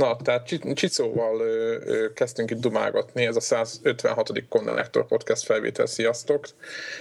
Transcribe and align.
Na, 0.00 0.16
tehát 0.16 0.46
Csicóval 0.74 1.42
kezdtünk 2.14 2.50
itt 2.50 2.60
dumálgatni, 2.60 3.26
ez 3.26 3.36
a 3.36 3.40
156. 3.40 4.32
Connector 4.48 5.06
Podcast 5.06 5.44
felvétel, 5.44 5.86
sziasztok! 5.86 6.44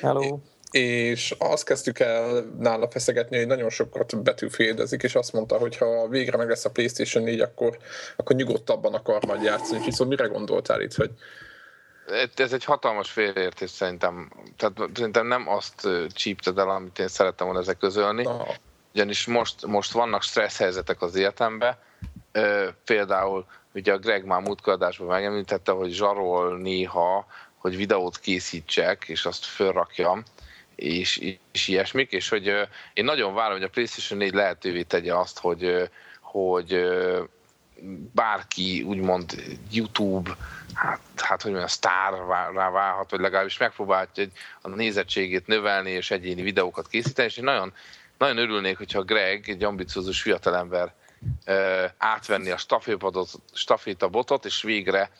Hello! 0.01 0.39
és 0.71 1.35
azt 1.37 1.65
kezdtük 1.65 1.99
el 1.99 2.45
nála 2.59 2.89
feszegetni, 2.89 3.37
hogy 3.37 3.47
nagyon 3.47 3.69
sokat 3.69 4.23
betűféldezik, 4.23 5.03
és 5.03 5.15
azt 5.15 5.33
mondta, 5.33 5.57
hogy 5.57 5.77
ha 5.77 6.07
végre 6.07 6.37
meg 6.37 6.49
lesz 6.49 6.65
a 6.65 6.71
Playstation 6.71 7.23
4, 7.23 7.39
akkor, 7.39 7.77
akkor 8.15 8.35
nyugodtabban 8.35 8.93
akar 8.93 9.25
majd 9.25 9.43
játszani. 9.43 9.85
És 9.85 9.93
szóval 9.93 10.07
mire 10.07 10.25
gondoltál 10.25 10.81
itt, 10.81 10.93
hogy 10.93 11.11
ez 12.35 12.53
egy 12.53 12.63
hatalmas 12.63 13.11
félreértés 13.11 13.69
szerintem. 13.69 14.31
Tehát 14.57 14.77
szerintem 14.93 15.27
nem 15.27 15.47
azt 15.47 15.87
csípted 16.13 16.57
el, 16.57 16.69
amit 16.69 16.99
én 16.99 17.07
szerettem 17.07 17.45
volna 17.45 17.61
ezek 17.61 17.77
közölni. 17.77 18.23
No. 18.23 18.43
Ugyanis 18.93 19.25
most, 19.25 19.65
most 19.65 19.91
vannak 19.91 20.23
stressz 20.23 20.57
helyzetek 20.57 21.01
az 21.01 21.15
életemben. 21.15 21.77
Például 22.85 23.45
ugye 23.73 23.93
a 23.93 23.97
Greg 23.97 24.25
már 24.25 24.41
múltkor 24.41 24.95
megemlítette, 24.99 25.71
hogy 25.71 25.91
zsarol 25.91 26.57
néha, 26.57 27.25
hogy 27.57 27.75
videót 27.75 28.19
készítsek, 28.19 29.03
és 29.07 29.25
azt 29.25 29.45
fölrakjam 29.45 30.23
és, 30.79 31.35
és 31.51 31.67
ilyesmik, 31.67 32.11
és 32.11 32.29
hogy 32.29 32.67
én 32.93 33.03
nagyon 33.03 33.33
várom, 33.33 33.53
hogy 33.53 33.63
a 33.63 33.69
PlayStation 33.69 34.19
4 34.19 34.33
lehetővé 34.33 34.81
tegye 34.81 35.15
azt, 35.15 35.39
hogy, 35.39 35.89
hogy 36.21 36.87
bárki 38.13 38.81
úgymond 38.81 39.43
YouTube, 39.71 40.37
hát, 40.73 40.99
hát 41.15 41.41
hogy 41.41 41.51
mondjam, 41.51 41.69
sztárrá 41.69 42.69
válhat, 42.69 43.11
vagy 43.11 43.19
legalábbis 43.19 43.57
megpróbálja 43.57 44.09
a 44.61 44.69
nézettségét 44.69 45.47
növelni, 45.47 45.89
és 45.89 46.11
egyéni 46.11 46.41
videókat 46.41 46.87
készíteni, 46.87 47.27
és 47.27 47.37
én 47.37 47.43
nagyon, 47.43 47.73
nagyon 48.17 48.37
örülnék, 48.37 48.77
hogyha 48.77 49.03
Greg, 49.03 49.49
egy 49.49 49.63
ambiciózus 49.63 50.21
fiatalember 50.21 50.93
átvenni 51.97 52.49
a 52.49 52.57
stafétabotot, 53.53 54.45
és 54.45 54.61
végre 54.61 55.11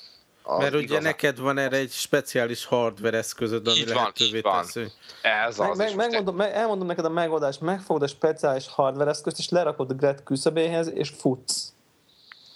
mert 0.57 0.73
ugye 0.73 0.83
igazán. 0.83 1.03
neked 1.03 1.39
van 1.39 1.57
erre 1.57 1.77
egy 1.77 1.91
speciális 1.91 2.65
hardware 2.65 3.17
eszközöd, 3.17 3.67
ami 3.67 3.77
így 3.77 3.87
lehetővé 3.87 4.41
van, 4.41 4.61
tesz, 4.61 4.73
hogy... 4.73 4.93
Ez 5.21 5.59
az. 5.59 5.77
Meg, 5.77 5.95
megmondom, 5.95 6.35
meg, 6.35 6.53
elmondom 6.53 6.87
neked 6.87 7.05
a 7.05 7.09
megoldást, 7.09 7.61
megfogod 7.61 8.01
a 8.01 8.07
speciális 8.07 8.67
hardware 8.67 9.09
eszközt, 9.09 9.39
és 9.39 9.49
lerakod 9.49 9.91
a 9.91 9.93
Gret 9.93 10.23
küszöbéhez, 10.23 10.91
és 10.93 11.09
futsz. 11.17 11.73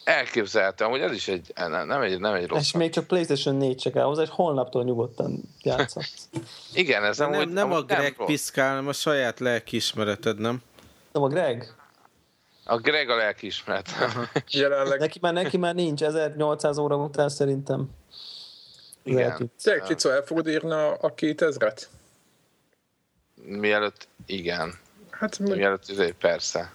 Elképzelhető, 0.03 0.85
hogy 0.85 0.99
ez 0.99 1.11
is 1.11 1.27
egy, 1.27 1.51
nem 1.55 2.01
egy, 2.01 2.19
nem 2.19 2.33
egy 2.33 2.47
rossz. 2.47 2.59
És 2.59 2.71
még 2.71 2.91
csak 2.91 3.07
PlayStation 3.07 3.55
4 3.55 3.75
csak 3.77 3.95
el 3.95 4.05
hozzá, 4.05 4.21
és 4.21 4.29
holnaptól 4.31 4.83
nyugodtan 4.83 5.41
játszhatsz. 5.61 6.29
Igen, 6.73 7.03
ez 7.03 7.17
nem, 7.17 7.31
nem, 7.31 7.49
nem 7.49 7.71
a 7.71 7.81
Greg 7.81 8.15
piszkál, 8.25 8.69
hanem 8.69 8.87
a 8.87 8.93
saját 8.93 9.39
lelkiismereted, 9.39 10.39
nem? 10.39 10.61
Nem 11.11 11.23
a 11.23 11.27
Greg? 11.27 11.75
A 12.65 12.77
Greg 12.77 13.09
a 13.09 13.15
lelkiismeret. 13.15 13.89
Jelenleg... 14.49 14.99
Neki 14.99 15.19
már, 15.21 15.33
neki 15.33 15.57
már 15.57 15.75
nincs, 15.75 16.01
1800 16.01 16.77
óra 16.77 16.95
után 16.95 17.29
szerintem. 17.29 17.89
Igen. 19.03 19.51
Tényleg, 19.63 19.87
Csicó, 19.87 20.09
el 20.09 20.21
fogod 20.21 20.47
írni 20.47 20.71
a, 20.71 20.91
a 20.91 21.13
2000-et? 21.13 21.81
Mielőtt, 23.45 24.07
igen. 24.25 24.73
Hát, 25.09 25.39
Mielőtt, 25.39 25.89
azért 25.89 26.13
persze. 26.13 26.71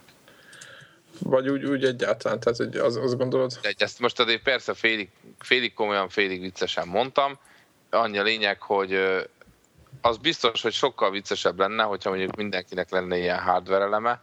Vagy 1.18 1.48
úgy, 1.48 1.64
úgy 1.64 1.84
egyáltalán, 1.84 2.40
tehát 2.40 2.58
hogy 2.58 2.76
az, 2.76 2.96
azt 2.96 3.16
gondolod? 3.16 3.58
Egy, 3.62 3.82
ezt 3.82 3.98
most 3.98 4.20
azért 4.20 4.42
persze 4.42 4.74
félig, 4.74 5.10
félig 5.38 5.74
komolyan, 5.74 6.08
félig 6.08 6.40
viccesen 6.40 6.88
mondtam. 6.88 7.38
Annyi 7.90 8.18
a 8.18 8.22
lényeg, 8.22 8.62
hogy 8.62 8.98
az 10.00 10.16
biztos, 10.16 10.62
hogy 10.62 10.72
sokkal 10.72 11.10
viccesebb 11.10 11.58
lenne, 11.58 11.82
hogyha 11.82 12.10
mondjuk 12.10 12.36
mindenkinek 12.36 12.90
lenne 12.90 13.16
ilyen 13.16 13.38
hardware 13.38 13.84
eleme, 13.84 14.20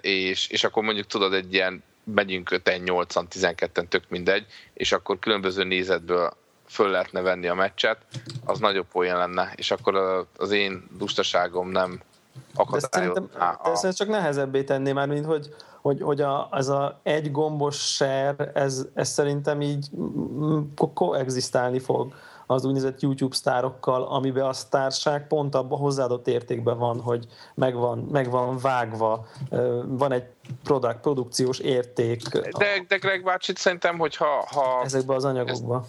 és, 0.00 0.48
és 0.48 0.64
akkor 0.64 0.82
mondjuk 0.82 1.06
tudod 1.06 1.32
egy 1.32 1.54
ilyen 1.54 1.82
megyünk 2.04 2.50
5 2.50 2.82
8 2.84 3.14
12-en, 3.16 3.88
tök 3.88 4.02
mindegy, 4.08 4.46
és 4.74 4.92
akkor 4.92 5.18
különböző 5.18 5.64
nézetből 5.64 6.32
föl 6.68 6.90
lehetne 6.90 7.20
venni 7.20 7.46
a 7.46 7.54
meccset, 7.54 7.98
az 8.44 8.58
nagyobb 8.58 8.86
olyan 8.92 9.18
lenne, 9.18 9.52
és 9.56 9.70
akkor 9.70 10.26
az 10.36 10.50
én 10.50 10.84
lustaságom 10.98 11.70
nem 11.70 12.00
akadályoz. 12.54 13.14
De, 13.14 13.88
ezt 13.88 13.96
csak 13.96 14.08
nehezebbé 14.08 14.64
tenné 14.64 14.92
már, 14.92 15.08
mint 15.08 15.24
hogy, 15.24 15.54
hogy, 15.80 16.00
hogy 16.02 16.20
a, 16.20 16.48
az 16.50 16.68
a 16.68 17.00
egy 17.02 17.30
gombos 17.30 17.76
share, 17.76 18.50
ez, 18.54 18.86
ez 18.94 19.08
szerintem 19.08 19.60
így 19.60 19.86
koexisztálni 20.94 21.78
fog 21.78 22.14
az 22.46 22.64
úgynevezett 22.64 23.00
YouTube 23.00 23.34
sztárokkal, 23.34 24.02
amiben 24.02 24.44
a 24.44 24.52
sztárság 24.52 25.26
pont 25.26 25.54
abban 25.54 25.78
hozzáadott 25.78 26.28
értékben 26.28 26.78
van, 26.78 27.00
hogy 27.00 27.26
megvan, 27.54 27.98
megvan 27.98 28.58
vágva, 28.58 29.26
van 29.86 30.12
egy 30.12 30.24
product, 30.64 31.00
produkciós 31.00 31.58
érték. 31.58 32.22
De, 32.28 32.84
de 32.88 32.96
Greg 32.96 33.24
bácsit 33.24 33.56
szerintem, 33.56 33.98
hogy 33.98 34.16
ha... 34.16 34.46
ha 34.50 34.82
ezekben 34.84 35.16
az 35.16 35.24
anyagokban. 35.24 35.86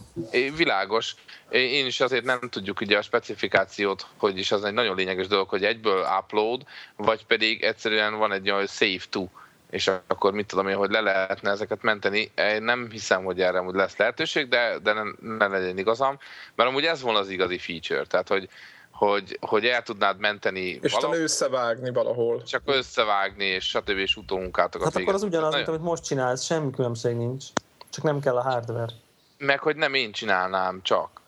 Világos. 0.56 1.16
Én 1.50 1.86
is 1.86 2.00
azért 2.00 2.26
nem 2.26 2.40
tudjuk 2.50 2.82
ugye 2.82 2.98
a 2.98 3.02
specifikációt, 3.02 4.08
hogy 4.18 4.38
is 4.38 4.52
az 4.52 4.64
egy 4.64 4.74
nagyon 4.74 4.96
lényeges 4.96 5.28
dolog, 5.28 5.50
hogy 5.50 5.64
egyből 5.64 6.06
upload, 6.20 6.64
vagy 6.96 7.26
pedig 7.26 7.64
egyszerűen 7.64 8.18
van 8.18 8.32
egy 8.32 8.52
olyan 8.52 8.68
save 8.68 9.04
to 9.10 9.26
és 9.70 9.92
akkor 10.08 10.34
mit 10.34 10.48
tudom 10.48 10.68
én, 10.68 10.76
hogy 10.76 10.90
le 10.90 11.02
lehetne 11.02 11.50
ezeket 11.50 11.81
menteni. 11.81 12.31
Én 12.38 12.64
nem 12.64 12.90
hiszem, 12.92 13.24
hogy 13.24 13.42
erre 13.42 13.59
hogy 13.59 13.76
lesz 13.76 13.98
lehetőség, 13.98 14.48
de, 14.48 14.80
de 14.84 14.94
nem, 14.94 15.18
ne 15.22 15.48
legyen 15.48 15.78
igazam, 15.78 16.18
mert 16.56 16.70
amúgy 16.70 16.84
ez 16.84 17.02
volna 17.02 17.20
az 17.20 17.30
igazi 17.30 17.58
feature, 17.58 18.06
tehát 18.06 18.28
hogy, 18.28 18.50
hogy, 18.92 19.38
hogy 19.42 19.66
el 19.66 19.81
tudnád 19.81 20.20
menteni 20.20 20.80
És 20.81 20.94
valahol, 20.94 21.18
összevágni 21.18 21.92
valahol. 21.92 22.44
Csak 22.44 22.62
összevágni, 22.66 23.46
és 23.46 23.68
stb. 23.68 23.90
és 23.90 24.16
utómunkátokat 24.16 24.94
Hát 24.94 25.02
akkor 25.02 25.14
az 25.14 25.24
ugyanaz, 25.24 25.54
mint 25.54 25.68
amit 25.68 25.81
most 25.81 26.04
csinálsz, 26.04 26.44
semmi 26.44 26.72
különbség 26.72 27.16
nincs. 27.16 27.46
Csak 27.90 28.04
nem 28.04 28.20
kell 28.20 28.36
a 28.36 28.42
hardware. 28.42 28.94
Meg, 29.38 29.59
hogy 29.59 29.75
nem 29.75 29.94
én 29.94 30.12
csinálnám 30.12 30.80
csak. 30.84 31.22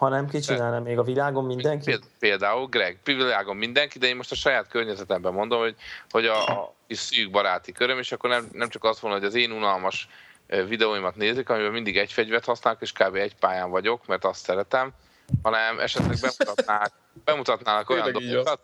Ha 0.00 0.08
nem 0.08 0.28
ki 0.28 0.38
csinálna 0.38 0.80
még 0.80 0.98
a 0.98 1.02
világon 1.02 1.44
mindenki? 1.44 1.98
Például 2.18 2.66
Greg, 2.66 2.98
világon 3.04 3.56
mindenki, 3.56 3.98
de 3.98 4.06
én 4.06 4.16
most 4.16 4.30
a 4.30 4.34
saját 4.34 4.68
környezetemben 4.68 5.32
mondom, 5.32 5.60
hogy, 5.60 5.74
hogy 6.10 6.26
a, 6.26 6.46
a 6.46 6.74
szűk 6.88 7.30
baráti 7.30 7.72
köröm, 7.72 7.98
és 7.98 8.12
akkor 8.12 8.30
nem, 8.30 8.48
nem 8.52 8.68
csak 8.68 8.84
azt 8.84 9.02
mondom, 9.02 9.20
hogy 9.20 9.28
az 9.28 9.34
én 9.34 9.52
unalmas 9.52 10.08
videóimat 10.46 11.16
nézik, 11.16 11.48
amiben 11.48 11.72
mindig 11.72 11.98
egy 11.98 12.12
fegyvert 12.12 12.44
használok, 12.44 12.80
és 12.80 12.92
kb. 12.92 13.14
egy 13.14 13.34
pályán 13.34 13.70
vagyok, 13.70 14.06
mert 14.06 14.24
azt 14.24 14.44
szeretem, 14.44 14.90
hanem 15.42 15.78
esetleg 15.78 16.16
bemutatnák, 16.20 16.92
bemutatnának 17.24 17.90
olyan 17.90 18.12
dolgokat, 18.12 18.60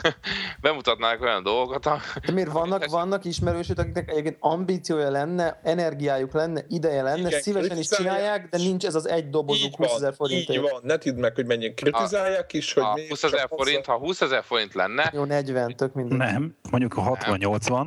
bemutatnák 0.60 1.20
olyan 1.20 1.42
dolgokat. 1.42 2.00
De 2.26 2.32
miért 2.32 2.52
vannak, 2.52 2.84
vannak 3.00 3.24
ismerősök, 3.24 3.78
akiknek 3.78 4.10
egyébként 4.10 4.36
ambíciója 4.40 5.10
lenne, 5.10 5.60
energiájuk 5.62 6.32
lenne, 6.32 6.64
ideje 6.68 7.02
lenne, 7.02 7.28
Igen, 7.28 7.40
szívesen 7.40 7.78
is 7.78 7.88
csinálják, 7.88 8.48
de 8.48 8.58
nincs 8.58 8.84
ez 8.84 8.94
az 8.94 9.08
egy 9.08 9.30
dobozuk 9.30 9.76
20 9.76 9.94
ezer 9.94 10.14
forint. 10.14 10.48
Így 10.48 10.60
van, 10.60 10.80
ne 10.82 10.98
tudd 10.98 11.14
meg, 11.14 11.34
hogy 11.34 11.46
mennyien 11.46 11.74
kritizálják 11.74 12.52
is, 12.52 12.72
hogy 12.72 12.82
a 12.82 13.00
20 13.08 13.22
ezer 13.22 13.48
forint, 13.48 13.86
ha 13.86 13.98
20 13.98 14.20
ezer 14.20 14.44
forint 14.44 14.74
lenne. 14.74 15.10
Jó, 15.14 15.24
40, 15.24 15.76
tök 15.76 15.94
minden. 15.94 16.16
Nem, 16.16 16.56
mondjuk 16.70 16.96
a 16.96 17.02
60-80. 17.02 17.86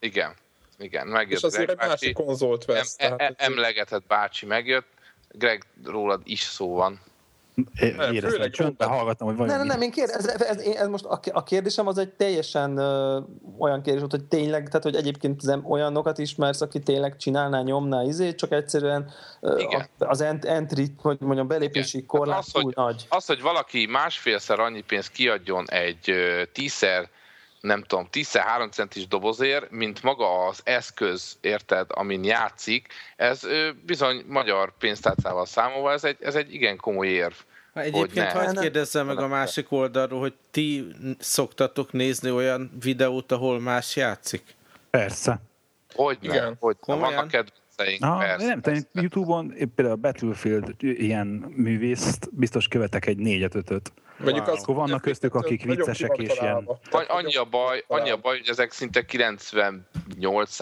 Igen, 0.00 0.34
igen, 0.78 1.06
megjött. 1.06 1.38
És 1.38 1.42
azért 1.44 1.70
egy 1.70 1.76
másik 1.76 2.14
konzolt 2.14 2.64
vesz. 2.64 2.94
Em, 2.98 3.14
em, 3.16 3.34
emlegetett 3.36 4.06
bácsi 4.06 4.46
megjött, 4.46 4.86
Greg, 5.28 5.64
rólad 5.84 6.20
is 6.24 6.40
szó 6.40 6.74
van. 6.74 7.00
Éreztem, 8.12 8.50
csöndben 8.50 8.88
hallgattam, 8.88 9.26
hogy 9.26 9.36
Nem, 9.36 9.46
nem, 9.46 9.66
nem, 9.66 9.80
én 9.80 9.90
kérd, 9.90 10.10
ez, 10.10 10.26
ez, 10.26 10.40
ez, 10.40 10.58
ez, 10.58 10.88
most 10.88 11.04
a, 11.04 11.20
a 11.32 11.42
kérdésem 11.42 11.86
az 11.86 11.98
egy 11.98 12.08
teljesen 12.08 12.78
uh, 12.78 13.24
olyan 13.58 13.82
kérdés 13.82 14.00
volt, 14.00 14.10
hogy 14.10 14.24
tényleg, 14.24 14.66
tehát 14.68 14.82
hogy 14.82 14.94
egyébként 14.94 15.42
olyanokat 15.62 16.18
ismersz, 16.18 16.60
aki 16.60 16.78
tényleg 16.78 17.16
csinálná, 17.16 17.60
nyomná 17.62 18.02
izét, 18.02 18.36
csak 18.36 18.52
egyszerűen 18.52 19.10
uh, 19.40 19.82
az 19.98 20.20
ent, 20.20 20.44
entry, 20.44 20.94
hogy 21.02 21.16
mondjam, 21.20 21.46
belépési 21.46 21.96
Igen. 21.96 22.08
korlát 22.08 22.38
az, 22.38 22.52
túl 22.52 22.62
hogy, 22.62 22.74
nagy. 22.76 23.06
Az, 23.08 23.26
hogy 23.26 23.40
valaki 23.40 23.86
másfélszer 23.86 24.60
annyi 24.60 24.80
pénzt 24.80 25.10
kiadjon 25.10 25.64
egy 25.70 26.10
uh, 26.10 26.42
tízszer 26.52 27.08
nem 27.64 27.82
tudom, 27.82 28.08
10-3 28.12 28.70
centis 28.70 29.08
dobozért, 29.08 29.70
mint 29.70 30.02
maga 30.02 30.46
az 30.46 30.60
eszköz, 30.64 31.36
érted, 31.40 31.86
amin 31.88 32.24
játszik, 32.24 32.86
ez 33.16 33.40
bizony 33.86 34.24
magyar 34.28 34.72
pénztárcával 34.78 35.46
számolva, 35.46 35.92
ez 35.92 36.04
egy, 36.04 36.16
ez 36.20 36.34
egy 36.34 36.54
igen 36.54 36.76
komoly 36.76 37.08
érv. 37.08 37.34
Egyébként 37.74 38.30
hagyd 38.32 38.60
kérdezzem 38.60 39.06
meg 39.06 39.18
a 39.18 39.26
másik 39.26 39.72
oldalról, 39.72 40.20
hogy 40.20 40.34
ti 40.50 40.86
szoktatok 41.18 41.92
nézni 41.92 42.30
olyan 42.30 42.70
videót, 42.82 43.32
ahol 43.32 43.60
más 43.60 43.96
játszik? 43.96 44.42
Persze. 44.90 45.40
Hogy 45.94 46.18
igen. 46.20 46.56
Hogy 46.60 46.76
vannak 46.80 47.46
Na, 47.98 48.18
persze, 48.18 48.46
nem 48.46 48.60
tudom, 48.60 48.80
Youtube-on 48.92 49.54
például 49.74 49.96
a 49.96 50.00
Battlefield 50.00 50.74
ilyen 50.78 51.26
művészt 51.56 52.28
biztos 52.32 52.68
követek 52.68 53.06
egy 53.06 53.18
négyet, 53.18 53.54
ötöt. 53.54 53.92
Mondjuk 54.16 54.46
wow. 54.46 54.54
az, 54.54 54.62
Akkor 54.62 54.74
vannak 54.74 55.00
köztük, 55.00 55.34
akik 55.34 55.64
viccesek 55.64 56.16
és 56.16 56.38
ilyen... 56.40 56.68
Vagy 56.90 57.06
annyi 57.08 57.36
a 57.36 57.44
baj, 57.44 57.84
annyi 57.86 58.10
a 58.10 58.16
baj, 58.16 58.38
hogy 58.38 58.48
ezek 58.48 58.72
szinte 58.72 59.04
98 59.04 60.58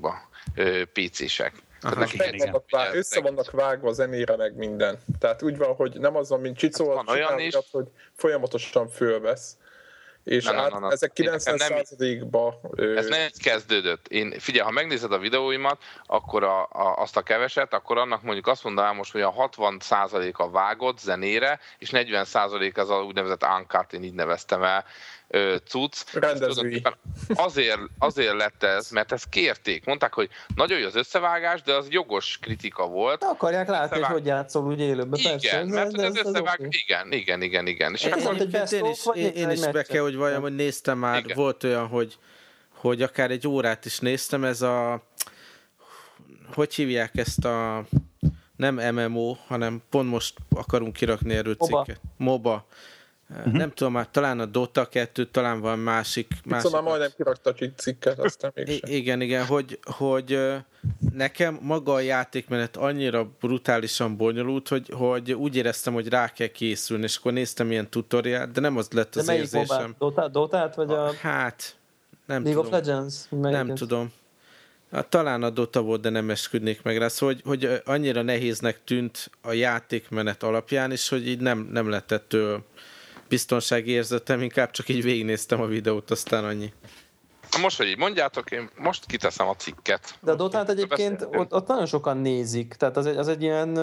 ba 0.00 0.14
PC-sek. 0.92 1.52
össze 2.92 3.20
vannak 3.20 3.50
vágva 3.50 3.92
zenére, 3.92 4.36
meg 4.36 4.56
minden. 4.56 4.98
Tehát 5.18 5.42
úgy 5.42 5.56
van, 5.56 5.74
hogy 5.74 5.98
nem 6.00 6.16
az 6.16 6.28
van, 6.28 6.40
mint 6.40 6.56
Csicó, 6.56 6.96
hát 6.96 7.04
van 7.04 7.16
olyan 7.16 7.38
is. 7.38 7.54
hogy 7.70 7.86
folyamatosan 8.14 8.88
fölvesz 8.88 9.56
És 10.28 10.44
na, 10.44 10.60
át, 10.60 10.70
na, 10.70 10.78
na, 10.78 10.90
ezek 10.90 11.12
90 11.12 12.28
ba 12.30 12.60
Ez 12.96 13.06
nem 13.06 13.20
így 13.20 13.42
kezdődött. 13.42 14.08
Én, 14.08 14.34
figyelj, 14.38 14.64
ha 14.64 14.70
megnézed 14.70 15.12
a 15.12 15.18
videóimat, 15.18 15.82
akkor 16.06 16.44
a, 16.44 16.62
a, 16.62 16.96
azt 16.96 17.16
a 17.16 17.22
keveset, 17.22 17.74
akkor 17.74 17.98
annak 17.98 18.22
mondjuk 18.22 18.46
azt 18.46 18.64
mondanám 18.64 18.96
most, 18.96 19.12
hogy 19.12 19.20
a 19.20 19.32
60% 19.32 20.32
a 20.32 20.50
vágott 20.50 20.98
zenére, 20.98 21.60
és 21.78 21.90
40 21.90 22.26
az 22.74 22.90
a 22.90 23.02
úgynevezett 23.02 23.46
uncut, 23.58 23.92
én 23.92 24.02
így 24.02 24.14
neveztem 24.14 24.62
el, 24.62 24.84
cucc. 25.64 26.12
Rendezői. 26.12 26.82
Azért, 27.34 27.80
azért 27.98 28.34
lett 28.34 28.62
ez, 28.62 28.90
mert 28.90 29.12
ezt 29.12 29.28
kérték. 29.28 29.84
Mondták, 29.84 30.14
hogy 30.14 30.28
nagyon 30.54 30.78
jó 30.78 30.86
az 30.86 30.96
összevágás, 30.96 31.62
de 31.62 31.74
az 31.74 31.86
jogos 31.90 32.38
kritika 32.42 32.86
volt. 32.86 33.20
De 33.20 33.26
akarják 33.26 33.68
látni, 33.68 33.96
hogy 33.96 34.12
hogy 34.12 34.26
játszol 34.26 34.64
úgy 34.64 34.80
élőben. 34.80 35.18
Igen, 35.18 35.38
persze, 35.40 35.64
mert 35.64 35.96
de 35.96 36.06
az 36.06 36.16
összevág... 36.16 36.60
Az 36.60 36.66
igen, 36.68 37.12
igen, 37.12 37.42
igen, 37.42 37.66
igen. 37.66 37.92
És 37.92 38.04
én, 38.04 38.12
akkor... 38.12 38.36
én, 38.72 38.84
is, 38.84 39.06
én, 39.14 39.32
én 39.32 39.50
is 39.50 39.66
be 39.66 39.82
kell, 39.82 40.02
hogy 40.02 40.16
valljam, 40.16 40.42
hogy 40.42 40.54
néztem 40.54 40.98
már, 40.98 41.18
igen. 41.18 41.36
volt 41.36 41.64
olyan, 41.64 41.86
hogy, 41.86 42.18
hogy 42.74 43.02
akár 43.02 43.30
egy 43.30 43.48
órát 43.48 43.84
is 43.84 43.98
néztem, 43.98 44.44
ez 44.44 44.62
a 44.62 45.02
hogy 46.54 46.74
hívják 46.74 47.16
ezt 47.16 47.44
a 47.44 47.84
nem 48.56 48.94
MMO, 48.94 49.36
hanem 49.46 49.82
pont 49.90 50.10
most 50.10 50.34
akarunk 50.50 50.92
kirakni 50.92 51.34
erről 51.34 51.54
cikket. 51.54 52.00
MOBA. 52.16 52.66
Uh-huh. 53.30 53.52
Nem 53.52 53.70
tudom, 53.70 53.92
már 53.92 54.08
talán 54.10 54.40
a 54.40 54.46
Dota 54.46 54.86
2, 54.86 55.24
talán 55.24 55.60
van 55.60 55.78
másik. 55.78 56.32
másik 56.44 56.64
szóval 56.64 56.82
majdnem 56.82 57.10
kirakta 57.16 57.50
a 57.50 57.64
cikket, 57.76 58.18
aztán 58.18 58.50
mégsem. 58.54 58.90
Igen, 58.92 59.20
igen, 59.20 59.46
hogy, 59.46 59.78
hogy 59.82 60.38
nekem 61.12 61.58
maga 61.62 61.92
a 61.92 62.00
játékmenet 62.00 62.76
annyira 62.76 63.30
brutálisan 63.40 64.16
bonyolult, 64.16 64.68
hogy, 64.68 64.88
hogy 64.92 65.32
úgy 65.32 65.56
éreztem, 65.56 65.92
hogy 65.92 66.08
rá 66.08 66.28
kell 66.28 66.46
készülni, 66.46 67.02
és 67.02 67.16
akkor 67.16 67.32
néztem 67.32 67.70
ilyen 67.70 67.90
tutoriát, 67.90 68.50
de 68.50 68.60
nem 68.60 68.76
az 68.76 68.88
lett 68.90 69.16
az 69.16 69.26
de 69.26 69.36
érzésem. 69.36 69.94
Dota, 69.98 70.28
Dota-t, 70.28 70.74
vagy 70.74 70.90
a... 70.90 71.12
Hát, 71.20 71.76
nem 72.26 72.42
League 72.42 72.62
tudom. 72.62 72.78
of 72.78 72.86
Legends? 72.86 73.14
Melyiket? 73.30 73.66
Nem 73.66 73.74
tudom. 73.74 74.12
Hát, 74.90 75.06
talán 75.06 75.42
a 75.42 75.50
Dota 75.50 75.82
volt, 75.82 76.00
de 76.00 76.08
nem 76.08 76.30
esküdnék 76.30 76.82
meg 76.82 76.98
rá. 76.98 77.08
Szóval, 77.08 77.34
hogy, 77.44 77.64
hogy 77.64 77.80
annyira 77.84 78.22
nehéznek 78.22 78.84
tűnt 78.84 79.30
a 79.42 79.52
játékmenet 79.52 80.42
alapján, 80.42 80.90
és 80.90 81.08
hogy 81.08 81.28
így 81.28 81.40
nem, 81.40 81.68
nem 81.72 81.88
lett 81.88 82.12
ettől 82.12 82.64
biztonsági 83.28 83.90
érzetem, 83.90 84.42
inkább 84.42 84.70
csak 84.70 84.88
így 84.88 85.02
végignéztem 85.02 85.60
a 85.60 85.66
videót, 85.66 86.10
aztán 86.10 86.44
annyi. 86.44 86.72
Most, 87.60 87.76
hogy 87.76 87.86
így 87.86 87.98
mondjátok, 87.98 88.50
én 88.50 88.70
most 88.76 89.06
kiteszem 89.06 89.48
a 89.48 89.54
cikket. 89.54 90.18
De 90.20 90.30
a 90.30 90.34
Dotát 90.34 90.68
egyébként 90.68 91.28
ott, 91.32 91.52
ott 91.54 91.66
nagyon 91.66 91.86
sokan 91.86 92.16
nézik, 92.16 92.74
tehát 92.74 92.96
az 92.96 93.06
egy, 93.06 93.16
az 93.16 93.28
egy 93.28 93.42
ilyen, 93.42 93.78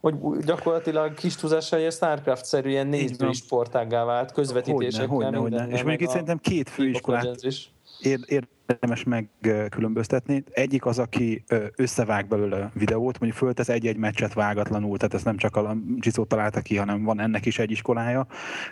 hogy 0.00 0.14
gyakorlatilag 0.44 1.14
kis 1.14 1.36
túlzással 1.36 1.78
ilyen 1.78 1.90
Starcraft-szerű 1.90 2.70
ilyen 2.70 2.86
nézői 2.86 3.32
sportággá 3.32 4.04
vált, 4.04 4.32
közvetítésekkel. 4.32 5.06
Hogyne, 5.06 5.38
hogyne, 5.38 5.60
hogyne. 5.60 5.74
És 5.74 5.82
mondjuk 5.82 6.00
itt 6.00 6.08
szerintem 6.08 6.38
két 6.38 6.70
főiskolát 6.70 7.24
ér, 7.24 7.54
érdemes 8.00 9.04
megkülönböztetni. 9.04 10.44
Egyik 10.50 10.86
az, 10.86 10.98
aki 10.98 11.44
összevág 11.76 12.28
belőle 12.28 12.70
videót, 12.74 13.18
mondjuk 13.18 13.42
föltesz 13.42 13.68
egy-egy 13.68 13.96
meccset 13.96 14.34
vágatlanul, 14.34 14.96
tehát 14.96 15.14
ezt 15.14 15.24
nem 15.24 15.36
csak 15.36 15.56
a 15.56 15.76
Csiszó 15.98 16.24
találta 16.24 16.60
ki, 16.60 16.76
hanem 16.76 17.04
van 17.04 17.20
ennek 17.20 17.46
is 17.46 17.58
egy 17.58 17.70
iskolája, 17.70 18.26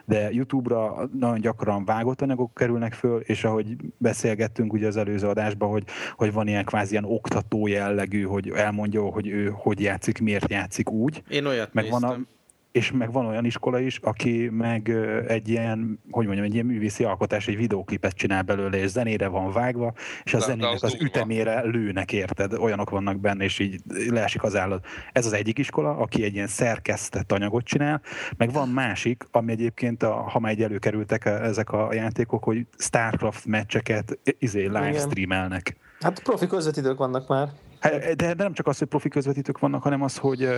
de 0.04 0.32
YouTube-ra 0.32 1.08
nagyon 1.18 1.40
gyakran 1.40 1.84
vágott 1.84 2.22
anyagok 2.22 2.54
kerülnek 2.54 2.92
föl, 2.92 3.20
és 3.20 3.44
ahogy 3.44 3.76
beszélgettünk 3.98 4.72
ugye 4.72 4.86
az 4.86 4.96
előző 4.96 5.26
adásban, 5.28 5.70
hogy, 5.70 5.84
hogy 6.16 6.32
van 6.32 6.48
ilyen 6.48 6.64
kvázi 6.64 6.90
ilyen 6.90 7.04
oktató 7.04 7.66
jellegű, 7.66 8.22
hogy 8.22 8.48
elmondja, 8.48 9.02
hogy 9.02 9.28
ő 9.28 9.52
hogy 9.54 9.80
játszik, 9.80 10.20
miért 10.20 10.50
játszik 10.50 10.90
úgy. 10.90 11.22
Én 11.28 11.46
olyat 11.46 11.72
meg 11.72 11.84
néztem. 11.84 12.00
van 12.00 12.20
a, 12.20 12.26
és 12.74 12.92
meg 12.92 13.12
van 13.12 13.26
olyan 13.26 13.44
iskola 13.44 13.78
is, 13.78 13.98
aki 14.02 14.48
meg 14.52 14.88
egy 15.26 15.48
ilyen, 15.48 16.00
hogy 16.10 16.26
mondjam, 16.26 16.46
egy 16.46 16.54
ilyen 16.54 16.66
művészi 16.66 17.04
alkotás, 17.04 17.48
egy 17.48 17.56
videóklipet 17.56 18.12
csinál 18.12 18.42
belőle, 18.42 18.76
és 18.76 18.90
zenére 18.90 19.28
van 19.28 19.52
vágva, 19.52 19.92
és 20.24 20.34
a 20.34 20.38
de, 20.38 20.44
zenének 20.44 20.68
de 20.68 20.74
az, 20.74 20.82
az 20.82 20.96
ütemére 21.00 21.62
lőnek, 21.62 22.12
érted? 22.12 22.52
Olyanok 22.52 22.90
vannak 22.90 23.20
benne, 23.20 23.44
és 23.44 23.58
így 23.58 23.80
leesik 24.08 24.42
az 24.42 24.56
állat. 24.56 24.86
Ez 25.12 25.26
az 25.26 25.32
egyik 25.32 25.58
iskola, 25.58 25.96
aki 25.96 26.24
egy 26.24 26.34
ilyen 26.34 26.46
szerkesztett 26.46 27.32
anyagot 27.32 27.64
csinál, 27.64 28.00
meg 28.36 28.52
van 28.52 28.68
másik, 28.68 29.24
ami 29.30 29.52
egyébként, 29.52 30.02
a, 30.02 30.12
ha 30.12 30.38
már 30.38 30.52
egy 30.52 30.62
előkerültek 30.62 31.24
ezek 31.24 31.70
a 31.70 31.94
játékok, 31.94 32.44
hogy 32.44 32.66
Starcraft 32.78 33.46
meccseket 33.46 34.18
izé 34.38 34.66
livestreamelnek. 34.66 35.76
Hát 36.00 36.22
profi 36.22 36.46
közvetítők 36.46 36.98
vannak 36.98 37.28
már. 37.28 37.48
Hát, 37.84 38.14
de, 38.14 38.14
de 38.14 38.42
nem 38.42 38.52
csak 38.52 38.66
az, 38.66 38.78
hogy 38.78 38.88
profi 38.88 39.08
közvetítők 39.08 39.58
vannak, 39.58 39.82
hanem 39.82 40.02
az, 40.02 40.16
hogy 40.16 40.48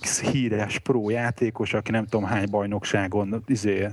X 0.00 0.20
híres 0.20 0.78
pro 0.78 1.10
játékos, 1.10 1.74
aki 1.74 1.90
nem 1.90 2.04
tudom 2.04 2.24
hány 2.24 2.50
bajnokságon 2.50 3.42
izé, 3.46 3.88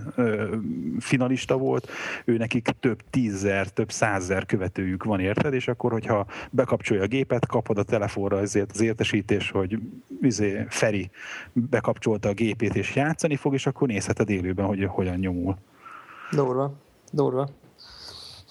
finalista 1.00 1.58
volt, 1.58 1.90
ő 2.26 2.38
nekik 2.38 2.70
több 2.80 3.00
tízzer, 3.10 3.68
több 3.68 3.92
százzer 3.92 4.46
követőjük 4.46 5.04
van, 5.04 5.20
érted? 5.20 5.54
És 5.54 5.68
akkor, 5.68 5.92
hogyha 5.92 6.26
bekapcsolja 6.50 7.04
a 7.04 7.08
gépet, 7.08 7.46
kapod 7.46 7.78
a 7.78 7.84
telefonra 7.84 8.40
ezért 8.40 8.72
az 8.72 8.82
értesítés, 8.82 9.52
hogy 9.52 9.80
izé, 10.22 10.66
Feri 10.70 11.10
bekapcsolta 11.54 12.30
a 12.30 12.34
gépét 12.34 12.76
és 12.76 12.96
játszani 12.96 13.36
fog, 13.36 13.54
és 13.54 13.66
akkor 13.66 13.88
nézheted 13.88 14.30
élőben, 14.30 14.66
hogy 14.66 14.86
hogyan 14.86 15.18
nyomul. 15.18 15.58
Durva, 16.32 16.74
durva. 17.12 17.50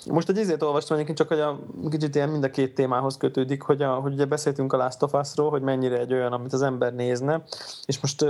Most 0.07 0.29
egy 0.29 0.37
izét 0.37 0.63
olvastam 0.63 0.95
egyébként, 0.97 1.19
csak 1.19 1.29
hogy 1.29 1.41
a 1.41 1.59
kicsit 1.91 2.15
ilyen 2.15 2.29
mind 2.29 2.45
a 2.45 2.51
két 2.51 2.75
témához 2.75 3.17
kötődik, 3.17 3.63
hogy, 3.63 3.83
a, 3.83 3.95
hogy 3.95 4.13
ugye 4.13 4.25
beszéltünk 4.25 4.73
a 4.73 4.77
Last 4.77 5.03
of 5.03 5.13
Us-ról, 5.13 5.51
hogy 5.51 5.63
mennyire 5.63 5.99
egy 5.99 6.13
olyan, 6.13 6.33
amit 6.33 6.53
az 6.53 6.63
ember 6.63 6.95
nézne, 6.95 7.43
és 7.87 8.01
most 8.01 8.25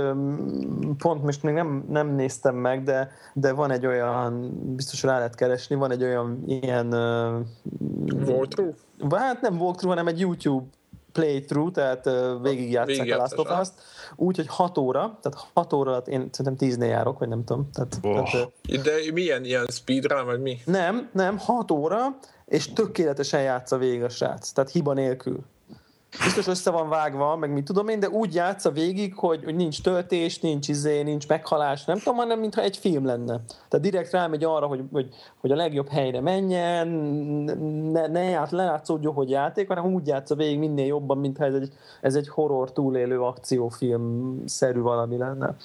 pont 0.97 1.23
most 1.23 1.43
még 1.43 1.53
nem, 1.53 1.85
nem 1.89 2.07
néztem 2.15 2.55
meg, 2.55 2.83
de, 2.83 3.11
de 3.33 3.53
van 3.53 3.71
egy 3.71 3.85
olyan, 3.85 4.51
biztos 4.75 5.03
rá 5.03 5.17
lehet 5.17 5.35
keresni, 5.35 5.75
van 5.75 5.91
egy 5.91 6.03
olyan 6.03 6.43
ilyen... 6.45 6.93
Walkthrough? 8.25 8.75
Hát 9.11 9.41
nem 9.41 9.61
walkthrough, 9.61 9.97
hanem 9.97 10.07
egy 10.07 10.19
YouTube 10.19 10.65
playthrough, 11.11 11.71
tehát 11.71 12.09
végigjátszák 12.41 13.11
a 13.11 13.15
Last 13.15 13.37
of 13.37 13.59
Us-t, 13.59 13.73
úgy, 14.15 14.35
hogy 14.35 14.47
6 14.47 14.77
óra, 14.77 15.17
tehát 15.21 15.47
6 15.53 15.73
óra 15.73 15.91
alatt 15.91 16.07
én 16.07 16.29
szerintem 16.31 16.55
10 16.55 16.77
járok, 16.77 17.19
vagy 17.19 17.27
nem 17.27 17.43
tudom. 17.43 17.69
Tehát, 17.73 17.99
oh. 18.01 18.31
tehát, 18.31 18.51
De 18.83 19.11
milyen 19.13 19.45
ilyen 19.45 19.65
speedrun, 19.71 20.25
vagy 20.25 20.41
mi? 20.41 20.59
Nem, 20.65 21.09
nem, 21.13 21.37
6 21.37 21.71
óra, 21.71 22.17
és 22.45 22.73
tökéletesen 22.73 23.41
játsza 23.41 23.77
végig 23.77 24.03
a 24.03 24.09
srác, 24.09 24.51
tehát 24.51 24.71
hiba 24.71 24.93
nélkül 24.93 25.39
biztos 26.23 26.47
össze 26.47 26.71
van 26.71 26.89
vágva, 26.89 27.35
meg 27.35 27.51
mit 27.51 27.65
tudom 27.65 27.87
én, 27.87 27.99
de 27.99 28.09
úgy 28.09 28.33
játsza 28.33 28.71
végig, 28.71 29.13
hogy, 29.15 29.43
hogy 29.43 29.55
nincs 29.55 29.81
töltés, 29.81 30.39
nincs 30.39 30.67
izé, 30.67 31.01
nincs 31.01 31.27
meghalás, 31.27 31.85
nem 31.85 31.97
tudom, 31.97 32.15
hanem 32.15 32.39
mintha 32.39 32.61
egy 32.61 32.77
film 32.77 33.05
lenne. 33.05 33.39
Tehát 33.67 33.85
direkt 33.85 34.11
rámegy 34.11 34.43
arra, 34.43 34.65
hogy, 34.65 34.83
hogy, 34.91 35.09
hogy 35.39 35.51
a 35.51 35.55
legjobb 35.55 35.89
helyre 35.89 36.21
menjen, 36.21 36.87
ne, 37.91 38.07
ne 38.07 38.23
ját, 38.23 38.51
lejátszódjon, 38.51 39.13
hogy 39.13 39.29
játék, 39.29 39.67
hanem 39.67 39.93
úgy 39.93 40.07
játsza 40.07 40.35
végig 40.35 40.59
minél 40.59 40.85
jobban, 40.85 41.17
mintha 41.17 41.45
ez 41.45 41.53
egy, 41.53 41.73
ez 42.01 42.15
egy 42.15 42.27
horror 42.27 42.71
túlélő 42.71 43.21
akciófilm-szerű 43.21 44.79
valami 44.79 45.17
lenne. 45.17 45.55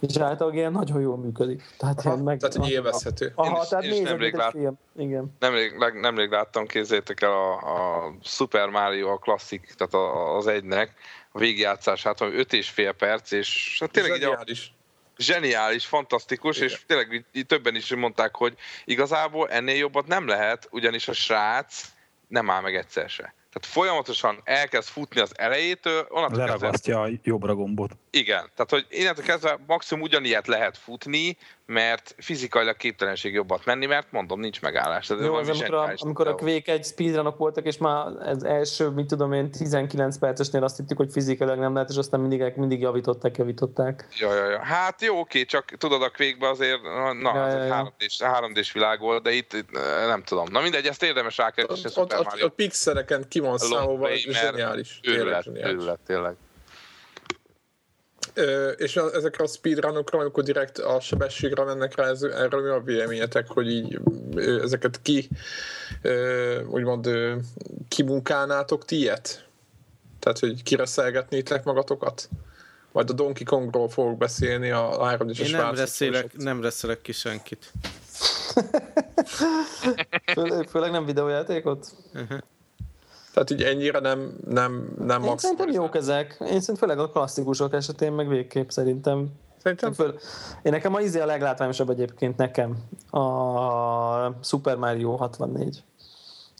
És 0.00 0.16
általában 0.16 0.58
ilyen 0.58 0.72
nagyon 0.72 1.00
jól 1.00 1.16
működik. 1.16 1.62
Tehát, 1.78 2.06
Aha, 2.06 2.16
meg, 2.16 2.38
tehát 2.38 2.56
hogy 2.56 2.70
élvezhető. 2.70 3.32
Aha, 3.34 3.60
és, 3.62 3.68
tehát 3.68 3.84
és 3.84 4.00
nemrég, 4.00 4.34
lát, 4.34 4.50
film. 4.50 4.78
Igen. 4.96 5.34
Nemrég, 5.38 5.72
nemrég 6.00 6.30
láttam, 6.30 6.66
kézzétek 6.66 7.20
el 7.20 7.30
a, 7.30 7.52
a 7.54 8.12
Super 8.22 8.68
Mario, 8.68 9.08
a 9.08 9.16
klasszik 9.16 9.74
tehát 9.76 10.06
az 10.36 10.46
egynek 10.46 10.94
a 11.32 11.38
végigjátszását, 11.38 12.20
ami 12.20 12.34
öt 12.34 12.52
és 12.52 12.68
fél 12.68 12.92
perc, 12.92 13.30
és 13.30 13.76
hát 13.80 13.90
tényleg 13.90 14.20
zseniális. 14.20 14.64
Így 14.64 14.72
a, 15.18 15.22
zseniális, 15.22 15.86
fantasztikus, 15.86 16.56
Igen. 16.56 16.68
és 16.68 16.80
tényleg 16.86 17.24
többen 17.46 17.74
is 17.74 17.94
mondták, 17.94 18.36
hogy 18.36 18.54
igazából 18.84 19.48
ennél 19.48 19.76
jobbat 19.76 20.06
nem 20.06 20.26
lehet, 20.26 20.68
ugyanis 20.70 21.08
a 21.08 21.12
srác 21.12 21.84
nem 22.28 22.50
áll 22.50 22.60
meg 22.60 22.76
egyszer 22.76 23.08
se. 23.08 23.22
Tehát 23.22 23.66
folyamatosan 23.74 24.40
elkezd 24.44 24.88
futni 24.88 25.20
az 25.20 25.38
elejétől, 25.38 26.06
onnantól 26.08 26.38
Leragasztja 26.38 27.00
kezdve... 27.00 27.16
a 27.16 27.20
jobbra 27.22 27.54
gombot. 27.54 27.92
Igen, 28.16 28.50
tehát 28.54 28.70
hogy 28.70 28.86
innentől 28.88 29.24
kezdve 29.24 29.58
maximum 29.66 30.02
ugyanilyet 30.02 30.46
lehet 30.46 30.76
futni, 30.78 31.36
mert 31.66 32.14
fizikailag 32.18 32.76
képtelenség 32.76 33.34
jobbat 33.34 33.64
menni, 33.64 33.86
mert 33.86 34.12
mondom, 34.12 34.40
nincs 34.40 34.60
megállás. 34.60 35.06
Tehát 35.06 35.24
Jó, 35.24 35.34
az 35.34 35.48
amikor, 35.48 35.74
a, 35.74 35.92
amikor 35.96 36.28
a 36.28 36.34
Quake 36.34 36.72
egy 36.72 36.84
speedrunok 36.84 37.36
voltak, 37.36 37.64
és 37.64 37.78
már 37.78 38.06
az 38.06 38.44
első, 38.44 38.88
mit 38.88 39.06
tudom 39.06 39.32
én, 39.32 39.50
19 39.50 40.18
percesnél 40.18 40.64
azt 40.64 40.76
hittük, 40.76 40.96
hogy 40.96 41.12
fizikailag 41.12 41.58
nem 41.58 41.72
lehet, 41.74 41.90
és 41.90 41.96
aztán 41.96 42.20
mindig, 42.20 42.52
mindig 42.56 42.80
javították, 42.80 43.36
javították. 43.36 44.08
Ja, 44.18 44.34
ja, 44.34 44.50
ja. 44.50 44.62
Hát 44.62 45.02
jó, 45.02 45.18
oké, 45.18 45.44
csak 45.44 45.64
tudod, 45.64 46.02
a 46.02 46.10
quake 46.10 46.48
azért, 46.48 46.82
na, 47.22 47.34
ja, 47.34 47.48
ja, 47.48 47.64
ja. 47.64 47.92
3D-s, 47.98 48.22
3 48.22 48.52
világ 48.72 49.00
volt, 49.00 49.22
de 49.22 49.32
itt, 49.32 49.52
itt, 49.52 49.70
nem 50.06 50.22
tudom. 50.22 50.46
Na 50.50 50.60
mindegy, 50.60 50.86
ezt 50.86 51.02
érdemes 51.02 51.36
rákeresni. 51.36 51.90
Ott, 51.94 52.12
ott, 52.12 52.18
ott, 52.18 52.44
ott 52.44 52.54
pixeleken 52.54 53.24
ki 53.28 53.38
van 53.38 53.58
számolva, 53.58 54.08
zseniális. 54.14 55.00
Őrület, 55.02 55.46
őrület, 55.46 55.98
tényleg 56.06 56.36
és 58.76 58.96
ezekre 58.96 59.44
a 59.44 59.46
speedrunokra, 59.46 60.18
amikor 60.18 60.42
direkt 60.42 60.78
a 60.78 61.00
sebességre 61.00 61.64
mennek 61.64 61.96
rá, 61.96 62.08
ez, 62.08 62.22
erről 62.22 62.62
mi 62.62 62.68
a 62.68 62.80
véleményetek, 62.80 63.48
hogy 63.48 63.70
így 63.70 64.00
ezeket 64.62 65.02
ki, 65.02 65.28
úgymond 66.68 67.08
kimunkálnátok 67.88 68.84
ti 68.84 68.96
ilyet? 68.96 69.44
Tehát, 70.18 70.38
hogy 70.38 70.62
kireszelgetnétek 70.62 71.64
magatokat? 71.64 72.28
Majd 72.92 73.10
a 73.10 73.12
Donkey 73.12 73.44
Kongról 73.44 73.88
fogok 73.88 74.18
beszélni, 74.18 74.70
a 74.70 75.04
3 75.04 75.28
Én 75.28 75.50
nem 75.50 75.74
reszelek, 75.74 76.36
nem 76.36 76.62
reszelek 76.62 77.00
ki 77.00 77.12
senkit. 77.12 77.72
főleg, 80.34 80.68
főleg 80.68 80.90
nem 80.90 81.04
videójátékot? 81.04 81.86
Uh-huh. 82.14 82.38
Tehát 83.36 83.50
így 83.50 83.62
ennyire 83.62 83.98
nem, 83.98 84.36
nem, 84.48 84.88
nem 84.98 85.22
Én 85.22 85.36
szerintem 85.36 85.70
jók 85.70 85.96
ezek. 85.96 86.36
Én 86.40 86.46
szerintem 86.46 86.74
főleg 86.74 86.98
a 86.98 87.08
klasszikusok 87.08 87.72
esetén 87.72 88.12
meg 88.12 88.28
végképp 88.28 88.68
szerintem. 88.68 89.28
Szerintem. 89.62 89.92
Föl, 89.92 90.14
én 90.62 90.72
nekem 90.72 90.94
a 90.94 91.00
izé 91.00 91.20
a 91.20 91.26
leglátványosabb 91.26 91.90
egyébként 91.90 92.36
nekem. 92.36 92.76
A 93.10 94.44
Super 94.44 94.76
Mario 94.76 95.16
64 95.16 95.82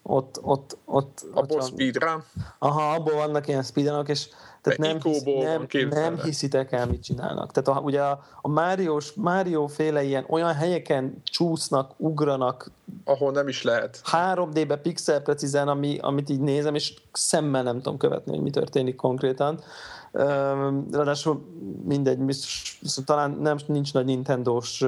ott, 0.07 0.39
ott, 0.43 0.77
ott, 0.85 1.27
abból 1.35 1.61
speedrun? 1.61 2.25
Aha, 2.59 2.93
abból 2.93 3.15
vannak 3.15 3.49
ilyen 3.49 3.63
speedrunok, 3.63 4.09
és 4.09 4.29
tehát 4.63 4.79
nem, 4.79 5.01
hisz, 5.01 5.23
nem, 5.23 5.89
nem 5.89 6.21
hiszitek 6.23 6.73
el, 6.73 6.87
mit 6.87 7.03
csinálnak. 7.03 7.53
Tehát 7.53 7.81
a, 7.81 7.83
ugye 7.85 8.03
a, 8.03 8.25
a 8.41 8.49
Máriós, 8.49 9.13
Mário 9.15 9.67
féle 9.67 10.03
ilyen 10.03 10.25
olyan 10.29 10.55
helyeken 10.55 11.23
csúsznak, 11.25 11.93
ugranak, 11.97 12.71
ahol 13.05 13.33
nem 13.33 13.49
is 13.49 13.63
lehet. 13.63 14.01
3D-be 14.13 14.77
pixel 14.77 15.21
precízen, 15.21 15.69
ami, 15.69 15.99
amit 16.01 16.29
így 16.29 16.41
nézem, 16.41 16.75
és 16.75 16.95
szemmel 17.13 17.63
nem 17.63 17.77
tudom 17.77 17.99
követni, 17.99 18.33
hogy 18.33 18.43
mi 18.43 18.51
történik 18.51 18.97
konkrétan. 18.97 19.61
Ráadásul 20.13 21.45
mindegy, 21.85 22.19
biztos, 22.19 22.79
talán 23.05 23.31
nem, 23.31 23.57
nincs 23.67 23.93
nagy 23.93 24.05
Nintendo-s 24.05 24.85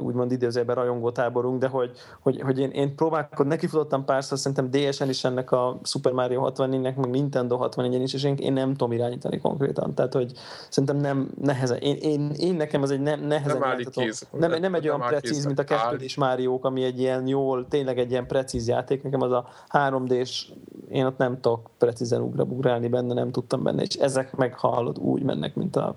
úgymond 0.00 0.32
idézőjelben 0.32 0.76
rajongó 0.76 1.10
táborunk, 1.10 1.60
de 1.60 1.68
hogy, 1.68 1.90
hogy, 2.20 2.40
hogy 2.40 2.58
én, 2.58 2.70
én 2.70 2.94
próbálkozom, 2.94 3.46
nekifutottam 3.46 4.04
párszor, 4.04 4.38
szerintem 4.38 4.70
DS-en 4.70 5.08
is 5.08 5.24
ennek 5.24 5.52
a 5.52 5.80
Super 5.82 6.12
Mario 6.12 6.50
64-nek, 6.54 6.94
meg 6.96 7.10
Nintendo 7.10 7.58
64-en 7.62 8.00
is, 8.02 8.14
és 8.14 8.24
én, 8.24 8.34
én 8.34 8.52
nem 8.52 8.70
tudom 8.70 8.92
irányítani 8.92 9.40
konkrétan. 9.40 9.94
Tehát, 9.94 10.12
hogy 10.12 10.32
szerintem 10.68 10.96
nem 10.96 11.30
nehezen. 11.40 11.78
Én, 11.78 11.96
én, 11.96 12.30
én 12.36 12.54
nekem 12.54 12.82
ez 12.82 12.90
egy 12.90 13.00
ne, 13.00 13.14
nehezen 13.14 13.58
nem, 13.58 13.76
kéz, 13.90 14.26
nem, 14.30 14.50
nem, 14.50 14.60
nem 14.60 14.74
egy 14.74 14.88
olyan 14.88 15.00
precíz, 15.00 15.44
mint 15.44 15.58
a 15.58 15.64
kettődés 15.64 16.14
Máriók, 16.14 16.64
ami 16.64 16.84
egy 16.84 16.98
ilyen 16.98 17.26
jól, 17.26 17.66
tényleg 17.68 17.98
egy 17.98 18.10
ilyen 18.10 18.26
precíz 18.26 18.68
játék. 18.68 19.02
Nekem 19.02 19.20
az 19.20 19.32
a 19.32 19.48
3D-s, 19.70 20.48
én 20.88 21.04
ott 21.04 21.18
nem 21.18 21.40
tudok 21.40 21.70
precízen 21.78 22.20
ugrálni 22.20 22.88
benne, 22.88 23.14
nem 23.14 23.30
tudtam 23.30 23.62
benne, 23.62 23.82
és 23.82 23.94
ezek 24.06 24.36
meg 24.36 24.58
hallod 24.58 24.98
úgy 24.98 25.22
mennek, 25.22 25.54
mint 25.54 25.76
a 25.76 25.96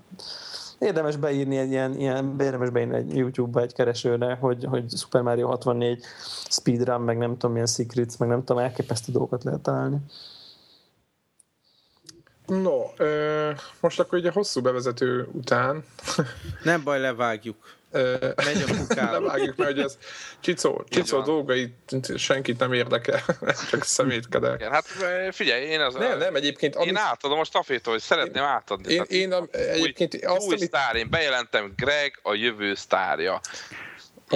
érdemes 0.78 1.16
beírni 1.16 1.56
egy 1.56 1.70
ilyen, 1.70 1.94
ilyen 1.94 2.36
érdemes 2.40 2.70
beírni 2.70 2.96
egy 2.96 3.16
YouTube-ba 3.16 3.60
egy 3.60 3.72
keresőre, 3.72 4.34
hogy, 4.34 4.64
hogy 4.64 4.90
Super 4.90 5.22
Mario 5.22 5.46
64 5.46 6.04
speedrun, 6.48 7.00
meg 7.00 7.18
nem 7.18 7.32
tudom 7.32 7.50
milyen 7.50 7.66
secrets, 7.66 8.18
meg 8.18 8.28
nem 8.28 8.44
tudom, 8.44 8.62
elképesztő 8.62 9.12
dolgokat 9.12 9.44
lehet 9.44 9.60
találni. 9.60 9.96
No, 12.46 12.80
ö, 12.96 13.50
most 13.80 14.00
akkor 14.00 14.18
ugye 14.18 14.30
hosszú 14.30 14.60
bevezető 14.60 15.28
után... 15.32 15.84
Nem 16.62 16.84
baj, 16.84 17.00
levágjuk. 17.00 17.56
Megy 18.36 18.64
a 18.68 18.76
kukába. 18.78 19.12
Levágjuk, 19.12 19.56
mert 19.56 19.70
hogy 19.70 19.80
ez 19.80 19.98
Csicó, 20.40 20.84
Csicó 20.88 21.22
dolgai 21.22 21.74
senkit 22.16 22.58
nem 22.58 22.72
érdekel, 22.72 23.22
csak 23.70 23.84
szemétkedek. 23.84 24.54
Igen, 24.54 24.72
hát 24.72 24.86
figyelj, 25.30 25.64
én 25.64 25.80
az... 25.80 25.94
Nem, 25.94 26.18
nem, 26.18 26.34
egyébként... 26.34 26.76
Amit... 26.76 26.88
Én 26.88 26.96
átadom 26.96 27.38
a 27.38 27.44
stafétól, 27.44 27.92
hogy 27.92 28.02
szeretném 28.02 28.42
átadni. 28.42 28.92
Én, 28.92 29.04
én 29.08 29.32
a, 29.32 29.46
egyébként 29.50 30.14
új, 30.14 30.20
azt, 30.20 30.46
új 30.46 30.54
amit... 30.54 30.66
sztár, 30.66 30.96
én 30.96 31.10
bejelentem, 31.10 31.72
Greg 31.76 32.18
a 32.22 32.34
jövő 32.34 32.74
sztárja. 32.74 33.40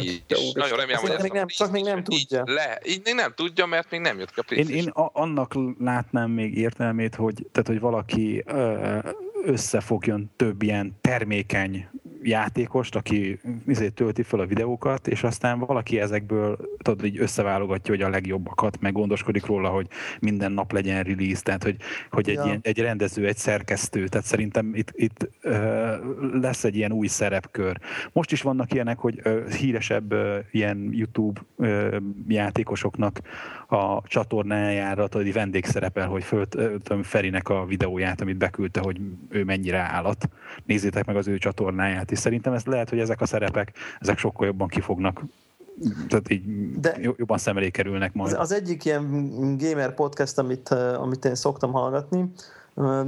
Így, 0.00 0.24
nagyon 0.54 0.78
remélem, 0.78 1.00
hogy 1.00 1.16
még 1.22 1.32
nem, 1.32 1.46
csak 1.46 1.70
még 1.70 1.84
nem 1.84 2.02
tudja. 2.02 2.42
Le, 2.46 2.78
így 2.84 3.00
még 3.04 3.14
nem 3.14 3.32
tudja, 3.34 3.66
mert 3.66 3.90
még 3.90 4.00
nem 4.00 4.18
jött 4.18 4.30
ki 4.30 4.40
a 4.40 4.42
PlayStation. 4.42 4.78
Én, 4.78 4.86
én 4.86 4.92
a, 5.04 5.10
annak 5.12 5.54
látnám 5.78 6.30
még 6.30 6.56
értelmét, 6.56 7.14
hogy, 7.14 7.46
tehát, 7.52 7.68
hogy 7.68 7.80
valaki 7.80 8.42
ö, 8.46 8.98
összefogjon 9.44 10.32
több 10.36 10.62
ilyen 10.62 10.98
termékeny 11.00 11.88
játékost, 12.24 12.94
aki 12.94 13.40
izé 13.66 13.88
tölti 13.88 14.22
fel 14.22 14.40
a 14.40 14.46
videókat, 14.46 15.08
és 15.08 15.22
aztán 15.22 15.58
valaki 15.58 16.00
ezekből 16.00 16.58
tudod, 16.82 17.04
így 17.04 17.18
összeválogatja, 17.18 17.94
hogy 17.94 18.02
a 18.02 18.08
legjobbakat, 18.08 18.80
meg 18.80 18.92
gondoskodik 18.92 19.46
róla, 19.46 19.68
hogy 19.68 19.86
minden 20.20 20.52
nap 20.52 20.72
legyen 20.72 21.02
release, 21.02 21.42
tehát 21.42 21.62
hogy, 21.62 21.76
hogy 22.10 22.28
egy, 22.28 22.34
ja. 22.34 22.44
ilyen, 22.44 22.58
egy 22.62 22.78
rendező, 22.78 23.26
egy 23.26 23.36
szerkesztő, 23.36 24.08
tehát 24.08 24.26
szerintem 24.26 24.74
itt, 24.74 24.92
itt 24.92 25.28
uh, 25.42 25.52
lesz 26.32 26.64
egy 26.64 26.76
ilyen 26.76 26.92
új 26.92 27.06
szerepkör. 27.06 27.78
Most 28.12 28.32
is 28.32 28.42
vannak 28.42 28.72
ilyenek, 28.72 28.98
hogy 28.98 29.20
uh, 29.24 29.48
híresebb 29.50 30.12
uh, 30.12 30.36
ilyen 30.50 30.88
YouTube 30.92 31.40
uh, 31.56 31.96
játékosoknak 32.28 33.20
a 33.74 34.02
csatornájára 34.06 35.08
tudod, 35.08 35.32
vendégszerepel, 35.32 36.08
hogy 36.08 36.24
föltöm 36.24 37.02
Ferinek 37.02 37.48
a 37.48 37.64
videóját, 37.64 38.20
amit 38.20 38.36
beküldte, 38.36 38.80
hogy 38.80 39.00
ő 39.28 39.44
mennyire 39.44 39.78
állat. 39.78 40.28
Nézzétek 40.64 41.06
meg 41.06 41.16
az 41.16 41.28
ő 41.28 41.38
csatornáját, 41.38 42.10
és 42.10 42.18
szerintem 42.18 42.52
ez 42.52 42.64
lehet, 42.64 42.88
hogy 42.90 42.98
ezek 42.98 43.20
a 43.20 43.26
szerepek, 43.26 43.72
ezek 44.00 44.18
sokkal 44.18 44.46
jobban 44.46 44.68
kifognak 44.68 45.22
tehát 46.08 46.30
így 46.30 46.42
De 46.80 46.96
jobban 47.00 47.38
szem 47.38 47.56
elé 47.56 47.70
kerülnek 47.70 48.12
majd. 48.12 48.32
Az, 48.32 48.38
az 48.38 48.52
egyik 48.52 48.84
ilyen 48.84 49.56
gamer 49.58 49.94
podcast, 49.94 50.38
amit, 50.38 50.68
amit 50.68 51.24
én 51.24 51.34
szoktam 51.34 51.72
hallgatni, 51.72 52.30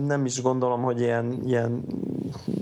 nem 0.07 0.25
is 0.25 0.43
gondolom, 0.43 0.83
hogy 0.83 1.01
ilyen, 1.01 1.43
ilyen 1.45 1.85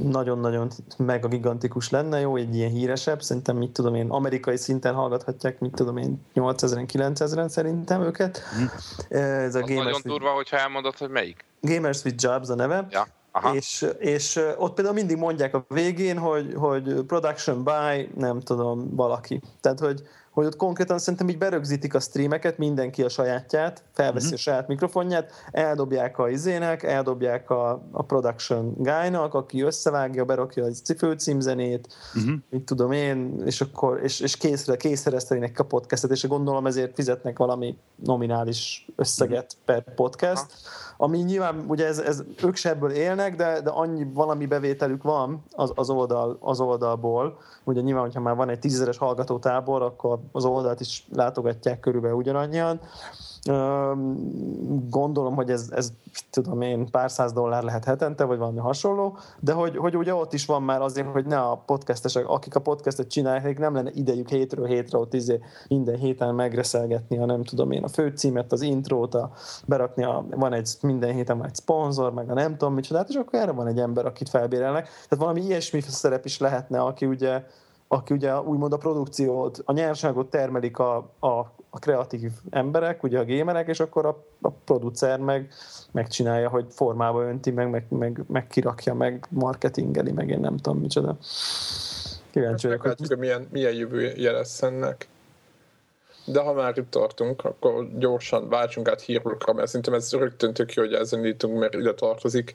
nagyon-nagyon 0.03 0.71
mega 0.97 1.29
gigantikus 1.29 1.91
lenne, 1.91 2.21
jó, 2.21 2.37
egy 2.37 2.57
ilyen 2.57 2.71
híresebb, 2.71 3.23
szerintem 3.23 3.57
mit 3.57 3.71
tudom 3.71 3.95
én, 3.95 4.11
amerikai 4.11 4.57
szinten 4.57 4.95
hallgathatják, 4.95 5.59
mit 5.59 5.75
tudom 5.75 5.97
én, 5.97 6.21
8000-en, 6.35 6.89
9000-en 6.93 7.49
szerintem 7.49 8.03
őket. 8.03 8.43
Mm. 8.61 8.65
Ez 9.19 9.55
a 9.55 9.59
az 9.59 9.69
Gamers 9.69 9.85
nagyon 9.85 10.01
durva, 10.05 10.31
hogyha 10.31 10.57
elmondod, 10.57 10.97
hogy 10.97 11.11
melyik. 11.11 11.45
Gamers 11.61 12.05
with 12.05 12.25
Jobs 12.25 12.49
a 12.49 12.55
neve. 12.55 12.87
Ja. 12.91 13.07
És, 13.53 13.87
és 13.99 14.41
ott 14.57 14.75
például 14.75 14.97
mindig 14.97 15.17
mondják 15.17 15.55
a 15.55 15.65
végén, 15.69 16.19
hogy, 16.19 16.55
hogy 16.57 17.03
production 17.07 17.65
by, 17.65 18.11
nem 18.17 18.41
tudom, 18.41 18.95
valaki. 18.95 19.41
Tehát, 19.61 19.81
hogy, 19.81 20.03
hogy 20.35 20.47
ott 20.47 20.57
konkrétan 20.57 20.99
szerintem 20.99 21.29
így 21.29 21.39
berögzítik 21.39 21.95
a 21.95 22.01
streameket, 22.01 22.59
mindenki 22.59 23.03
a 23.03 23.09
sajátját, 23.09 23.83
felveszi 23.93 24.25
uh-huh. 24.25 24.39
a 24.39 24.43
saját 24.43 24.69
mikrofonját, 24.69 25.33
eldobják 25.51 26.19
a 26.19 26.29
izének, 26.29 26.83
eldobják 26.83 27.51
a, 27.51 27.83
a 27.91 28.03
production 28.03 28.75
guy-nak, 28.77 29.35
aki 29.35 29.63
összevágja, 29.63 30.25
berakja 30.25 30.65
a 30.65 30.95
főcímzenét, 30.99 31.95
uh-huh. 32.15 32.35
mit 32.51 32.65
tudom 32.65 32.93
én, 32.93 33.43
és 33.45 33.61
akkor 33.61 34.01
és, 34.03 34.21
és 34.21 34.37
készre, 34.37 34.77
készszerezteni 34.77 35.41
neki 35.41 35.61
a 35.61 35.65
podcastet, 35.65 36.11
és 36.11 36.29
gondolom 36.29 36.67
ezért 36.67 36.95
fizetnek 36.95 37.39
valami 37.39 37.79
nominális 38.05 38.89
összeget 38.97 39.57
uh-huh. 39.67 39.83
per 39.83 39.95
podcast. 39.95 40.47
Ami 40.97 41.19
nyilván, 41.19 41.65
ugye 41.69 41.87
ez, 41.87 41.99
ez 41.99 42.23
ők 42.45 42.57
se 42.57 42.69
ebből 42.71 42.91
élnek, 42.91 43.37
de, 43.37 43.61
de 43.61 43.71
annyi 43.71 44.07
valami 44.13 44.47
bevételük 44.47 45.03
van 45.03 45.43
az, 45.53 45.73
az, 45.75 45.91
oldal, 45.91 46.37
az 46.41 46.61
oldalból. 46.61 47.39
Ugye 47.65 47.81
nyilván, 47.81 48.03
hogyha 48.03 48.21
már 48.21 48.35
van 48.37 48.49
egy 48.49 48.59
tízezeres 48.59 48.99
hallgatótábor, 48.99 49.83
akkor 49.83 50.19
az 50.33 50.45
oldalt 50.45 50.81
is 50.81 51.07
látogatják 51.13 51.81
körülbelül 51.81 52.17
ugyanannyian. 52.17 52.81
Gondolom, 54.89 55.35
hogy 55.35 55.51
ez, 55.51 55.69
ez 55.71 55.93
tudom 56.31 56.61
én, 56.61 56.91
pár 56.91 57.11
száz 57.11 57.33
dollár 57.33 57.63
lehet 57.63 57.85
hetente, 57.85 58.25
vagy 58.25 58.39
valami 58.39 58.59
hasonló, 58.59 59.19
de 59.41 59.53
hogy, 59.53 59.77
hogy 59.77 59.97
ugye 59.97 60.15
ott 60.15 60.33
is 60.33 60.47
van 60.47 60.63
már 60.63 60.81
azért, 60.81 61.07
hogy 61.07 61.27
ne 61.27 61.41
a 61.41 61.63
podcastesek, 61.67 62.29
akik 62.29 62.55
a 62.55 62.61
podcastet 62.61 63.11
csinálják, 63.11 63.59
nem 63.59 63.75
lenne 63.75 63.91
idejük 63.95 64.29
hétről 64.29 64.67
hétre 64.67 64.99
ott 64.99 65.15
izé 65.15 65.41
minden 65.69 65.97
héten 65.97 66.35
megreszelgetni, 66.35 67.19
a 67.19 67.25
nem 67.25 67.43
tudom 67.43 67.71
én, 67.71 67.83
a 67.85 67.89
főcímet, 67.89 68.53
az 68.53 68.63
intrót, 68.63 69.15
a, 69.15 69.31
berakni, 69.67 70.05
a, 70.05 70.25
van 70.31 70.53
egy 70.53 70.71
minden 70.81 71.15
héten 71.15 71.39
van 71.39 71.47
egy 71.47 71.55
szponzor, 71.55 72.13
meg 72.13 72.31
a 72.31 72.35
nem 72.35 72.57
tudom 72.57 72.75
micsodát, 72.75 73.09
és 73.09 73.15
akkor 73.15 73.39
erre 73.39 73.53
van 73.53 73.67
egy 73.67 73.79
ember, 73.79 74.07
akit 74.07 74.29
felbérelnek. 74.29 74.85
Tehát 74.85 75.25
valami 75.25 75.41
ilyesmi 75.41 75.81
szerep 75.81 76.25
is 76.25 76.39
lehetne, 76.39 76.81
aki 76.81 77.07
ugye 77.07 77.43
aki 77.95 78.15
ugye 78.15 78.41
úgymond 78.41 78.73
a 78.73 78.77
produkciót, 78.77 79.63
a 79.65 79.73
nyersanyagot 79.73 80.31
termelik 80.31 80.79
a, 80.79 80.97
a, 81.19 81.29
a 81.71 81.79
kreatív 81.79 82.33
emberek, 82.51 83.03
ugye 83.03 83.19
a 83.19 83.25
gémerek, 83.25 83.69
és 83.69 83.81
akkor 83.81 84.07
a, 84.07 84.25
a 84.41 84.51
producer 84.51 85.19
meg 85.19 85.53
megcsinálja, 85.93 86.49
hogy 86.49 86.67
formába 86.71 87.23
önti, 87.23 87.51
meg, 87.51 87.71
meg, 87.71 87.87
meg, 87.89 88.25
meg 88.27 88.47
kirakja, 88.47 88.95
meg 88.95 89.27
marketingeli, 89.31 90.13
meg 90.13 90.29
én 90.29 90.41
nem 90.41 90.57
tudom 90.57 90.79
micsoda. 90.79 91.17
Kíváncsi 92.31 92.67
vagyok, 92.67 92.83
hogy... 92.83 93.19
milyen, 93.19 93.49
milyen 93.51 93.75
jövője 93.75 94.31
lesz 94.31 94.63
ennek. 94.63 95.09
De 96.25 96.41
ha 96.41 96.53
már 96.53 96.79
itt 96.79 96.91
tartunk, 96.91 97.45
akkor 97.45 97.89
gyorsan 97.99 98.49
váltsunk 98.49 98.89
át 98.89 99.01
hírokra, 99.01 99.53
mert 99.53 99.67
szerintem 99.67 99.95
ez 99.95 100.13
rögtön 100.13 100.53
tök 100.53 100.73
jó, 100.73 100.83
hogy 100.83 100.93
ezen 100.93 101.19
indítunk, 101.19 101.59
mert 101.59 101.75
ide 101.75 101.95
tartozik. 101.95 102.55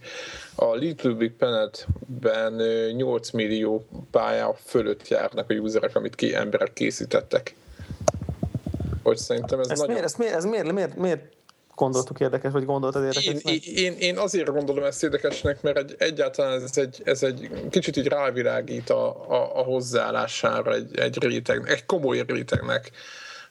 A 0.55 0.73
Little 0.75 1.11
Big 1.11 1.31
Planet-ben 1.31 2.53
8 2.95 3.31
millió 3.31 3.85
pálya 4.11 4.55
fölött 4.65 5.07
járnak 5.07 5.49
a 5.49 5.53
userek, 5.53 5.95
amit 5.95 6.15
ki 6.15 6.35
emberek 6.35 6.73
készítettek. 6.73 7.55
Hogy 9.03 9.17
szerintem 9.17 9.59
ez, 9.59 9.69
ez 9.69 9.79
nagyon... 9.79 9.93
Miért, 9.93 10.07
ez 10.07 10.15
miért, 10.15 10.35
ez 10.35 10.45
miért, 10.45 10.71
miért, 10.71 10.95
miért 10.95 11.21
gondoltuk 11.75 12.19
érdekes, 12.19 12.51
vagy 12.51 12.65
gondoltad 12.65 13.03
érdekes? 13.03 13.43
Én, 13.43 13.59
én, 13.75 13.95
én 13.99 14.17
azért 14.17 14.49
gondolom 14.49 14.83
ezt 14.83 15.03
érdekesnek, 15.03 15.61
mert 15.61 15.77
egy, 15.77 15.95
egyáltalán 15.97 16.61
ez 16.61 16.77
egy, 16.77 17.01
ez 17.03 17.23
egy 17.23 17.49
kicsit 17.69 17.97
így 17.97 18.07
rávilágít 18.07 18.89
a, 18.89 19.29
a, 19.29 19.59
a 19.59 19.63
hozzáállására 19.63 20.73
egy, 20.73 20.99
egy 20.99 21.23
rétegnek, 21.23 21.71
egy 21.71 21.85
komoly 21.85 22.23
rétegnek 22.27 22.91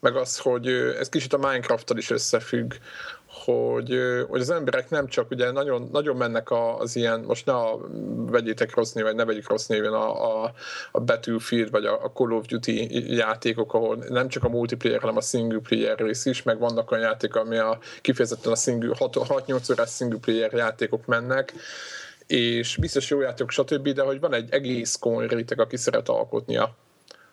meg 0.01 0.17
az, 0.17 0.39
hogy 0.39 0.67
ez 0.99 1.09
kicsit 1.09 1.33
a 1.33 1.39
Minecraft-tal 1.39 1.97
is 1.97 2.11
összefügg, 2.11 2.73
hogy, 3.45 3.99
hogy 4.29 4.41
az 4.41 4.51
emberek 4.51 4.91
nem 4.91 5.07
csak 5.07 5.31
ugye 5.31 5.51
nagyon, 5.51 5.89
nagyon 5.93 6.17
mennek 6.17 6.49
az 6.79 6.97
ilyen, 6.97 7.21
most 7.21 7.47
ne 7.47 7.53
a, 7.53 7.79
vegyétek 8.27 8.75
rossz 8.75 8.93
néven, 8.93 9.15
ne 9.15 9.25
vegyük 9.25 9.49
rossz 9.49 9.67
néven 9.67 9.93
a, 9.93 10.43
a, 10.45 10.53
a 10.93 11.01
Battlefield 11.01 11.71
vagy 11.71 11.85
a, 11.85 12.05
a 12.05 12.11
Call 12.11 12.33
of 12.33 12.47
Duty 12.47 13.15
játékok, 13.17 13.75
ahol 13.75 14.05
nem 14.09 14.29
csak 14.29 14.45
a 14.45 14.49
multiplayer, 14.49 15.01
hanem 15.01 15.17
a 15.17 15.21
single 15.21 15.59
player 15.59 15.99
rész 15.99 16.25
is, 16.25 16.43
meg 16.43 16.59
vannak 16.59 16.91
olyan 16.91 17.05
játékok, 17.05 17.43
ami 17.43 17.57
a, 17.57 17.79
kifejezetten 18.01 18.53
a 18.53 18.57
6-8 18.57 19.71
órás 19.71 19.91
single 19.91 20.19
player 20.19 20.53
játékok 20.53 21.07
mennek, 21.07 21.53
és 22.27 22.77
biztos 22.77 23.11
jó 23.11 23.21
játékok, 23.21 23.51
stb., 23.51 23.89
de 23.89 24.03
hogy 24.03 24.21
van 24.21 24.35
egy 24.35 24.51
egész 24.51 24.97
komoly 24.97 25.27
réteg, 25.27 25.61
aki 25.61 25.77
szeret 25.77 26.09
alkotni 26.09 26.57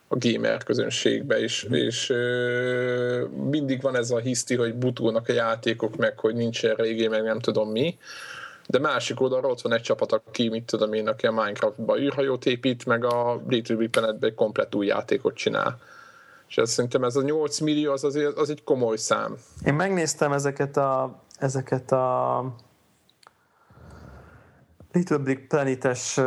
a, 0.07 0.15
gamer 0.17 0.63
közönségbe, 0.63 1.39
és, 1.39 1.67
mm. 1.69 1.73
és 1.73 2.09
ö, 2.09 3.25
mindig 3.49 3.81
van 3.81 3.95
ez 3.95 4.11
a 4.11 4.17
hiszti, 4.17 4.55
hogy 4.55 4.75
butulnak 4.75 5.29
a 5.29 5.33
játékok, 5.33 5.95
meg 5.95 6.19
hogy 6.19 6.35
nincsen 6.35 6.75
régi, 6.75 7.07
meg 7.07 7.23
nem 7.23 7.39
tudom 7.39 7.69
mi, 7.69 7.97
de 8.67 8.79
másik 8.79 9.21
oldalról 9.21 9.51
ott 9.51 9.61
van 9.61 9.73
egy 9.73 9.81
csapat, 9.81 10.11
aki, 10.11 10.49
mit 10.49 10.63
tudom 10.63 10.93
én, 10.93 11.07
aki 11.07 11.25
a 11.25 11.31
Minecraftba 11.31 11.99
űrhajót 11.99 12.45
épít, 12.45 12.85
meg 12.85 13.03
a 13.03 13.41
Little 13.47 13.87
Planet-be 13.87 14.27
egy 14.27 14.33
komplet 14.33 14.75
új 14.75 14.85
játékot 14.85 15.35
csinál. 15.35 15.79
És 16.47 16.57
ez, 16.57 16.71
szerintem 16.71 17.03
ez 17.03 17.15
a 17.15 17.21
8 17.21 17.59
millió 17.59 17.91
az, 17.91 18.03
azért, 18.03 18.37
az 18.37 18.49
egy 18.49 18.63
komoly 18.63 18.97
szám. 18.97 19.35
Én 19.65 19.73
megnéztem 19.73 20.31
ezeket 20.31 20.77
a, 20.77 21.21
ezeket 21.37 21.91
a 21.91 22.55
Little 24.91 25.17
Big 25.17 25.47
Planet-es 25.47 26.19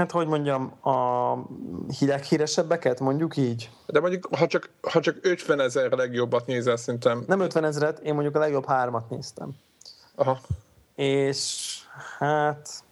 hát 0.00 0.10
hogy 0.10 0.26
mondjam, 0.26 0.72
a 0.82 1.34
híresebbeket, 2.28 3.00
mondjuk 3.00 3.36
így? 3.36 3.70
De 3.86 4.00
mondjuk, 4.00 4.28
ha 4.36 4.46
csak, 4.46 4.70
ha 4.80 5.00
csak 5.00 5.18
50 5.22 5.60
ezer 5.60 5.90
legjobbat 5.90 6.46
nézel, 6.46 6.76
szerintem... 6.76 7.24
Nem 7.26 7.40
50 7.40 7.64
ezeret, 7.64 7.98
én 7.98 8.14
mondjuk 8.14 8.36
a 8.36 8.38
legjobb 8.38 8.66
hármat 8.66 9.10
néztem. 9.10 9.50
Aha. 10.14 10.38
És 10.94 11.66
hát 12.18 12.84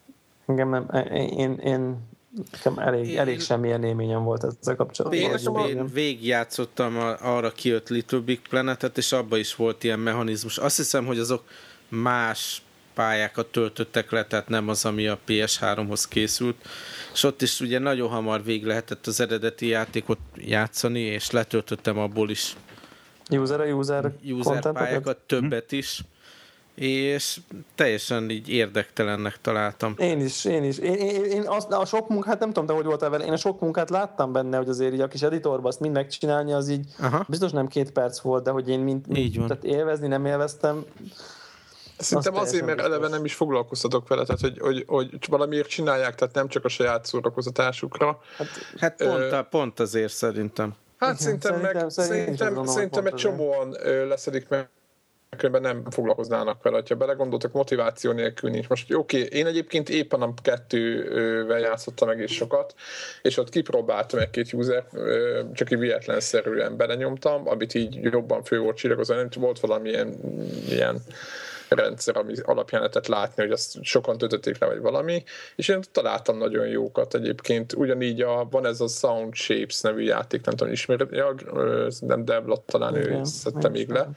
engem 0.46 0.68
nem, 0.68 0.90
én, 1.12 1.52
én 1.52 1.96
nekem 2.52 2.78
elég, 2.78 3.08
én, 3.08 3.18
elég 3.18 3.40
semmilyen 3.40 3.84
élményem 3.84 4.22
volt 4.22 4.44
ezzel 4.44 4.76
kapcsolatban. 4.76 5.68
Én, 5.68 5.76
én 5.76 5.86
végigjátszottam 5.86 6.96
arra 7.22 7.50
kijött 7.50 7.88
Little 7.88 8.18
Big 8.18 8.40
Planetet, 8.48 8.98
és 8.98 9.12
abban 9.12 9.38
is 9.38 9.54
volt 9.54 9.84
ilyen 9.84 9.98
mechanizmus. 9.98 10.58
Azt 10.58 10.76
hiszem, 10.76 11.06
hogy 11.06 11.18
azok 11.18 11.44
más 11.88 12.62
pályákat 12.98 13.46
töltöttek 13.46 14.10
le, 14.10 14.24
tehát 14.24 14.48
nem 14.48 14.68
az, 14.68 14.84
ami 14.84 15.06
a 15.06 15.18
PS3-hoz 15.26 16.08
készült. 16.08 16.56
És 17.12 17.22
ott 17.22 17.42
is 17.42 17.60
ugye 17.60 17.78
nagyon 17.78 18.08
hamar 18.08 18.44
vég 18.44 18.64
lehetett 18.64 19.06
az 19.06 19.20
eredeti 19.20 19.66
játékot 19.66 20.18
játszani, 20.34 21.00
és 21.00 21.30
letöltöttem 21.30 21.98
abból 21.98 22.30
is 22.30 22.56
user 23.30 23.60
a 23.60 23.64
user, 23.64 24.12
user 24.24 24.72
pályákat, 24.72 25.16
többet 25.16 25.72
is 25.72 26.00
és 26.74 27.40
teljesen 27.74 28.30
így 28.30 28.48
érdektelennek 28.48 29.40
találtam. 29.40 29.94
Én 29.98 30.20
is, 30.20 30.44
én 30.44 30.64
is. 30.64 30.78
Én, 30.78 30.94
én, 30.94 31.24
én 31.24 31.42
azt, 31.46 31.72
a 31.72 31.84
sok 31.84 32.08
munkát, 32.08 32.38
nem 32.38 32.48
tudom, 32.48 32.66
te 32.66 32.72
hogy 32.72 32.84
voltál 32.84 33.10
vele, 33.10 33.24
én 33.24 33.32
a 33.32 33.36
sok 33.36 33.60
munkát 33.60 33.90
láttam 33.90 34.32
benne, 34.32 34.56
hogy 34.56 34.68
azért 34.68 34.92
így 34.92 35.00
a 35.00 35.08
kis 35.08 35.22
editorban 35.22 35.66
azt 35.66 35.80
mind 35.80 35.94
megcsinálni, 35.94 36.52
az 36.52 36.68
így 36.68 36.86
Aha. 36.98 37.24
biztos 37.28 37.50
nem 37.50 37.66
két 37.66 37.90
perc 37.90 38.20
volt, 38.20 38.44
de 38.44 38.50
hogy 38.50 38.68
én 38.68 38.80
mind, 38.80 39.06
mind 39.06 39.32
tehát 39.32 39.64
élvezni 39.64 40.08
nem 40.08 40.26
élveztem, 40.26 40.84
Szerintem 41.98 42.34
azért, 42.34 42.66
mert 42.66 42.80
eleve 42.80 43.08
nem 43.08 43.24
is 43.24 43.34
foglalkoztatok 43.34 44.08
vele, 44.08 44.24
tehát 44.24 44.40
hogy, 44.40 44.58
hogy, 44.58 44.84
hogy 44.86 45.18
valamiért 45.28 45.68
csinálják, 45.68 46.14
tehát 46.14 46.34
nem 46.34 46.48
csak 46.48 46.64
a 46.64 46.68
saját 46.68 47.06
szórakozatásukra. 47.06 48.20
Hát, 48.36 48.48
hát 48.78 48.96
pont, 48.96 49.32
a, 49.32 49.42
pont 49.42 49.80
azért 49.80 50.12
szerintem. 50.12 50.74
Hát 50.98 51.20
Igen, 51.20 51.22
szerintem, 51.22 51.50
szerintem, 51.50 51.82
meg, 51.82 51.90
szerintem, 51.90 52.46
gondolom, 52.46 52.74
szerintem 52.74 53.06
egy 53.06 53.14
csomóan 53.14 53.76
leszedik 54.08 54.48
meg 54.48 54.68
különben 55.36 55.60
nem 55.62 55.90
foglalkoznának 55.90 56.62
vele. 56.62 56.82
Ha 56.88 56.94
belegondoltak, 56.94 57.52
motiváció 57.52 58.12
nélkül 58.12 58.50
nincs. 58.50 58.68
Most 58.68 58.94
oké, 58.94 59.22
okay, 59.24 59.38
én 59.38 59.46
egyébként 59.46 59.88
éppen 59.88 60.22
a 60.22 60.34
kettővel 60.42 61.58
játszottam 61.58 62.08
egész 62.08 62.30
sokat, 62.30 62.74
és 63.22 63.36
ott 63.36 63.48
kipróbáltam 63.48 64.20
egy-két 64.20 64.52
user, 64.52 64.86
csak 65.52 65.70
így 65.70 65.78
véletlenszerűen 65.78 66.76
belenyomtam, 66.76 67.48
amit 67.48 67.74
így 67.74 68.02
jobban 68.02 68.42
fő 68.42 68.58
volt 68.58 68.76
csillagozva, 68.76 69.14
nem 69.14 69.28
volt 69.36 69.60
valamilyen 69.60 70.14
ilyen 70.68 71.02
rendszer, 71.68 72.16
ami 72.16 72.34
alapján 72.42 72.80
lehetett 72.80 73.06
látni, 73.06 73.42
hogy 73.42 73.52
azt 73.52 73.82
sokan 73.82 74.18
töltötték 74.18 74.58
le, 74.58 74.66
vagy 74.66 74.80
valami, 74.80 75.22
és 75.56 75.68
én 75.68 75.80
találtam 75.92 76.38
nagyon 76.38 76.66
jókat 76.66 77.14
egyébként. 77.14 77.72
Ugyanígy 77.72 78.20
a, 78.20 78.48
van 78.50 78.66
ez 78.66 78.80
a 78.80 78.88
Sound 78.88 79.34
Shapes 79.34 79.80
nevű 79.80 80.02
játék, 80.02 80.44
nem 80.44 80.54
tudom, 80.54 80.72
ismered, 80.72 81.12
ja, 81.12 81.34
nem 82.00 82.24
Devlot 82.24 82.60
talán 82.60 82.94
ő 82.94 83.20
szedte 83.24 83.68
még 83.68 83.88
le. 83.88 84.08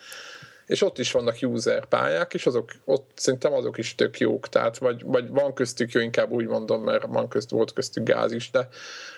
és 0.66 0.82
ott 0.82 0.98
is 0.98 1.12
vannak 1.12 1.38
user 1.42 1.86
pályák, 1.86 2.34
és 2.34 2.46
azok, 2.46 2.72
ott 2.86 3.12
szerintem 3.16 3.54
azok 3.54 3.78
is 3.78 3.96
tök 3.96 4.20
jók, 4.20 4.50
tehát 4.50 4.78
vagy, 4.78 5.04
vagy 5.04 5.30
van 5.30 5.54
köztük 5.54 5.92
jó, 5.92 6.02
inkább 6.02 6.32
úgy 6.32 6.48
mondom, 6.48 6.84
mert 6.84 7.06
van 7.06 7.28
közt, 7.28 7.50
volt 7.50 7.74
köztük 7.74 8.04
gáz 8.04 8.32
is, 8.32 8.52
de, 8.52 8.68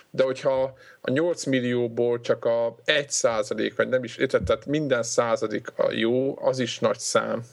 de 0.09 0.23
hogyha 0.23 0.73
a 1.01 1.11
8 1.11 1.45
millióból 1.45 2.19
csak 2.19 2.45
a 2.45 2.75
1 2.85 3.09
százalék, 3.09 3.75
vagy 3.75 3.87
nem 3.87 4.03
is, 4.03 4.15
tehát 4.27 4.65
minden 4.65 5.03
századik 5.03 5.67
a 5.77 5.91
jó, 5.91 6.37
az 6.41 6.59
is 6.59 6.79
nagy 6.79 6.99
szám 6.99 7.43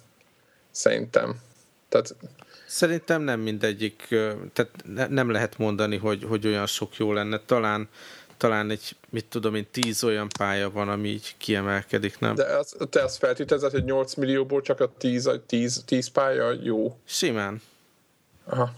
szerintem. 0.70 1.40
Tehát... 1.88 2.16
Szerintem 2.66 3.22
nem 3.22 3.40
mindegyik, 3.40 4.06
tehát 4.52 4.70
nem 5.08 5.30
lehet 5.30 5.58
mondani, 5.58 5.96
hogy, 5.96 6.24
hogy 6.28 6.46
olyan 6.46 6.66
sok 6.66 6.96
jó 6.96 7.12
lenne. 7.12 7.40
Talán 7.46 7.88
talán 8.40 8.70
egy, 8.70 8.96
mit 9.10 9.26
tudom 9.26 9.54
én, 9.54 9.66
tíz 9.70 10.04
olyan 10.04 10.28
pálya 10.38 10.70
van, 10.70 10.88
ami 10.88 11.08
így 11.08 11.34
kiemelkedik, 11.38 12.18
nem? 12.18 12.34
De 12.34 12.44
az, 12.44 12.76
te 12.90 13.02
azt 13.02 13.18
feltételezed, 13.18 13.70
hogy 13.70 13.84
8 13.84 14.14
millióból 14.14 14.60
csak 14.60 14.80
a 14.80 14.92
10, 14.98 15.30
10, 15.46 15.82
10 15.86 16.08
pálya 16.08 16.52
jó? 16.62 16.98
Simán. 17.04 17.62
Aha. 18.44 18.70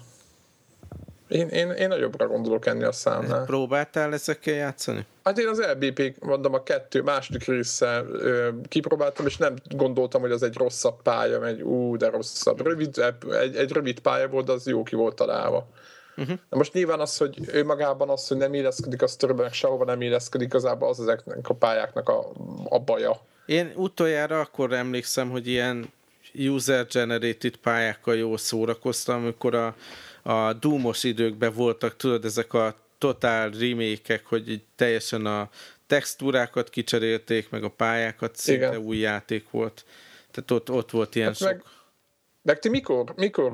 Én, 1.33 1.49
én, 1.49 1.71
én 1.71 1.89
nagyobbra 1.89 2.27
gondolok 2.27 2.67
enni 2.67 2.83
a 2.83 2.93
számnál. 2.93 3.45
Próbáltál 3.45 4.13
ezekkel 4.13 4.55
játszani? 4.55 5.07
Hát 5.25 5.39
én 5.39 5.49
az 5.49 5.63
LBP, 5.73 6.15
mondom, 6.21 6.55
a 6.55 6.63
kettő 6.63 7.03
második 7.03 7.45
része 7.45 8.05
ö, 8.13 8.49
kipróbáltam, 8.69 9.27
és 9.27 9.37
nem 9.37 9.55
gondoltam, 9.71 10.21
hogy 10.21 10.31
az 10.31 10.43
egy 10.43 10.57
rosszabb 10.57 11.03
pálya, 11.03 11.47
egy 11.47 11.63
ú, 11.63 11.97
de 11.97 12.09
rosszabb. 12.11 12.61
Rövid, 12.61 12.99
egy, 13.41 13.57
egy 13.57 13.73
rövid 13.73 14.01
pálya 14.01 14.29
volt, 14.29 14.47
de 14.47 14.53
az 14.53 14.67
jó 14.67 14.83
ki 14.83 14.95
volt 14.95 15.15
találva. 15.15 15.69
Uh-huh. 16.17 16.39
Na 16.51 16.57
most 16.57 16.73
nyilván 16.73 17.01
az, 17.01 17.17
hogy 17.17 17.39
ő 17.53 17.65
magában 17.65 18.09
az, 18.09 18.29
hogy 18.29 18.37
nem 18.37 18.55
illeszkedik 18.55 19.03
a 19.03 19.07
sztoriban, 19.07 19.51
sehova 19.51 19.85
nem 19.85 20.01
illeszkedik, 20.01 20.47
igazából 20.47 20.89
az 20.89 21.01
ezeknek 21.01 21.49
a 21.49 21.55
pályáknak 21.55 22.09
a, 22.09 22.33
a 22.69 22.79
baja. 22.79 23.21
Én 23.47 23.73
utoljára 23.77 24.41
akkor 24.41 24.73
emlékszem, 24.73 25.31
hogy 25.31 25.47
ilyen 25.47 25.93
user-generated 26.35 27.57
pályákkal 27.57 28.17
jól 28.17 28.39
szórakoztam, 28.39 29.23
amikor 29.23 29.55
a, 29.55 29.75
a 30.23 30.53
Doomos 30.53 31.05
időkben 31.05 31.53
voltak, 31.53 31.97
tudod, 31.97 32.25
ezek 32.25 32.53
a 32.53 32.77
totál 32.99 33.51
remékek, 33.51 34.27
hogy 34.27 34.51
így 34.51 34.63
teljesen 34.77 35.27
a 35.27 35.51
textúrákat 35.87 36.71
kicserélték, 36.71 37.51
meg 37.51 37.65
a 37.65 37.71
pályákat, 37.71 38.37
szinte 38.37 38.67
Igen. 38.67 38.81
új 38.81 38.97
játék 38.97 39.51
volt. 39.51 39.85
Tehát 40.31 40.51
ott, 40.51 40.71
ott 40.71 40.91
volt 40.91 41.15
ilyen 41.15 41.27
hát 41.27 41.37
sok... 41.37 41.49
Meg 41.49 41.63
meg 42.43 42.59
ti 42.59 42.69
mikor, 42.69 43.13
mikor 43.17 43.53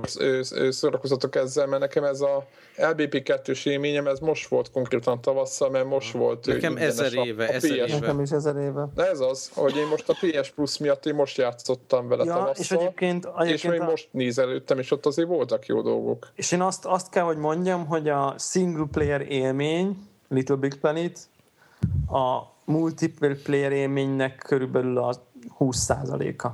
szórakozatok 0.68 1.34
ezzel, 1.34 1.66
mert 1.66 1.80
nekem 1.80 2.04
ez 2.04 2.20
a 2.20 2.46
LBP2-s 2.76 3.64
élményem, 3.64 4.06
ez 4.06 4.18
most 4.18 4.48
volt 4.48 4.70
konkrétan 4.70 5.20
tavasszal, 5.20 5.70
mert 5.70 5.84
most 5.84 6.12
volt 6.12 6.46
Nekem 6.46 6.76
ezer 6.76 7.12
éve, 7.12 7.44
a, 7.44 7.48
a 7.48 7.52
ezer 7.52 7.70
PS. 7.70 7.76
éve. 7.76 7.98
Nekem 7.98 8.20
is 8.20 8.30
ezer 8.30 8.56
éve. 8.56 8.88
De 8.94 9.08
ez 9.08 9.20
az, 9.20 9.50
hogy 9.54 9.76
én 9.76 9.86
most 9.86 10.08
a 10.08 10.14
PS 10.20 10.50
Plus 10.50 10.78
miatt 10.78 11.06
én 11.06 11.14
most 11.14 11.36
játszottam 11.36 12.08
vele 12.08 12.24
ja, 12.24 12.32
tavasszal, 12.32 12.54
és 12.58 12.70
egyébként, 12.70 13.24
egyébként 13.24 13.54
és 13.54 13.62
még 13.62 13.80
a... 13.80 13.84
most 13.84 14.08
nézelődtem, 14.10 14.78
és 14.78 14.90
ott 14.90 15.06
azért 15.06 15.28
voltak 15.28 15.66
jó 15.66 15.82
dolgok. 15.82 16.28
És 16.34 16.52
én 16.52 16.60
azt, 16.60 16.84
azt 16.84 17.10
kell, 17.10 17.24
hogy 17.24 17.36
mondjam, 17.36 17.86
hogy 17.86 18.08
a 18.08 18.34
single 18.38 18.86
player 18.92 19.20
élmény, 19.20 20.08
Little 20.28 20.56
Big 20.56 20.74
Planet, 20.74 21.18
a 22.10 22.42
multiplayer 22.64 23.72
élménynek 23.72 24.36
körülbelül 24.46 24.98
a 24.98 25.14
20%-a. 25.58 26.48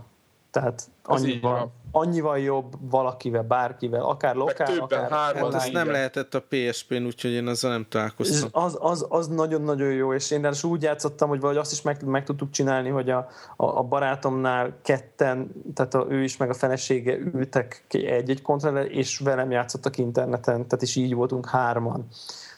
Tehát 0.55 0.91
annyival, 1.03 1.73
annyival 1.91 2.39
jobb 2.39 2.75
valakivel, 2.91 3.43
bárkivel, 3.43 4.03
akár 4.03 4.35
lokál, 4.35 4.67
többen, 4.67 4.83
akár... 4.83 5.11
Hárman, 5.11 5.53
hát 5.53 5.63
ez 5.63 5.71
nem 5.73 5.91
lehetett 5.91 6.35
a 6.35 6.45
PSP-n, 6.49 7.05
úgyhogy 7.05 7.31
én 7.31 7.47
azzal 7.47 7.71
nem 7.71 7.87
találkoztam. 7.89 8.49
Az, 8.53 8.77
az, 8.81 9.07
az 9.09 9.29
nagyon-nagyon 9.29 9.93
jó, 9.93 10.13
és 10.15 10.31
én 10.31 10.53
úgy 10.63 10.83
játszottam, 10.83 11.29
hogy 11.29 11.41
vagy 11.41 11.57
azt 11.57 11.73
is 11.73 11.83
meg, 11.83 12.05
meg 12.05 12.25
tudtuk 12.25 12.51
csinálni, 12.51 12.89
hogy 12.89 13.11
a, 13.11 13.29
a, 13.57 13.65
a 13.67 13.83
barátomnál 13.83 14.79
ketten, 14.83 15.51
tehát 15.75 15.95
a, 15.95 16.07
ő 16.09 16.23
is 16.23 16.37
meg 16.37 16.51
a 16.51 16.55
felesége 16.55 17.17
ültek 17.17 17.85
egy-egy 17.89 18.43
kontroller, 18.43 18.91
és 18.91 19.19
velem 19.19 19.51
játszottak 19.51 19.99
interneten, 19.99 20.55
tehát 20.67 20.83
is 20.83 20.97
így 20.97 21.15
voltunk 21.15 21.49
hárman 21.49 22.09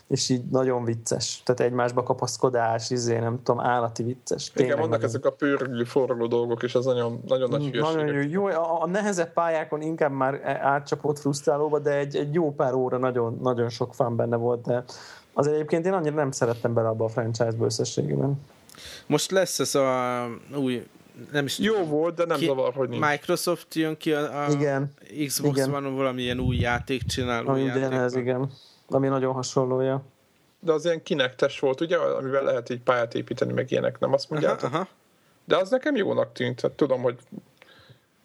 és 0.09 0.29
így 0.29 0.45
nagyon 0.45 0.85
vicces. 0.85 1.43
Tehát 1.45 1.61
egymásba 1.61 2.03
kapaszkodás, 2.03 2.91
izé, 2.91 3.19
nem 3.19 3.43
tudom, 3.43 3.61
állati 3.61 4.03
vicces. 4.03 4.51
Tényleg 4.51 4.77
Igen, 4.77 4.89
vannak 4.89 5.01
nagyon... 5.01 5.17
ezek 5.17 5.25
a 5.25 5.33
pörgő, 5.33 5.85
forró 5.85 6.27
dolgok, 6.27 6.63
és 6.63 6.75
az 6.75 6.85
nagyon, 6.85 7.21
nagyon 7.27 7.49
nagy 7.49 7.81
Nagyon 7.81 8.15
jó. 8.15 8.29
jó. 8.29 8.47
A, 8.47 8.83
a 8.83 8.87
nehezebb 8.87 9.33
pályákon 9.33 9.81
inkább 9.81 10.13
már 10.13 10.41
átcsapott 10.63 11.19
frusztrálóba, 11.19 11.79
de 11.79 11.97
egy, 11.97 12.17
egy 12.17 12.35
jó 12.35 12.55
pár 12.55 12.75
óra 12.75 12.99
nagyon, 12.99 13.39
nagyon 13.43 13.69
sok 13.69 13.95
fan 13.95 14.17
benne 14.17 14.37
volt, 14.37 14.67
de 14.67 14.85
az 15.33 15.47
egyébként 15.47 15.87
én 15.87 15.93
annyira 15.93 16.15
nem 16.15 16.31
szerettem 16.31 16.75
bele 16.75 16.89
abba 16.89 17.05
a 17.05 17.09
franchise-ba 17.09 17.65
összességében. 17.65 18.41
Most 19.07 19.31
lesz 19.31 19.59
ez 19.59 19.75
a 19.75 20.27
új 20.57 20.87
nem 21.33 21.45
is 21.45 21.59
Jó 21.59 21.85
volt, 21.85 22.15
de 22.15 22.25
nem 22.25 22.39
ki, 22.39 22.45
zavar, 22.45 22.73
hogy 22.75 22.89
nincs. 22.89 23.05
Microsoft 23.05 23.75
jön 23.75 23.97
ki 23.97 24.13
a, 24.13 24.45
a 24.45 24.51
igen. 24.51 24.93
Xbox 25.27 25.57
igen. 25.57 25.71
van 25.71 25.95
valamilyen 25.95 26.41
új 26.41 26.57
játék 26.57 27.03
csináló 27.03 27.49
Ami 27.49 27.69
ez 27.69 28.17
igen. 28.17 28.51
Ami 28.89 29.09
nagyon 29.09 29.33
hasonlója. 29.33 30.03
De 30.61 30.73
az 30.73 30.85
ilyen 30.85 31.03
kinektes 31.03 31.61
volt, 31.61 31.81
ugye, 31.81 31.97
amivel 31.97 32.43
lehet 32.43 32.71
így 32.71 32.81
pályát 32.81 33.15
építeni, 33.15 33.53
meg 33.53 33.71
ilyenek, 33.71 33.99
nem 33.99 34.13
azt 34.13 34.31
mondjátok? 34.31 34.63
Aha, 34.63 34.77
aha. 34.77 34.89
De 35.45 35.57
az 35.57 35.71
nekem 35.71 35.97
jónak 35.97 36.33
tűnt, 36.33 36.61
hát 36.61 36.73
tudom, 36.73 37.03
hogy 37.03 37.19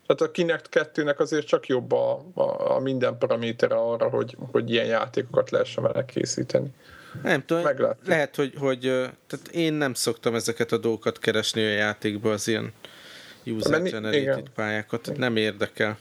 tehát 0.05 0.21
a 0.21 0.31
Kinect 0.31 0.69
2-nek 0.71 1.17
azért 1.17 1.47
csak 1.47 1.67
jobb 1.67 1.91
a, 1.91 2.25
a, 2.33 2.75
a 2.75 2.79
minden 2.79 3.17
paramétere 3.17 3.75
arra, 3.75 4.09
hogy, 4.09 4.37
hogy 4.51 4.71
ilyen 4.71 4.85
játékokat 4.85 5.49
lehessen 5.49 5.83
vele 5.83 6.05
készíteni. 6.05 6.69
Nem 7.23 7.45
tudom, 7.45 7.63
Meglátjuk. 7.63 8.07
lehet, 8.07 8.35
hogy, 8.35 8.53
hogy 8.57 8.79
tehát 9.27 9.47
én 9.51 9.73
nem 9.73 9.93
szoktam 9.93 10.35
ezeket 10.35 10.71
a 10.71 10.77
dolgokat 10.77 11.19
keresni 11.19 11.65
a 11.65 11.69
játékban, 11.69 12.31
az 12.31 12.47
ilyen 12.47 12.73
user-generated 13.45 14.49
pályákat, 14.55 15.11
nem 15.17 15.35
érdekel. 15.35 15.97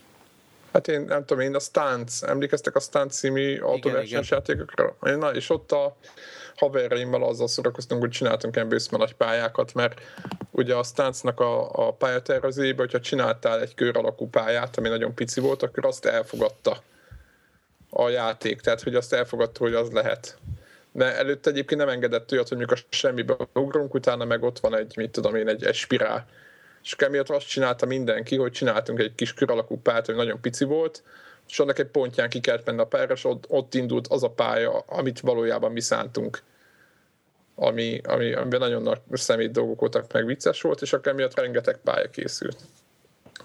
Hát 0.73 0.89
én 0.89 1.01
nem 1.01 1.25
tudom, 1.25 1.43
én 1.43 1.55
a 1.55 1.59
Stance, 1.59 2.27
emlékeztek 2.27 2.77
a 2.77 2.81
Stance 2.81 3.19
című 3.19 3.59
autóversenys 3.59 4.31
játékokra? 4.31 4.97
Na, 5.01 5.35
és 5.35 5.51
ott 5.51 5.73
a 5.73 5.97
haverjaimmal 6.57 7.25
azzal 7.25 7.49
szórakoztunk, 7.49 8.01
hogy 8.01 8.11
csináltunk 8.11 8.55
ilyen 8.55 8.69
bőszme 8.69 8.99
nagy 8.99 9.15
pályákat, 9.15 9.75
mert 9.75 10.01
ugye 10.51 10.75
a 10.75 10.83
Stance-nak 10.83 11.41
a, 11.41 11.71
a 11.87 11.93
pályatervezőjében, 11.93 12.79
hogyha 12.79 13.01
csináltál 13.01 13.61
egy 13.61 13.75
kör 13.75 13.97
alakú 13.97 14.29
pályát, 14.29 14.79
ami 14.79 14.89
nagyon 14.89 15.15
pici 15.15 15.41
volt, 15.41 15.63
akkor 15.63 15.87
azt 15.87 16.05
elfogadta 16.05 16.83
a 17.91 18.09
játék, 18.09 18.61
tehát 18.61 18.83
hogy 18.83 18.95
azt 18.95 19.13
elfogadta, 19.13 19.59
hogy 19.59 19.75
az 19.75 19.91
lehet. 19.91 20.39
De 20.93 21.17
előtte 21.17 21.51
egyébként 21.51 21.81
nem 21.81 21.89
engedett 21.89 22.33
olyat, 22.33 22.49
hogy 22.49 22.59
mikor 22.59 22.79
semmibe 22.89 23.37
ugrunk, 23.55 23.95
utána 23.95 24.25
meg 24.25 24.43
ott 24.43 24.59
van 24.59 24.77
egy, 24.77 24.97
mit 24.97 25.11
tudom 25.11 25.35
én, 25.35 25.49
egy, 25.49 25.65
egy 25.65 25.75
spirál. 25.75 26.27
És 26.83 26.95
emiatt 26.99 27.29
azt 27.29 27.49
csinálta 27.49 27.87
mindenki, 27.87 28.37
hogy 28.37 28.53
csináltunk 28.53 28.99
egy 28.99 29.15
kis 29.15 29.35
kör 29.35 29.51
alakú 29.51 29.81
pályát, 29.81 30.09
ami 30.09 30.17
nagyon 30.17 30.41
pici 30.41 30.65
volt, 30.65 31.03
és 31.49 31.59
annak 31.59 31.79
egy 31.79 31.87
pontján 31.87 32.29
ki 32.29 32.41
kellett 32.41 32.67
menni 32.67 32.81
a 32.81 32.87
pályára, 32.87 33.15
és 33.15 33.25
ott, 33.25 33.45
ott 33.49 33.75
indult 33.75 34.07
az 34.07 34.23
a 34.23 34.31
pálya, 34.31 34.79
amit 34.79 35.21
valójában 35.21 35.73
mi 35.73 35.81
szántunk 35.81 36.43
ami, 37.61 38.01
ami, 38.05 38.33
amiben 38.33 38.61
nagyon 38.61 38.83
nagy 38.83 39.01
szemét 39.13 39.51
dolgok 39.51 39.81
voltak, 39.81 40.13
meg 40.13 40.27
vicces 40.27 40.63
volt, 40.63 40.83
és 40.83 40.93
akkor 40.93 41.13
miatt 41.13 41.35
rengeteg 41.35 41.79
pálya 41.85 42.11
készült. 42.11 42.57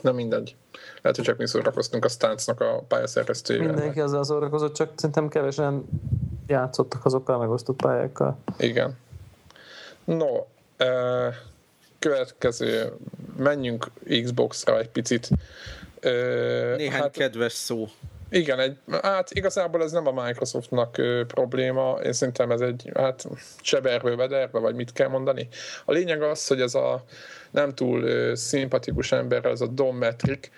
Nem 0.02 0.16
mindegy. 0.16 0.56
Lehet, 1.02 1.16
hogy 1.16 1.26
csak 1.26 1.38
mi 1.38 1.48
szórakoztunk 1.48 2.06
a 2.06 2.08
Stance-nak 2.08 2.62
a 2.62 2.84
pályaszerkesztőjével. 2.88 3.74
Mindenki 3.74 4.00
azzal 4.00 4.24
szórakozott, 4.24 4.74
csak 4.74 4.92
szerintem 4.96 5.28
kevesen 5.28 5.86
játszottak 6.48 7.06
azokkal 7.06 7.36
a 7.36 7.38
megosztott 7.38 7.76
pályákkal. 7.76 8.38
Igen. 8.58 8.98
No, 10.04 10.46
következő, 12.10 12.94
menjünk 13.38 13.86
Xbox-ra 14.24 14.80
egy 14.80 14.90
picit. 14.90 15.30
Néhány 16.78 17.02
hát, 17.02 17.12
kedves 17.12 17.52
szó. 17.52 17.88
Igen, 18.30 18.60
egy, 18.60 18.78
hát 19.02 19.32
igazából 19.32 19.84
ez 19.84 19.92
nem 19.92 20.08
a 20.08 20.24
Microsoftnak 20.24 20.98
ö, 20.98 21.22
probléma, 21.28 22.00
én 22.04 22.14
szerintem 22.14 22.52
ez 22.52 22.62
egy 22.62 22.92
hát 22.96 23.26
csebervő 23.60 24.16
vederve, 24.16 24.60
vagy 24.60 24.76
mit 24.76 24.92
kell 24.92 25.08
mondani. 25.08 25.48
A 25.86 25.92
lényeg 25.92 26.22
az, 26.22 26.48
hogy 26.48 26.62
ez 26.62 26.76
a 26.76 27.04
nem 27.52 27.74
túl 27.74 28.04
ö, 28.04 28.36
szimpatikus 28.36 29.12
ember, 29.12 29.46
az 29.46 29.62
a 29.62 29.68
Dom 29.68 29.98
Metric, 29.98 30.50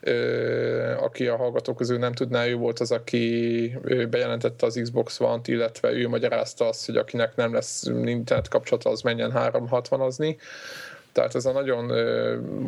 ö, 0.00 0.94
aki 1.00 1.26
a 1.26 1.36
hallgatók 1.36 1.76
közül 1.76 1.98
nem 1.98 2.12
tudná, 2.12 2.46
ő 2.46 2.54
volt 2.54 2.80
az, 2.80 2.92
aki 2.92 3.78
bejelentette 4.10 4.66
az 4.66 4.80
Xbox 4.82 5.20
One-t, 5.20 5.48
illetve 5.48 5.90
ő 5.90 6.08
magyarázta 6.08 6.68
azt, 6.68 6.86
hogy 6.86 6.96
akinek 6.96 7.36
nem 7.36 7.54
lesz 7.54 7.82
internet 8.04 8.48
kapcsolata, 8.48 8.90
az 8.90 9.00
menjen 9.00 9.32
360-azni. 9.34 10.36
Tehát 11.12 11.34
ez 11.34 11.44
a 11.44 11.52
nagyon 11.52 11.90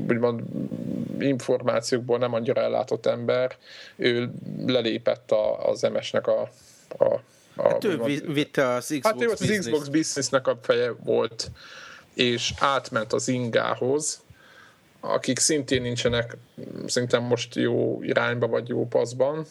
úgymond 0.08 0.42
információkból 1.18 2.18
nem 2.18 2.34
annyira 2.34 2.60
ellátott 2.60 3.06
ember, 3.06 3.56
ő 3.96 4.30
lelépett 4.66 5.30
a, 5.30 5.68
az 5.68 5.82
MS-nek 5.92 6.26
a, 6.26 6.50
a, 6.98 7.04
a 7.56 7.68
hát 7.68 7.84
ő 7.84 8.00
vitte 8.26 8.68
az 8.68 8.84
Xbox 8.86 9.04
Hát 9.04 9.22
ő 9.22 9.28
az 9.28 9.58
Xbox 9.58 9.88
Businessnek 9.88 10.46
a 10.46 10.58
feje 10.62 10.92
volt, 11.04 11.50
és 12.14 12.52
átment 12.58 13.12
az 13.12 13.28
Ingához, 13.28 14.22
akik 15.00 15.38
szintén 15.38 15.82
nincsenek 15.82 16.36
szerintem 16.86 17.22
most 17.22 17.54
jó 17.54 18.02
irányba 18.02 18.46
vagy 18.46 18.68
jó 18.68 18.86
paszban, 18.86 19.46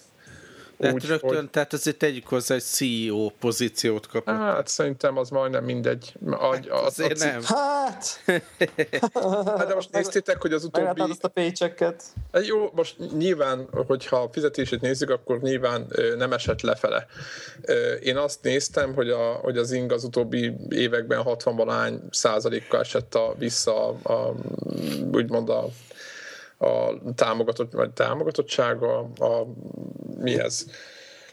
tehát 0.84 1.04
úgy, 1.04 1.10
rögtön, 1.10 1.36
hogy... 1.36 1.50
tehát 1.50 1.74
azért 1.74 1.98
tegyük 1.98 2.28
hozzá, 2.28 2.56
egy 2.56 2.64
CEO 2.64 3.30
pozíciót 3.30 4.08
kapott. 4.08 4.36
Hát 4.36 4.68
szerintem 4.68 5.18
az 5.18 5.30
majdnem 5.30 5.64
mindegy. 5.64 6.14
A, 6.26 6.54
hát, 6.54 6.66
a, 6.66 6.86
azért 6.86 7.22
a, 7.22 7.26
nem. 7.26 7.42
Hát! 7.44 8.22
hát 9.58 9.68
de 9.68 9.74
most 9.74 9.92
néztétek, 9.92 10.42
hogy 10.42 10.54
az 10.54 10.64
utóbbi... 10.64 11.02
azt 11.02 11.24
a 11.24 11.28
paychecket. 11.28 12.04
Hát 12.32 12.46
jó, 12.46 12.72
most 12.74 12.96
nyilván, 13.18 13.68
hogyha 13.88 14.18
a 14.18 14.30
fizetését 14.32 14.82
nézzük, 14.82 15.10
akkor 15.10 15.42
nyilván 15.42 15.88
nem 16.18 16.34
esett 16.34 16.62
lefele. 16.62 17.06
Én 18.02 18.18
azt 18.18 18.42
néztem, 18.42 18.94
hogy, 18.94 19.10
a, 19.10 19.32
hogy 19.32 19.58
az 19.58 19.72
ing 19.72 19.92
az 19.92 20.04
utóbbi 20.04 20.56
években 20.70 21.22
60 21.22 21.56
valány 21.56 22.02
százalékkal 22.10 22.80
esett 22.80 23.16
a, 23.16 23.36
vissza 23.38 23.88
a, 23.88 24.14
a, 24.14 24.36
úgymond 25.12 25.50
a 25.50 25.68
a 26.64 27.02
támogatott, 27.16 27.72
vagy 27.72 27.92
támogatottsága, 27.92 29.00
a, 29.00 29.48
mihez. 30.18 30.68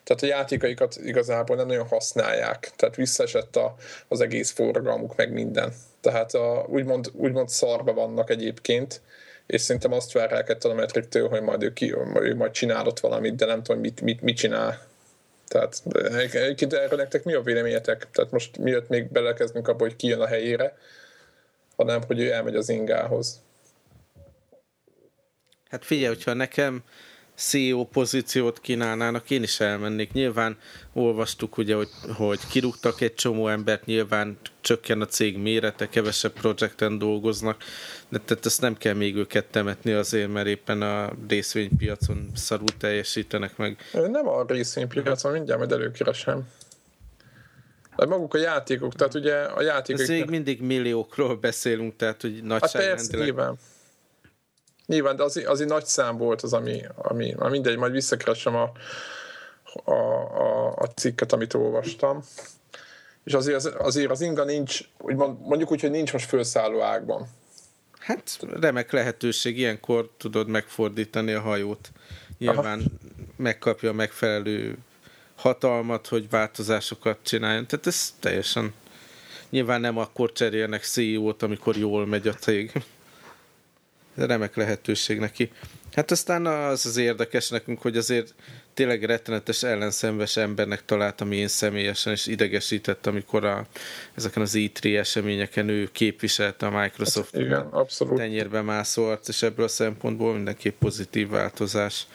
Tehát 0.05 0.23
a 0.23 0.38
játékaikat 0.38 0.97
igazából 0.97 1.57
nem 1.57 1.66
nagyon 1.66 1.87
használják, 1.87 2.73
tehát 2.77 2.97
visszaesett 2.97 3.57
a, 3.57 3.75
az 4.09 4.21
egész 4.21 4.51
forgalmuk, 4.51 5.16
meg 5.16 5.33
minden. 5.33 5.73
Tehát 6.01 6.35
a, 6.35 6.66
úgymond, 6.69 7.11
úgymond 7.12 7.49
szarba 7.49 7.93
vannak 7.93 8.31
egyébként, 8.31 9.01
és 9.47 9.61
szerintem 9.61 9.93
azt 9.93 10.12
várják 10.12 10.49
ettől 10.49 10.73
a 10.73 10.75
metriktől, 10.75 11.29
hogy 11.29 11.43
majd 11.43 11.62
ő, 11.62 11.73
ki, 11.73 11.95
ő 12.14 12.35
majd 12.35 12.51
csinálott 12.51 13.01
valamit, 13.01 13.37
de 13.37 13.47
nem 13.47 13.62
tudom, 13.62 13.81
mit, 13.81 14.01
mit, 14.01 14.21
mit 14.21 14.37
csinál. 14.37 14.88
Tehát 15.49 15.83
egyébként 16.33 16.73
erről 16.73 16.99
nektek 16.99 17.25
mi 17.25 17.35
a 17.35 17.43
véleményetek? 17.43 18.09
Tehát 18.12 18.31
most 18.31 18.59
miért 18.59 18.88
még 18.88 19.11
belekezdünk 19.11 19.69
abba, 19.69 19.83
hogy 19.83 19.97
ki 19.97 20.07
jön 20.07 20.21
a 20.21 20.27
helyére, 20.27 20.77
hanem 21.77 22.01
hogy 22.07 22.21
ő 22.21 22.33
elmegy 22.33 22.57
az 22.57 22.69
ingához. 22.69 23.40
Hát 25.70 25.85
figyelj, 25.85 26.14
hogyha 26.14 26.33
nekem 26.35 26.83
CEO 27.35 27.85
pozíciót 27.85 28.61
kínálnának, 28.61 29.30
én 29.30 29.42
is 29.42 29.61
elmennék. 29.61 30.12
Nyilván 30.12 30.56
olvastuk 30.92 31.56
ugye, 31.56 31.74
hogy, 31.74 31.88
hogy 32.16 32.40
kirúgtak 32.50 33.00
egy 33.00 33.14
csomó 33.14 33.48
embert, 33.48 33.85
nyilván 33.85 34.38
csökken 34.61 35.00
a 35.00 35.06
cég 35.06 35.38
mérete, 35.38 35.88
kevesebb 35.88 36.33
projekten 36.33 36.98
dolgoznak, 36.98 37.62
de 38.09 38.18
tehát 38.18 38.46
ezt 38.46 38.61
nem 38.61 38.76
kell 38.76 38.94
még 38.94 39.16
őket 39.16 39.44
temetni 39.44 39.92
azért, 39.92 40.33
mert 40.33 40.46
éppen 40.46 40.83
a 40.83 41.12
részvénypiacon 41.28 42.30
szarul 42.35 42.76
teljesítenek 42.78 43.56
meg. 43.56 43.78
Nem 43.92 44.28
a 44.28 44.44
részvénypiacon, 44.46 45.33
mindjárt 45.33 45.59
majd 45.59 45.72
előkeresem. 45.72 46.48
De 47.96 48.06
maguk 48.06 48.35
a 48.35 48.38
játékok, 48.38 48.94
tehát 48.94 49.14
ugye 49.14 49.35
a 49.35 49.62
játékok... 49.62 50.06
Még 50.06 50.30
mindig 50.30 50.61
milliókról 50.61 51.37
beszélünk, 51.37 51.96
tehát 51.96 52.20
hogy 52.20 52.42
nagyságrendileg... 52.42 52.88
Hát 52.88 53.09
persze, 53.11 53.24
nyilván. 53.24 53.59
Nyilván, 54.90 55.16
de 55.16 55.22
az, 55.22 55.42
az 55.46 55.61
egy 55.61 55.66
nagy 55.66 55.85
szám 55.85 56.16
volt 56.16 56.42
az, 56.42 56.53
ami, 56.53 56.83
ami 56.96 57.35
na 57.38 57.48
mindegy, 57.48 57.76
majd 57.76 57.92
visszakeresem 57.92 58.55
a, 58.55 58.72
a, 59.85 59.92
a, 59.92 60.72
a 60.76 60.87
cikket, 60.87 61.33
amit 61.33 61.55
olvastam. 61.55 62.22
És 63.24 63.33
azért 63.33 63.57
az, 63.57 63.72
azért 63.79 64.11
az 64.11 64.20
inga 64.20 64.44
nincs, 64.44 64.81
úgy 64.98 65.14
mondjuk 65.14 65.70
úgy, 65.70 65.81
hogy 65.81 65.90
nincs 65.90 66.12
most 66.12 66.29
felszálló 66.29 66.81
ágban. 66.81 67.29
Hát 67.98 68.38
remek 68.61 68.92
lehetőség, 68.92 69.59
ilyenkor 69.59 70.11
tudod 70.16 70.48
megfordítani 70.48 71.33
a 71.33 71.40
hajót. 71.40 71.90
Nyilván 72.38 72.79
Aha. 72.79 72.88
megkapja 73.37 73.90
a 73.90 73.92
megfelelő 73.92 74.79
hatalmat, 75.35 76.07
hogy 76.07 76.31
változásokat 76.31 77.18
csináljon. 77.22 77.66
Tehát 77.66 77.87
ez 77.87 78.14
teljesen... 78.20 78.74
Nyilván 79.50 79.81
nem 79.81 79.98
akkor 79.98 80.33
cserélnek 80.33 80.85
CEO-t, 80.85 81.42
amikor 81.42 81.76
jól 81.76 82.07
megy 82.07 82.29
a 82.29 82.35
cég 82.35 82.72
remek 84.14 84.57
lehetőség 84.57 85.18
neki. 85.18 85.51
Hát 85.92 86.11
aztán 86.11 86.46
az 86.46 86.87
az 86.87 86.96
érdekes 86.96 87.49
nekünk, 87.49 87.83
hogy 87.83 87.96
azért 87.96 88.35
tényleg 88.75 89.05
rettenetes 89.05 89.62
ellenszenves 89.62 90.37
embernek 90.37 90.85
találtam 90.85 91.33
én 91.33 91.49
személyesen, 91.49 92.12
és 92.12 92.27
idegesített, 92.27 93.07
amikor 93.07 93.44
a, 93.44 93.66
ezeken 94.14 94.42
az 94.42 94.53
E3 94.55 94.99
eseményeken 94.99 95.68
ő 95.68 95.88
képviselte 95.92 96.66
a 96.66 96.81
Microsoft 96.81 97.35
hát, 97.35 97.42
igen, 97.42 97.61
abszolút. 97.61 98.16
tenyérbe 98.16 98.61
mászó 98.61 99.05
arc, 99.05 99.29
és 99.29 99.42
ebből 99.42 99.64
a 99.64 99.68
szempontból 99.68 100.35
mindenképp 100.35 100.79
pozitív 100.79 101.29
változás 101.29 102.07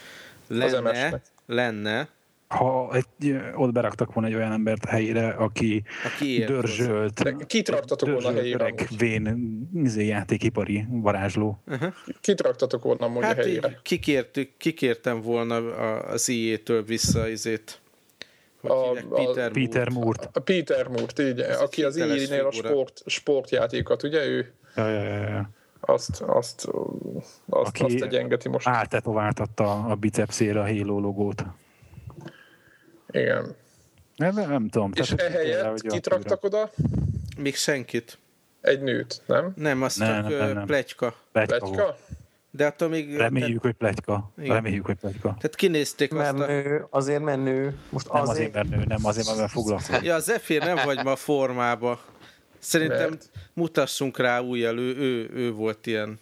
lenne, 0.48 1.22
lenne 1.46 2.08
ha 2.56 2.90
egy, 2.94 3.38
ott 3.56 3.72
beraktak 3.72 4.14
volna 4.14 4.30
egy 4.30 4.36
olyan 4.36 4.52
embert 4.52 4.86
a 4.86 4.90
helyére, 4.90 5.28
aki, 5.28 5.84
aki 6.04 6.44
dörzsölt, 6.44 7.46
kit 7.48 7.70
raktatok 7.70 8.10
volna 8.10 8.28
a 8.28 8.32
helyére? 8.32 8.74
vén 8.98 9.68
izé, 9.74 10.06
játékipari 10.06 10.86
varázsló. 10.90 11.62
Uh-huh. 11.68 11.94
Kit 12.22 12.42
raktatok 12.42 12.84
volna 12.84 13.08
mondja 13.08 13.26
hát 13.26 13.36
helyére? 13.36 13.80
Kikértük, 13.84 14.50
kikértem 14.58 15.22
volna 15.22 15.56
az 16.00 16.30
IE-től 16.30 16.84
vissza 16.84 17.28
izét. 17.28 17.80
A, 18.62 18.92
Peter, 19.14 19.52
Peter 19.52 19.90
Moore-t. 19.90 20.30
A 20.34 20.40
Peter 20.40 20.88
Moore-t, 20.88 21.20
így, 21.20 21.40
aki 21.40 21.84
az 21.84 21.96
IE-nél 21.96 22.46
a 22.46 22.52
sport, 22.52 23.02
sportjátékat, 23.06 24.04
ugye 24.04 24.26
ő? 24.26 24.54
Ja, 24.76 24.90
ja, 24.90 25.04
ja, 25.04 25.20
ja 25.20 25.50
azt, 25.88 26.22
azt, 26.22 26.68
azt, 27.50 27.68
Aki 27.68 27.84
azt 27.84 28.04
egyengeti 28.04 28.50
most. 28.50 28.68
Áltetováltatta 28.68 29.86
a 29.86 29.96
bicepszére 29.96 30.60
a 30.60 30.68
Halo 30.68 31.00
logót. 31.00 31.46
Igen. 33.16 33.56
Nem, 34.16 34.36
nem 34.36 34.70
tudom. 34.70 34.92
És 34.96 35.12
ehelyett 35.12 35.82
kit 35.82 36.08
raktak 36.08 36.44
oda? 36.44 36.72
Még 37.38 37.56
senkit. 37.56 38.18
Egy 38.62 38.82
nőt, 38.82 39.22
nem? 39.26 39.54
Nem, 39.56 39.82
azt 39.82 40.00
nem, 40.00 40.30
csak 40.30 40.40
nem, 40.40 40.54
nem. 40.54 40.66
pletyka. 40.66 41.16
Pletyka? 41.32 41.58
pletyka? 41.58 41.98
De 42.52 42.66
attól 42.66 42.90
még... 42.90 43.16
Reméljük, 43.16 43.62
hogy 43.62 43.74
pletyka. 43.74 44.32
Igen. 44.38 44.56
Reméljük, 44.56 44.86
hogy 44.86 44.96
pletyka. 44.96 45.28
Tehát 45.28 45.56
kinézték 45.56 46.12
menő, 46.12 46.76
azt 46.76 46.94
a... 46.94 46.98
azért 46.98 47.24
menő. 47.24 47.76
Most 47.90 48.12
nem 48.12 48.22
azért, 48.22 48.56
azért 48.56 48.70
menő, 48.70 48.84
nem 48.88 49.06
azért, 49.06 49.38
mert 49.38 49.52
foglalkozik. 49.52 50.02
Ja, 50.04 50.20
Zephyr 50.20 50.64
nem 50.64 50.78
vagy 50.86 51.04
ma 51.04 51.16
formába. 51.16 52.00
Szerintem 52.60 53.10
Mert... 53.10 53.30
mutassunk 53.54 54.18
rá 54.18 54.40
újjal, 54.40 54.78
ő, 54.78 54.96
ő, 54.96 55.30
ő 55.34 55.52
volt 55.52 55.86
ilyen 55.86 56.20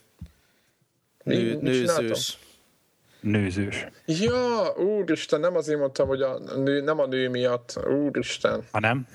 nő, 1.23 1.57
nőzős. 1.61 2.37
Nőzős. 3.23 3.85
Ja, 4.05 4.73
úristen, 4.75 5.39
nem 5.39 5.55
azért 5.55 5.79
mondtam, 5.79 6.07
hogy 6.07 6.21
a 6.21 6.39
nő, 6.55 6.81
nem 6.81 6.99
a 6.99 7.05
nő 7.05 7.29
miatt, 7.29 7.79
úristen. 7.87 8.63
Ha 8.71 8.79
nem? 8.79 9.07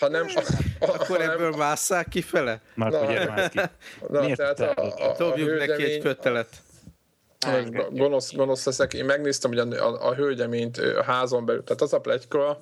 Ha 0.00 0.08
nem, 0.08 0.26
a, 0.34 0.40
a, 0.86 0.86
Akkor 0.86 1.16
ha 1.16 1.32
ebből 1.32 1.50
nem, 1.50 1.58
másszák 1.58 2.08
kifele? 2.08 2.60
Mert 2.74 2.92
na, 2.92 3.00
ugye 3.00 3.26
mász 3.26 3.48
ki. 3.48 3.60
Na, 4.08 4.20
Miért 4.20 4.36
tehát 4.36 4.60
a, 4.60 5.10
a, 5.10 5.14
Dobjuk 5.18 5.50
a 5.50 5.54
neki 5.54 5.82
egy 5.82 6.02
kötelet. 6.02 6.48
Gonosz, 7.90 8.32
gonosz 8.32 8.64
leszek. 8.64 8.94
Én 8.94 9.04
megnéztem, 9.04 9.50
hogy 9.50 9.58
a, 9.58 9.86
a, 9.86 10.08
a 10.08 10.14
hölgyeményt 10.14 10.78
a 10.78 11.02
házon 11.02 11.44
belül, 11.44 11.64
tehát 11.64 11.82
az 11.82 11.92
a 11.92 12.00
plegyka, 12.00 12.60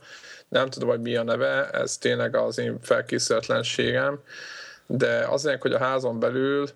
nem 0.48 0.68
tudom, 0.68 0.88
hogy 0.88 1.00
mi 1.00 1.16
a 1.16 1.22
neve, 1.22 1.70
ez 1.70 1.98
tényleg 1.98 2.37
az 2.37 2.59
én 2.59 2.79
felkészületlenségem, 2.83 4.20
de 4.87 5.26
azért, 5.29 5.62
hogy 5.62 5.72
a 5.72 5.79
házon 5.79 6.20
belül 6.20 6.68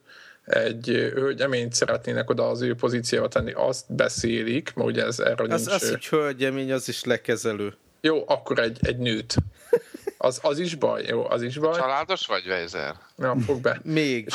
egy 0.44 0.87
hölgyeményt 1.14 1.72
szeretnének 1.72 2.30
oda 2.30 2.48
az 2.48 2.61
ő 2.61 2.74
pozícióba 2.74 3.28
tenni, 3.28 3.52
azt 3.52 3.94
beszélik, 3.94 4.74
mert 4.74 4.88
ugye 4.88 5.04
ez 5.04 5.18
erről 5.18 5.50
az, 5.50 5.66
nincs... 5.66 5.83
Az, 5.83 5.90
hogy 5.90 6.07
hölgyemény, 6.07 6.72
az 6.72 6.88
is 6.88 7.04
lekezelő. 7.04 7.74
Jó, 8.00 8.24
akkor 8.26 8.59
egy, 8.59 8.78
egy 8.83 8.98
nőt. 8.98 9.37
Az, 10.18 10.38
az 10.42 10.59
is 10.59 10.74
baj, 10.74 11.04
jó, 11.07 11.30
az 11.30 11.42
is 11.42 11.59
baj. 11.59 11.78
Családos 11.78 12.26
vagy, 12.26 12.46
Weiser? 12.46 12.94
Na, 13.14 13.37
fog 13.46 13.61
be. 13.61 13.80
Még. 13.83 14.28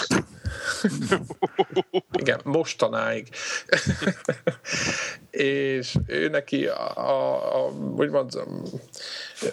Igen, 2.12 2.40
mostanáig. 2.44 3.28
és 5.30 5.96
ő 6.08 6.28
neki 6.28 6.68
a, 6.68 6.98
a, 6.98 7.66
a, 7.66 7.70
úgymond, 7.96 8.44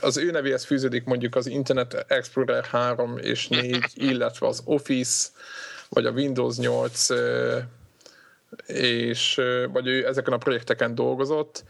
az 0.01 0.17
ő 0.17 0.31
nevéhez 0.31 0.65
fűződik 0.65 1.05
mondjuk 1.05 1.35
az 1.35 1.47
Internet 1.47 2.05
Explorer 2.09 2.65
3 2.65 3.19
és 3.19 3.49
4, 3.49 3.85
illetve 4.11 4.47
az 4.47 4.63
Office, 4.65 5.29
vagy 5.89 6.07
a 6.07 6.11
Windows 6.11 6.57
8, 6.57 7.07
és, 8.67 9.41
vagy 9.73 9.87
ő 9.87 10.07
ezeken 10.07 10.33
a 10.33 10.39
projekteken 10.39 10.95
dolgozott, 10.95 11.65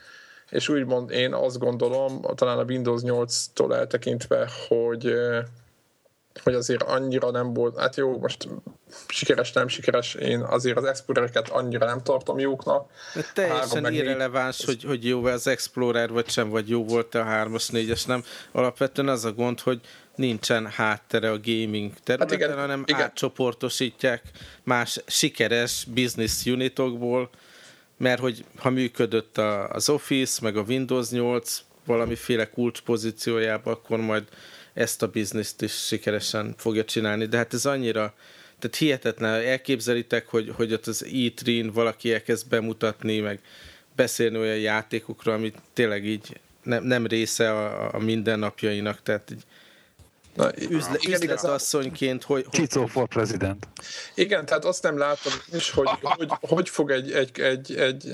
és 0.51 0.69
úgymond 0.69 1.11
én 1.11 1.35
azt 1.35 1.59
gondolom, 1.59 2.21
talán 2.35 2.59
a 2.59 2.65
Windows 2.65 3.01
8-tól 3.05 3.75
eltekintve, 3.75 4.49
hogy 4.69 5.15
hogy 6.43 6.55
azért 6.55 6.83
annyira 6.83 7.31
nem 7.31 7.53
volt, 7.53 7.79
hát 7.79 7.97
jó, 7.97 8.19
most 8.19 8.49
sikeres, 9.09 9.53
nem 9.53 9.69
sikeres, 9.69 10.15
én 10.15 10.41
azért 10.41 10.77
az 10.77 10.85
Explorereket 10.85 11.49
annyira 11.49 11.87
nem 11.87 12.03
tartom 12.03 12.39
jóknak. 12.39 12.91
De 13.15 13.25
teljesen 13.35 13.93
irreleváns, 13.93 14.65
hogy, 14.65 14.85
hogy 14.85 15.07
jó 15.07 15.25
az 15.25 15.47
Explorer, 15.47 16.11
vagy 16.11 16.29
sem, 16.29 16.49
vagy 16.49 16.69
jó 16.69 16.85
volt 16.85 17.15
a 17.15 17.25
3-as, 17.25 17.69
4-es, 17.73 18.07
nem. 18.07 18.25
Alapvetően 18.53 19.09
az 19.09 19.25
a 19.25 19.33
gond, 19.33 19.61
hogy 19.61 19.81
nincsen 20.17 20.67
háttere 20.67 21.31
a 21.31 21.41
gaming 21.45 21.93
területen, 22.05 22.19
hát 22.19 22.33
igen, 22.33 22.59
hanem 22.59 22.83
igen. 22.87 23.01
átcsoportosítják 23.01 24.23
más 24.63 25.01
sikeres 25.07 25.87
business 25.95 26.45
unitokból, 26.45 27.31
mert 27.97 28.21
hogy 28.21 28.45
ha 28.57 28.71
működött 28.71 29.39
az 29.69 29.89
Office, 29.89 30.39
meg 30.43 30.57
a 30.57 30.63
Windows 30.63 31.11
8 31.11 31.63
valamiféle 31.85 32.51
kulcs 32.51 32.81
pozíciójában, 32.81 33.73
akkor 33.73 33.99
majd 33.99 34.25
ezt 34.75 35.03
a 35.03 35.09
bizniszt 35.09 35.63
is 35.63 35.73
sikeresen 35.73 36.55
fogja 36.57 36.85
csinálni. 36.85 37.27
De 37.27 37.37
hát 37.37 37.55
ez 37.55 37.67
annyira, 37.67 38.15
tehát 38.59 38.77
hihetetlen, 38.77 39.45
elképzelitek, 39.45 40.27
hogy, 40.27 40.53
hogy 40.55 40.73
ott 40.73 40.87
az 40.87 41.07
E3-n 41.09 41.71
valaki 41.73 42.13
elkezd 42.13 42.49
bemutatni, 42.49 43.21
meg 43.21 43.41
beszélni 43.97 44.39
olyan 44.39 44.59
játékokról, 44.59 45.35
amit 45.35 45.57
tényleg 45.73 46.05
így 46.05 46.41
nem, 46.63 46.85
nem 46.85 47.07
része 47.07 47.51
a, 47.53 47.95
a 47.95 47.99
mindennapjainak, 47.99 49.03
tehát 49.03 49.31
így 49.31 49.43
Na, 50.37 50.51
Üzle, 50.59 50.97
igen, 50.99 51.23
üzletasszonyként, 51.23 52.23
hogy... 52.23 52.47
Csicó 52.51 52.87
for 52.87 53.09
president. 53.09 53.69
Igen, 54.15 54.47
tehát 54.47 54.65
azt 54.65 54.83
nem 54.83 54.99
látom 54.99 55.33
is, 55.53 55.71
hogy 55.71 55.89
hogy, 56.01 56.31
hogy 56.41 56.69
fog 56.69 56.91
egy, 56.91 57.13
egy, 57.13 57.41
egy, 57.41 57.75
egy 57.75 58.05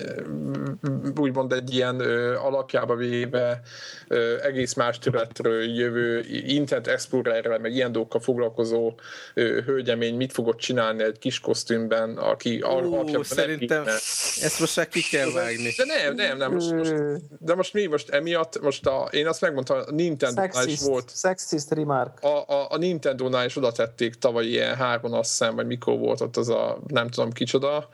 úgymond 1.16 1.52
egy 1.52 1.74
ilyen 1.74 2.00
ö, 2.00 2.36
alapjába 2.36 2.94
véve 2.94 3.60
ö, 4.08 4.42
egész 4.42 4.74
más 4.74 4.98
területről 4.98 5.62
jövő 5.62 6.24
Internet 6.46 6.86
Explorerrel, 6.86 7.58
meg 7.58 7.74
ilyen 7.74 7.92
dolgokkal 7.92 8.20
foglalkozó 8.20 8.94
ö, 9.34 9.60
hölgyemény 9.64 10.16
mit 10.16 10.32
fogott 10.32 10.58
csinálni 10.58 11.02
egy 11.02 11.18
kis 11.18 11.40
kosztümben, 11.40 12.16
aki 12.16 12.60
alapjában 12.60 13.24
Szerintem 13.24 13.84
nem 13.84 13.94
ezt 14.40 14.60
most 14.60 14.76
már 14.76 14.88
ki 14.88 15.00
kell 15.00 15.30
vágni. 15.30 15.70
De 15.76 15.84
nem, 15.84 16.14
nem, 16.14 16.36
nem. 16.36 16.52
Most, 16.52 16.70
most, 16.72 16.94
de 17.38 17.54
most 17.54 17.72
mi? 17.72 17.86
Most 17.86 18.08
emiatt, 18.08 18.60
most 18.60 18.86
a, 18.86 19.08
én 19.10 19.26
azt 19.26 19.40
megmondtam, 19.40 19.78
a 19.86 19.90
Nintendo 19.90 20.42
is 20.64 20.80
volt. 20.80 21.12
Sexist 21.16 21.70
remark. 21.70 22.11
A, 22.20 22.26
a, 22.26 22.66
a 22.70 22.76
Nintendo-nál 22.76 23.44
is 23.44 23.56
oda 23.56 23.72
tették 23.72 24.14
tavaly 24.14 24.46
ilyen 24.46 24.76
három 24.76 25.12
azt 25.12 25.44
vagy 25.54 25.66
mikor 25.66 25.98
volt 25.98 26.20
ott 26.20 26.36
az 26.36 26.48
a 26.48 26.78
nem 26.86 27.08
tudom 27.08 27.32
kicsoda, 27.32 27.88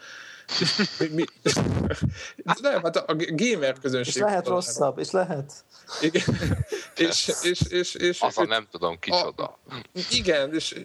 mi, 0.98 1.08
mi, 1.08 1.24
nem, 2.61 2.82
hát 2.82 2.96
a 2.96 3.16
gamer 3.28 3.78
közönség. 3.80 4.14
És 4.14 4.20
lehet 4.20 4.46
rosszabb, 4.46 4.98
és 4.98 5.11
lehet. 5.11 5.52
Igen, 6.00 6.22
és, 6.96 7.32
és, 7.42 7.61
és, 7.68 7.94
és, 7.94 8.20
a 8.20 8.44
nem 8.44 8.66
tudom 8.70 8.98
kicsoda. 8.98 9.44
A, 9.44 9.58
igen, 10.11 10.54
és, 10.54 10.84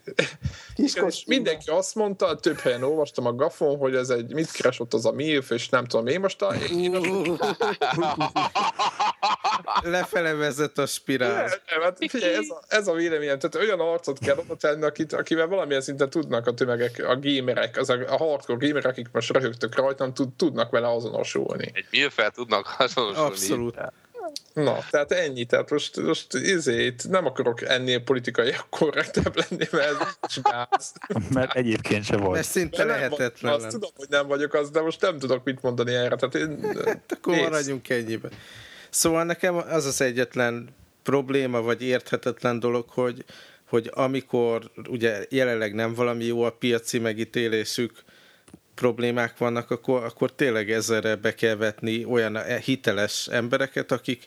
igen, 0.76 1.08
és 1.08 1.23
mindenki 1.26 1.69
azt 1.69 1.95
mondta, 1.95 2.36
több 2.36 2.60
helyen 2.60 2.84
olvastam 2.84 3.26
a 3.26 3.34
gafon, 3.34 3.78
hogy 3.78 3.95
ez 3.95 4.10
egy, 4.10 4.34
mit 4.34 4.52
keresott 4.52 4.93
az 4.93 5.06
a 5.06 5.12
MILF, 5.12 5.49
és 5.49 5.69
nem 5.69 5.86
tudom, 5.86 6.08
én 6.08 6.19
most 6.19 6.41
a... 6.41 6.54
Lefele 9.84 10.34
vezet 10.34 10.78
a 10.78 10.86
spirál. 10.86 11.62
Nem, 11.69 11.82
hát 11.82 11.97
figyelj, 12.08 12.34
ez 12.34 12.49
a, 12.49 12.62
ez 12.67 12.88
a 12.88 12.93
véleményem, 12.93 13.39
tehát 13.39 13.67
olyan 13.67 13.80
arcot 13.80 14.19
kell 14.19 14.38
oda 14.38 14.56
tenni, 14.56 14.84
akit, 14.84 15.13
akivel 15.13 15.47
valamilyen 15.47 15.82
szinten 15.82 16.10
tudnak 16.10 16.47
a 16.47 16.54
tömegek, 16.54 17.04
a 17.08 17.19
gamerek, 17.19 17.78
az 17.78 17.89
a, 17.89 17.97
a 18.08 18.17
hardcore 18.17 18.67
gamerek, 18.67 18.91
akik 18.91 19.08
most 19.12 19.32
röhögtök 19.54 19.76
rajtam, 19.76 20.13
tud, 20.13 20.34
tudnak 20.34 20.72
vele 20.72 20.92
azonosulni. 20.92 21.72
Egy 21.74 21.86
milfel 21.92 22.32
tudnak 22.32 22.76
azonosulni. 22.78 23.30
Abszolút. 23.30 23.78
Na, 24.54 24.78
tehát 24.89 25.12
ennyi, 25.12 25.46
tehát 25.46 25.70
most, 25.70 26.02
most 26.02 26.34
izét, 26.34 27.10
nem 27.10 27.26
akarok 27.26 27.62
ennél 27.62 28.04
politikai 28.04 28.52
korrektebb 28.70 29.36
lenni, 29.36 29.68
mert 29.72 30.18
ez 30.22 30.42
gáz. 30.42 30.94
Mert 31.34 31.56
egyébként 31.56 32.04
se 32.04 32.18
volt. 32.18 32.34
Mert 32.34 32.48
szinte 32.48 32.84
lehetetlen. 32.84 33.54
Azt 33.54 33.68
tudom, 33.68 33.89
hogy 33.96 34.08
nem 34.10 34.28
vagyok 34.28 34.54
az, 34.54 34.70
de 34.70 34.82
most 34.82 35.02
nem 35.02 35.20
tudok 35.20 35.44
mit 35.44 35.62
mondani 35.62 35.94
erre. 35.94 36.16
Tehát 36.16 36.36
én, 36.36 36.74
hát 36.86 37.12
akkor 37.18 37.36
maradjunk 37.36 37.89
ennyiben. 37.89 38.32
Szóval 38.89 39.24
nekem 39.24 39.56
az 39.56 39.86
az 39.86 40.02
egyetlen 40.02 40.76
probléma, 41.04 41.62
vagy 41.62 41.82
érthetetlen 41.82 42.60
dolog, 42.60 42.89
hogy, 42.89 43.26
hogy 43.70 43.92
amikor 43.94 44.72
ugye 44.89 45.26
jelenleg 45.30 45.74
nem 45.74 45.94
valami 45.94 46.26
jó 46.26 46.44
a 46.44 46.52
piaci 46.52 47.00
megítélésük, 47.00 48.04
problémák 48.75 49.38
vannak, 49.38 49.71
akkor, 49.71 50.03
akkor 50.03 50.31
tényleg 50.31 50.71
ezerre 50.71 51.15
be 51.15 51.33
kell 51.33 51.55
vetni 51.55 52.05
olyan 52.05 52.38
hiteles 52.63 53.27
embereket, 53.27 53.91
akik 53.91 54.25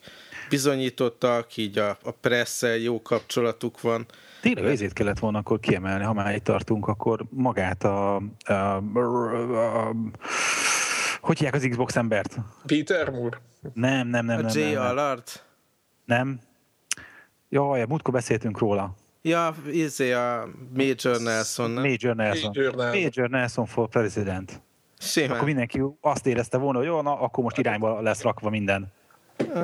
bizonyítottak, 0.49 1.57
így 1.57 1.79
a, 1.79 1.99
a 2.03 2.11
presszel 2.11 2.77
jó 2.77 3.03
kapcsolatuk 3.03 3.81
van. 3.81 4.07
Tényleg 4.41 4.65
ezért 4.65 4.93
kellett 4.93 5.19
volna 5.19 5.39
akkor 5.39 5.61
kiemelni, 5.61 6.05
ha 6.05 6.13
már 6.13 6.35
itt 6.35 6.45
tartunk, 6.45 6.89
akkor 6.89 7.25
magát 7.31 7.85
a, 7.85 8.17
a, 8.45 8.53
a, 8.53 9.87
a 9.87 9.95
hogy 11.21 11.37
hívják 11.39 11.55
az 11.55 11.67
Xbox 11.71 11.97
embert? 11.97 12.37
Peter 12.67 13.11
Moore? 13.11 13.41
Nem, 13.75 14.09
nem, 14.09 14.25
nem. 14.25 14.39
A 14.39 14.41
nem, 14.41 14.51
J. 14.55 14.73
nem, 14.73 14.83
Allard? 14.83 15.23
Nem. 16.05 16.41
Jaj, 17.49 17.85
múltkor 17.89 18.15
beszéltünk 18.15 18.59
róla. 18.59 18.95
Ja, 19.27 19.55
izé 19.71 20.13
a 20.13 20.49
Major 20.75 21.21
Nelson, 21.21 21.71
nem? 21.71 21.83
Major 21.83 22.15
Nelson. 22.15 22.51
Major 22.55 22.75
Nelson, 22.75 23.03
Major 23.03 23.29
Nelson 23.29 23.67
for 23.67 23.89
president. 23.89 24.61
Simán. 24.99 25.31
Akkor 25.31 25.45
mindenki 25.45 25.83
azt 26.01 26.27
érezte 26.27 26.57
volna, 26.57 26.79
hogy 26.79 26.87
jó, 26.87 27.01
na, 27.01 27.21
akkor 27.21 27.45
most 27.45 27.59
irányba 27.59 28.01
lesz 28.01 28.23
rakva 28.23 28.51
minden. 28.51 28.93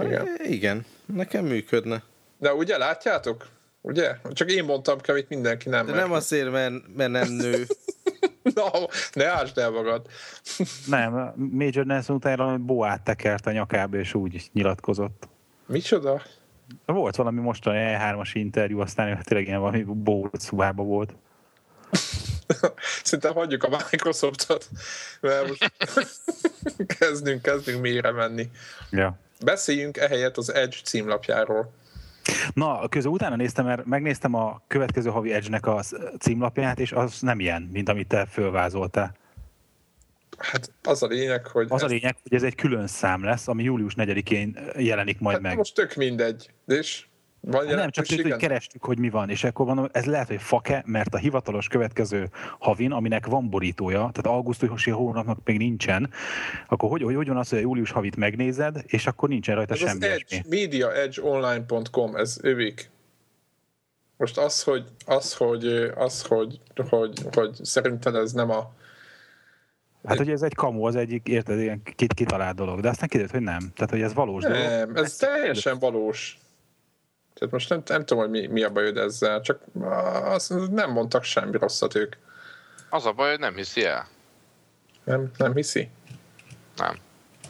Igen. 0.03 0.29
Igen, 0.45 0.85
nekem 1.07 1.45
működne. 1.45 2.03
De 2.39 2.55
ugye 2.55 2.79
látjátok? 2.79 3.49
Ugye? 3.81 4.17
Csak 4.33 4.51
én 4.51 4.65
mondtam 4.65 4.99
ki, 4.99 5.11
amit 5.11 5.29
mindenki 5.29 5.69
nem 5.69 5.87
De 5.87 5.93
nem 5.93 6.13
azért, 6.13 6.51
mert, 6.51 6.75
mert 6.97 7.11
nem 7.11 7.29
nő. 7.29 7.67
no, 8.55 8.67
ne 9.13 9.27
ásd 9.31 9.59
el 9.59 9.71
magad. 9.71 10.07
nem, 10.87 11.33
Major 11.37 11.85
Nelson 11.85 12.17
utána 12.17 12.59
boát 12.59 13.03
tekert 13.03 13.47
a 13.47 13.53
nyakába, 13.53 13.97
és 13.97 14.15
úgy 14.15 14.51
nyilatkozott. 14.53 15.29
Micsoda? 15.67 16.23
Volt 16.87 17.17
valami 17.17 17.41
mostani 17.41 17.79
E3-as 17.79 18.31
interjú, 18.33 18.81
aztán 18.81 19.23
tényleg 19.23 19.47
ilyen 19.47 19.61
valami 19.61 19.83
bót 19.83 20.41
szubába 20.41 20.83
volt. 20.83 21.15
Szerintem 23.03 23.35
hagyjuk 23.35 23.65
a 23.65 23.69
Microsoftot, 23.91 24.69
mert 25.21 25.49
most 25.49 25.73
kezdünk, 26.99 27.43
kezdünk 27.43 27.81
mélyre 27.81 28.11
menni. 28.11 28.51
Ja. 28.91 29.19
Beszéljünk 29.45 29.97
ehelyett 29.97 30.37
az 30.37 30.55
Edge 30.55 30.77
címlapjáról. 30.85 31.73
Na, 32.55 32.89
közül 32.89 33.11
utána 33.11 33.37
néztem, 33.37 33.65
mert 33.65 33.85
megnéztem 33.85 34.35
a 34.35 34.63
következő 34.67 35.11
havi 35.11 35.33
Edge-nek 35.33 35.67
a 35.67 35.83
címlapját, 36.19 36.81
és 36.81 36.93
az 36.93 37.21
nem 37.21 37.41
ilyen, 37.41 37.69
mint 37.73 37.89
amit 37.89 38.09
te 38.09 38.27
fölvázoltál. 38.27 39.15
Hát 40.39 40.73
az 40.83 41.03
a 41.03 41.07
lényeg, 41.07 41.47
hogy... 41.47 41.67
Az 41.69 41.83
ez... 41.83 41.91
a 41.91 41.93
lényeg, 41.93 42.17
hogy 42.23 42.35
ez 42.35 42.43
egy 42.43 42.55
külön 42.55 42.87
szám 42.87 43.25
lesz, 43.25 43.49
ami 43.49 43.63
július 43.63 43.95
4-én 43.97 44.59
jelenik 44.77 45.21
majd 45.21 45.37
hát 45.37 45.45
meg. 45.45 45.57
Most 45.57 45.75
tök 45.75 45.95
mindegy, 45.95 46.51
és 46.67 47.05
van 47.45 47.67
nem, 47.67 47.91
csak 47.91 48.07
tűnt, 48.07 48.23
hogy 48.23 48.37
kerestük, 48.37 48.85
hogy 48.85 48.99
mi 48.99 49.11
van, 49.11 49.31
és 49.31 49.45
akkor 49.45 49.67
van, 49.67 49.91
ez 49.93 50.05
lehet, 50.05 50.29
hogy 50.29 50.41
fake, 50.43 50.83
mert 50.87 51.15
a 51.15 51.19
hivatalos 51.19 51.69
következő 51.69 52.31
havin, 52.59 52.93
aminek 52.93 53.27
van 53.27 53.51
borítója, 53.51 53.99
tehát 53.99 54.27
augusztusi 54.27 54.91
hónapnak 54.91 55.39
még 55.45 55.57
nincsen, 55.57 56.11
akkor 56.69 56.91
hogy, 56.91 57.03
hogy, 57.03 57.15
hogy 57.15 57.29
van 57.29 57.37
az, 57.37 57.49
hogy 57.49 57.59
a 57.59 57.61
július 57.61 57.91
havit 57.91 58.17
megnézed, 58.17 58.83
és 58.87 59.07
akkor 59.07 59.29
nincsen 59.29 59.55
rajta 59.55 59.73
ez 59.73 59.79
semmi 59.79 60.05
az 60.05 60.11
Edge, 60.11 60.43
mediaedgeonline.com, 60.49 62.17
ez 62.17 62.39
övik. 62.43 62.91
Most 64.17 64.39
az, 64.39 64.63
hogy, 64.63 64.85
az, 65.07 65.35
hogy, 65.35 65.67
az, 65.95 66.23
hogy, 66.23 66.61
hogy, 66.89 67.23
hogy 67.33 67.59
szerinted 67.63 68.15
ez 68.15 68.33
nem 68.33 68.51
a 68.51 68.73
Hát, 70.05 70.17
hogy 70.17 70.31
ez 70.31 70.43
egy 70.43 70.55
kamu, 70.55 70.85
az 70.85 70.97
egyik, 70.97 71.29
érted, 71.29 71.59
ilyen 71.59 71.83
kit 71.83 72.13
kitalált 72.13 72.57
dolog, 72.57 72.81
de 72.81 72.89
aztán 72.89 73.09
kiderült, 73.09 73.35
hogy 73.35 73.43
nem. 73.43 73.73
Tehát, 73.75 73.91
hogy 73.91 74.01
ez 74.01 74.15
valós 74.15 74.43
nem, 74.43 74.53
dolog. 74.53 74.69
Nem, 74.69 75.05
ez 75.05 75.17
teljesen 75.17 75.79
valós. 75.79 76.39
Tehát 77.35 77.53
most 77.53 77.69
nem, 77.69 77.83
nem 77.87 78.05
tudom, 78.05 78.23
hogy 78.23 78.33
mi, 78.33 78.47
mi 78.47 78.63
a 78.63 78.71
bajod 78.71 78.97
ezzel, 78.97 79.41
csak 79.41 79.61
azt 80.25 80.71
nem 80.71 80.91
mondtak 80.91 81.25
semmi 81.25 81.59
rosszat 81.59 81.95
ők. 81.95 82.15
Az 82.91 83.07
a 83.07 83.13
baj, 83.13 83.31
hogy 83.31 83.39
nem 83.39 83.55
hiszi 83.55 83.85
el. 83.85 84.09
Nem, 85.05 85.31
nem 85.37 85.55
hiszi? 85.55 85.89
Nem. 86.77 86.97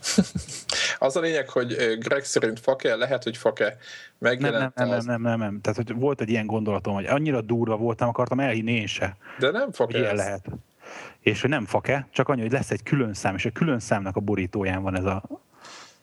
az 0.98 1.16
a 1.16 1.20
lényeg, 1.20 1.48
hogy 1.48 1.98
Greg 1.98 2.24
szerint 2.24 2.60
fake, 2.60 2.96
lehet, 2.96 3.22
hogy 3.22 3.36
fake 3.36 3.76
megjelent 4.18 4.74
nem, 4.74 4.88
nem, 4.88 4.98
nem, 4.98 5.06
nem, 5.06 5.22
nem, 5.22 5.38
nem, 5.38 5.60
Tehát, 5.60 5.76
hogy 5.76 5.94
volt 5.94 6.20
egy 6.20 6.28
ilyen 6.28 6.46
gondolatom, 6.46 6.94
hogy 6.94 7.06
annyira 7.06 7.40
durva 7.40 7.76
voltam, 7.76 8.08
akartam 8.08 8.40
elhinni 8.40 8.72
én 8.72 8.86
se. 8.86 9.16
De 9.38 9.50
nem 9.50 9.72
fake 9.72 9.98
Ilyen 9.98 10.14
lehet. 10.14 10.46
És 11.22 11.40
hogy 11.40 11.50
nem 11.50 11.66
fake, 11.66 12.08
csak 12.10 12.28
annyi, 12.28 12.40
hogy 12.40 12.52
lesz 12.52 12.70
egy 12.70 12.82
külön 12.82 13.14
szám, 13.14 13.34
és 13.34 13.44
a 13.44 13.50
külön 13.50 13.78
számnak 13.78 14.16
a 14.16 14.20
borítóján 14.20 14.82
van 14.82 14.96
ez 14.96 15.04
a 15.04 15.22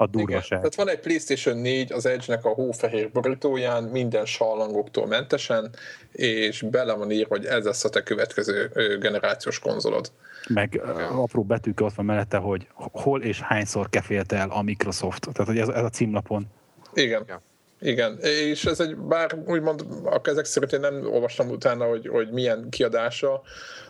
a 0.02 0.08
durvaság. 0.08 0.46
Igen. 0.46 0.58
Tehát 0.58 0.76
van 0.76 0.90
egy 0.90 1.00
PlayStation 1.00 1.58
4 1.58 1.92
az 1.92 2.06
Edge-nek 2.06 2.46
a 2.46 2.50
hófehér 2.50 3.12
borítóján, 3.12 3.84
minden 3.84 4.26
sallangoktól 4.26 5.08
mentesen, 5.08 5.70
és 6.12 6.62
bele 6.62 6.94
van 6.94 7.12
írva, 7.12 7.36
hogy 7.36 7.46
ez 7.46 7.66
lesz 7.66 7.84
a 7.84 7.90
te 7.90 8.04
következő 8.04 8.72
generációs 9.00 9.60
konzolod. 9.60 10.12
Meg 10.48 10.74
Igen. 10.74 11.06
apró 11.06 11.44
betűk 11.44 11.82
ott 11.82 11.94
van 11.94 12.06
mellette, 12.06 12.38
hogy 12.38 12.68
hol 12.74 13.22
és 13.22 13.42
hányszor 13.42 13.90
kefélte 13.90 14.36
el 14.36 14.50
a 14.50 14.62
Microsoft. 14.62 15.28
Tehát, 15.32 15.48
hogy 15.48 15.60
ez, 15.60 15.68
ez 15.68 15.84
a 15.84 15.90
címlapon. 15.90 16.46
Igen. 16.94 17.22
Igen. 17.22 17.42
Igen, 17.82 18.18
és 18.20 18.66
ez 18.66 18.80
egy, 18.80 18.98
bár 18.98 19.44
úgymond 19.46 19.86
ezek 20.24 20.46
szerint 20.46 20.74
én 20.74 20.80
nem 20.80 21.12
olvastam 21.12 21.50
utána, 21.50 21.86
hogy, 21.86 22.08
hogy 22.08 22.30
milyen 22.32 22.70
kiadása 22.70 23.42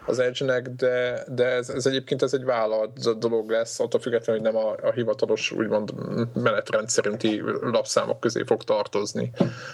az 0.06 0.20
Edge-nek, 0.20 0.70
de, 0.70 1.24
de 1.28 1.46
ez, 1.46 1.70
ez 1.70 1.86
egyébként 1.86 2.22
ez 2.22 2.34
egy 2.34 2.44
vállalat 2.44 3.20
dolog 3.20 3.50
lesz, 3.50 3.80
attól 3.80 4.00
függetlenül, 4.00 4.42
hogy 4.42 4.52
nem 4.54 4.62
a, 4.64 4.88
a 4.88 4.92
hivatalos 4.92 5.52
úgymond 5.52 5.94
menetrend 6.34 6.90
szerinti 6.90 7.42
lapszámok 7.62 8.20
közé 8.20 8.44
fog 8.46 8.64
tartozni. 8.64 9.32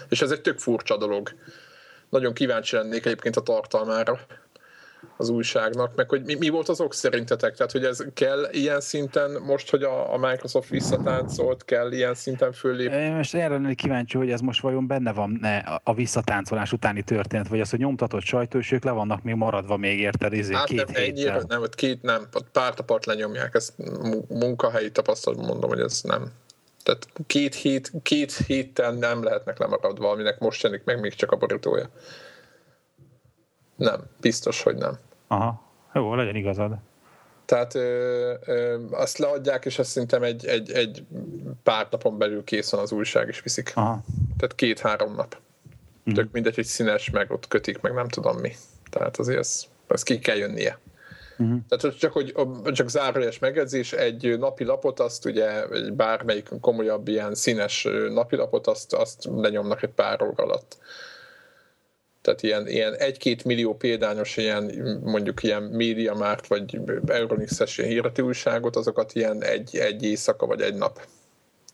És 0.08 0.22
ez 0.22 0.30
egy 0.30 0.40
tök 0.40 0.58
furcsa 0.58 0.96
dolog. 0.96 1.28
Nagyon 2.10 2.32
kíváncsi 2.32 2.76
lennék 2.76 3.06
egyébként 3.06 3.36
a 3.36 3.40
tartalmára 3.40 4.18
az 5.16 5.28
újságnak, 5.28 5.94
meg 5.94 6.08
hogy 6.08 6.24
mi, 6.24 6.34
mi 6.34 6.48
volt 6.48 6.68
az 6.68 6.80
ok 6.80 6.94
szerintetek? 6.94 7.54
Tehát, 7.54 7.72
hogy 7.72 7.84
ez 7.84 8.04
kell 8.14 8.48
ilyen 8.50 8.80
szinten, 8.80 9.30
most, 9.30 9.70
hogy 9.70 9.82
a, 9.82 10.12
a 10.12 10.16
Microsoft 10.16 10.68
visszatáncolt, 10.68 11.64
kell 11.64 11.92
ilyen 11.92 12.14
szinten 12.14 12.52
föllép? 12.52 12.92
Én 12.92 13.12
most 13.12 13.34
erre 13.34 13.48
lennék 13.48 13.76
kíváncsi, 13.76 14.16
hogy 14.16 14.30
ez 14.30 14.40
most 14.40 14.60
vajon 14.60 14.86
benne 14.86 15.12
van 15.12 15.38
ne, 15.40 15.56
a 15.82 15.94
visszatáncolás 15.94 16.72
utáni 16.72 17.02
történet, 17.02 17.48
vagy 17.48 17.60
az, 17.60 17.70
hogy 17.70 17.78
nyomtatott 17.78 18.22
sajtó, 18.22 18.58
és 18.58 18.72
ők 18.72 18.84
le 18.84 18.90
vannak 18.90 19.22
még 19.22 19.34
maradva 19.34 19.76
még 19.76 19.98
érted, 19.98 20.32
izé, 20.32 20.54
hát 20.54 20.64
két 20.64 20.92
nem, 20.92 21.02
ennyire, 21.02 21.42
nem, 21.48 21.62
két 21.70 22.02
nem, 22.02 22.28
pár 22.52 22.74
tapart 22.74 23.06
lenyomják, 23.06 23.54
ezt 23.54 23.72
munkahelyi 24.28 24.90
tapasztalat 24.90 25.46
mondom, 25.46 25.70
hogy 25.70 25.80
ez 25.80 26.00
nem. 26.02 26.32
Tehát 26.82 27.08
két, 27.26 27.54
hét, 27.54 27.92
két 28.02 28.32
héten 28.46 28.94
nem 28.94 29.22
lehetnek 29.22 29.58
lemaradva, 29.58 30.10
aminek 30.10 30.38
most 30.38 30.62
jelenik 30.62 30.84
meg 30.84 31.00
még 31.00 31.14
csak 31.14 31.32
a 31.32 31.36
borítója. 31.36 31.88
Nem, 33.76 34.00
biztos, 34.20 34.62
hogy 34.62 34.76
nem. 34.76 34.98
Aha, 35.26 35.62
jó, 35.94 36.14
legyen 36.14 36.36
igazad. 36.36 36.76
Tehát 37.44 37.74
ö, 37.74 38.34
ö, 38.44 38.78
azt 38.90 39.18
leadják, 39.18 39.64
és 39.64 39.78
azt 39.78 39.90
szerintem 39.90 40.22
egy, 40.22 40.46
egy, 40.46 40.70
egy 40.70 41.04
pár 41.62 41.86
napon 41.90 42.18
belül 42.18 42.44
kész 42.44 42.70
van 42.70 42.80
az 42.80 42.92
újság, 42.92 43.28
és 43.28 43.40
viszik. 43.42 43.72
Aha. 43.74 44.04
Tehát 44.38 44.54
két-három 44.54 45.14
nap. 45.14 45.36
Mm. 46.10 46.14
Tök 46.14 46.32
mindegy, 46.32 46.54
hogy 46.54 46.64
színes, 46.64 47.10
meg 47.10 47.30
ott 47.30 47.48
kötik, 47.48 47.80
meg 47.80 47.94
nem 47.94 48.08
tudom 48.08 48.36
mi. 48.36 48.52
Tehát 48.90 49.16
azért 49.16 49.38
ez, 49.38 49.64
ez 49.86 50.02
ki 50.02 50.18
kell 50.18 50.36
jönnie. 50.36 50.78
Uh-huh. 51.38 51.58
Tehát 51.68 51.98
csak, 51.98 52.12
hogy 52.12 52.34
csak 52.72 52.88
zárójeles 52.88 53.38
megjegyzés, 53.38 53.92
egy 53.92 54.38
napi 54.38 54.64
lapot, 54.64 55.00
azt 55.00 55.24
ugye 55.24 55.66
bármelyik 55.92 56.48
komolyabb 56.60 57.08
ilyen 57.08 57.34
színes 57.34 57.88
napi 58.12 58.36
lapot, 58.36 58.66
azt, 58.66 58.92
azt 58.92 59.28
lenyomnak 59.34 59.82
egy 59.82 59.90
pár 59.90 60.22
óra 60.22 60.42
alatt. 60.44 60.78
Tehát 62.26 62.42
ilyen, 62.42 62.68
ilyen 62.68 62.94
egy-két 62.94 63.44
millió 63.44 63.74
példányos 63.74 64.36
ilyen, 64.36 64.72
mondjuk 65.04 65.42
ilyen 65.42 65.62
média 65.62 66.14
márt, 66.14 66.46
vagy 66.46 66.80
Euronix-es 67.06 67.76
hirdető 67.76 68.22
újságot, 68.22 68.76
azokat 68.76 69.14
ilyen 69.14 69.42
egy, 69.42 69.76
egy 69.76 70.02
éjszaka, 70.02 70.46
vagy 70.46 70.60
egy 70.60 70.74
nap. 70.74 71.00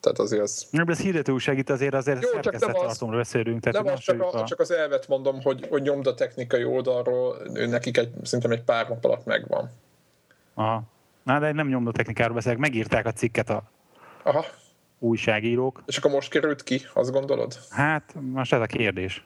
Tehát 0.01 0.19
azért 0.19 0.43
az... 0.43 0.67
Nem, 0.71 0.89
ez 0.89 1.01
hirdető 1.01 1.33
újság 1.33 1.59
itt 1.59 1.71
azért 1.71 1.95
azért 1.95 2.23
Jó, 2.23 2.41
csak 2.41 2.59
nem 2.59 2.75
az, 2.75 2.99
beszélünk. 2.99 3.61
Tehát 3.61 3.85
nem 3.85 3.95
az, 3.95 4.01
csak, 4.01 4.23
a, 4.23 4.41
a... 4.41 4.45
csak 4.45 4.61
az 4.61 4.71
elvet 4.71 5.09
mondom, 5.09 5.43
hogy, 5.43 5.67
hogy 5.69 5.83
nyomda 5.83 6.15
technikai 6.15 6.65
oldalról 6.65 7.37
nekik 7.53 7.97
egy, 7.97 8.11
szerintem 8.23 8.51
egy 8.51 8.63
pár 8.63 8.89
nap 8.89 9.05
alatt 9.05 9.25
megvan. 9.25 9.71
Aha. 10.55 10.83
Na, 11.23 11.39
de 11.39 11.53
nem 11.53 11.69
nyomda 11.69 11.93
technikáról 11.93 12.35
beszélek, 12.35 12.59
megírták 12.59 13.07
a 13.07 13.13
cikket 13.13 13.51
a 13.51 13.63
Aha. 14.23 14.45
újságírók. 14.99 15.83
És 15.87 15.97
akkor 15.97 16.11
most 16.11 16.31
került 16.31 16.63
ki, 16.63 16.81
azt 16.95 17.11
gondolod? 17.11 17.59
Hát, 17.71 18.15
most 18.33 18.53
ez 18.53 18.61
a 18.61 18.67
kérdés. 18.67 19.25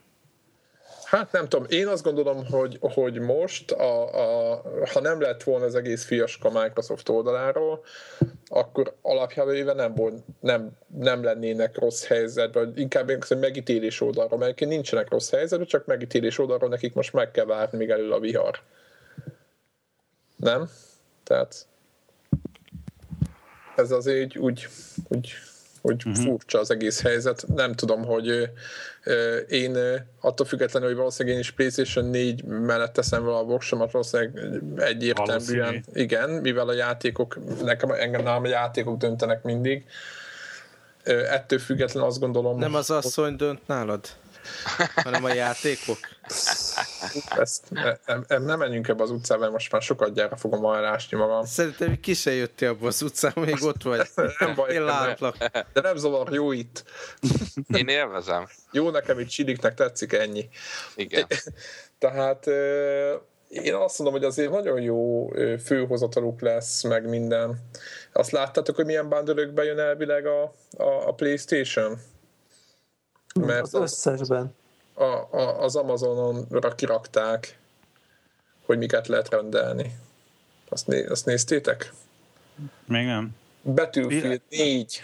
Hát 1.06 1.32
nem 1.32 1.48
tudom, 1.48 1.66
én 1.68 1.86
azt 1.86 2.02
gondolom, 2.02 2.46
hogy, 2.46 2.78
hogy 2.80 3.18
most, 3.18 3.72
a, 3.72 4.14
a, 4.52 4.62
ha 4.92 5.00
nem 5.00 5.20
lett 5.20 5.42
volna 5.42 5.64
az 5.64 5.74
egész 5.74 6.04
fiaska 6.04 6.50
Microsoft 6.50 7.08
oldaláról, 7.08 7.84
akkor 8.46 8.94
alapjában 9.02 9.76
nem, 9.76 9.94
volt, 9.94 10.14
nem, 10.40 10.70
nem 10.86 11.22
lennének 11.22 11.78
rossz 11.78 12.06
helyzetben, 12.06 12.72
inkább 12.76 13.08
én 13.08 13.18
megítélés 13.38 14.00
oldalról, 14.00 14.38
mert 14.38 14.60
nincsenek 14.60 15.10
rossz 15.10 15.30
helyzetben, 15.30 15.66
csak 15.66 15.86
megítélés 15.86 16.38
oldalról 16.38 16.68
nekik 16.68 16.94
most 16.94 17.12
meg 17.12 17.30
kell 17.30 17.44
várni, 17.44 17.78
még 17.78 17.90
elő 17.90 18.10
a 18.10 18.20
vihar. 18.20 18.60
Nem? 20.36 20.70
Tehát 21.22 21.66
ez 23.76 23.90
azért 23.90 24.36
úgy, 24.36 24.66
úgy 25.08 25.32
hogy 25.86 26.02
uh-huh. 26.06 26.24
furcsa 26.24 26.58
az 26.58 26.70
egész 26.70 27.02
helyzet. 27.02 27.44
Nem 27.54 27.72
tudom, 27.72 28.04
hogy 28.04 28.50
én 29.48 29.76
attól 30.20 30.46
függetlenül, 30.46 30.88
hogy 30.88 30.96
valószínűleg 30.96 31.36
én 31.36 31.42
is 31.42 31.50
PlayStation 31.50 32.04
4 32.04 32.44
mellett 32.44 32.92
teszem 32.92 33.24
vele 33.24 33.36
a 33.36 33.44
voksomat, 33.44 33.90
valószínűleg 33.90 34.40
egyértelműen, 34.76 35.84
igen, 35.92 36.30
mivel 36.30 36.68
a 36.68 36.72
játékok, 36.72 37.38
nekem 37.62 37.90
engem 37.90 38.22
nálam 38.22 38.44
a 38.44 38.48
játékok 38.48 38.98
döntenek 38.98 39.42
mindig. 39.42 39.84
Ettől 41.04 41.58
függetlenül 41.58 42.08
azt 42.08 42.20
gondolom... 42.20 42.58
Nem 42.58 42.74
az 42.74 42.90
asszony 42.90 43.36
dönt 43.36 43.66
nálad? 43.66 44.00
hanem 44.94 45.24
a 45.24 45.32
játékok. 45.34 45.98
Ezt, 47.28 47.64
e, 47.74 48.00
e, 48.26 48.38
nem 48.38 48.58
menjünk 48.58 48.88
ebbe 48.88 49.02
az 49.02 49.10
utcába, 49.10 49.50
most 49.50 49.72
már 49.72 49.82
sokat 49.82 50.14
gyára 50.14 50.36
fogom 50.36 50.74
elásni 50.74 51.16
magam. 51.16 51.44
Szerintem 51.44 52.00
ki 52.00 52.14
se 52.14 52.32
jöttél 52.32 52.68
abba 52.68 52.86
az 52.86 53.02
utcába, 53.02 53.40
még 53.40 53.62
ott 53.62 53.82
vagy. 53.82 54.08
nem 54.38 54.54
baj, 54.54 54.72
Én 54.72 54.84
látlak. 54.84 55.36
De 55.72 55.80
nem 55.80 55.96
zavar, 55.96 56.32
jó 56.32 56.52
itt. 56.52 56.84
Én 57.78 57.88
élvezem. 57.88 58.48
Jó 58.72 58.90
nekem 58.90 59.18
itt 59.18 59.28
Csidiknek 59.28 59.74
tetszik 59.74 60.12
ennyi. 60.12 60.48
Igen. 60.94 61.26
Tehát 61.98 62.46
én 63.48 63.74
azt 63.74 63.98
mondom, 63.98 64.16
hogy 64.16 64.26
azért 64.26 64.50
nagyon 64.50 64.80
jó 64.80 65.28
főhozataluk 65.64 66.40
lesz, 66.40 66.82
meg 66.82 67.08
minden. 67.08 67.58
Azt 68.12 68.30
láttátok, 68.30 68.76
hogy 68.76 68.84
milyen 68.84 69.08
bundle 69.08 69.64
jön 69.64 69.78
elvileg 69.78 70.26
a, 70.26 70.42
a, 70.76 71.08
a 71.08 71.12
Playstation? 71.12 71.98
Mert 73.40 73.62
az 73.62 73.74
összesben. 73.74 74.54
A, 74.98 75.36
a, 75.36 75.62
az 75.62 75.76
Amazonra 75.76 76.74
kirakták, 76.74 77.58
hogy 78.66 78.78
miket 78.78 79.06
lehet 79.06 79.30
rendelni. 79.30 79.98
Azt, 80.68 80.86
né, 80.86 81.06
azt 81.06 81.26
néztétek? 81.26 81.92
Még 82.84 83.06
nem. 83.06 83.34
Battlefield 83.62 84.40
4. 84.50 85.02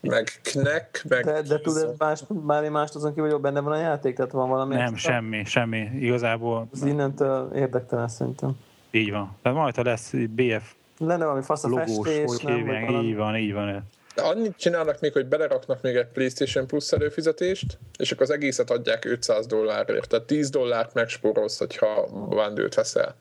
meg 0.00 0.40
Knek, 0.42 1.04
meg... 1.08 1.24
De, 1.24 1.42
de 1.42 1.60
tudod, 1.60 1.94
más, 1.98 2.22
bármi 2.28 2.68
mást 2.68 2.94
azon 2.94 3.14
kívül, 3.14 3.30
hogy 3.30 3.40
benne 3.40 3.60
van 3.60 3.72
a 3.72 3.80
játék? 3.80 4.16
Tehát 4.16 4.30
van 4.30 4.48
valami 4.48 4.74
Nem, 4.74 4.92
extra? 4.92 5.12
semmi, 5.12 5.44
semmi. 5.44 5.78
Igazából... 5.78 6.68
Az 6.72 6.82
innentől 6.82 7.50
érdektelen 7.54 8.08
szerintem. 8.08 8.58
Így 8.90 9.10
van. 9.10 9.36
Tehát 9.42 9.58
majd, 9.58 9.76
ha 9.76 9.82
lesz 9.82 10.10
BF 10.10 10.74
lenne 11.00 11.24
valami 11.24 11.42
fasz 11.42 11.64
a 11.64 11.68
logós, 11.68 12.06
festés, 12.08 12.40
nem? 12.42 12.66
Valami... 12.66 13.06
Így 13.06 13.16
van, 13.16 13.36
így 13.36 13.52
van. 13.52 13.82
Annyit 14.16 14.56
csinálnak 14.56 15.00
még, 15.00 15.12
hogy 15.12 15.26
beleraknak 15.26 15.82
még 15.82 15.96
egy 15.96 16.06
PlayStation 16.06 16.66
Plus 16.66 16.92
előfizetést, 16.92 17.78
és 17.98 18.12
akkor 18.12 18.22
az 18.22 18.30
egészet 18.30 18.70
adják 18.70 19.04
500 19.04 19.46
dollárért. 19.46 20.08
Tehát 20.08 20.26
10 20.26 20.50
dollárt 20.50 20.94
megspórolsz, 20.94 21.58
hogyha 21.58 22.08
vándőt 22.28 22.74
veszel. 22.74 23.16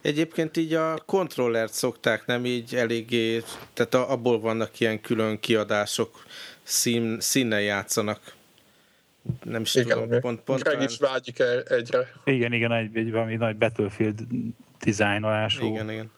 Egyébként 0.00 0.56
így 0.56 0.74
a 0.74 0.98
kontrollert 1.06 1.72
szokták 1.72 2.26
nem 2.26 2.44
így 2.44 2.74
eléggé, 2.74 3.42
tehát 3.74 3.94
abból 3.94 4.40
vannak 4.40 4.80
ilyen 4.80 5.00
külön 5.00 5.40
kiadások, 5.40 6.24
szín, 6.62 7.20
színnel 7.20 7.60
játszanak. 7.60 8.20
Nem 9.42 9.60
is 9.60 9.74
igen, 9.74 9.98
tudom, 9.98 10.20
pont, 10.20 10.40
pont 10.40 10.62
Greg 10.62 10.82
is 10.82 10.98
vágyik 10.98 11.42
egyre. 11.68 12.12
Igen, 12.24 12.52
igen, 12.52 12.72
egy, 12.72 12.96
egy 12.96 13.10
valami 13.10 13.36
nagy 13.36 13.56
Battlefield 13.56 14.20
dizájnolású. 14.80 15.66
Igen, 15.66 15.90
igen. 15.90 16.10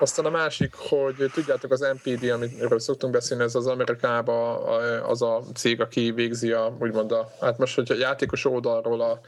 Aztán 0.00 0.24
a 0.24 0.30
másik, 0.30 0.74
hogy 0.74 1.30
tudjátok 1.32 1.72
az 1.72 1.80
MPD, 1.80 2.28
amiről 2.28 2.78
szoktunk 2.78 3.12
beszélni, 3.12 3.42
ez 3.42 3.54
az 3.54 3.66
Amerikában 3.66 4.68
az 5.02 5.22
a 5.22 5.42
cég, 5.54 5.80
aki 5.80 6.10
végzi 6.10 6.52
a, 6.52 6.76
úgymond 6.78 7.12
a, 7.12 7.32
hát 7.40 7.58
most, 7.58 7.74
hogy 7.74 7.90
a 7.90 7.94
játékos 7.94 8.44
oldalról 8.44 9.00
a, 9.00 9.20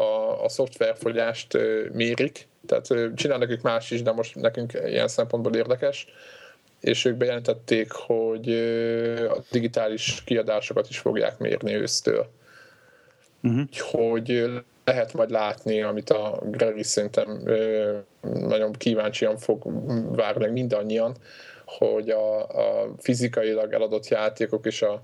a, 0.00 0.44
a 0.44 0.48
szoftverfogyást 0.48 1.58
mérik, 1.92 2.48
tehát 2.66 3.14
csinálnak 3.14 3.50
ők 3.50 3.62
más 3.62 3.90
is, 3.90 4.02
de 4.02 4.12
most 4.12 4.34
nekünk 4.34 4.72
ilyen 4.86 5.08
szempontból 5.08 5.54
érdekes, 5.54 6.06
és 6.80 7.04
ők 7.04 7.16
bejelentették, 7.16 7.92
hogy 7.92 8.52
a 9.28 9.36
digitális 9.50 10.22
kiadásokat 10.24 10.88
is 10.88 10.98
fogják 10.98 11.38
mérni 11.38 11.74
ősztől. 11.74 12.30
Uh-huh. 13.42 13.68
Hogy 13.78 14.44
lehet 14.84 15.12
majd 15.12 15.30
látni, 15.30 15.82
amit 15.82 16.10
a 16.10 16.38
Greg 16.42 16.78
is 16.78 16.86
szerintem 16.86 17.42
nagyon 18.20 18.72
kíváncsian 18.72 19.36
fog 19.36 19.62
várni 20.16 20.46
mindannyian, 20.46 21.16
hogy 21.66 22.10
a, 22.10 22.40
a 22.40 22.88
fizikailag 22.98 23.72
eladott 23.72 24.08
játékok 24.08 24.66
és 24.66 24.82
a 24.82 25.02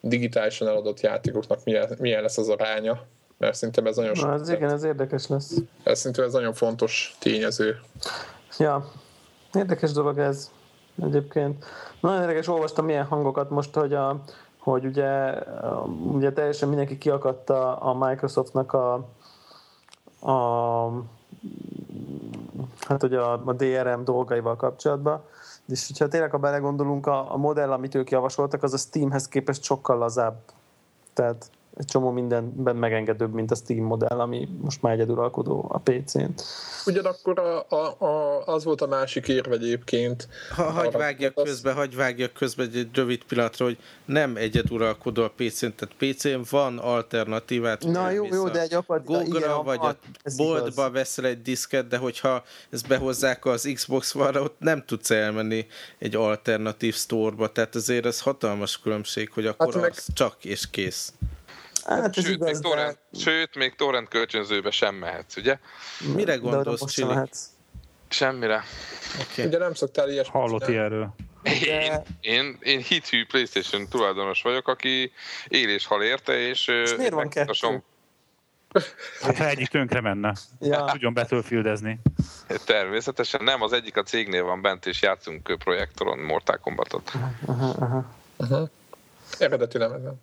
digitálisan 0.00 0.68
eladott 0.68 1.00
játékoknak 1.00 1.64
milyen, 1.64 1.96
milyen 1.98 2.22
lesz 2.22 2.38
az 2.38 2.48
aránya, 2.48 3.00
mert 3.38 3.54
szerintem 3.54 3.86
ez 3.86 3.96
nagyon 3.96 4.12
Na, 4.20 4.32
ez 4.32 4.48
igen, 4.48 4.70
ez 4.70 4.82
érdekes 4.82 5.26
lesz. 5.28 5.54
Ez 5.82 5.98
szerintem 5.98 6.24
ez 6.24 6.32
nagyon 6.32 6.52
fontos 6.52 7.16
tényező. 7.18 7.80
Ja, 8.58 8.90
érdekes 9.54 9.92
dolog 9.92 10.18
ez 10.18 10.50
egyébként. 11.02 11.64
Nagyon 12.00 12.20
érdekes, 12.20 12.48
olvastam 12.48 12.84
milyen 12.84 13.04
hangokat 13.04 13.50
most, 13.50 13.74
hogy 13.74 13.94
a, 13.94 14.22
hogy 14.58 14.84
ugye, 14.84 15.34
ugye 16.12 16.32
teljesen 16.32 16.68
mindenki 16.68 16.98
kiakadta 16.98 17.76
a 17.76 17.94
Microsoftnak 17.94 18.72
a, 18.72 19.08
a, 20.20 20.88
hát 22.80 23.02
ugye 23.02 23.18
a, 23.18 23.42
a 23.44 23.52
DRM 23.52 24.04
dolgaival 24.04 24.56
kapcsolatban, 24.56 25.22
és 25.68 25.86
hogyha 25.86 26.08
tényleg, 26.08 26.30
ha 26.30 26.38
belegondolunk, 26.38 27.06
a, 27.06 27.32
a 27.32 27.36
modell, 27.36 27.72
amit 27.72 27.94
ők 27.94 28.10
javasoltak, 28.10 28.62
az 28.62 28.72
a 28.72 28.76
Steamhez 28.76 29.28
képest 29.28 29.62
sokkal 29.62 29.98
lazább. 29.98 30.36
Tehát 31.12 31.50
egy 31.78 31.84
csomó 31.84 32.10
mindenben 32.10 32.76
megengedőbb, 32.76 33.32
mint 33.32 33.50
a 33.50 33.54
Steam 33.54 33.84
modell, 33.84 34.18
ami 34.20 34.48
most 34.60 34.82
már 34.82 34.92
egyeduralkodó 34.92 35.66
a 35.68 35.78
PC-n. 35.78 36.30
Ugyanakkor 36.86 37.38
a, 37.38 37.66
a, 37.68 38.04
a, 38.04 38.46
az 38.46 38.64
volt 38.64 38.80
a 38.80 38.86
másik 38.86 39.28
érve 39.28 39.54
egyébként. 39.54 40.28
Ha, 40.54 40.62
hagy 40.62 40.92
vágjak 40.92 41.36
az... 41.36 41.44
közbe, 41.44 41.72
hagy 41.72 41.96
vágjak 41.96 42.32
közbe 42.32 42.62
egy 42.62 42.88
rövid 42.92 43.24
pillanatra, 43.24 43.64
hogy 43.64 43.78
nem 44.04 44.36
egyeduralkodó 44.36 45.22
a 45.22 45.32
PC-n, 45.36 45.66
tehát 45.76 45.94
PC-n 45.98 46.40
van 46.50 46.78
alternatívát. 46.78 47.84
Na 47.84 48.10
jó, 48.10 48.26
jó, 48.26 48.48
de 48.48 48.60
egy 48.60 48.74
apa, 48.74 49.00
Google-ra 49.00 49.62
vagy 49.62 49.78
a 49.82 49.96
boltba 50.36 50.68
igaz. 50.68 50.92
veszel 50.92 51.24
egy 51.24 51.42
diszket, 51.42 51.88
de 51.88 51.96
hogyha 51.96 52.42
ezt 52.70 52.88
behozzák 52.88 53.44
az 53.44 53.70
Xbox 53.74 54.14
One-ra, 54.14 54.42
ott 54.42 54.56
nem 54.58 54.84
tudsz 54.86 55.10
elmenni 55.10 55.66
egy 55.98 56.16
alternatív 56.16 56.94
store-ba, 56.94 57.52
tehát 57.52 57.74
azért 57.74 58.06
ez 58.06 58.20
hatalmas 58.20 58.80
különbség, 58.80 59.30
hogy 59.32 59.46
akkor 59.46 59.66
hát 59.66 59.74
az 59.74 59.80
meg... 59.80 60.14
csak 60.14 60.44
és 60.44 60.70
kész. 60.70 61.12
Hát 61.88 62.14
sőt, 62.14 62.26
igaz, 62.26 62.46
még 62.50 62.58
torrent, 62.58 62.98
de... 63.10 63.18
sőt, 63.18 63.54
még 63.54 63.74
torrent 63.74 64.08
kölcsönzőbe 64.08 64.70
sem 64.70 64.94
mehetsz, 64.94 65.36
ugye? 65.36 65.58
Mire 66.14 66.36
gondolsz, 66.36 66.92
Csili? 66.92 67.14
Semmire. 68.08 68.62
Okay. 69.30 69.46
Ugye 69.46 69.58
nem 69.58 69.74
szoktál 69.74 70.10
ilyesmit 70.10 70.32
Hallotti 70.32 70.76
erről. 70.76 71.14
Én, 71.42 72.02
én, 72.20 72.56
én 72.60 72.80
hithű 72.80 73.26
PlayStation 73.26 73.88
tulajdonos 73.88 74.42
vagyok, 74.42 74.68
aki 74.68 75.12
él 75.48 75.68
és 75.68 75.86
hal 75.86 76.02
érte, 76.02 76.38
és... 76.38 76.66
És 76.66 76.94
miért 76.96 77.12
van 77.12 77.28
kettő? 77.28 77.82
Hát 79.20 79.36
ha 79.36 79.48
egyik 79.48 79.68
tönkre 79.68 80.00
menne, 80.00 80.34
ja. 80.60 80.84
tudjon 80.84 81.14
betölfildezni. 81.14 82.00
Természetesen 82.64 83.44
nem, 83.44 83.62
az 83.62 83.72
egyik 83.72 83.96
a 83.96 84.02
cégnél 84.02 84.44
van 84.44 84.62
bent, 84.62 84.86
és 84.86 85.02
játszunk 85.02 85.56
projektoron 85.58 86.18
Mortal 86.18 86.56
Kombatot. 86.56 87.12
Aha, 87.46 87.68
aha. 87.68 88.04
aha. 88.36 88.68
Eredeti 89.38 89.78
lemezen. 89.78 90.20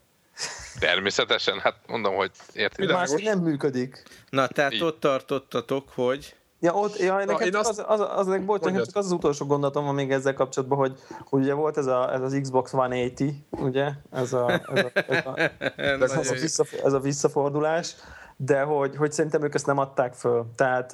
Természetesen, 0.79 1.59
hát 1.59 1.75
mondom, 1.87 2.15
hogy 2.15 2.31
érted. 2.53 2.91
Más 2.91 3.11
nem 3.23 3.39
működik. 3.39 4.03
Na, 4.29 4.47
tehát 4.47 4.73
Így. 4.73 4.83
ott 4.83 4.99
tartottatok, 4.99 5.89
hogy... 5.95 6.35
Ja, 6.59 6.73
ott, 6.73 6.97
ja, 6.97 7.15
nekem 7.15 7.35
Na, 7.35 7.45
én 7.45 7.55
azt... 7.55 7.69
az, 7.69 7.83
az, 7.87 7.99
az, 7.99 8.27
az, 8.27 8.39
bocs, 8.45 8.61
nekem 8.61 8.83
csak 8.83 8.95
az 8.95 9.05
az 9.05 9.11
utolsó 9.11 9.45
gondolatom 9.45 9.85
van 9.85 9.95
még 9.95 10.11
ezzel 10.11 10.33
kapcsolatban, 10.33 10.77
hogy, 10.77 10.99
hogy 11.29 11.41
ugye 11.41 11.53
volt 11.53 11.77
ez, 11.77 11.85
a, 11.85 12.13
ez 12.13 12.21
az 12.21 12.37
Xbox 12.41 12.71
180, 12.71 13.45
ugye? 13.51 13.91
Ez 14.11 14.33
a, 14.33 14.51
ez 14.51 14.83
a, 14.83 14.91
ez 15.07 15.25
a, 15.25 15.37
ez 15.75 16.01
a, 16.11 16.19
ez 16.19 16.31
a, 16.31 16.33
vissza, 16.33 16.65
ez 16.83 16.93
a 16.93 16.99
visszafordulás, 16.99 17.95
de 18.37 18.61
hogy, 18.61 18.95
hogy 18.95 19.11
szerintem 19.11 19.43
ők 19.43 19.53
ezt 19.53 19.65
nem 19.65 19.77
adták 19.77 20.13
föl. 20.13 20.45
Tehát 20.55 20.91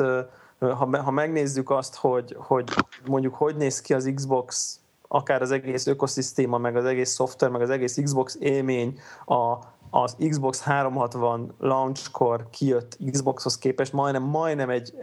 ha, 0.59 1.01
ha 1.03 1.11
megnézzük 1.11 1.69
azt, 1.69 1.95
hogy, 1.95 2.35
hogy 2.37 2.69
mondjuk 3.05 3.35
hogy 3.35 3.55
néz 3.55 3.81
ki 3.81 3.93
az 3.93 4.11
Xbox 4.15 4.79
akár 5.13 5.41
az 5.41 5.51
egész 5.51 5.87
ökoszisztéma, 5.87 6.57
meg 6.57 6.75
az 6.75 6.85
egész 6.85 7.09
szoftver, 7.09 7.49
meg 7.49 7.61
az 7.61 7.69
egész 7.69 7.97
Xbox 8.03 8.37
élmény 8.39 8.99
a, 9.25 9.57
az 9.89 10.15
Xbox 10.29 10.61
360 10.61 11.53
launchkor 11.59 12.49
kijött 12.49 12.97
Xboxhoz 13.11 13.57
képest 13.57 13.93
majdnem, 13.93 14.23
majdnem 14.23 14.69
egy 14.69 14.93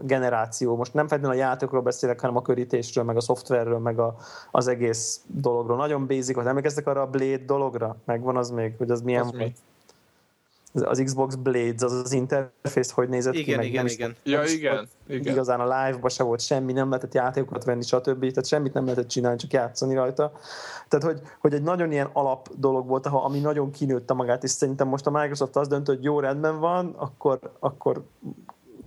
generáció. 0.00 0.76
Most 0.76 0.94
nem 0.94 1.08
feltétlenül 1.08 1.42
a 1.42 1.46
játékokról 1.46 1.82
beszélek, 1.82 2.20
hanem 2.20 2.36
a 2.36 2.42
körítésről, 2.42 3.04
meg 3.04 3.16
a 3.16 3.20
szoftverről, 3.20 3.78
meg 3.78 3.98
a, 3.98 4.16
az 4.50 4.66
egész 4.66 5.20
dologról. 5.26 5.76
Nagyon 5.76 6.06
basic, 6.06 6.34
hogy 6.34 6.46
emlékeztek 6.46 6.86
arra 6.86 7.00
a 7.02 7.06
Blade 7.06 7.44
dologra? 7.44 7.96
Megvan 8.04 8.36
az 8.36 8.50
még, 8.50 8.74
hogy 8.78 8.90
az 8.90 9.00
milyen 9.00 9.22
az 9.22 9.30
volt? 9.30 9.42
Mi? 9.42 9.52
Az 10.72 11.02
Xbox 11.04 11.34
Blades, 11.34 11.82
az 11.82 11.92
az 11.92 12.12
interfész, 12.12 12.90
hogy 12.90 13.08
nézett 13.08 13.34
igen, 13.34 13.44
ki, 13.44 13.56
meg 13.56 13.66
igen, 13.66 13.84
nem 13.84 13.92
igen. 13.92 14.10
Is, 14.22 14.32
ja, 14.32 14.42
igen, 14.44 14.88
igen. 15.06 15.32
Igazán 15.32 15.60
a 15.60 15.84
live-ba 15.84 16.08
se 16.08 16.22
volt 16.22 16.40
semmi, 16.40 16.72
nem 16.72 16.88
lehetett 16.88 17.14
játékokat 17.14 17.64
venni, 17.64 17.82
stb. 17.82 18.20
Tehát 18.20 18.46
semmit 18.46 18.72
nem 18.72 18.84
lehetett 18.84 19.08
csinálni, 19.08 19.38
csak 19.38 19.52
játszani 19.52 19.94
rajta. 19.94 20.32
Tehát, 20.88 21.06
hogy, 21.06 21.20
hogy 21.38 21.54
egy 21.54 21.62
nagyon 21.62 21.92
ilyen 21.92 22.10
alap 22.12 22.48
dolog 22.56 22.86
volt, 22.86 23.06
ami 23.06 23.38
nagyon 23.38 23.70
kinőtte 23.70 24.14
magát, 24.14 24.44
és 24.44 24.50
szerintem 24.50 24.88
most 24.88 25.06
a 25.06 25.10
Microsoft 25.10 25.56
az 25.56 25.68
döntött, 25.68 25.94
hogy 25.94 26.04
jó 26.04 26.20
rendben 26.20 26.58
van, 26.58 26.94
akkor, 26.96 27.38
akkor 27.58 28.04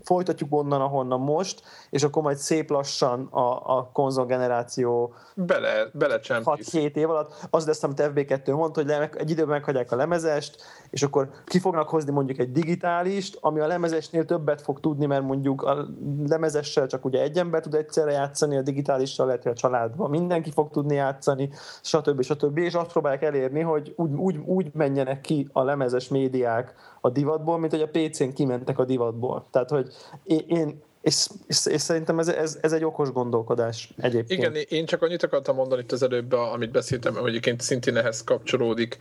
folytatjuk 0.03 0.53
onnan, 0.53 0.81
ahonnan 0.81 1.19
most, 1.19 1.61
és 1.89 2.03
akkor 2.03 2.23
majd 2.23 2.37
szép 2.37 2.69
lassan 2.69 3.27
a, 3.31 3.77
a 3.77 3.89
konzol 3.93 4.25
generáció 4.25 5.13
bele, 5.35 5.89
bele 5.93 6.19
6-7 6.21 6.95
év 6.95 7.09
alatt 7.09 7.47
az 7.49 7.65
lesz, 7.65 7.83
amit 7.83 8.01
FB2 8.01 8.55
mondta, 8.55 8.81
hogy 8.81 9.09
egy 9.17 9.29
időben 9.29 9.53
meghagyják 9.53 9.91
a 9.91 9.95
lemezest, 9.95 10.61
és 10.89 11.03
akkor 11.03 11.29
ki 11.45 11.59
fognak 11.59 11.89
hozni 11.89 12.11
mondjuk 12.11 12.39
egy 12.39 12.51
digitálist, 12.51 13.37
ami 13.41 13.59
a 13.59 13.67
lemezesnél 13.67 14.25
többet 14.25 14.61
fog 14.61 14.79
tudni, 14.79 15.05
mert 15.05 15.23
mondjuk 15.23 15.61
a 15.61 15.87
lemezessel 16.27 16.87
csak 16.87 17.05
ugye 17.05 17.21
egy 17.21 17.37
ember 17.37 17.61
tud 17.61 17.73
egyszerre 17.73 18.11
játszani, 18.11 18.57
a 18.57 18.61
digitálissal 18.61 19.25
lehet, 19.25 19.43
hogy 19.43 19.51
a 19.51 19.55
családban 19.55 20.09
mindenki 20.09 20.51
fog 20.51 20.69
tudni 20.71 20.95
játszani, 20.95 21.49
stb. 21.81 22.21
stb. 22.21 22.57
És 22.57 22.73
azt 22.73 22.91
próbálják 22.91 23.23
elérni, 23.23 23.61
hogy 23.61 23.93
úgy, 23.95 24.11
úgy, 24.13 24.37
úgy 24.45 24.69
menjenek 24.73 25.21
ki 25.21 25.49
a 25.51 25.63
lemezes 25.63 26.07
médiák 26.07 26.73
a 27.01 27.09
divatból, 27.09 27.59
mint 27.59 27.71
hogy 27.71 27.81
a 27.81 27.89
PC-n 27.89 28.29
kimentek 28.33 28.79
a 28.79 28.85
divatból. 28.85 29.47
Tehát, 29.51 29.69
hogy 29.69 29.93
én, 30.25 30.81
és, 31.01 31.27
és, 31.47 31.65
és 31.65 31.81
szerintem 31.81 32.19
ez, 32.19 32.27
ez, 32.27 32.57
ez 32.61 32.71
egy 32.71 32.83
okos 32.83 33.11
gondolkodás 33.11 33.93
egyébként. 33.97 34.39
Igen, 34.39 34.65
én 34.69 34.85
csak 34.85 35.01
annyit 35.01 35.23
akartam 35.23 35.55
mondani 35.55 35.81
itt 35.81 35.91
az 35.91 36.03
előbb, 36.03 36.31
amit 36.31 36.71
beszéltem, 36.71 37.15
hogy 37.15 37.29
egyébként 37.29 37.61
szintén 37.61 37.97
ehhez 37.97 38.23
kapcsolódik, 38.23 38.97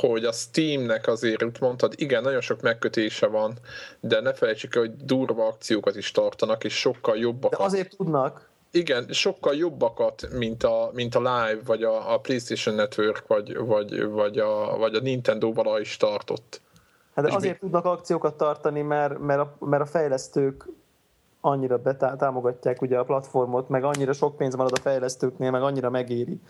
hogy 0.00 0.24
a 0.24 0.32
Steamnek 0.32 1.06
azért, 1.06 1.42
úgy 1.42 1.56
mondtad, 1.60 1.92
igen, 1.96 2.22
nagyon 2.22 2.40
sok 2.40 2.60
megkötése 2.60 3.26
van, 3.26 3.58
de 4.00 4.20
ne 4.20 4.34
felejtsük 4.34 4.74
el, 4.74 4.80
hogy 4.80 4.96
durva 4.96 5.46
akciókat 5.46 5.96
is 5.96 6.10
tartanak, 6.10 6.64
és 6.64 6.74
sokkal 6.78 7.16
jobbakat. 7.16 7.58
De 7.58 7.64
azért 7.64 7.96
tudnak. 7.96 8.48
Igen, 8.70 9.12
sokkal 9.12 9.54
jobbakat, 9.54 10.28
mint 10.32 10.64
a, 10.64 10.90
mint 10.94 11.14
a 11.14 11.18
Live, 11.18 11.60
vagy 11.64 11.82
a, 11.82 12.14
a 12.14 12.18
PlayStation 12.18 12.74
Network, 12.74 13.26
vagy, 13.26 13.56
vagy, 13.56 14.04
vagy, 14.04 14.38
a, 14.38 14.76
vagy 14.76 14.94
a 14.94 15.00
Nintendo 15.00 15.52
valaha 15.52 15.80
is 15.80 15.96
tartott. 15.96 16.60
Hát 17.16 17.26
azért 17.26 17.52
mi? 17.52 17.58
tudnak 17.58 17.84
akciókat 17.84 18.36
tartani, 18.36 18.82
mert, 18.82 19.18
mert, 19.18 19.40
a, 19.40 19.56
mert 19.64 19.82
a 19.82 19.86
fejlesztők 19.86 20.66
annyira 21.40 21.78
betámogatják 21.78 22.82
ugye 22.82 22.98
a 22.98 23.04
platformot, 23.04 23.68
meg 23.68 23.84
annyira 23.84 24.12
sok 24.12 24.36
pénz 24.36 24.54
marad 24.54 24.72
a 24.78 24.80
fejlesztőknél, 24.80 25.50
meg 25.50 25.62
annyira 25.62 25.90
megéri. 25.90 26.40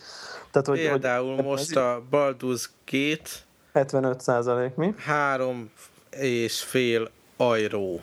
Tehát, 0.50 0.66
hogy, 0.66 0.78
Például 0.78 1.34
hogy, 1.34 1.44
most 1.44 1.76
a 1.76 2.02
Baldur's 2.10 2.64
Gate 2.90 3.30
75 3.72 4.20
százalék, 4.20 4.74
mi? 4.74 4.94
Három 4.96 5.70
és 6.10 6.62
fél 6.62 7.10
ajró. 7.36 8.00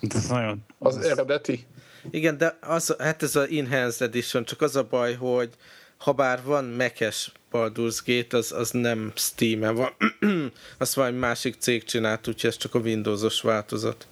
Ez 0.00 0.28
nagyon... 0.28 0.64
Az 0.78 0.96
eredeti? 0.96 1.66
Igen, 2.10 2.38
de 2.38 2.58
az, 2.60 2.96
hát 2.98 3.22
ez 3.22 3.36
az 3.36 3.48
Enhanced 3.50 4.08
Edition, 4.08 4.44
csak 4.44 4.60
az 4.60 4.76
a 4.76 4.86
baj, 4.90 5.14
hogy 5.14 5.54
ha 5.98 6.12
bár 6.12 6.40
van 6.44 6.64
mekes 6.64 7.32
Baldur's 7.52 7.98
Gate, 8.06 8.36
az, 8.36 8.52
az 8.52 8.70
nem 8.70 9.12
Steam-en 9.14 9.74
van. 9.74 9.92
Azt 10.78 10.94
valami 10.94 11.18
másik 11.18 11.54
cég 11.58 11.84
csinált, 11.84 12.28
úgyhogy 12.28 12.50
ez 12.50 12.56
csak 12.56 12.74
a 12.74 12.78
Windows-os 12.78 13.42
változat. 13.42 14.06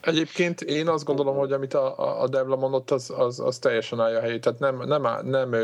Egyébként 0.00 0.60
én 0.60 0.88
azt 0.88 1.04
gondolom, 1.04 1.36
hogy 1.36 1.52
amit 1.52 1.74
a, 1.74 2.20
a 2.22 2.28
Devla 2.28 2.56
mondott, 2.56 2.90
az, 2.90 3.12
az, 3.16 3.40
az 3.40 3.58
teljesen 3.58 4.00
állja 4.00 4.18
a 4.18 4.20
helyét. 4.20 4.40
Tehát 4.40 4.58
nem, 4.58 4.82
nem, 4.86 5.26
nem 5.26 5.54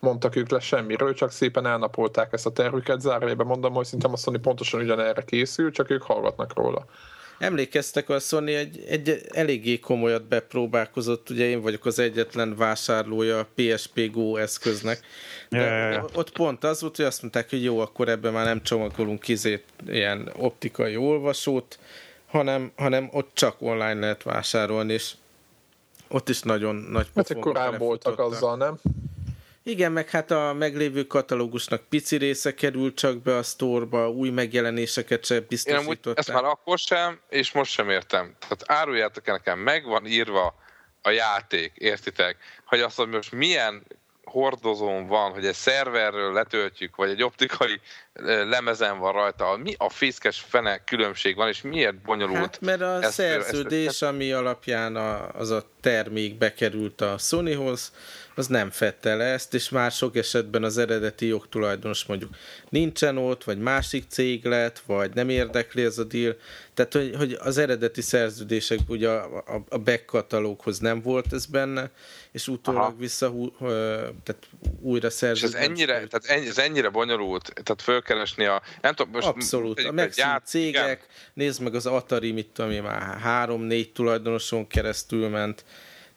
mondtak 0.00 0.36
ők 0.36 0.48
le 0.48 0.60
semmiről, 0.60 1.14
csak 1.14 1.30
szépen 1.30 1.66
elnapolták 1.66 2.32
ezt 2.32 2.46
a 2.46 2.52
tervüket. 2.52 3.00
Zárójában 3.00 3.46
mondom, 3.46 3.74
hogy 3.74 3.84
szinte 3.84 4.08
a 4.08 4.16
Sony 4.16 4.40
pontosan 4.40 4.80
ugyanerre 4.80 5.22
készül, 5.22 5.70
csak 5.70 5.90
ők 5.90 6.02
hallgatnak 6.02 6.54
róla. 6.54 6.84
Emlékeztek, 7.38 8.08
a 8.08 8.18
Sony 8.18 8.48
egy, 8.48 8.84
egy 8.88 9.20
eléggé 9.28 9.78
komolyat 9.78 10.24
bepróbálkozott, 10.24 11.30
ugye 11.30 11.44
én 11.48 11.60
vagyok 11.60 11.84
az 11.84 11.98
egyetlen 11.98 12.56
vásárlója 12.56 13.38
a 13.38 13.48
PSP 13.54 14.10
Go 14.10 14.36
eszköznek. 14.36 15.00
De 15.48 15.58
yeah. 15.58 16.04
Ott 16.14 16.30
pont 16.30 16.64
az 16.64 16.80
volt, 16.80 16.96
hogy 16.96 17.04
azt 17.04 17.22
mondták, 17.22 17.50
hogy 17.50 17.64
jó, 17.64 17.78
akkor 17.78 18.08
ebben 18.08 18.32
már 18.32 18.44
nem 18.44 18.62
csomagolunk 18.62 19.20
kizét 19.20 19.64
ilyen 19.88 20.32
optikai 20.36 20.96
olvasót, 20.96 21.78
hanem, 22.26 22.72
hanem 22.76 23.08
ott 23.12 23.30
csak 23.34 23.56
online 23.58 23.94
lehet 23.94 24.22
vásárolni, 24.22 24.92
és 24.92 25.14
ott 26.08 26.28
is 26.28 26.42
nagyon 26.42 26.74
nagy 26.74 27.06
Hát 27.14 27.38
korán 27.38 27.78
voltak 27.78 28.18
azzal, 28.18 28.56
nem? 28.56 28.78
Igen, 29.68 29.92
meg 29.92 30.10
hát 30.10 30.30
a 30.30 30.52
meglévő 30.52 31.06
katalógusnak 31.06 31.88
pici 31.88 32.16
része 32.16 32.54
került 32.54 32.96
csak 32.96 33.22
be 33.22 33.36
a 33.36 33.42
sztorba, 33.42 34.10
új 34.10 34.30
megjelenéseket 34.30 35.24
sem 35.24 35.44
biztosították. 35.48 36.18
ezt 36.18 36.32
már 36.32 36.44
akkor 36.44 36.78
sem, 36.78 37.20
és 37.28 37.52
most 37.52 37.72
sem 37.72 37.90
értem. 37.90 38.36
Tehát 38.38 38.80
áruljátok 38.80 39.26
nekem, 39.26 39.58
meg 39.58 39.84
van 39.84 40.06
írva 40.06 40.54
a 41.02 41.10
játék, 41.10 41.72
értitek? 41.74 42.36
Hogy 42.66 42.80
azt, 42.80 42.96
hogy 42.96 43.08
most 43.08 43.32
milyen 43.32 43.86
hordozón 44.24 45.06
van, 45.06 45.32
hogy 45.32 45.46
egy 45.46 45.54
szerverről 45.54 46.32
letöltjük, 46.32 46.96
vagy 46.96 47.10
egy 47.10 47.22
optikai 47.22 47.80
lemezen 48.48 48.98
van 48.98 49.12
rajta, 49.12 49.56
mi 49.56 49.74
a 49.78 49.90
fészkes 49.90 50.40
fene 50.48 50.84
különbség 50.84 51.36
van, 51.36 51.48
és 51.48 51.62
miért 51.62 52.02
bonyolult? 52.02 52.38
Hát, 52.38 52.60
mert 52.60 52.80
a 52.80 53.02
ezt, 53.02 53.12
szerződés, 53.12 53.86
ezt, 53.86 54.02
ami 54.02 54.32
alapján 54.32 54.96
a, 54.96 55.28
az 55.28 55.50
a 55.50 55.70
termék 55.80 56.38
bekerült 56.38 57.00
a 57.00 57.18
Sonyhoz, 57.18 57.92
az 58.38 58.46
nem 58.46 58.70
fette 58.70 59.14
le 59.14 59.24
ezt, 59.24 59.54
és 59.54 59.68
már 59.68 59.90
sok 59.90 60.16
esetben 60.16 60.64
az 60.64 60.78
eredeti 60.78 61.26
jogtulajdonos 61.26 62.04
mondjuk 62.04 62.30
nincsen 62.68 63.18
ott, 63.18 63.44
vagy 63.44 63.58
másik 63.58 64.04
cég 64.08 64.44
lett, 64.44 64.82
vagy 64.86 65.14
nem 65.14 65.28
érdekli 65.28 65.82
ez 65.82 65.98
a 65.98 66.04
deal. 66.04 66.36
Tehát, 66.74 66.92
hogy, 66.92 67.14
hogy 67.16 67.36
az 67.40 67.58
eredeti 67.58 68.00
szerződések 68.00 68.78
ugye 68.86 69.08
a, 69.08 69.36
a, 69.36 69.64
a 69.68 69.78
back 69.78 70.04
katalóghoz 70.06 70.78
nem 70.78 71.00
volt 71.00 71.32
ez 71.32 71.46
benne, 71.46 71.90
és 72.32 72.48
utólag 72.48 72.98
vissza 72.98 73.32
tehát 74.22 74.48
újra 74.80 75.10
szerződés. 75.10 75.54
És 75.54 75.60
ez 75.60 75.68
ennyire, 75.68 76.06
tehát 76.06 76.24
ennyi, 76.24 76.46
ez 76.46 76.58
ennyire 76.58 76.88
bonyolult, 76.88 77.52
tehát 77.62 77.82
fölkeresni 77.82 78.44
a... 78.44 78.62
Nem 78.80 78.94
tudom, 78.94 79.12
most 79.12 79.26
Abszolút. 79.26 79.80
A 79.80 79.92
megszűnt 79.92 80.46
cégek, 80.46 80.84
igen. 80.84 80.98
nézd 81.34 81.62
meg 81.62 81.74
az 81.74 81.86
Atari, 81.86 82.32
mit 82.32 82.48
tudom 82.48 82.70
én, 82.70 82.82
már 82.82 83.18
három-négy 83.18 83.92
tulajdonoson 83.92 84.66
keresztül 84.66 85.28
ment, 85.28 85.64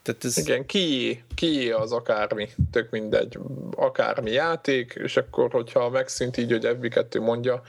tehát 0.10 0.26
ez... 0.26 0.38
Igen, 0.38 0.66
ki, 0.66 1.24
ki 1.36 1.72
az 1.72 1.92
akármi, 1.92 2.50
tök 2.72 2.90
mindegy, 2.90 3.38
akármi 3.76 4.32
játék, 4.32 5.00
és 5.04 5.18
akkor, 5.18 5.52
hogyha 5.52 5.90
megszűnt 5.90 6.38
így, 6.38 6.52
hogy 6.52 6.78
FB2 6.82 7.22
mondja, 7.22 7.62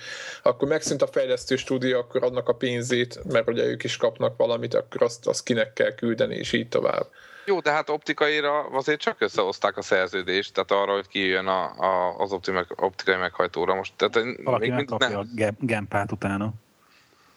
akkor 0.42 0.68
megszűnt 0.68 1.02
a 1.02 1.06
fejlesztő 1.06 1.56
stúdió, 1.56 1.98
akkor 1.98 2.22
adnak 2.22 2.48
a 2.48 2.54
pénzét, 2.54 3.20
mert 3.24 3.48
ugye 3.48 3.64
ők 3.64 3.84
is 3.84 3.96
kapnak 3.96 4.36
valamit, 4.36 4.74
akkor 4.74 5.02
azt, 5.02 5.26
azt 5.26 5.44
kinek 5.44 5.72
kell 5.72 5.94
küldeni, 5.94 6.34
és 6.34 6.52
így 6.52 6.68
tovább. 6.68 7.06
Jó, 7.44 7.60
de 7.60 7.70
hát 7.70 7.88
optikaira 7.88 8.60
azért 8.60 9.00
csak 9.00 9.20
összehozták 9.20 9.76
a 9.76 9.82
szerződést, 9.82 10.52
tehát 10.52 10.70
arra, 10.70 10.94
hogy 10.94 11.08
kijön 11.08 11.46
a, 11.46 11.62
a, 11.64 12.16
az 12.18 12.32
optikai 12.76 13.16
meghajtóra. 13.16 13.74
Most, 13.74 13.92
tehát 13.96 14.14
Valaki 14.44 14.68
még 14.68 14.76
megkapja 14.76 15.08
nem... 15.08 15.18
a 15.18 15.52
gempát 15.58 16.12
utána. 16.12 16.52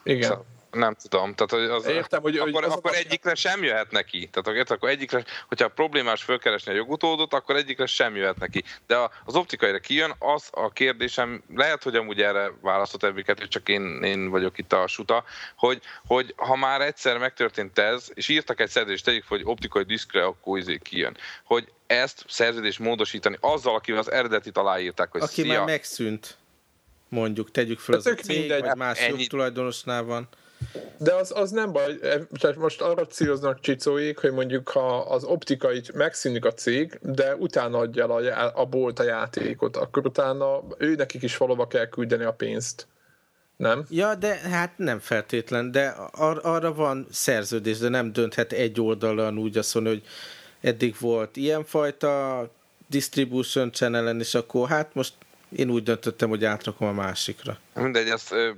Igen. 0.04 0.22
Szóval 0.22 0.45
nem 0.74 0.95
tudom. 1.09 1.34
Tehát 1.36 1.69
az, 1.71 1.86
Értem, 1.86 2.21
hogy, 2.21 2.38
akkor, 2.38 2.51
hogy 2.51 2.63
az 2.63 2.71
akkor 2.71 2.95
egyikre 2.95 3.36
sem 3.36 3.63
jöhet 3.63 3.91
neki. 3.91 4.30
Tehát 4.32 4.71
akkor 4.71 4.89
egyikre, 4.89 5.24
hogyha 5.47 5.67
problémás 5.67 6.24
fölkeresni 6.24 6.71
a 6.71 6.76
jogutódot, 6.76 7.34
akkor 7.34 7.55
egyikre 7.55 7.86
sem 7.86 8.15
jöhet 8.15 8.39
neki. 8.39 8.63
De 8.88 8.97
az 9.26 9.36
optikaira 9.36 9.80
kijön, 9.80 10.13
az 10.19 10.47
a 10.51 10.71
kérdésem, 10.71 11.43
lehet, 11.55 11.84
hogy 11.84 11.95
amúgy 11.95 12.21
erre 12.21 12.51
választott 12.61 13.03
ebbiket, 13.03 13.39
hogy 13.39 13.47
csak 13.47 13.69
én, 13.69 14.03
én 14.03 14.30
vagyok 14.30 14.57
itt 14.57 14.74
a 14.74 14.88
suta, 14.88 15.24
hogy, 15.55 15.82
hogy 16.05 16.34
ha 16.38 16.55
már 16.55 16.82
egyszer 16.82 17.17
megtörtént 17.17 17.80
ez, 17.80 18.07
és 18.13 18.28
írtak 18.28 18.59
egy 18.59 18.69
szerződést, 18.69 19.05
tegyük 19.05 19.28
hogy 19.28 19.41
optikai 19.43 19.84
diszkre, 19.84 20.26
akkor 20.26 20.57
izé 20.57 20.78
kijön. 20.78 21.17
Hogy 21.43 21.71
ezt 21.88 22.26
szerződést 22.28 22.80
módosítani 22.80 23.38
azzal, 23.39 23.76
akivel 23.76 23.99
az 23.99 24.11
eredetit 24.11 24.57
aláírták, 24.57 25.11
hogy 25.11 25.21
Aki 25.21 25.41
szia. 25.41 25.53
már 25.53 25.65
megszűnt 25.65 26.38
mondjuk, 27.13 27.51
tegyük 27.51 27.80
fel 27.80 27.95
az 27.95 28.05
a 28.05 28.13
cég, 28.13 28.39
mindegy. 28.39 28.61
vagy 28.61 28.76
más 28.76 29.07
jogtulajdonosnál 29.07 30.03
van. 30.03 30.28
De 30.97 31.14
az, 31.14 31.32
az 31.36 31.51
nem 31.51 31.72
baj, 31.72 31.97
tehát 32.39 32.55
most 32.55 32.82
arra 32.82 33.05
céloznak 33.05 33.59
csicóik, 33.59 34.18
hogy 34.18 34.32
mondjuk 34.32 34.70
ha 34.70 34.97
az 34.97 35.24
optikai 35.24 35.82
megszűnik 35.93 36.45
a 36.45 36.53
cég, 36.53 36.99
de 37.01 37.36
utána 37.36 37.78
adja 37.78 38.03
el 38.03 38.11
a, 38.47 38.61
a 38.61 38.66
bolt 38.66 38.99
a 38.99 39.03
játékot, 39.03 39.78
akkor 39.78 40.05
utána 40.05 40.64
ő 40.78 40.95
nekik 40.95 41.22
is 41.22 41.38
valóba 41.38 41.68
kell 41.68 41.86
küldeni 41.86 42.24
a 42.24 42.34
pénzt. 42.34 42.88
Nem? 43.55 43.86
Ja, 43.89 44.16
de 44.16 44.36
hát 44.36 44.78
nem 44.78 44.99
feltétlen, 44.99 45.72
de 45.72 45.95
ar- 46.11 46.43
arra 46.43 46.74
van 46.74 47.07
szerződés, 47.11 47.78
de 47.78 47.89
nem 47.89 48.14
dönthet 48.14 48.51
egy 48.51 48.82
oldalon 48.82 49.38
úgy 49.38 49.57
azt 49.57 49.74
mondani, 49.74 49.95
hogy 49.95 50.07
eddig 50.70 50.95
volt 50.99 51.38
ilyenfajta 51.38 52.49
distribution 52.88 53.72
channelen, 53.72 54.20
és 54.20 54.36
akkor 54.36 54.68
hát 54.68 54.93
most 54.93 55.14
én 55.56 55.70
úgy 55.70 55.84
döntöttem, 55.84 56.30
hogy 56.30 56.45
átrakom 56.45 56.88
a 56.88 56.91
másikra. 56.91 57.58
Mindegy, 57.74 58.10
ezt 58.10 58.32
ö, 58.32 58.51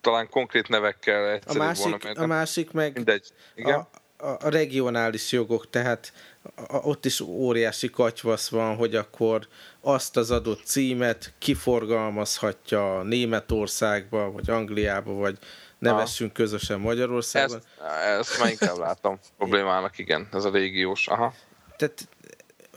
talán 0.00 0.28
konkrét 0.28 0.68
nevekkel 0.68 1.30
egyszerűbb 1.30 1.60
a 1.60 1.64
másik, 1.64 2.02
volna. 2.02 2.22
A 2.22 2.26
másik 2.26 2.70
meg 2.70 2.94
Mindegy. 2.94 3.26
Igen? 3.54 3.74
A, 3.74 3.88
a, 4.26 4.36
a 4.40 4.48
regionális 4.48 5.32
jogok, 5.32 5.70
tehát 5.70 6.12
a, 6.56 6.76
a, 6.76 6.76
ott 6.76 7.04
is 7.04 7.20
óriási 7.20 7.90
katyvasz 7.90 8.48
van, 8.48 8.76
hogy 8.76 8.94
akkor 8.94 9.48
azt 9.80 10.16
az 10.16 10.30
adott 10.30 10.60
címet 10.64 11.32
kiforgalmazhatja 11.38 13.02
Németországba, 13.02 14.30
vagy 14.30 14.50
Angliába, 14.50 15.12
vagy 15.12 15.38
nevessünk 15.78 16.30
Aha. 16.34 16.44
közösen 16.44 16.80
Magyarországon. 16.80 17.56
Ezt, 17.56 18.28
ezt 18.30 18.38
már 18.38 18.50
inkább 18.50 18.78
látom 18.78 19.18
problémának, 19.38 19.98
igen, 19.98 20.28
ez 20.32 20.44
a 20.44 20.50
régiós. 20.50 21.08
Aha. 21.08 21.34
Tehát 21.76 22.08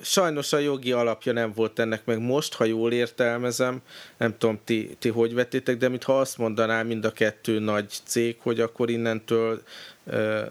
sajnos 0.01 0.53
a 0.53 0.57
jogi 0.57 0.91
alapja 0.91 1.31
nem 1.31 1.51
volt 1.55 1.79
ennek 1.79 2.05
meg 2.05 2.19
most, 2.19 2.53
ha 2.53 2.65
jól 2.65 2.91
értelmezem, 2.91 3.81
nem 4.17 4.37
tudom 4.37 4.59
ti, 4.63 4.95
ti 4.99 5.09
hogy 5.09 5.33
vettétek, 5.33 5.77
de 5.77 5.87
mintha 5.87 6.19
azt 6.19 6.37
mondaná 6.37 6.83
mind 6.83 7.05
a 7.05 7.11
kettő 7.11 7.59
nagy 7.59 7.93
cég, 8.03 8.37
hogy 8.39 8.59
akkor 8.59 8.89
innentől 8.89 9.61
ö, 10.05 10.41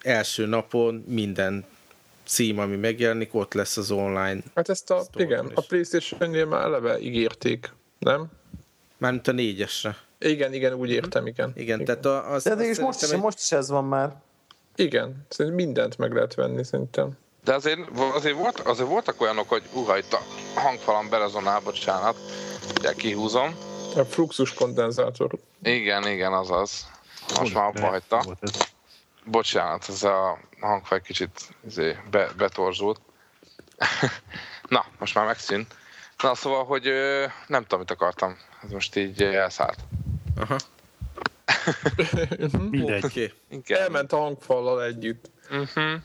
első 0.00 0.46
napon 0.46 1.04
minden 1.08 1.64
cím, 2.24 2.58
ami 2.58 2.76
megjelenik, 2.76 3.34
ott 3.34 3.52
lesz 3.52 3.76
az 3.76 3.90
online. 3.90 4.40
Hát 4.54 4.68
ezt 4.68 4.90
a, 4.90 5.02
igen, 5.16 5.46
is. 5.46 5.52
a 5.54 5.60
Playstation-nél 5.68 6.46
már 6.46 6.64
eleve 6.64 6.98
ígérték, 7.00 7.72
nem? 7.98 8.26
Mármint 8.98 9.28
a 9.28 9.32
négyesre. 9.32 9.96
Igen, 10.18 10.52
igen, 10.52 10.72
úgy 10.72 10.90
értem, 10.90 11.26
igen. 11.26 11.52
Igen, 11.54 11.80
igen. 11.80 12.00
tehát 12.00 12.26
az, 12.30 12.42
De, 12.42 12.54
de 12.54 12.68
az 12.68 12.78
most, 12.78 13.02
is, 13.02 13.10
egy... 13.10 13.20
most 13.20 13.38
is 13.38 13.52
ez 13.52 13.68
van 13.68 13.84
már. 13.84 14.14
Igen, 14.76 15.26
szerintem 15.28 15.64
mindent 15.64 15.98
meg 15.98 16.12
lehet 16.12 16.34
venni, 16.34 16.64
szerintem. 16.64 17.16
De 17.48 17.54
azért, 17.54 17.80
azért, 17.98 18.36
volt, 18.36 18.60
azért 18.60 18.88
voltak 18.88 19.20
olyanok, 19.20 19.48
hogy 19.48 19.62
uha, 19.72 19.98
itt 19.98 20.12
a 20.12 20.22
hangfalam 20.54 21.08
berezonál, 21.08 21.60
bocsánat, 21.60 22.16
ugye 22.78 22.92
kihúzom. 22.92 23.56
A 23.96 24.02
fluxus 24.02 24.54
kondenzátor. 24.54 25.30
Igen, 25.62 26.06
igen, 26.06 26.32
azaz. 26.32 26.86
Most 27.38 27.54
már 27.54 27.64
abba 27.64 27.86
hagyta. 27.86 28.24
Bocsánat, 29.24 29.88
ez 29.88 30.02
a 30.02 30.38
hangfaj 30.60 31.00
kicsit 31.02 31.54
izé, 31.66 31.96
be, 32.10 32.28
betorzsult. 32.36 33.00
Na, 34.68 34.84
most 34.98 35.14
már 35.14 35.26
megszűnt. 35.26 35.74
Na, 36.22 36.34
szóval, 36.34 36.64
hogy 36.64 36.84
nem 37.46 37.62
tudom, 37.62 37.78
mit 37.78 37.90
akartam. 37.90 38.36
Ez 38.64 38.70
most 38.70 38.96
így 38.96 39.22
elszállt. 39.22 39.78
Aha. 40.36 40.56
Mindegy. 42.70 43.04
Okay. 43.04 43.76
Elment 43.78 44.12
a 44.12 44.16
hangfallal 44.16 44.82
együtt. 44.82 45.30
Uh-huh. 45.50 46.00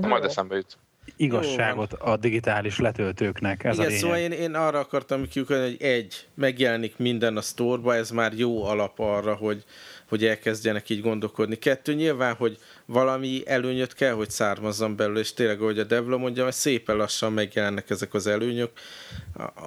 Majd 0.00 0.24
eszembe 0.24 0.56
jut. 0.56 0.78
Igazságot 1.16 1.92
a 1.92 2.16
digitális 2.16 2.78
letöltőknek, 2.78 3.64
ez 3.64 3.78
Igen, 3.78 3.92
a 3.92 3.94
szóval 3.94 4.16
én, 4.16 4.32
én 4.32 4.54
arra 4.54 4.78
akartam 4.78 5.28
kiukodni, 5.28 5.62
hogy 5.62 5.82
egy, 5.82 6.26
megjelenik 6.34 6.96
minden 6.96 7.36
a 7.36 7.40
sztorba, 7.40 7.94
ez 7.94 8.10
már 8.10 8.32
jó 8.32 8.64
alap 8.64 8.98
arra, 8.98 9.34
hogy 9.34 9.64
hogy 10.08 10.24
elkezdjenek 10.24 10.88
így 10.88 11.00
gondolkodni. 11.00 11.56
Kettő, 11.56 11.94
nyilván, 11.94 12.34
hogy 12.34 12.58
valami 12.84 13.42
előnyöt 13.46 13.94
kell, 13.94 14.12
hogy 14.12 14.30
származzon 14.30 14.96
belőle, 14.96 15.18
és 15.18 15.32
tényleg, 15.32 15.60
ahogy 15.60 15.78
a 15.78 15.84
Devla 15.84 16.16
mondja, 16.16 16.44
hogy 16.44 16.52
szépen 16.52 16.96
lassan 16.96 17.32
megjelennek 17.32 17.90
ezek 17.90 18.14
az 18.14 18.26
előnyök. 18.26 18.70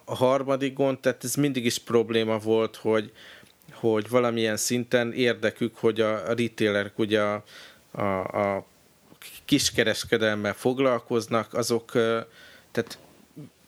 A 0.05 0.15
harmadik 0.15 0.73
gond, 0.73 0.99
tehát 0.99 1.23
ez 1.23 1.36
mindig 1.36 1.65
is 1.65 1.77
probléma 1.77 2.38
volt, 2.38 2.75
hogy, 2.75 3.11
hogy 3.73 4.09
valamilyen 4.09 4.57
szinten 4.57 5.13
érdekük, 5.13 5.75
hogy 5.75 6.01
a, 6.01 6.13
a 6.13 6.34
retailerek 6.34 6.99
ugye 6.99 7.21
a, 7.21 7.43
a, 7.91 8.03
a 8.21 8.65
kiskereskedelmmel 9.45 10.53
foglalkoznak, 10.53 11.53
azok 11.53 11.91
tehát 12.71 12.97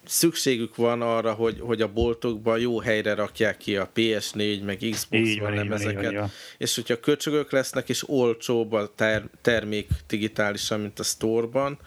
szükségük 0.06 0.76
van 0.76 1.02
arra, 1.02 1.34
hogy, 1.34 1.60
hogy 1.60 1.82
a 1.82 1.88
boltokban 1.88 2.60
jó 2.60 2.80
helyre 2.80 3.14
rakják 3.14 3.58
ki 3.58 3.78
a 3.78 3.90
PS4, 3.96 4.64
meg 4.64 4.78
Xbox 4.92 5.38
van, 5.40 5.54
lemezeket. 5.54 6.12
Így 6.12 6.18
van, 6.18 6.32
És 6.58 6.76
hogyha 6.76 7.00
köcsögök 7.00 7.52
lesznek, 7.52 7.90
és 7.90 8.10
olcsóbb 8.10 8.72
a 8.72 8.92
ter- 8.96 9.30
termék 9.42 9.88
digitálisan, 10.08 10.80
mint 10.80 11.00
a 11.00 11.04
store-ban, 11.04 11.78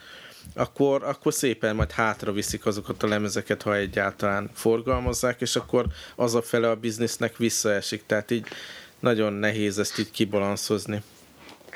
akkor, 0.55 1.03
akkor 1.05 1.35
szépen 1.35 1.77
majd 1.77 1.91
hátra 1.91 2.33
viszik 2.33 2.67
azokat 2.67 3.03
a 3.03 3.07
lemezeket, 3.07 3.63
ha 3.63 3.77
egyáltalán 3.77 4.51
forgalmazzák, 4.55 5.41
és 5.41 5.57
akkor 5.57 5.87
az 6.15 6.35
a 6.35 6.43
fele 6.43 6.71
a 6.71 6.77
biznisznek 6.77 7.37
visszaesik. 7.37 8.03
Tehát 8.07 8.31
így 8.31 8.47
nagyon 9.01 9.33
nehéz 9.33 9.79
ezt 9.79 9.99
így 9.99 10.11
kibalanszozni. 10.11 11.03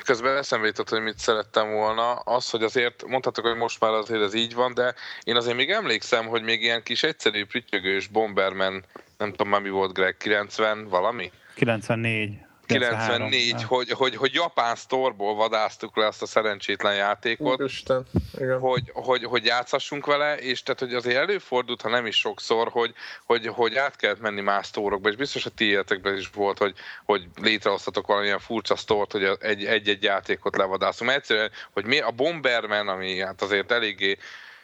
Közben 0.03 0.37
eszembe 0.37 0.67
jutott, 0.67 0.89
hogy 0.89 1.01
mit 1.01 1.17
szerettem 1.17 1.71
volna. 1.71 2.13
Az, 2.13 2.49
hogy 2.49 2.63
azért 2.63 3.03
mondhatok, 3.07 3.45
hogy 3.45 3.55
most 3.55 3.79
már 3.79 3.91
azért 3.91 4.21
ez 4.21 4.33
így 4.33 4.53
van, 4.53 4.73
de 4.73 4.93
én 5.23 5.35
azért 5.35 5.55
még 5.55 5.69
emlékszem, 5.69 6.25
hogy 6.27 6.43
még 6.43 6.61
ilyen 6.61 6.83
kis 6.83 7.03
egyszerű 7.03 7.45
prütyögős 7.45 8.07
Bomberman, 8.07 8.83
nem 9.17 9.31
tudom 9.31 9.49
már 9.49 9.61
mi 9.61 9.69
volt 9.69 9.93
Greg, 9.93 10.17
90 10.17 10.87
valami? 10.87 11.31
94. 11.55 12.37
94, 12.71 13.63
hogy, 13.63 13.89
hogy, 13.89 14.15
hogy 14.15 14.33
japán 14.33 14.75
sztorból 14.75 15.35
vadáztuk 15.35 15.97
le 15.97 16.07
azt 16.07 16.21
a 16.21 16.25
szerencsétlen 16.25 16.95
játékot, 16.95 17.59
Úristen, 17.59 18.05
igen. 18.37 18.59
Hogy, 18.59 18.91
hogy, 18.93 19.23
hogy 19.23 19.45
játszhassunk 19.45 20.05
vele, 20.05 20.37
és 20.37 20.63
tehát, 20.63 20.79
hogy 20.79 20.93
azért 20.93 21.17
előfordult, 21.17 21.81
ha 21.81 21.89
nem 21.89 22.05
is 22.05 22.15
sokszor, 22.17 22.67
hogy, 22.67 22.93
hogy, 23.25 23.47
hogy 23.47 23.75
át 23.75 23.95
kellett 23.95 24.21
menni 24.21 24.41
más 24.41 24.65
sztorokba, 24.65 25.09
és 25.09 25.15
biztos 25.15 25.45
a 25.45 25.49
ti 25.49 25.65
életekben 25.65 26.17
is 26.17 26.29
volt, 26.33 26.57
hogy, 26.57 26.73
hogy 27.05 27.27
létrehoztatok 27.41 28.07
valamilyen 28.07 28.39
furcsa 28.39 28.75
sztort, 28.75 29.11
hogy 29.11 29.23
egy-egy 29.41 30.03
játékot 30.03 30.55
levadászunk. 30.57 31.09
Mert 31.09 31.21
egyszerűen, 31.21 31.51
hogy 31.71 31.85
mi 31.85 31.99
a 31.99 32.11
Bomberman, 32.11 32.87
ami 32.87 33.19
hát 33.19 33.41
azért 33.41 33.71
eléggé 33.71 34.17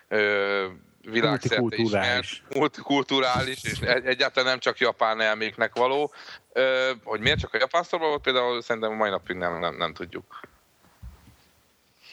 ö, 0.07 0.65
világszerte 1.11 1.75
ismert, 1.75 2.27
multikulturális, 2.53 3.63
és 3.63 3.79
egyáltalán 3.81 4.49
nem 4.49 4.59
csak 4.59 4.77
japán 4.77 5.21
elméknek 5.21 5.75
való. 5.75 6.13
Hogy 7.03 7.19
miért 7.19 7.39
csak 7.39 7.53
a 7.53 7.57
japán 7.57 7.83
sztorban 7.83 8.09
volt, 8.09 8.21
például 8.21 8.61
szerintem 8.61 8.91
a 8.91 8.95
mai 8.95 9.09
napig 9.09 9.35
nem, 9.35 9.59
nem, 9.59 9.75
nem 9.77 9.93
tudjuk. 9.93 10.39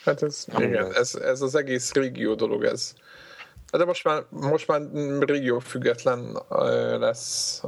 Hát 0.05 0.23
ez, 0.23 0.47
igen, 0.59 0.93
ez, 0.95 1.15
ez 1.15 1.41
az 1.43 1.55
egész 1.55 1.93
régió 1.93 2.35
dolog, 2.35 2.65
ez. 2.65 2.95
De 3.73 3.85
most 3.85 4.05
már, 4.05 4.25
most 4.31 4.67
már 4.67 4.81
régió 5.21 5.59
független 5.59 6.39
lesz 6.99 7.61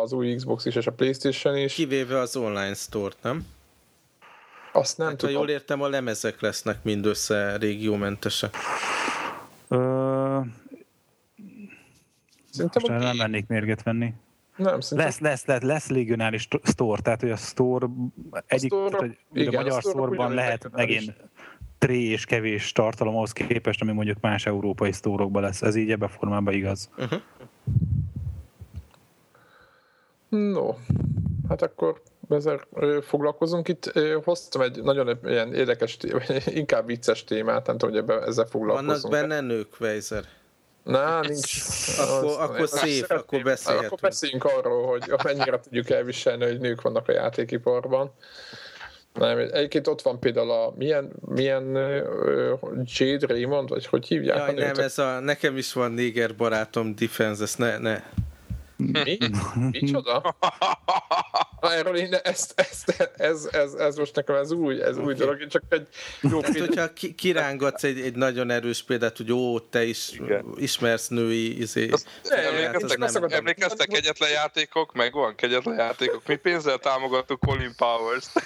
az 0.00 0.12
új 0.12 0.34
Xbox 0.34 0.64
is 0.64 0.74
és 0.74 0.86
a 0.86 0.92
Playstation 0.92 1.56
is. 1.56 1.74
Kivéve 1.74 2.18
az 2.18 2.36
online 2.36 2.74
store 2.74 3.14
nem? 3.22 3.46
Azt 4.72 4.98
nem 4.98 5.08
hát, 5.08 5.16
tudom. 5.16 5.34
Ha 5.34 5.40
jól 5.40 5.50
értem, 5.50 5.82
a 5.82 5.88
lemezek 5.88 6.40
lesznek 6.40 6.82
mindössze 6.82 7.56
régiómentesek. 7.56 8.56
Szerintem 12.50 12.82
Most 12.82 12.86
nem 12.86 13.16
mennék 13.16 13.46
mérget 13.46 13.82
venni. 13.82 14.14
Nem. 14.62 14.78
Lesz, 14.90 15.18
lesz, 15.20 15.44
lesz, 15.46 15.62
lesz 15.62 15.88
regionális 15.88 16.48
store, 16.62 17.02
tehát 17.02 17.20
hogy 17.20 17.30
a 17.30 17.36
store 17.36 17.86
egyik, 18.46 18.72
a, 18.72 18.76
store, 18.76 18.90
tehát, 18.90 19.00
hogy 19.00 19.40
igen, 19.42 19.54
a 19.54 19.62
magyar 19.62 19.82
store 19.82 20.28
lehet 20.28 20.70
megint 20.72 21.14
tré 21.78 22.02
és 22.02 22.24
kevés 22.24 22.72
tartalom 22.72 23.16
ahhoz 23.16 23.32
képest, 23.32 23.82
ami 23.82 23.92
mondjuk 23.92 24.20
más 24.20 24.46
európai 24.46 24.92
sztórokban 24.92 25.42
lesz. 25.42 25.62
Ez 25.62 25.74
így 25.74 25.90
ebben 25.90 26.08
a 26.08 26.12
formában 26.12 26.54
igaz. 26.54 26.90
Uh-huh. 26.98 27.20
No, 30.28 30.74
hát 31.48 31.62
akkor 31.62 32.02
ezzel 32.28 32.60
foglalkozunk. 33.02 33.68
Itt 33.68 33.92
hoztam 34.24 34.62
egy 34.62 34.82
nagyon 34.82 35.18
ilyen 35.24 35.54
érdekes, 35.54 35.98
inkább 36.46 36.86
vicces 36.86 37.24
témát, 37.24 37.66
nem 37.66 37.78
tudom, 37.78 37.94
hogy 37.94 38.02
ebbe, 38.02 38.26
ezzel 38.26 38.44
foglalkozunk. 38.44 39.00
Vannak 39.00 39.28
benne 39.28 39.40
nők, 39.40 39.76
Weiser? 39.80 40.24
Na, 40.82 41.20
nincs. 41.20 41.62
Akkor, 41.98 42.30
az, 42.30 42.36
akkor 42.36 42.68
szép, 42.68 43.10
akkor 43.10 43.42
beszélhetünk. 43.42 43.92
Akkor 43.92 44.08
beszéljünk 44.08 44.44
arról, 44.44 44.86
hogy 44.86 45.12
mennyire 45.24 45.60
tudjuk 45.60 45.90
elviselni, 45.90 46.44
hogy 46.44 46.60
nők 46.60 46.80
vannak 46.80 47.08
a 47.08 47.12
játékiparban. 47.12 48.12
Nem, 49.12 49.38
egyébként 49.38 49.86
ott 49.86 50.02
van 50.02 50.20
például 50.20 50.50
a 50.50 50.72
milyen, 50.76 51.12
milyen 51.20 51.76
uh, 51.76 52.58
Jade 52.84 53.26
Raymond, 53.26 53.68
vagy 53.68 53.86
hogy 53.86 54.06
hívják 54.06 54.36
Jaj, 54.36 54.48
a 54.48 54.52
nőt? 54.52 54.76
nem, 54.76 54.84
ez 54.84 54.98
a, 54.98 55.20
nekem 55.20 55.56
is 55.56 55.72
van 55.72 55.92
néger 55.92 56.36
barátom, 56.36 56.94
Defense, 56.94 57.42
ezt 57.42 57.58
ne, 57.58 57.78
ne, 57.78 58.02
mi? 58.76 59.18
Micsoda? 59.70 60.22
Erről 61.70 61.96
én 61.96 62.14
ezt, 62.22 62.52
ezt, 62.56 63.10
ez, 63.16 63.48
ez, 63.50 63.72
ez, 63.74 63.96
most 63.96 64.14
nekem 64.14 64.34
ez 64.34 64.52
új, 64.52 64.82
ez 64.82 64.96
okay. 64.96 65.04
új 65.04 65.14
dolog, 65.14 65.40
én 65.40 65.48
csak 65.48 65.62
egy 65.68 65.86
jó 66.20 66.40
Tehát, 66.40 66.58
hogyha 66.58 66.86
kirángatsz 67.16 67.84
egy, 67.84 68.00
egy 68.00 68.14
nagyon 68.14 68.50
erős 68.50 68.82
példát, 68.82 69.16
hogy 69.16 69.32
ó, 69.32 69.60
te 69.60 69.84
is 69.84 70.12
Igen. 70.12 70.44
ismersz 70.56 71.08
női 71.08 71.60
izé, 71.60 71.88
azt, 71.88 72.06
emlékeztek, 72.22 73.00
hát 73.00 73.12
nem... 73.12 73.30
emlékeztek 73.30 73.88
kegyetlen 73.88 74.30
játékok, 74.30 74.92
meg 74.92 75.12
van 75.12 75.34
kegyetlen 75.34 75.76
játékok. 75.76 76.26
Mi 76.26 76.36
pénzzel 76.36 76.78
támogattuk 76.78 77.40
Colin 77.40 77.74
Powers-t. 77.76 78.30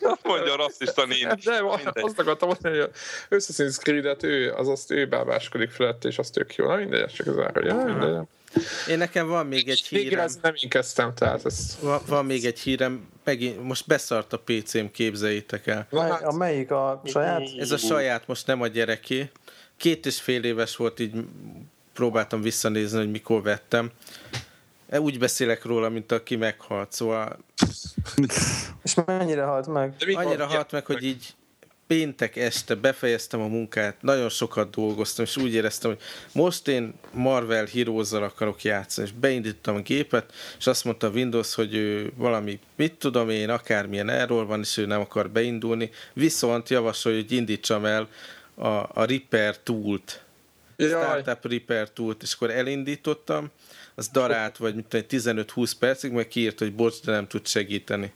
azt 0.00 0.26
mondja 0.26 0.52
a 0.52 0.56
rasszista 0.56 1.06
néni. 1.06 1.34
De 1.44 1.62
azt 2.02 2.18
akartam 2.18 2.48
mondani, 2.48 2.78
hogy 2.78 2.90
Assassin's 3.30 3.78
Creed-et 3.78 4.22
ő, 4.22 4.52
az 4.52 4.68
azt 4.68 4.90
ő 4.90 5.06
bábáskodik 5.06 5.70
felett, 5.70 6.04
és 6.04 6.18
azt 6.18 6.32
tök 6.32 6.54
jó. 6.54 6.66
Na 6.66 6.76
mindegy, 6.76 7.12
csak 7.12 7.26
az 7.26 7.38
ára. 7.38 7.64
Ja, 7.64 7.74
mindegy. 7.74 8.26
Én 8.88 8.98
nekem 8.98 9.28
van 9.28 9.46
még 9.46 9.68
egy 9.68 9.86
hírem. 9.86 10.08
Végre 10.08 10.28
nem 10.42 10.54
én 10.62 10.68
kezdtem, 10.68 11.14
tehát 11.14 11.44
ez... 11.44 11.78
Van, 11.80 12.00
van 12.06 12.24
még 12.24 12.44
egy 12.44 12.58
hírem, 12.58 13.08
megint, 13.24 13.62
most 13.62 13.86
beszart 13.86 14.32
a 14.32 14.38
PC-m, 14.38 14.84
képzeljétek 14.92 15.66
el. 15.66 15.86
Hát, 15.96 16.22
a 16.22 16.32
melyik 16.32 16.70
a 16.70 17.02
saját? 17.04 17.42
Ez 17.58 17.70
a 17.70 17.76
saját, 17.76 18.26
most 18.26 18.46
nem 18.46 18.60
a 18.60 18.66
gyereké. 18.66 19.30
Két 19.76 20.06
és 20.06 20.20
fél 20.20 20.44
éves 20.44 20.76
volt, 20.76 21.00
így 21.00 21.12
próbáltam 21.92 22.40
visszanézni, 22.40 22.98
hogy 22.98 23.10
mikor 23.10 23.42
vettem. 23.42 23.90
E, 24.88 25.00
úgy 25.00 25.18
beszélek 25.18 25.64
róla, 25.64 25.88
mint 25.88 26.12
aki 26.12 26.36
meghalt, 26.36 26.92
szóval... 26.92 27.38
És 28.82 28.94
mennyire 29.06 29.42
halt 29.42 29.66
meg? 29.66 29.94
Annyira 30.12 30.46
halt 30.46 30.72
meg, 30.72 30.86
hogy 30.86 31.04
így 31.04 31.34
péntek 31.88 32.36
este 32.36 32.74
befejeztem 32.74 33.40
a 33.40 33.46
munkát, 33.46 34.02
nagyon 34.02 34.28
sokat 34.28 34.70
dolgoztam, 34.70 35.24
és 35.24 35.36
úgy 35.36 35.54
éreztem, 35.54 35.90
hogy 35.90 36.00
most 36.32 36.68
én 36.68 36.94
Marvel 37.12 37.66
heroes 37.66 38.12
akarok 38.12 38.62
játszani, 38.62 39.06
és 39.06 39.12
beindítottam 39.20 39.76
a 39.76 39.80
gépet, 39.80 40.32
és 40.58 40.66
azt 40.66 40.84
mondta 40.84 41.06
a 41.06 41.10
Windows, 41.10 41.54
hogy 41.54 41.74
ő 41.74 42.12
valami, 42.16 42.58
mit 42.76 42.92
tudom 42.92 43.30
én, 43.30 43.50
akármilyen 43.50 44.08
erről 44.08 44.46
van, 44.46 44.60
és 44.60 44.76
ő 44.76 44.86
nem 44.86 45.00
akar 45.00 45.30
beindulni, 45.30 45.90
viszont 46.12 46.68
javasolja, 46.68 47.18
hogy 47.18 47.32
indítsam 47.32 47.84
el 47.84 48.08
a, 48.54 48.66
a 48.68 49.04
Repair 49.04 49.62
Tool-t. 49.62 50.22
Startup 50.78 51.50
Repair 51.50 51.92
Tool-t, 51.92 52.22
és 52.22 52.32
akkor 52.32 52.50
elindítottam, 52.50 53.50
az 53.94 54.08
darált, 54.08 54.56
vagy 54.56 54.74
tudom, 54.88 55.06
15-20 55.10 55.72
percig, 55.78 56.12
meg 56.12 56.28
kiírt, 56.28 56.58
hogy 56.58 56.74
bocs, 56.74 57.00
de 57.04 57.12
nem 57.12 57.26
tud 57.26 57.46
segíteni 57.46 58.12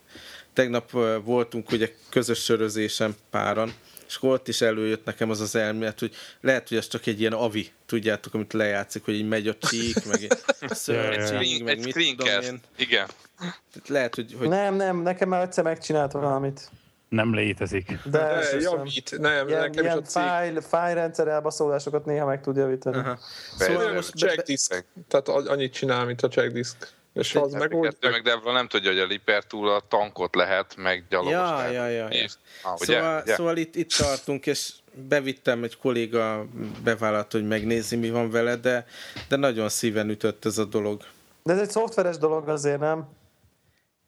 tegnap 0.53 0.91
voltunk 1.25 1.71
ugye 1.71 1.91
közös 2.09 2.43
sörözésen 2.45 3.15
páran, 3.31 3.73
és 4.07 4.19
ott 4.21 4.49
is 4.49 4.61
előjött 4.61 5.05
nekem 5.05 5.31
az 5.31 5.41
az 5.41 5.55
elmélet, 5.55 6.01
hogy 6.01 6.15
lehet, 6.41 6.69
hogy 6.69 6.77
ez 6.77 6.89
csak 6.89 7.07
egy 7.07 7.21
ilyen 7.21 7.33
avi, 7.33 7.71
tudjátok, 7.87 8.35
amit 8.35 8.53
lejátszik, 8.53 9.05
hogy 9.05 9.15
így 9.15 9.29
megy 9.29 9.49
a 9.49 9.57
csík, 9.59 10.05
meg 10.05 10.23
egy 10.23 10.39
szörcsík, 10.85 11.65
meg 11.65 11.79
mit 11.79 12.17
tudom 12.17 12.43
én. 12.43 12.61
Igen. 12.77 13.09
Tehát 13.39 13.89
lehet, 13.89 14.15
hogy, 14.15 14.35
hogy... 14.39 14.49
Nem, 14.49 14.75
nem, 14.75 14.97
nekem 14.97 15.29
már 15.29 15.43
egyszer 15.43 15.65
megcsinált 15.65 16.13
valamit. 16.13 16.71
Nem 17.09 17.35
létezik. 17.35 17.99
De, 18.05 18.19
De 18.19 18.61
javít, 18.61 19.19
nem, 19.19 19.49
ilyen, 19.49 19.61
nekem 19.61 19.85
ilyen 19.85 19.99
is 19.99 20.15
a 20.15 20.21
file, 20.21 20.61
file 20.61 20.93
rendszer 20.93 21.29
elbaszólásokat 21.29 22.05
néha 22.05 22.27
meg 22.27 22.41
tud 22.41 22.57
javítani. 22.57 22.97
Aha. 22.97 23.19
Szóval 23.59 23.93
most 23.93 24.15
check 24.17 24.43
disk, 24.43 24.85
tehát 25.09 25.29
annyit 25.29 25.73
csinál, 25.73 26.05
mint 26.05 26.23
a 26.23 26.29
check 26.29 26.53
disk. 26.53 26.77
És 27.13 27.35
az 27.35 27.53
meg 27.53 27.75
úgy... 27.75 27.97
Meg 28.01 28.23
Devla 28.23 28.53
nem 28.53 28.69
tudja, 28.69 28.91
hogy 28.91 28.99
a 28.99 29.07
Liper 29.07 29.45
túl 29.45 29.71
a 29.71 29.83
tankot 29.89 30.35
lehet, 30.35 30.77
meg 30.77 31.05
gyalogos 31.09 31.33
ja, 31.33 31.57
lehet. 31.57 31.73
Ja, 31.73 31.87
ja, 31.87 32.09
ja. 32.11 32.27
Ah, 32.63 32.81
ugye? 32.81 32.95
Szóval, 32.95 33.23
ugye? 33.23 33.35
szóval 33.35 33.57
itt, 33.57 33.77
itt 33.77 33.93
tartunk, 33.93 34.47
és 34.47 34.73
bevittem 35.09 35.65
egy 35.65 35.77
kolléga 35.77 36.47
bevállalt, 36.85 37.33
hogy 37.33 37.47
megnézi, 37.47 37.97
mi 37.97 38.11
van 38.11 38.31
vele, 38.31 38.57
de, 38.57 38.87
de 39.29 39.37
nagyon 39.37 39.69
szíven 39.69 40.11
ütött 40.11 40.45
ez 40.45 40.59
a 40.59 40.65
dolog. 40.65 41.03
De 41.43 41.53
ez 41.53 41.61
egy 41.61 41.71
szoftveres 41.71 42.19
dolog 42.19 42.49
azért, 42.49 42.81
nem? 42.81 43.09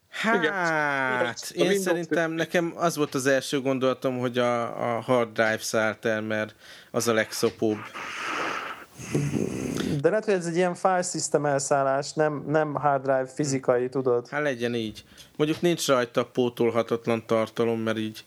Hát, 0.09 0.42
Igen. 1.55 1.70
én 1.72 1.78
szerintem 1.78 2.32
nekem 2.32 2.72
az 2.76 2.96
volt 2.96 3.14
az 3.14 3.26
első 3.26 3.61
gondolatom, 3.61 4.18
hogy 4.18 4.38
a, 4.38 4.62
a 4.96 5.00
hard 5.00 5.32
drive 5.32 5.59
szállt 5.59 6.05
el, 6.05 6.20
mert 6.20 6.55
az 6.90 7.09
a 7.09 7.12
legszopóbb. 7.12 7.78
De 10.01 10.09
lehet, 10.09 10.24
hogy 10.24 10.34
ez 10.34 10.47
egy 10.47 10.57
ilyen 10.57 10.74
file 10.74 11.03
system 11.03 11.47
elszállás, 11.47 12.12
nem, 12.12 12.45
nem 12.47 12.74
hard 12.74 13.03
drive 13.03 13.26
fizikai, 13.26 13.88
tudod? 13.88 14.28
Hát 14.28 14.42
legyen 14.42 14.74
így. 14.74 15.05
Mondjuk 15.36 15.61
nincs 15.61 15.86
rajta 15.86 16.24
pótolhatatlan 16.24 17.26
tartalom, 17.26 17.80
mert 17.80 17.99
így 17.99 18.24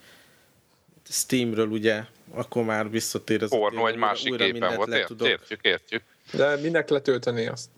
Steamről 1.09 1.67
ugye, 1.67 2.03
akkor 2.31 2.63
már 2.63 2.89
visszatér 2.89 3.43
az 3.43 3.49
Porno 3.49 3.87
egy 3.87 3.95
másik 3.95 4.31
újra 4.31 4.45
gépen 4.45 4.75
volt, 4.75 4.93
ért, 4.93 5.21
értjük, 5.21 5.59
értjük. 5.61 6.03
De 6.31 6.55
minek 6.55 6.89
letölteni 6.89 7.47
azt? 7.47 7.69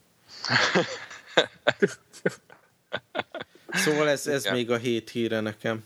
szóval 3.83 4.09
ez, 4.09 4.27
ez 4.27 4.45
még 4.45 4.71
a 4.71 4.77
hét 4.77 5.09
híre 5.09 5.39
nekem. 5.39 5.83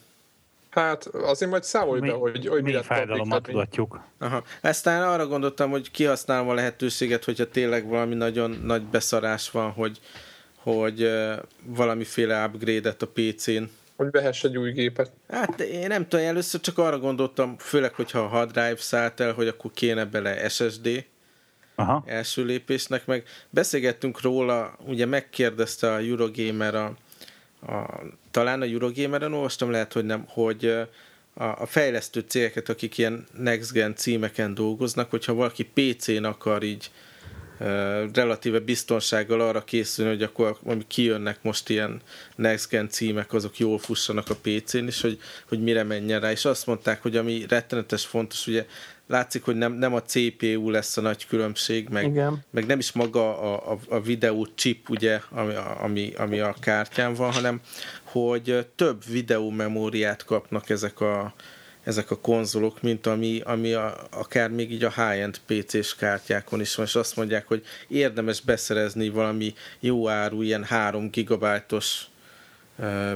Hát 0.73 1.05
azért 1.05 1.51
majd 1.51 1.63
számolj 1.63 1.99
be, 1.99 2.11
hogy, 2.11 2.47
hogy 2.47 2.63
mi 2.63 2.71
lett 2.71 2.85
fájdalomat 2.85 3.43
tudatjuk. 3.43 3.99
Aha. 4.19 4.43
Aztán 4.61 5.03
arra 5.03 5.27
gondoltam, 5.27 5.69
hogy 5.69 5.91
kihasználom 5.91 6.49
a 6.49 6.53
lehetőséget, 6.53 7.23
hogyha 7.23 7.49
tényleg 7.49 7.87
valami 7.87 8.15
nagyon 8.15 8.59
nagy 8.63 8.83
beszarás 8.83 9.51
van, 9.51 9.71
hogy, 9.71 9.99
hogy 10.55 11.03
uh, 11.03 11.33
valamiféle 11.65 12.45
upgrade-et 12.45 13.01
a 13.01 13.07
PC-n. 13.07 13.63
Hogy 13.95 14.11
vehess 14.11 14.43
egy 14.43 14.57
új 14.57 14.71
gépet. 14.71 15.11
Hát 15.29 15.59
én 15.59 15.87
nem 15.87 16.07
tudom, 16.07 16.25
először 16.25 16.61
csak 16.61 16.77
arra 16.77 16.99
gondoltam, 16.99 17.57
főleg, 17.57 17.93
hogyha 17.93 18.19
a 18.19 18.27
hard 18.27 18.51
drive 18.51 18.77
szállt 18.77 19.19
el, 19.19 19.33
hogy 19.33 19.47
akkor 19.47 19.71
kéne 19.73 20.05
bele 20.05 20.49
SSD, 20.49 21.05
Aha. 21.75 22.03
első 22.05 22.43
lépésnek, 22.45 23.05
meg 23.05 23.23
beszélgettünk 23.49 24.21
róla, 24.21 24.75
ugye 24.85 25.05
megkérdezte 25.05 25.91
a 25.91 25.97
Eurogamer 25.97 26.75
a, 26.75 26.85
a 27.61 28.01
talán 28.33 28.61
a 28.61 28.65
Eurogamer-en 28.65 29.33
olvastam, 29.33 29.71
lehet, 29.71 29.93
hogy 29.93 30.05
nem, 30.05 30.23
hogy 30.27 30.65
a, 31.33 31.43
a 31.43 31.65
fejlesztő 31.65 32.23
cégeket, 32.27 32.69
akik 32.69 32.97
ilyen 32.97 33.25
next 33.37 33.71
gen 33.71 33.95
címeken 33.95 34.53
dolgoznak, 34.53 35.09
hogyha 35.09 35.33
valaki 35.33 35.69
PC-n 35.73 36.23
akar 36.23 36.63
így 36.63 36.91
relatíve 38.13 38.59
biztonsággal 38.59 39.41
arra 39.41 39.63
készülni, 39.63 40.11
hogy 40.11 40.23
akkor 40.23 40.57
ami 40.65 40.83
kijönnek 40.87 41.37
most 41.41 41.69
ilyen 41.69 42.01
next 42.35 42.69
gen 42.69 42.89
címek, 42.89 43.33
azok 43.33 43.57
jól 43.57 43.79
fussanak 43.79 44.29
a 44.29 44.35
PC-n, 44.41 44.85
és 44.85 45.01
hogy, 45.01 45.19
hogy 45.47 45.63
mire 45.63 45.83
menjen 45.83 46.19
rá. 46.19 46.31
És 46.31 46.45
azt 46.45 46.65
mondták, 46.65 47.01
hogy 47.01 47.17
ami 47.17 47.45
rettenetes 47.47 48.05
fontos, 48.05 48.47
ugye 48.47 48.65
látszik, 49.07 49.43
hogy 49.43 49.55
nem, 49.55 49.73
nem 49.73 49.93
a 49.93 50.01
CPU 50.01 50.69
lesz 50.69 50.97
a 50.97 51.01
nagy 51.01 51.27
különbség, 51.27 51.89
meg, 51.89 52.05
Igen. 52.05 52.43
meg 52.49 52.65
nem 52.65 52.79
is 52.79 52.91
maga 52.91 53.39
a, 53.39 53.71
a, 53.71 53.77
a 53.89 54.01
videó 54.01 54.47
chip, 54.55 54.89
ugye, 54.89 55.19
ami, 55.29 55.53
ami, 55.79 56.13
ami 56.17 56.39
a 56.39 56.55
kártyán 56.59 57.13
van, 57.13 57.31
hanem 57.31 57.61
hogy 58.13 58.67
több 58.75 59.05
videómemóriát 59.05 60.25
kapnak 60.25 60.69
ezek 60.69 61.01
a, 61.01 61.33
ezek 61.83 62.11
a 62.11 62.17
konzolok, 62.17 62.81
mint 62.81 63.07
ami, 63.07 63.41
ami 63.45 63.73
a, 63.73 63.95
akár 64.11 64.49
még 64.49 64.71
így 64.71 64.83
a 64.83 64.91
high-end 64.95 65.37
PC-s 65.45 65.95
kártyákon 65.95 66.59
is 66.59 66.75
van, 66.75 66.85
és 66.85 66.95
azt 66.95 67.15
mondják, 67.15 67.47
hogy 67.47 67.63
érdemes 67.87 68.41
beszerezni 68.41 69.09
valami 69.09 69.53
jó 69.79 70.09
áru, 70.09 70.41
ilyen 70.41 70.63
3 70.63 71.09
gigabájtos 71.09 72.07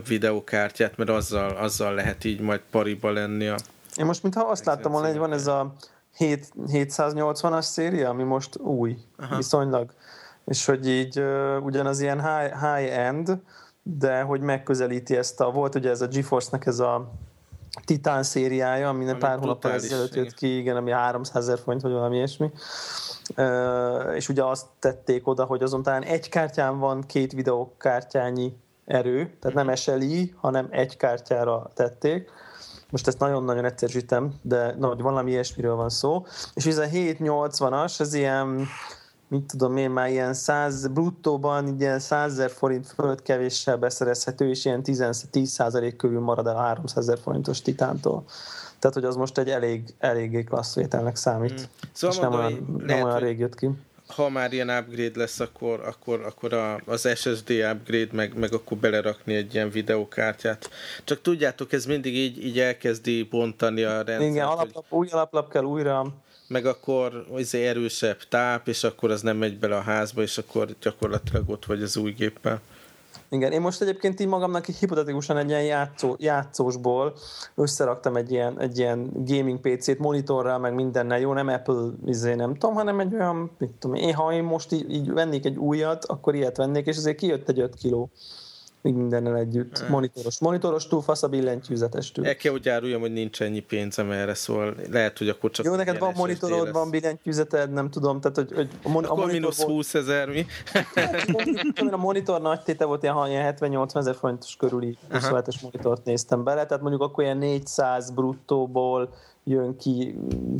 videókártyát, 0.08 0.98
mert 0.98 1.10
azzal, 1.10 1.56
azzal 1.56 1.93
lehet 1.93 2.24
így 2.24 2.39
majd 2.39 2.62
pariba 2.72 3.12
lenni 3.12 3.48
a 3.48 3.56
én 3.98 4.06
most 4.06 4.24
mintha 4.24 4.41
azt 4.41 4.66
láttam 4.66 4.91
volna, 4.91 5.08
hogy 5.08 5.18
van 5.18 5.34
ez 5.34 5.48
a 5.48 5.74
7, 6.18 6.52
780-as 6.68 7.62
széria, 7.62 8.10
ami 8.10 8.24
most 8.24 8.58
új, 8.58 8.98
Aha. 9.18 9.36
viszonylag. 9.36 9.93
És 10.45 10.66
hogy 10.66 10.88
így 10.89 11.20
uh, 11.20 11.66
ugyanaz 11.66 12.00
ilyen 12.00 12.22
high, 12.22 12.54
high-end, 12.54 13.38
de 13.98 14.22
hogy 14.22 14.42
megközelíti 14.42 15.16
ezt 15.16 15.42
a, 15.42 15.52
volt 15.52 15.76
ugye 15.76 15.90
ez 15.90 16.02
a 16.02 16.08
GeForce-nak 16.08 16.66
ez 16.66 16.80
a 16.80 17.12
Titan 17.86 18.24
szériája, 18.24 18.90
ami, 18.90 19.10
ami 19.10 19.20
pár 19.20 19.40
hónappal 19.40 19.72
ezelőtt 19.72 20.16
jött 20.16 20.34
ki, 20.34 20.58
igen, 20.58 20.76
ami 20.76 20.92
300 20.92 21.44
ezer 21.44 21.60
forint, 21.60 21.82
vagy 21.82 21.92
valami 21.92 22.16
ilyesmi. 22.16 22.52
Uh, 23.36 24.16
és 24.16 24.30
ugye 24.30 24.44
azt 24.44 24.66
tették 24.80 25.28
oda, 25.28 25.46
hogy 25.46 25.64
azon 25.64 25.84
talán 25.84 26.04
egy 26.04 26.30
kártyán 26.30 26.80
van 26.80 27.02
két 27.02 27.32
videókártyányi 27.32 28.58
erő, 28.86 29.38
tehát 29.40 29.66
nem 29.66 29.76
SLI, 29.76 30.34
hanem 30.38 30.68
egy 30.70 30.98
kártyára 30.98 31.70
tették 31.74 32.30
most 32.90 33.08
ezt 33.08 33.20
nagyon-nagyon 33.20 33.66
egyszerűsítem, 33.66 34.34
de 34.42 34.76
na, 34.78 34.88
hogy 34.88 35.02
valami 35.02 35.32
ilyesmiről 35.32 35.76
van 35.76 35.90
szó. 35.90 36.26
És 36.54 36.66
ez 36.66 36.78
a 36.78 36.86
780-as, 36.86 38.00
ez 38.00 38.14
ilyen, 38.14 38.68
mit 39.28 39.44
tudom 39.44 39.78
én, 39.78 39.90
már 39.90 40.10
ilyen 40.10 40.34
100, 40.34 40.88
bruttóban 40.88 41.76
ilyen 41.80 42.00
100 42.00 42.32
ezer 42.32 42.50
forint 42.50 42.88
fölött 42.88 43.22
kevéssel 43.22 43.78
beszerezhető, 43.78 44.50
és 44.50 44.66
ilyen 44.66 44.84
10, 44.84 45.28
10% 45.32 45.94
körül 45.98 46.20
marad 46.20 46.48
el 46.48 46.56
a 46.56 46.62
300 46.62 46.98
ezer 46.98 47.20
forintos 47.24 47.62
titántól. 47.62 48.24
Tehát, 48.80 48.96
hogy 48.96 49.06
az 49.06 49.16
most 49.16 49.38
egy 49.38 49.50
elég, 49.50 49.94
eléggé 50.00 50.44
klassz 50.44 50.76
vételnek 50.76 51.16
számít. 51.16 51.62
Mm. 51.62 51.64
Szóval 51.92 52.16
és 52.16 52.22
mondom, 52.22 52.40
nem 52.40 52.50
olyan, 52.50 52.84
nem 52.86 53.04
olyan 53.04 53.20
rég 53.20 53.40
jött 53.40 53.56
ki 53.56 53.70
ha 54.08 54.30
már 54.30 54.54
ilyen 54.54 54.70
upgrade 54.70 55.20
lesz, 55.20 55.40
akkor, 55.40 55.80
akkor, 55.86 56.22
akkor 56.22 56.54
a, 56.54 56.82
az 56.86 57.10
SSD 57.16 57.50
upgrade, 57.50 58.08
meg, 58.12 58.38
meg 58.38 58.54
akkor 58.54 58.78
belerakni 58.78 59.36
egy 59.36 59.54
ilyen 59.54 59.70
videókártyát. 59.70 60.70
Csak 61.04 61.22
tudjátok, 61.22 61.74
ez 61.74 61.86
mindig 61.86 62.16
így, 62.16 62.46
így 62.46 62.60
elkezdi 62.60 63.24
bontani 63.24 63.84
a 63.84 63.96
rendszert. 63.96 64.22
Igen, 64.22 64.48
alaplap, 64.48 64.86
hogy... 64.90 65.00
új 65.00 65.08
alaplap 65.12 65.52
kell 65.52 65.64
újra. 65.64 66.14
Meg 66.48 66.66
akkor 66.66 67.26
az 67.32 67.56
erősebb 67.56 68.18
táp, 68.30 68.68
és 68.68 68.84
akkor 68.84 69.12
az 69.12 69.22
nem 69.22 69.38
megy 69.38 69.60
bele 69.60 69.76
a 69.76 69.82
házba, 69.82 70.22
és 70.22 70.38
akkor 70.38 70.68
gyakorlatilag 70.82 71.50
ott 71.50 71.66
vagy 71.66 71.82
az 71.82 71.98
új 71.98 72.12
géppel. 72.12 72.62
Igen, 73.30 73.52
én 73.52 73.62
most 73.62 73.82
egyébként 73.82 74.20
így 74.20 74.28
magamnak 74.28 74.68
így 74.68 74.78
hipotetikusan 74.78 75.38
egy 75.38 75.50
ilyen 75.50 75.64
játszó, 75.64 76.16
játszósból 76.18 77.14
összeraktam 77.56 78.16
egy 78.16 78.32
ilyen, 78.32 78.60
egy 78.60 78.78
ilyen 78.78 79.12
gaming 79.14 79.60
PC-t 79.60 80.00
monitorral, 80.00 80.58
meg 80.58 80.74
mindennel, 80.74 81.20
jó, 81.20 81.34
nem 81.34 81.48
Apple, 81.48 81.89
izé, 82.06 82.34
nem 82.34 82.54
tudom, 82.54 82.76
hanem 82.76 83.00
egy 83.00 83.14
olyan, 83.14 83.52
mit 83.58 83.72
tudom 83.80 83.95
én, 83.95 84.14
ha 84.14 84.34
én 84.34 84.43
most 84.43 84.72
így, 84.72 84.91
így 84.93 85.12
vennék 85.12 85.45
egy 85.45 85.58
újat, 85.58 86.06
akkor 86.06 86.36
ilyet 86.36 86.58
vennék, 86.58 86.86
és 86.86 86.98
azért 86.98 87.18
kijött 87.18 87.50
egy 87.50 87.60
5 87.60 87.76
kiló 87.76 88.10
még 88.82 88.94
mindennel 88.94 89.38
együtt. 89.38 89.78
Hát. 89.78 89.90
Monitoros, 89.90 90.40
monitoros 90.40 90.88
túl, 90.88 91.02
fasz 91.02 91.24
a 91.24 91.28
billentyűzetes 91.28 92.12
túl. 92.12 92.26
El 92.26 92.36
kell, 92.36 92.52
hogy 92.52 92.70
áruljam, 92.70 93.02
hogy 93.02 93.14
nincs 93.14 93.42
ennyi 93.42 93.60
pénzem 93.60 94.12
erre, 94.12 94.34
szóval 94.34 94.76
lehet, 94.92 95.18
hogy 95.18 95.30
akkor 95.30 95.52
csak... 95.52 95.66
Jó, 95.66 95.76
neked 95.76 95.98
van 95.98 96.14
monitorod, 96.16 96.64
lesz. 96.64 96.74
van 96.74 96.90
billentyűzeted, 96.90 97.72
nem 97.72 97.90
tudom, 97.90 98.22
tehát 98.22 98.38
hogy... 98.38 98.52
hogy 98.56 98.70
a, 98.84 98.90
mon- 98.90 99.06
akkor 99.06 99.18
a 99.18 99.22
monitor 99.26 99.42
mínusz 99.42 99.64
20 99.64 99.94
ezer 99.94 100.30
mi? 100.30 100.46
a 101.92 101.98
monitor 101.98 102.42
nagy 102.42 102.62
téte 102.62 102.86
volt, 102.86 103.04
ilyen, 103.04 103.28
ilyen 103.28 103.56
70-80 103.60 103.96
ezer 103.96 104.16
forintos 104.16 104.56
körüli 104.56 104.98
27-es 105.12 105.62
monitort 105.62 106.06
néztem 106.06 106.44
bele, 106.44 106.66
tehát 106.66 106.82
mondjuk 106.82 107.02
akkor 107.02 107.24
ilyen 107.24 107.38
400 107.38 108.10
bruttóból 108.10 109.10
jön 109.48 109.78
ki, 109.78 110.18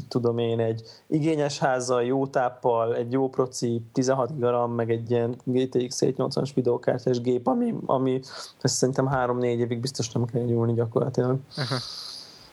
tudom 0.08 0.38
én, 0.38 0.60
egy 0.60 0.82
igényes 1.08 1.60
házzal, 1.60 2.04
jó 2.04 2.28
táppal, 2.28 2.96
egy 2.96 3.12
jó 3.12 3.30
proci, 3.30 3.82
16 3.94 4.40
gram, 4.40 4.72
meg 4.72 4.92
egy 4.92 5.12
ilyen 5.12 5.36
GTX 5.44 5.98
780-as 6.06 6.50
videókártyás 6.56 7.22
gép, 7.22 7.48
ami, 7.48 7.74
ami 7.86 8.20
ezt 8.62 8.76
szerintem 8.76 9.10
3-4 9.14 9.44
évig 9.44 9.80
biztos 9.80 10.12
nem 10.12 10.26
kell 10.26 10.42
nyúlni 10.42 10.74
gyakorlatilag. 10.74 11.38
Uh-huh. 11.50 11.78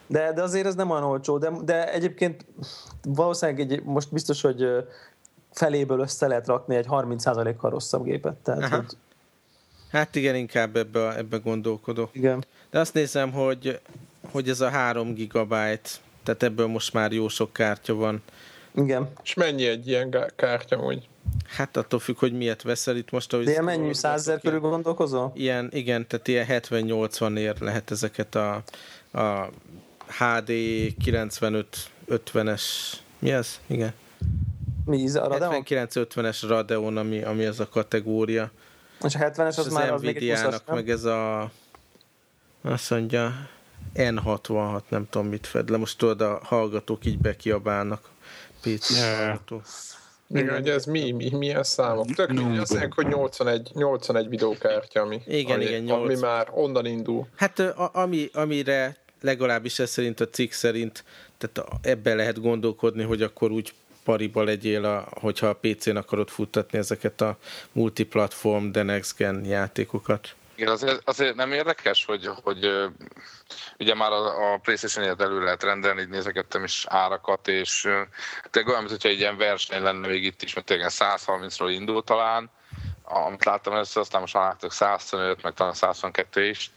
De, 0.07 0.33
de 0.33 0.43
azért 0.43 0.67
ez 0.67 0.75
nem 0.75 0.91
olyan 0.91 1.03
olcsó, 1.03 1.39
de, 1.39 1.51
de 1.65 1.93
egyébként 1.93 2.45
valószínűleg 3.03 3.73
egy, 3.73 3.83
most 3.85 4.13
biztos, 4.13 4.41
hogy 4.41 4.67
feléből 5.51 6.01
össze 6.01 6.27
lehet 6.27 6.47
rakni 6.47 6.75
egy 6.75 6.87
30%-kal 6.89 7.71
rosszabb 7.71 8.05
gépet. 8.05 8.37
Tehát, 8.37 8.69
hogy... 8.69 8.97
Hát 9.91 10.17
igen, 10.17 10.35
inkább 10.35 10.77
ebbe, 10.77 11.17
ebbe 11.17 11.37
gondolkodok. 11.37 12.09
Igen. 12.13 12.45
De 12.71 12.79
azt 12.79 12.95
nézem, 12.95 13.33
hogy, 13.33 13.81
hogy 14.31 14.49
ez 14.49 14.61
a 14.61 14.69
3 14.69 15.15
gigabyte 15.15 15.91
tehát 16.25 16.43
ebből 16.43 16.67
most 16.67 16.93
már 16.93 17.13
jó 17.13 17.29
sok 17.29 17.53
kártya 17.53 17.95
van. 17.95 18.23
Igen. 18.75 19.09
És 19.23 19.35
mennyi 19.35 19.67
egy 19.67 19.89
ilyen 19.89 20.33
kártya, 20.37 20.77
hogy? 20.77 21.09
Hát 21.47 21.77
attól 21.77 21.99
függ, 21.99 22.19
hogy 22.19 22.33
miért 22.33 22.63
veszel 22.63 22.97
itt 22.97 23.11
most. 23.11 23.31
De 23.31 23.51
ilyen 23.51 23.65
mennyi, 23.65 23.95
százezer 23.95 24.41
körül 24.41 24.61
gondolkozol? 24.61 25.33
Ilyen, 25.35 25.69
igen, 25.73 26.07
tehát 26.07 26.29
ilyen 26.29 26.47
70-80 26.49 27.39
ér 27.39 27.61
lehet 27.61 27.91
ezeket 27.91 28.35
a, 28.35 28.63
a 29.13 29.51
HD 30.07 30.53
95 31.03 31.67
50-es, 32.09 32.63
mi 33.19 33.33
ez? 33.33 33.61
Igen. 33.67 33.93
Mi 34.85 35.05
ez 35.05 35.15
a 35.15 35.29
Radeon? 35.29 35.63
79-50-es 35.67 36.45
Radeon, 36.49 36.97
ami, 36.97 37.23
ami 37.23 37.45
ez 37.45 37.61
a 37.61 37.69
kategória. 37.69 38.51
És 39.05 39.15
a 39.15 39.19
70-es 39.19 39.49
az, 39.49 39.59
az 39.59 39.73
már 39.73 39.93
az 39.93 40.03
még 40.03 40.17
egy 40.17 40.41
20 40.41 40.63
meg 40.67 40.91
ez 40.91 41.05
a 41.05 41.51
azt 42.63 42.91
mondja, 42.91 43.49
N66, 43.95 44.81
nem 44.89 45.07
tudom 45.11 45.27
mit 45.29 45.47
fed 45.47 45.71
le. 45.71 45.77
Most 45.77 45.99
tudod, 45.99 46.21
a 46.21 46.41
hallgatók 46.43 47.07
így 47.07 47.19
bekiabálnak. 47.19 48.09
PC 48.61 49.01
hallgató. 49.01 49.63
Igen, 50.29 50.55
hogy 50.55 50.69
ez 50.69 50.85
mi, 50.85 51.11
mi, 51.11 51.31
milyen 51.31 51.63
számok? 51.63 52.07
Tök 52.15 52.33
no, 52.33 52.61
azt 52.61 52.71
mondják, 52.71 52.93
hogy 52.93 53.07
81, 53.07 53.71
81 53.75 54.29
videókártya, 54.29 55.01
ami, 55.01 55.21
igen, 55.27 55.55
ami, 55.57 55.65
igen, 55.65 55.83
8. 55.83 56.05
ami 56.05 56.21
már 56.21 56.49
onnan 56.51 56.87
indul. 56.87 57.27
Hát 57.37 57.59
a, 57.59 57.91
ami, 57.93 58.29
amire 58.33 58.97
legalábbis 59.21 59.79
ez 59.79 59.91
szerint 59.91 60.21
a 60.21 60.29
cikk 60.29 60.53
szerint, 60.53 61.05
tehát 61.39 61.71
ebbe 61.83 62.15
lehet 62.15 62.41
gondolkodni, 62.41 63.03
hogy 63.03 63.23
akkor 63.23 63.51
úgy 63.51 63.75
pariba 64.05 64.43
legyél, 64.43 64.85
a, 64.85 65.09
hogyha 65.21 65.47
a 65.47 65.59
PC-n 65.61 65.97
akarod 65.97 66.29
futtatni 66.29 66.79
ezeket 66.79 67.21
a 67.21 67.39
multiplatform, 67.73 68.71
de 68.71 68.83
next 68.83 69.17
gen 69.17 69.45
játékokat. 69.45 70.35
Igen, 70.57 70.69
azért, 70.69 71.09
azért 71.09 71.35
nem 71.35 71.53
érdekes, 71.53 72.05
hogy, 72.05 72.31
hogy 72.43 72.91
ugye 73.79 73.95
már 73.95 74.13
a, 74.13 74.53
a 74.53 74.59
PlayStation-et 74.59 75.21
elő 75.21 75.43
lehet 75.45 75.63
rendelni, 75.63 76.01
így 76.01 76.09
nézegettem 76.09 76.65
is 76.65 76.87
árakat, 76.89 77.49
és 77.49 77.81
tényleg 78.51 78.73
olyan, 78.73 78.85
mintha 78.85 79.09
egy 79.09 79.19
ilyen 79.19 79.37
verseny 79.37 79.83
lenne 79.83 80.07
még 80.07 80.25
itt 80.25 80.43
is, 80.43 80.55
mert 80.55 80.67
tényleg 80.67 80.91
130-ról 80.93 81.69
indul 81.71 82.03
talán, 82.03 82.51
amit 83.03 83.45
láttam 83.45 83.73
először, 83.73 84.03
aztán 84.03 84.21
most 84.21 84.35
már 84.35 84.45
láttok 84.45 84.73
125, 84.73 85.43
meg 85.43 85.53
talán 85.53 85.75
122 85.75 86.45
is, 86.45 86.71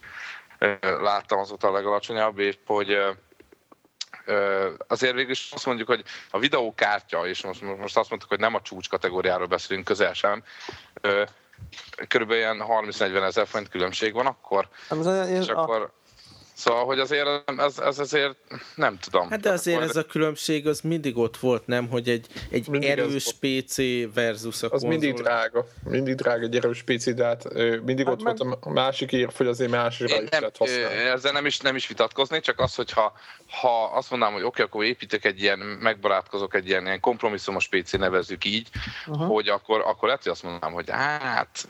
láttam 0.81 1.39
azóta 1.39 1.67
a 1.67 1.71
legalacsonyabb, 1.71 2.39
és 2.39 2.57
hogy 2.65 2.97
azért 4.87 5.13
végül 5.13 5.31
is 5.31 5.51
azt 5.51 5.65
mondjuk, 5.65 5.87
hogy 5.87 6.03
a 6.29 6.39
videókártya, 6.39 7.27
és 7.27 7.43
most, 7.43 7.61
most 7.61 7.97
azt 7.97 8.09
mondtuk, 8.09 8.29
hogy 8.29 8.39
nem 8.39 8.55
a 8.55 8.61
csúcs 8.61 8.89
kategóriáról 8.89 9.47
beszélünk, 9.47 9.85
közel 9.85 10.13
sem, 10.13 10.43
körülbelül 12.07 12.41
ilyen 12.41 12.63
30-40 12.67 13.23
ezer 13.23 13.47
font 13.47 13.69
különbség 13.69 14.13
van 14.13 14.25
akkor, 14.25 14.67
és 15.29 15.47
akkor 15.47 15.91
Szóval, 16.57 16.85
hogy 16.85 16.99
azért 16.99 17.27
ez, 17.57 17.79
ez 17.79 17.99
azért 17.99 18.35
nem 18.75 18.97
tudom. 18.97 19.29
Hát 19.29 19.39
de 19.39 19.51
azért 19.51 19.81
ez 19.81 19.95
a 19.95 20.03
különbség 20.03 20.67
az 20.67 20.81
mindig 20.81 21.17
ott 21.17 21.37
volt, 21.37 21.67
nem? 21.67 21.89
Hogy 21.89 22.09
egy, 22.09 22.27
egy 22.51 22.67
mindig 22.67 22.89
erős 22.89 23.35
PC 23.39 23.75
versus 24.13 24.63
a 24.63 24.65
Az 24.65 24.69
konzol. 24.69 24.89
mindig 24.89 25.13
drága. 25.13 25.65
Mindig 25.83 26.15
drága 26.15 26.43
egy 26.43 26.55
erős 26.55 26.83
PC, 26.83 27.13
de 27.13 27.25
hát 27.25 27.53
mindig 27.83 28.05
hát 28.05 28.13
ott 28.13 28.23
meg... 28.23 28.37
volt 28.37 28.57
a 28.61 28.69
másik 28.69 29.11
ér, 29.11 29.29
hogy 29.37 29.47
azért 29.47 29.71
másikra 29.71 30.21
is 30.21 30.29
nem, 30.29 30.41
lehet 30.41 30.57
használni. 30.57 30.95
Ezzel 30.95 31.31
nem 31.31 31.45
is, 31.45 31.59
nem 31.59 31.75
is 31.75 31.87
vitatkoznék, 31.87 32.41
csak 32.41 32.59
az, 32.59 32.75
hogyha 32.75 33.13
ha 33.49 33.83
azt 33.83 34.09
mondanám, 34.09 34.33
hogy 34.33 34.43
oké, 34.43 34.61
okay, 34.61 34.65
akkor 34.65 34.83
építek 34.83 35.25
egy 35.25 35.41
ilyen, 35.41 35.59
megbarátkozok 35.59 36.55
egy 36.55 36.67
ilyen, 36.67 36.85
ilyen 36.85 36.99
kompromisszumos 36.99 37.67
PC, 37.67 37.91
nevezzük 37.91 38.45
így, 38.45 38.69
uh-huh. 39.07 39.27
hogy 39.27 39.47
akkor, 39.47 39.81
akkor 39.85 40.07
lehet, 40.07 40.23
hogy 40.23 40.31
azt 40.31 40.43
mondanám, 40.43 40.73
hogy 40.73 40.89
hát, 40.89 41.67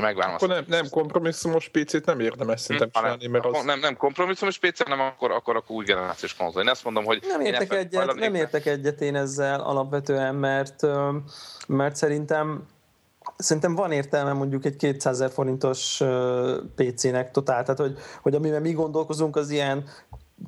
megvárom 0.00 0.34
Akkor 0.34 0.48
nem, 0.48 0.64
nem 0.66 0.88
kompromisszumos 0.88 1.68
PC-t 1.68 2.04
nem 2.04 2.20
érdemes 2.20 2.60
szerintem 2.60 2.90
csinálni, 2.90 3.26
mert 3.26 3.44
az... 3.44 3.64
Nem, 3.64 3.78
nem 3.78 3.96
kompromisszumos 3.96 4.20
kompromisszumos 4.22 4.58
PC, 4.58 4.82
hanem 4.82 5.00
akkor, 5.00 5.30
akkor, 5.30 5.56
akkor 5.56 5.76
új 5.76 5.84
generációs 5.84 6.34
konzol. 6.34 6.62
Én 6.62 6.68
ezt 6.68 6.84
mondom, 6.84 7.04
hogy... 7.04 7.22
Nem 7.28 7.40
értek, 7.40 7.72
egyet, 7.72 8.14
nem 8.14 8.34
értek 8.34 8.66
egyet 8.66 9.00
én 9.00 9.16
ezzel 9.16 9.60
alapvetően, 9.60 10.34
mert, 10.34 10.86
mert 11.66 11.96
szerintem 11.96 12.66
Szerintem 13.36 13.74
van 13.74 13.92
értelme 13.92 14.32
mondjuk 14.32 14.64
egy 14.64 14.76
200 14.76 15.14
ezer 15.14 15.30
forintos 15.30 16.02
PC-nek 16.74 17.30
totál, 17.30 17.62
tehát 17.62 17.80
hogy, 17.80 17.98
hogy 18.22 18.34
amivel 18.34 18.60
mi 18.60 18.72
gondolkozunk, 18.72 19.36
az 19.36 19.50
ilyen 19.50 19.84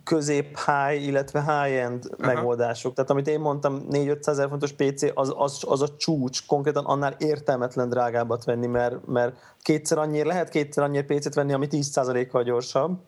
közép-high, 0.05 1.03
illetve 1.03 1.41
high-end 1.41 2.05
Aha. 2.19 2.35
megoldások. 2.35 2.95
Tehát 2.95 3.11
amit 3.11 3.27
én 3.27 3.41
mondtam, 3.41 3.87
4-500 3.91 4.27
ezer 4.27 4.49
fontos 4.49 4.73
PC, 4.73 5.03
az, 5.15 5.35
az, 5.37 5.63
az 5.67 5.83
a 5.83 5.97
csúcs, 5.97 6.47
konkrétan 6.47 6.85
annál 6.85 7.15
értelmetlen 7.19 7.89
drágábbat 7.89 8.45
venni, 8.45 8.67
mert, 8.67 9.07
mert 9.07 9.37
kétszer 9.63 9.99
annyi, 9.99 10.25
lehet 10.25 10.49
kétszer 10.49 10.85
annyi 10.85 11.03
PC-t 11.03 11.35
venni, 11.35 11.53
ami 11.53 11.67
10%-kal 11.71 12.43
gyorsabb, 12.43 12.99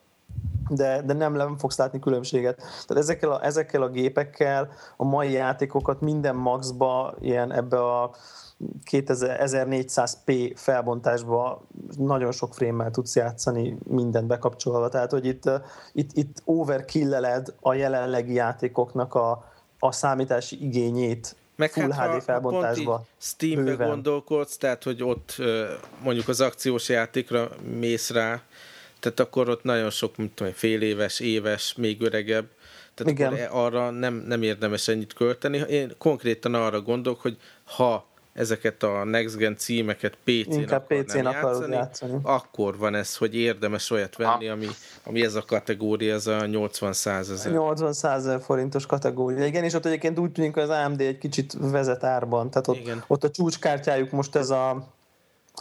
de, 0.68 1.02
de 1.02 1.12
nem, 1.12 1.32
nem 1.32 1.58
fogsz 1.58 1.78
látni 1.78 1.98
különbséget. 1.98 2.56
Tehát 2.56 3.02
ezekkel 3.02 3.30
a, 3.30 3.44
ezekkel 3.44 3.82
a 3.82 3.88
gépekkel 3.88 4.68
a 4.96 5.04
mai 5.04 5.32
játékokat 5.32 6.00
minden 6.00 6.36
maxba, 6.36 7.14
ilyen 7.20 7.52
ebbe 7.52 8.00
a 8.00 8.14
2400p 8.90 10.52
felbontásba 10.54 11.62
nagyon 11.96 12.32
sok 12.32 12.54
frame 12.54 12.90
tudsz 12.90 13.16
játszani 13.16 13.78
mindent 13.88 14.26
bekapcsolva. 14.26 14.88
Tehát, 14.88 15.10
hogy 15.10 15.26
itt, 15.26 15.50
itt, 15.92 16.10
itt 16.12 16.42
overkilleled 16.44 17.54
a 17.60 17.74
jelenlegi 17.74 18.34
játékoknak 18.34 19.14
a, 19.14 19.44
a 19.78 19.92
számítási 19.92 20.64
igényét 20.64 21.36
meg 21.56 21.70
Full 21.70 21.90
hát, 21.90 22.14
HD 22.14 22.22
felbontásba. 22.22 23.04
Steambe 23.18 23.70
bőven. 23.70 23.88
gondolkodsz, 23.88 24.56
tehát 24.56 24.82
hogy 24.82 25.02
ott 25.02 25.36
mondjuk 26.02 26.28
az 26.28 26.40
akciós 26.40 26.88
játékra 26.88 27.48
mész 27.78 28.10
rá, 28.10 28.42
tehát 29.06 29.20
akkor 29.30 29.48
ott 29.48 29.62
nagyon 29.62 29.90
sok, 29.90 30.16
mint 30.16 30.34
tudom, 30.34 30.52
fél 30.52 30.82
éves, 30.82 31.20
éves, 31.20 31.74
még 31.76 32.02
öregebb, 32.02 32.46
tehát 32.94 33.12
Igen. 33.12 33.32
akkor 33.32 33.48
arra 33.50 33.90
nem, 33.90 34.24
nem 34.26 34.42
érdemes 34.42 34.88
ennyit 34.88 35.12
költeni. 35.12 35.58
Én 35.58 35.94
konkrétan 35.98 36.54
arra 36.54 36.80
gondolok, 36.80 37.20
hogy 37.20 37.36
ha 37.64 38.06
ezeket 38.32 38.82
a 38.82 39.04
Next 39.04 39.36
Gen 39.36 39.56
címeket 39.56 40.18
PC-n 40.24 40.74
PC-n 40.86 41.22
játszani, 41.22 41.74
játszani, 41.74 42.18
akkor 42.22 42.78
van 42.78 42.94
ez, 42.94 43.16
hogy 43.16 43.36
érdemes 43.36 43.90
olyat 43.90 44.16
venni, 44.16 44.48
ami, 44.48 44.66
ami 45.04 45.24
ez 45.24 45.34
a 45.34 45.42
kategória, 45.42 46.14
ez 46.14 46.26
a 46.26 46.38
80-100 46.40 47.06
ezer. 47.06 47.52
80-100 47.54 48.40
forintos 48.44 48.86
kategória. 48.86 49.46
Igen, 49.46 49.64
és 49.64 49.74
ott 49.74 49.86
egyébként 49.86 50.18
úgy 50.18 50.32
tűnik, 50.32 50.54
hogy 50.54 50.62
az 50.62 50.68
AMD 50.68 51.00
egy 51.00 51.18
kicsit 51.18 51.56
vezet 51.60 52.04
árban. 52.04 52.50
Tehát 52.50 52.68
ott, 52.68 52.76
Igen. 52.76 53.04
ott 53.06 53.24
a 53.24 53.30
csúcskártyájuk 53.30 54.10
most 54.10 54.36
ez 54.36 54.50
a 54.50 54.95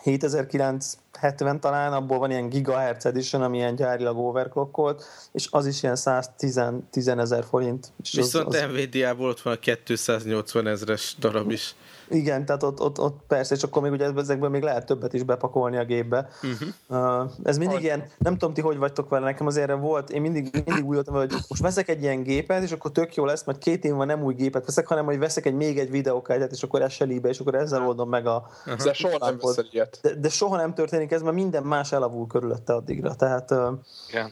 7970 0.03 1.59
talán, 1.59 1.93
abból 1.93 2.17
van 2.19 2.31
ilyen 2.31 2.49
gigahertz 2.49 3.05
edition, 3.05 3.41
ami 3.41 3.57
ilyen 3.57 3.75
gyárilag 3.75 4.17
overclockolt, 4.17 5.03
és 5.31 5.47
az 5.49 5.65
is 5.65 5.83
ilyen 5.83 5.95
110 5.95 7.07
ezer 7.07 7.43
forint. 7.43 7.91
Viszont 8.11 8.47
az, 8.47 8.55
az... 8.55 8.71
Nvidia-ból 8.71 9.29
ott 9.29 9.41
van 9.41 9.53
a 9.53 9.59
280 9.83 10.67
ezres 10.67 11.15
darab 11.19 11.51
is. 11.51 11.75
Igen, 12.09 12.45
tehát 12.45 12.63
ott, 12.63 12.81
ott, 12.81 12.99
ott 12.99 13.19
persze, 13.27 13.55
és 13.55 13.63
akkor 13.63 13.81
még 13.81 13.91
ugye 13.91 14.11
ezekből 14.15 14.49
még 14.49 14.61
lehet 14.61 14.85
többet 14.85 15.13
is 15.13 15.23
bepakolni 15.23 15.77
a 15.77 15.85
gépbe. 15.85 16.27
Uh-huh. 16.43 17.21
Uh, 17.21 17.31
ez 17.43 17.57
mindig 17.57 17.81
ilyen, 17.81 18.03
nem 18.17 18.37
tudom 18.37 18.53
ti, 18.53 18.61
hogy 18.61 18.77
vagytok 18.77 19.09
vele, 19.09 19.25
nekem 19.25 19.47
azért 19.47 19.79
volt, 19.79 20.09
én 20.09 20.21
mindig, 20.21 20.63
mindig 20.65 20.85
úgy 20.85 20.93
voltam, 20.93 21.15
hogy 21.15 21.33
most 21.47 21.61
veszek 21.61 21.89
egy 21.89 22.01
ilyen 22.01 22.23
gépet, 22.23 22.63
és 22.63 22.71
akkor 22.71 22.91
tök 22.91 23.15
jó 23.15 23.25
lesz, 23.25 23.43
mert 23.43 23.57
két 23.57 23.85
év 23.85 23.93
van 23.93 24.07
nem 24.07 24.23
új 24.23 24.33
gépet 24.33 24.65
veszek, 24.65 24.87
hanem 24.87 25.05
hogy 25.05 25.19
veszek 25.19 25.45
egy 25.45 25.55
még 25.55 25.79
egy 25.79 25.91
videókártyát, 25.91 26.51
és 26.51 26.63
akkor 26.63 26.89
líbe, 26.99 27.29
és 27.29 27.39
akkor 27.39 27.55
ezzel 27.55 27.87
oldom 27.87 28.09
meg 28.09 28.27
a... 28.27 28.49
Uh-huh. 28.65 28.83
De 28.83 28.93
soha 28.93 29.17
nem 29.19 29.37
veszel 29.41 29.65
ilyet. 29.71 29.99
De, 30.01 30.13
de, 30.13 30.29
soha 30.29 30.55
nem 30.55 30.73
történik 30.73 31.11
ez, 31.11 31.21
mert 31.21 31.35
minden 31.35 31.63
más 31.63 31.91
elavul 31.91 32.27
körülötte 32.27 32.73
addigra, 32.73 33.15
tehát... 33.15 33.51
Uh, 33.51 33.73
Igen. 34.09 34.31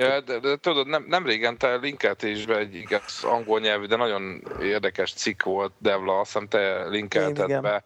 Ja, 0.00 0.20
de, 0.20 0.38
de 0.38 0.56
tudod, 0.56 0.86
nem, 0.86 1.04
nem 1.08 1.26
régen 1.26 1.58
te 1.58 1.76
linkeltél 1.76 2.30
is 2.30 2.46
be 2.46 2.56
egy 2.56 2.74
igaz 2.74 3.24
angol 3.24 3.60
nyelvű, 3.60 3.86
de 3.86 3.96
nagyon 3.96 4.42
érdekes 4.62 5.12
cikk 5.12 5.42
volt, 5.42 5.72
Devla, 5.78 6.20
azt 6.20 6.32
hiszem 6.32 6.48
te 6.48 6.88
linkelted 6.88 7.50
Én, 7.50 7.60
be. 7.60 7.84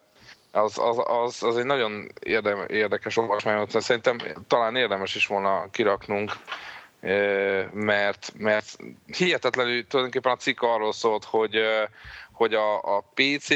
Az, 0.51 0.77
az, 0.77 0.97
az, 1.03 1.43
az, 1.43 1.57
egy 1.57 1.65
nagyon 1.65 2.11
érdem, 2.19 2.65
érdekes 2.67 3.17
olvasmány 3.17 3.55
volt, 3.55 3.81
szerintem 3.81 4.17
talán 4.47 4.75
érdemes 4.75 5.15
is 5.15 5.27
volna 5.27 5.69
kiraknunk, 5.71 6.31
mert, 7.71 8.33
mert 8.37 8.77
hihetetlenül 9.17 9.87
tulajdonképpen 9.87 10.31
a 10.31 10.35
cikk 10.35 10.61
arról 10.61 10.93
szólt, 10.93 11.23
hogy 11.23 11.55
hogy 12.35 12.53
a, 12.53 12.97
a 12.97 13.03
PC 13.13 13.47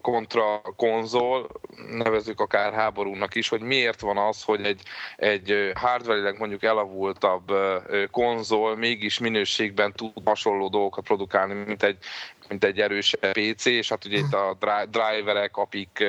kontra 0.00 0.60
konzol, 0.76 1.48
nevezzük 1.90 2.40
akár 2.40 2.72
háborúnak 2.72 3.34
is, 3.34 3.48
hogy 3.48 3.60
miért 3.60 4.00
van 4.00 4.16
az, 4.16 4.42
hogy 4.42 4.64
egy, 4.64 4.82
egy 5.16 5.72
hardware 5.74 6.34
mondjuk 6.38 6.62
elavultabb 6.62 7.52
konzol 8.10 8.76
mégis 8.76 9.18
minőségben 9.18 9.92
tud 9.92 10.12
hasonló 10.24 10.68
dolgokat 10.68 11.04
produkálni, 11.04 11.54
mint 11.54 11.82
egy, 11.82 11.98
mint 12.48 12.64
egy 12.64 12.80
erős 12.80 13.16
PC, 13.32 13.64
és 13.64 13.88
hát 13.88 14.04
ugye 14.04 14.18
itt 14.18 14.34
a 14.34 14.56
driverek, 14.90 15.56
apik 15.56 16.04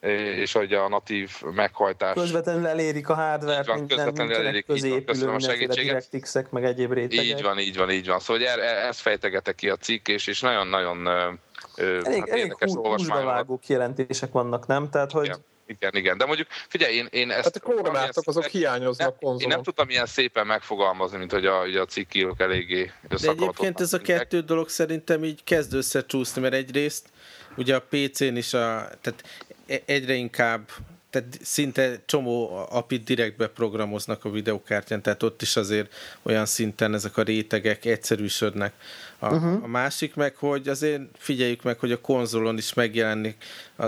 és 0.00 0.52
hogy 0.52 0.72
a 0.72 0.88
natív 0.88 1.30
meghajtás. 1.54 2.14
Közvetlenül 2.14 2.66
elérik 2.66 3.08
a 3.08 3.14
hardware-t, 3.14 3.66
van, 3.66 3.76
mint 3.76 3.88
közvetlenül 3.88 4.34
elérik, 4.34 4.66
középülő, 4.66 5.28
a 5.28 5.40
segítséget. 5.40 6.50
meg 6.50 6.64
egyéb 6.64 6.92
rétegek. 6.92 7.24
Így 7.24 7.42
van, 7.42 7.58
így 7.58 7.76
van, 7.76 7.90
így 7.90 8.06
van. 8.06 8.18
Szóval 8.18 8.48
hogy 8.48 8.60
e, 8.60 8.86
ezt 8.86 9.00
fejtegette 9.00 9.52
ki 9.52 9.68
a 9.68 9.76
cikk, 9.76 10.08
és, 10.08 10.26
és 10.26 10.40
nagyon-nagyon 10.40 11.06
elég, 11.76 12.18
hát 12.18 12.28
elég 12.28 12.54
vágó 13.06 13.58
kijelentések 13.58 14.32
vannak, 14.32 14.66
nem? 14.66 14.90
Tehát, 14.90 15.12
hogy 15.12 15.24
igen. 15.24 15.44
Igen, 15.70 15.94
igen, 15.94 16.18
de 16.18 16.24
mondjuk 16.24 16.48
figyelj, 16.68 16.94
én, 16.94 17.06
én 17.10 17.30
ezt... 17.30 17.44
Hát 17.44 17.56
a 17.56 17.60
koronátok 17.60 18.26
azok 18.26 18.44
hiányoznak 18.44 19.20
nem, 19.20 19.36
Én 19.38 19.48
nem 19.48 19.62
tudtam 19.62 19.88
ilyen 19.88 20.06
szépen 20.06 20.46
megfogalmazni, 20.46 21.18
mint 21.18 21.32
hogy 21.32 21.46
a, 21.46 21.60
a 21.60 21.84
cikkírok 21.84 22.40
eléggé 22.40 22.92
De 23.08 23.30
egyébként 23.30 23.80
ez 23.80 23.92
a 23.92 23.98
kettő 23.98 24.40
dolog 24.40 24.68
szerintem 24.68 25.24
így 25.24 25.44
kezd 25.44 25.74
összecsúszni, 25.74 26.40
mert 26.40 26.54
egyrészt 26.54 27.08
ugye 27.56 27.74
a 27.74 27.82
PC-n 27.88 28.36
is 28.36 28.54
a, 28.54 28.88
tehát 29.00 29.24
egyre 29.84 30.14
inkább 30.14 30.70
tehát 31.10 31.38
szinte 31.42 32.00
csomó 32.06 32.66
apit 32.70 33.04
direktbe 33.04 33.48
programoznak 33.48 34.24
a 34.24 34.30
videokártyán, 34.30 35.02
tehát 35.02 35.22
ott 35.22 35.42
is 35.42 35.56
azért 35.56 35.92
olyan 36.22 36.46
szinten 36.46 36.94
ezek 36.94 37.16
a 37.16 37.22
rétegek 37.22 37.84
egyszerűsödnek. 37.84 38.72
A, 39.18 39.34
uh-huh. 39.34 39.62
a 39.62 39.66
másik 39.66 40.14
meg, 40.14 40.36
hogy 40.36 40.68
azért 40.68 41.02
figyeljük 41.16 41.62
meg, 41.62 41.78
hogy 41.78 41.92
a 41.92 42.00
konzolon 42.00 42.56
is 42.56 42.74
megjelenik 42.74 43.44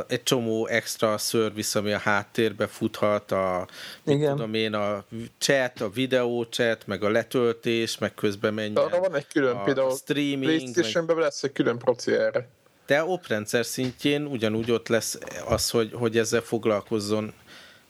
egy 0.06 0.22
csomó 0.22 0.66
extra 0.66 1.18
service, 1.18 1.78
ami 1.78 1.92
a 1.92 1.98
háttérbe 1.98 2.66
futhat, 2.66 3.32
a, 3.32 3.66
Igen. 4.04 4.30
tudom 4.30 4.54
én, 4.54 4.74
a 4.74 5.04
chat, 5.38 5.80
a 5.80 5.90
videó 5.90 6.42
chat, 6.42 6.86
meg 6.86 7.02
a 7.02 7.08
letöltés, 7.08 7.98
meg 7.98 8.14
közben 8.14 8.54
menjen. 8.54 8.76
Arra 8.76 9.00
van 9.00 9.14
egy 9.14 9.26
külön, 9.26 9.56
a, 9.56 9.62
például 9.62 9.90
a 9.90 9.94
streaming. 9.94 10.42
PlayStation-ben 10.42 11.16
meg... 11.16 11.24
lesz 11.24 11.42
egy 11.42 11.52
külön 11.52 11.78
proci 11.78 12.12
erre 12.12 12.48
de 12.90 13.04
oprendszer 13.04 13.66
szintjén 13.66 14.26
ugyanúgy 14.26 14.70
ott 14.70 14.88
lesz 14.88 15.18
az, 15.48 15.70
hogy, 15.70 15.90
hogy 15.92 16.18
ezzel 16.18 16.40
foglalkozzon. 16.40 17.32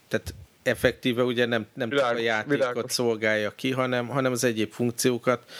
Tehát 0.07 0.33
effektíve 0.63 1.23
ugye 1.23 1.45
nem, 1.45 1.65
nem 1.73 1.89
világos, 1.89 2.09
csak 2.09 2.19
a 2.19 2.23
játékot 2.23 2.57
világos. 2.57 2.91
szolgálja 2.91 3.51
ki, 3.55 3.71
hanem, 3.71 4.07
hanem 4.07 4.31
az 4.31 4.43
egyéb 4.43 4.71
funkciókat. 4.71 5.51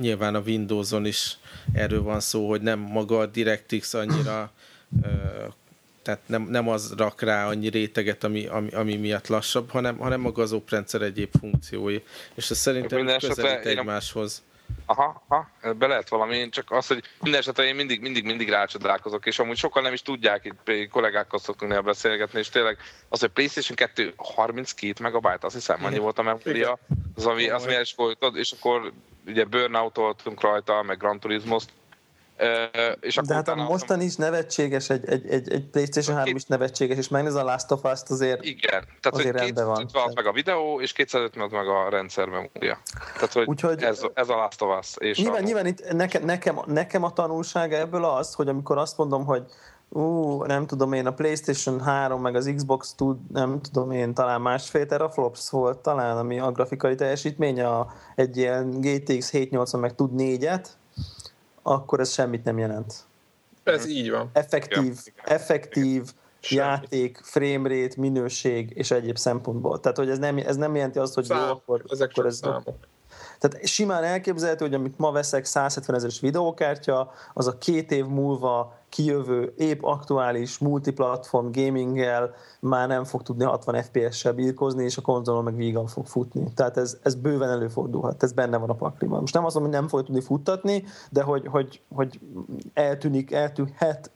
Nyilván 0.00 0.34
a 0.34 0.40
Windows-on 0.40 1.06
is 1.06 1.36
erről 1.72 2.02
van 2.02 2.20
szó, 2.20 2.48
hogy 2.48 2.60
nem 2.60 2.78
maga 2.78 3.18
a 3.18 3.26
DirectX 3.26 3.94
annyira 3.94 4.52
tehát 6.02 6.20
nem, 6.26 6.42
nem 6.42 6.68
az 6.68 6.94
rak 6.96 7.22
rá 7.22 7.46
annyi 7.46 7.68
réteget, 7.68 8.24
ami, 8.24 8.46
ami, 8.46 8.70
ami 8.70 8.96
miatt 8.96 9.26
lassabb, 9.26 9.70
hanem, 9.70 9.96
hanem 9.96 10.20
maga 10.20 10.42
az 10.42 10.52
oprendszer 10.52 11.02
egyéb 11.02 11.30
funkciói. 11.40 11.98
És 12.34 12.50
ez 12.50 12.58
szerintem 12.58 13.06
közelít 13.18 13.66
egymáshoz. 13.66 14.42
Aha, 14.86 15.24
aha, 15.28 15.50
be 15.78 15.86
lehet 15.86 16.08
valami, 16.08 16.36
én 16.36 16.50
csak 16.50 16.70
az, 16.70 16.86
hogy 16.86 17.02
minden 17.20 17.40
esetre 17.40 17.64
én 17.64 17.74
mindig, 17.74 18.00
mindig, 18.00 18.24
mindig 18.24 18.48
rácsodálkozok, 18.48 19.26
és 19.26 19.38
amúgy 19.38 19.56
sokan 19.56 19.82
nem 19.82 19.92
is 19.92 20.02
tudják, 20.02 20.44
itt 20.44 20.88
kollégákkal 20.90 21.38
szoktunk 21.38 21.70
néha 21.70 21.82
beszélgetni, 21.82 22.38
és 22.38 22.48
tényleg 22.48 22.78
az, 23.08 23.20
hogy 23.20 23.28
PlayStation 23.28 23.76
2 23.76 24.14
32 24.16 25.02
megabyte, 25.02 25.46
azt 25.46 25.54
hiszem, 25.54 25.84
annyi 25.84 25.98
volt 25.98 26.18
a 26.18 26.22
memória, 26.22 26.78
az, 27.14 27.26
ami, 27.26 27.48
az 27.48 27.94
volt, 27.96 28.36
és 28.36 28.52
akkor 28.52 28.92
ugye 29.26 29.44
burnout 29.44 29.98
rajta, 30.40 30.82
meg 30.82 30.98
Gran 30.98 31.20
turismo 31.20 31.58
és 33.00 33.14
De 33.26 33.34
hát 33.34 33.48
a 33.48 33.54
mostan 33.54 34.00
is 34.00 34.16
nevetséges, 34.16 34.90
egy, 34.90 35.08
egy, 35.08 35.26
egy, 35.28 35.52
egy 35.52 35.66
PlayStation 35.66 36.16
3 36.16 36.36
is 36.36 36.44
nevetséges, 36.44 36.96
és 36.96 37.08
megnéz 37.08 37.34
a 37.34 37.44
Last 37.44 37.70
of 37.70 37.84
Us-t 37.84 38.10
azért 38.10 38.44
Igen, 38.44 38.84
tehát 39.00 39.06
azért 39.10 39.40
hogy 39.40 39.54
van. 39.92 40.12
meg 40.14 40.26
a 40.26 40.32
videó, 40.32 40.80
és 40.80 40.92
250 40.92 41.48
meg 41.50 41.68
a 41.68 41.88
rendszer 41.88 42.28
memória. 42.28 42.78
Tehát, 43.14 43.32
hogy 43.32 43.46
Úgyhogy, 43.46 43.82
ez, 43.82 44.00
ez 44.14 44.28
a 44.28 44.36
Last 44.36 44.62
of 44.62 44.78
Us. 44.78 44.94
És 44.98 45.18
nyilván, 45.18 45.42
a... 45.42 45.44
nyilván 45.44 45.66
itt 45.66 45.92
nekem, 45.92 46.24
nekem, 46.24 46.58
nekem 46.66 47.02
a 47.02 47.12
tanulság 47.12 47.72
ebből 47.72 48.04
az, 48.04 48.34
hogy 48.34 48.48
amikor 48.48 48.78
azt 48.78 48.96
mondom, 48.96 49.24
hogy 49.24 49.42
ú, 49.88 50.42
nem 50.42 50.66
tudom 50.66 50.92
én, 50.92 51.06
a 51.06 51.12
PlayStation 51.12 51.80
3 51.80 52.20
meg 52.20 52.34
az 52.34 52.52
Xbox 52.56 52.94
tud, 52.94 53.16
nem 53.32 53.60
tudom 53.60 53.90
én, 53.90 54.14
talán 54.14 54.40
másfél 54.40 54.86
teraflops 54.86 55.50
volt 55.50 55.78
talán, 55.78 56.16
ami 56.16 56.38
a 56.38 56.50
grafikai 56.50 56.94
teljesítmény, 56.94 57.60
a, 57.60 57.92
egy 58.14 58.36
ilyen 58.36 58.80
GTX 58.80 59.30
780 59.30 59.80
meg 59.80 59.94
tud 59.94 60.14
négyet, 60.14 60.76
akkor 61.66 62.00
ez 62.00 62.12
semmit 62.12 62.44
nem 62.44 62.58
jelent. 62.58 62.94
Ez 63.62 63.86
így 63.86 64.10
van. 64.10 64.30
Effektív, 64.32 64.96
ja. 65.04 65.22
effektív 65.24 66.02
Semmit. 66.40 66.64
játék, 66.64 67.20
framerate, 67.22 67.94
minőség 67.96 68.72
és 68.74 68.90
egyéb 68.90 69.16
szempontból. 69.16 69.80
Tehát, 69.80 69.96
hogy 69.96 70.10
ez 70.10 70.18
nem, 70.18 70.36
ez 70.38 70.56
nem 70.56 70.74
jelenti 70.74 70.98
azt, 70.98 71.14
hogy 71.14 71.24
Szám, 71.24 71.46
jó, 71.46 71.52
akkor, 71.52 71.84
ezek 71.88 72.10
akkor 72.10 72.26
ez... 72.26 72.36
Számok. 72.36 72.76
Tehát 73.48 73.66
simán 73.66 74.02
elképzelhető, 74.04 74.64
hogy 74.64 74.74
amit 74.74 74.98
ma 74.98 75.12
veszek 75.12 75.44
170 75.44 75.96
ezeres 75.96 76.20
videókártya, 76.20 77.10
az 77.34 77.46
a 77.46 77.58
két 77.58 77.92
év 77.92 78.06
múlva 78.06 78.72
kijövő, 78.88 79.52
épp 79.56 79.82
aktuális 79.82 80.58
multiplatform 80.58 81.50
gaminggel 81.50 82.34
már 82.60 82.88
nem 82.88 83.04
fog 83.04 83.22
tudni 83.22 83.44
60 83.44 83.82
FPS-sel 83.82 84.32
birkozni, 84.32 84.84
és 84.84 84.96
a 84.96 85.02
konzolon 85.02 85.44
meg 85.44 85.56
vígan 85.56 85.86
fog 85.86 86.06
futni. 86.06 86.52
Tehát 86.54 86.76
ez, 86.76 86.98
ez 87.02 87.14
bőven 87.14 87.50
előfordulhat, 87.50 88.22
ez 88.22 88.32
benne 88.32 88.56
van 88.56 88.70
a 88.70 88.74
pakliban. 88.74 89.20
Most 89.20 89.34
nem 89.34 89.44
azt 89.44 89.54
mondom, 89.54 89.72
hogy 89.72 89.80
nem 89.80 89.90
fog 89.90 90.04
tudni 90.04 90.20
futtatni, 90.20 90.84
de 91.10 91.22
hogy, 91.22 91.46
hogy, 91.46 91.80
hogy 91.94 92.20
eltűnik, 92.74 93.32
eltűnhet 93.32 94.10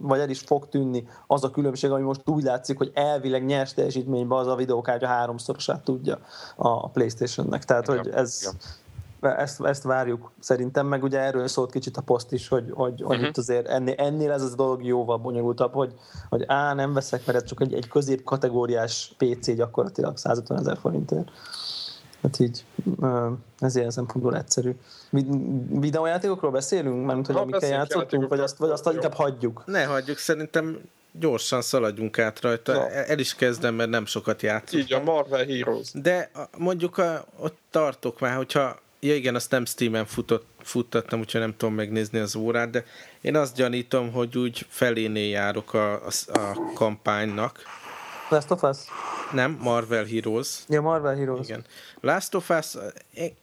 vagy 0.00 0.20
el 0.20 0.28
is 0.28 0.40
fog 0.40 0.68
tűnni 0.68 1.08
az 1.26 1.44
a 1.44 1.50
különbség, 1.50 1.90
ami 1.90 2.02
most 2.02 2.28
úgy 2.28 2.42
látszik, 2.42 2.78
hogy 2.78 2.90
elvileg 2.94 3.44
nyers 3.44 3.74
teljesítményben 3.74 4.38
az 4.38 4.46
a 4.46 4.54
videókártya 4.54 5.06
háromszorosát 5.06 5.84
tudja 5.84 6.18
a 6.56 6.88
Playstation-nek. 6.88 7.64
Tehát, 7.64 7.86
hogy 7.86 8.08
ez, 8.08 8.54
ezt, 9.20 9.60
ezt 9.60 9.82
várjuk 9.82 10.30
szerintem, 10.38 10.86
meg 10.86 11.02
ugye 11.02 11.18
erről 11.18 11.48
szólt 11.48 11.70
kicsit 11.70 11.96
a 11.96 12.02
poszt 12.02 12.32
is, 12.32 12.48
hogy, 12.48 12.70
hogy, 12.74 13.02
hogy 13.02 13.16
uh-huh. 13.16 13.28
itt 13.28 13.36
azért 13.36 13.68
ennél, 13.68 13.94
ennél 13.96 14.30
ez 14.32 14.42
az 14.42 14.54
dolog 14.54 14.84
jóval 14.84 15.16
bonyolultabb, 15.16 15.72
hogy, 15.72 15.94
hogy 16.28 16.44
á, 16.46 16.74
nem 16.74 16.92
veszek, 16.92 17.26
mert 17.26 17.38
ez 17.38 17.48
csak 17.48 17.60
egy, 17.60 17.74
egy 17.74 17.88
középkategóriás 17.88 19.14
PC 19.16 19.54
gyakorlatilag 19.54 20.16
150 20.16 20.58
ezer 20.58 20.78
forintért. 20.78 21.30
Hát 22.22 22.38
így, 22.38 22.64
ez 23.58 23.76
ilyen 23.76 23.90
szempontból 23.90 24.36
egyszerű. 24.36 24.74
Videójátékokról 25.68 26.50
beszélünk? 26.50 27.06
Mert 27.06 27.26
hogy 27.26 27.36
amikkel 27.36 27.68
játszottunk, 27.68 28.28
vagy 28.28 28.40
azt, 28.40 28.56
vagy 28.56 28.70
azt 28.70 28.90
inkább 28.92 29.14
hagyjuk? 29.14 29.62
Ne 29.66 29.84
hagyjuk, 29.84 30.18
szerintem 30.18 30.78
gyorsan 31.12 31.62
szaladjunk 31.62 32.18
át 32.18 32.40
rajta. 32.40 32.72
Ja. 32.72 32.88
El 32.88 33.18
is 33.18 33.34
kezdem, 33.34 33.74
mert 33.74 33.90
nem 33.90 34.06
sokat 34.06 34.42
játszottam. 34.42 34.80
Így 34.80 34.92
a 34.92 35.02
Marvel 35.02 35.44
Heroes. 35.44 35.90
De 35.92 36.30
mondjuk 36.58 36.98
a, 36.98 37.24
ott 37.38 37.58
tartok 37.70 38.20
már, 38.20 38.36
hogyha 38.36 38.78
ja 39.00 39.14
igen, 39.14 39.34
azt 39.34 39.50
nem 39.50 39.64
Steam-en 39.64 40.06
futott, 40.06 40.46
futtattam, 40.62 41.20
úgyhogy 41.20 41.40
nem 41.40 41.54
tudom 41.56 41.74
megnézni 41.74 42.18
az 42.18 42.36
órát, 42.36 42.70
de 42.70 42.84
én 43.20 43.36
azt 43.36 43.56
gyanítom, 43.56 44.12
hogy 44.12 44.38
úgy 44.38 44.66
felénél 44.68 45.28
járok 45.28 45.74
a, 45.74 45.92
a, 45.94 46.10
a 46.32 46.72
kampánynak. 46.74 47.62
Last 48.30 48.50
of 48.50 48.62
Us? 48.62 48.76
Nem, 49.32 49.58
Marvel 49.62 50.04
Heroes. 50.04 50.58
Ja, 50.68 50.80
Marvel 50.80 51.16
Heroes. 51.16 51.48
Igen. 51.48 51.64
Last 52.00 52.34
of 52.34 52.50
Us 52.50 52.76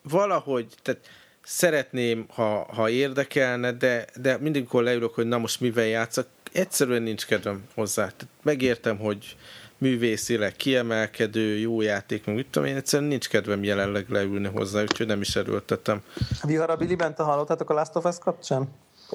valahogy, 0.02 0.74
tehát 0.82 1.02
szeretném, 1.44 2.26
ha, 2.34 2.68
ha 2.74 2.90
érdekelne, 2.90 3.72
de, 3.72 4.06
de 4.16 4.38
mindig, 4.38 4.62
amikor 4.62 4.84
leülök, 4.84 5.14
hogy 5.14 5.28
na 5.28 5.38
most 5.38 5.60
mivel 5.60 5.86
játszak, 5.86 6.28
egyszerűen 6.52 7.02
nincs 7.02 7.26
kedvem 7.26 7.64
hozzá. 7.74 8.02
Tehát 8.02 8.28
megértem, 8.42 8.98
hogy 8.98 9.38
művészileg 9.78 10.56
kiemelkedő, 10.56 11.58
jó 11.58 11.82
játék, 11.82 12.26
meg 12.26 12.36
mit 12.36 12.48
tudom 12.48 12.68
én, 12.68 12.76
egyszerűen 12.76 13.10
nincs 13.10 13.30
kedvem 13.30 13.64
jelenleg 13.64 14.10
leülni 14.10 14.48
hozzá, 14.48 14.82
úgyhogy 14.82 15.08
nem 15.08 15.22
is 15.22 15.36
erőltetem. 15.36 16.02
Vihara 16.44 16.76
Billy 16.76 16.96
Bente 16.96 17.24
hallottátok 17.24 17.70
a 17.70 17.74
Last 17.74 17.96
of 17.96 18.06
Us 18.06 18.18
kapcsán? 18.20 18.70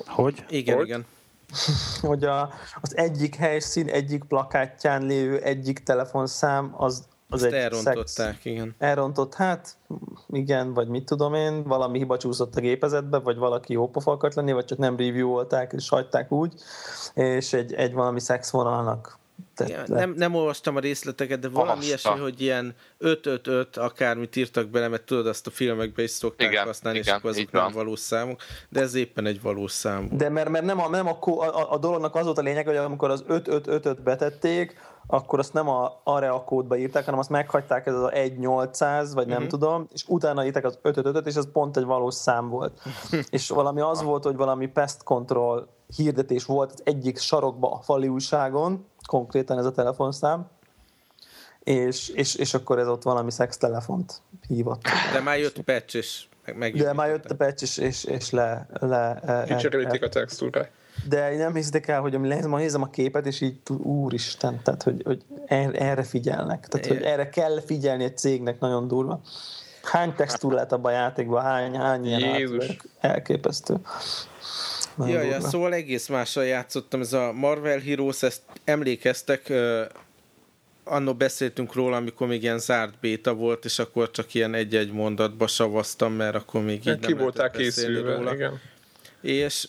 Hogy? 0.06 0.44
Igen, 0.48 0.76
hogy? 0.76 0.86
igen. 0.86 1.06
hogy 2.09 2.24
a, 2.24 2.50
az 2.80 2.96
egyik 2.96 3.34
helyszín, 3.34 3.88
egyik 3.88 4.24
plakátján 4.24 5.03
lévő 5.07 5.38
egyik 5.38 5.82
telefonszám, 5.82 6.74
az 6.76 7.11
az 7.32 7.42
egy 7.42 7.53
elrontották, 7.53 8.07
szex. 8.07 8.44
igen. 8.44 8.74
Elrontott, 8.78 9.34
hát 9.34 9.76
igen, 10.28 10.74
vagy 10.74 10.88
mit 10.88 11.05
tudom 11.05 11.34
én, 11.34 11.62
valami 11.62 11.98
hiba 11.98 12.16
csúszott 12.16 12.57
a 12.57 12.61
gépezetbe, 12.61 13.18
vagy 13.18 13.36
valaki 13.36 13.72
jó 13.72 13.88
pofa 13.88 14.11
akart 14.11 14.34
lenni, 14.34 14.53
vagy 14.53 14.64
csak 14.64 14.78
nem 14.78 14.96
reviewolták, 14.96 15.72
és 15.72 15.88
hagyták 15.88 16.32
úgy, 16.32 16.55
és 17.14 17.53
egy, 17.53 17.72
egy 17.72 17.92
valami 17.92 18.20
szexvonalnak 18.20 19.18
ja, 19.66 19.82
nem, 19.86 20.14
nem 20.16 20.34
olvastam 20.34 20.76
a 20.76 20.80
részleteket, 20.80 21.38
de 21.38 21.49
valami 21.49 21.84
ilyesmi, 21.84 22.18
hogy 22.18 22.40
ilyen 22.40 22.74
5-5-5 23.01 23.78
akármit 23.78 24.36
írtak 24.36 24.68
bele, 24.68 24.88
mert 24.88 25.03
tudod, 25.03 25.26
azt 25.26 25.47
a 25.47 25.51
filmekbe 25.51 26.03
is 26.03 26.11
szokták 26.11 26.51
igen, 26.51 26.64
használni, 26.64 26.99
igen, 26.99 27.14
és 27.14 27.18
akkor 27.18 27.30
azok 27.30 27.51
nem 27.51 27.72
valós 27.72 28.01
számok, 28.01 28.40
de 28.68 28.80
ez 28.80 28.95
éppen 28.95 29.26
egy 29.26 29.43
valós 29.43 29.72
szám. 29.72 30.09
De 30.12 30.28
mert, 30.28 30.49
mert 30.49 30.64
nem, 30.64 30.80
a, 30.80 30.88
nem 30.88 31.07
a, 31.07 31.18
a, 31.20 31.72
a 31.72 31.78
dolognak 31.78 32.14
az 32.14 32.24
volt 32.24 32.38
a 32.38 32.43
lényeg, 32.43 32.66
hogy 32.66 32.76
amikor 32.76 33.11
az 33.11 33.24
5-5-5-öt 33.28 34.03
betették, 34.03 34.76
akkor 35.07 35.38
azt 35.38 35.53
nem 35.53 35.68
a 35.68 36.00
Area 36.05 36.44
kódba 36.44 36.76
írták, 36.76 37.05
hanem 37.05 37.20
azt 37.20 37.30
meghagyták, 37.30 37.86
ez 37.86 37.94
az 37.94 38.11
1-800, 38.14 39.11
vagy 39.14 39.26
nem 39.26 39.36
uh-huh. 39.36 39.50
tudom, 39.50 39.88
és 39.92 40.05
utána 40.07 40.44
írták 40.44 40.64
az 40.64 40.78
5-5-5-öt, 40.82 41.26
és 41.26 41.34
ez 41.34 41.53
pont 41.53 41.76
egy 41.76 41.84
valós 41.84 42.14
szám 42.14 42.48
volt. 42.48 42.80
és 43.30 43.48
valami 43.48 43.80
az 43.80 44.03
volt, 44.03 44.24
hogy 44.24 44.36
valami 44.36 44.66
pest 44.66 45.03
control 45.03 45.68
hirdetés 45.96 46.44
volt 46.44 46.72
az 46.72 46.80
egyik 46.84 47.18
sarokba 47.18 47.72
a 47.72 47.80
fali 47.80 48.09
újságon, 48.09 48.86
konkrétan 49.07 49.59
ez 49.59 49.64
a 49.64 49.72
telefonszám, 49.72 50.48
és, 51.62 52.09
és, 52.09 52.34
és 52.34 52.55
akkor 52.55 52.78
ez 52.78 52.88
ott 52.88 53.03
valami 53.03 53.30
szex 53.30 53.57
telefont 53.57 54.22
hívott. 54.48 54.82
De 55.12 55.20
már 55.20 55.38
jött 55.38 55.61
patch, 55.61 55.96
és 55.96 56.24
meg, 56.55 56.76
De 56.76 56.92
már 56.92 57.09
jött 57.09 57.30
a 57.30 57.34
patch, 57.34 57.62
és, 57.62 57.76
és, 57.76 58.05
és 58.05 58.30
le... 58.30 58.66
le 58.80 59.14
e, 59.14 59.44
Kicserülték 59.44 60.03
a 60.03 60.09
textúrát. 60.09 60.70
De 61.09 61.36
nem 61.36 61.55
hiszek 61.55 61.88
el, 61.88 62.00
hogy 62.00 62.18
ma 62.18 62.59
nézem 62.59 62.82
a 62.82 62.90
képet, 62.90 63.26
és 63.26 63.40
így 63.40 63.57
úristen, 63.82 64.61
tehát 64.62 64.82
hogy, 64.82 65.03
hogy 65.05 65.22
erre 65.72 66.03
figyelnek. 66.03 66.68
Tehát, 66.68 66.86
hogy 66.86 67.03
erre 67.03 67.28
kell 67.28 67.61
figyelni 67.66 68.05
egy 68.05 68.18
cégnek 68.18 68.61
nagyon 68.61 68.88
durva. 68.88 69.20
Hány 69.82 70.14
textúr 70.14 70.53
lehet 70.53 70.72
abban 70.72 70.92
a 70.92 70.96
játékban, 70.96 71.42
hány, 71.42 71.76
hány 71.76 72.07
ilyen 72.07 72.62
elképesztő. 73.00 73.76
Ja, 74.98 75.22
ja, 75.22 75.40
szóval 75.40 75.72
egész 75.74 76.09
mással 76.09 76.44
játszottam, 76.44 77.00
ez 77.00 77.12
a 77.12 77.32
Marvel 77.32 77.78
Heroes, 77.78 78.22
ezt 78.22 78.42
emlékeztek, 78.64 79.46
uh, 79.50 79.80
annó 80.84 81.14
beszéltünk 81.14 81.74
róla, 81.74 81.96
amikor 81.96 82.26
még 82.26 82.42
ilyen 82.42 82.59
zárt 82.59 82.94
béta 83.00 83.34
volt, 83.34 83.64
és 83.64 83.78
akkor 83.78 84.11
csak 84.11 84.34
ilyen 84.34 84.55
egy-egy 84.55 84.92
mondatba 84.92 85.46
savaztam, 85.46 86.12
mert 86.12 86.34
akkor 86.34 86.62
még 86.62 86.86
így 86.86 86.98
Ki 86.98 87.12
voltál 87.12 87.50
készülve, 87.50 88.16
róla. 88.16 88.34
igen. 88.34 88.61
És 89.20 89.68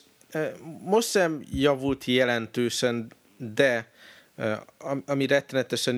most 0.84 1.10
sem 1.10 1.44
javult 1.54 2.06
jelentősen, 2.06 3.12
de 3.38 3.92
ami 5.06 5.28
rettenetesen 5.28 5.98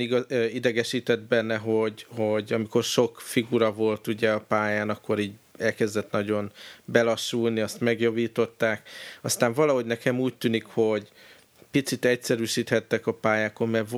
idegesített 0.53 1.21
benne, 1.21 1.57
hogy, 1.57 2.05
hogy 2.09 2.53
amikor 2.53 2.83
sok 2.83 3.21
figura 3.21 3.71
volt 3.71 4.07
ugye 4.07 4.31
a 4.31 4.39
pályán, 4.39 4.89
akkor 4.89 5.19
így 5.19 5.33
elkezdett 5.57 6.11
nagyon 6.11 6.51
belassulni, 6.85 7.59
azt 7.59 7.79
megjavították. 7.79 8.89
Aztán 9.21 9.53
valahogy 9.53 9.85
nekem 9.85 10.19
úgy 10.19 10.35
tűnik, 10.35 10.65
hogy 10.65 11.09
picit 11.71 12.05
egyszerűsíthettek 12.05 13.07
a 13.07 13.13
pályákon, 13.13 13.69
mert 13.69 13.89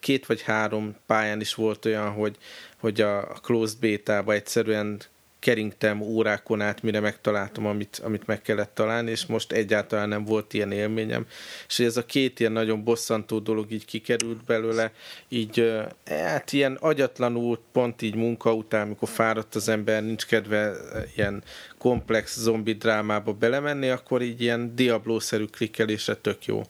két 0.00 0.26
vagy 0.26 0.42
három 0.42 0.96
pályán 1.06 1.40
is 1.40 1.54
volt 1.54 1.84
olyan, 1.84 2.10
hogy, 2.10 2.36
hogy 2.76 3.00
a 3.00 3.22
closed 3.22 3.78
beta 3.78 4.32
egyszerűen 4.32 5.00
keringtem 5.46 6.00
órákon 6.00 6.60
át, 6.60 6.82
mire 6.82 7.00
megtaláltam, 7.00 7.66
amit, 7.66 8.00
amit 8.04 8.26
meg 8.26 8.42
kellett 8.42 8.74
találni, 8.74 9.10
és 9.10 9.26
most 9.26 9.52
egyáltalán 9.52 10.08
nem 10.08 10.24
volt 10.24 10.54
ilyen 10.54 10.72
élményem. 10.72 11.26
És 11.68 11.78
ez 11.78 11.96
a 11.96 12.04
két 12.04 12.40
ilyen 12.40 12.52
nagyon 12.52 12.84
bosszantó 12.84 13.38
dolog 13.38 13.70
így 13.70 13.84
kikerült 13.84 14.44
belőle, 14.44 14.92
így 15.28 15.82
hát 16.06 16.52
ilyen 16.52 16.76
agyatlanul, 16.80 17.58
pont 17.72 18.02
így 18.02 18.14
munka 18.14 18.54
után, 18.54 18.86
amikor 18.86 19.08
fáradt 19.08 19.54
az 19.54 19.68
ember, 19.68 20.04
nincs 20.04 20.26
kedve 20.26 20.72
ilyen 21.16 21.42
komplex 21.78 22.38
zombi 22.38 22.72
drámába 22.72 23.32
belemenni, 23.32 23.88
akkor 23.88 24.22
így 24.22 24.40
ilyen 24.40 24.72
diablószerű 24.74 25.44
klikkelésre 25.44 26.14
tök 26.14 26.44
jó. 26.44 26.62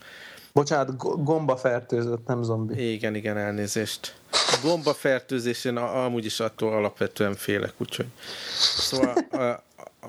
Bocsánat, 0.52 0.96
gomba 1.24 1.56
fertőzött, 1.56 2.26
nem 2.26 2.42
zombi. 2.42 2.92
Igen, 2.92 3.14
igen, 3.14 3.36
elnézést. 3.36 4.14
A 4.36 4.58
gomba 4.62 4.94
fertőzés, 4.94 5.64
én 5.64 5.76
amúgy 5.76 6.24
is 6.24 6.40
attól 6.40 6.72
alapvetően 6.72 7.34
félek, 7.34 7.72
úgyhogy. 7.76 8.06
Szóval 8.78 9.14
a, 9.30 9.64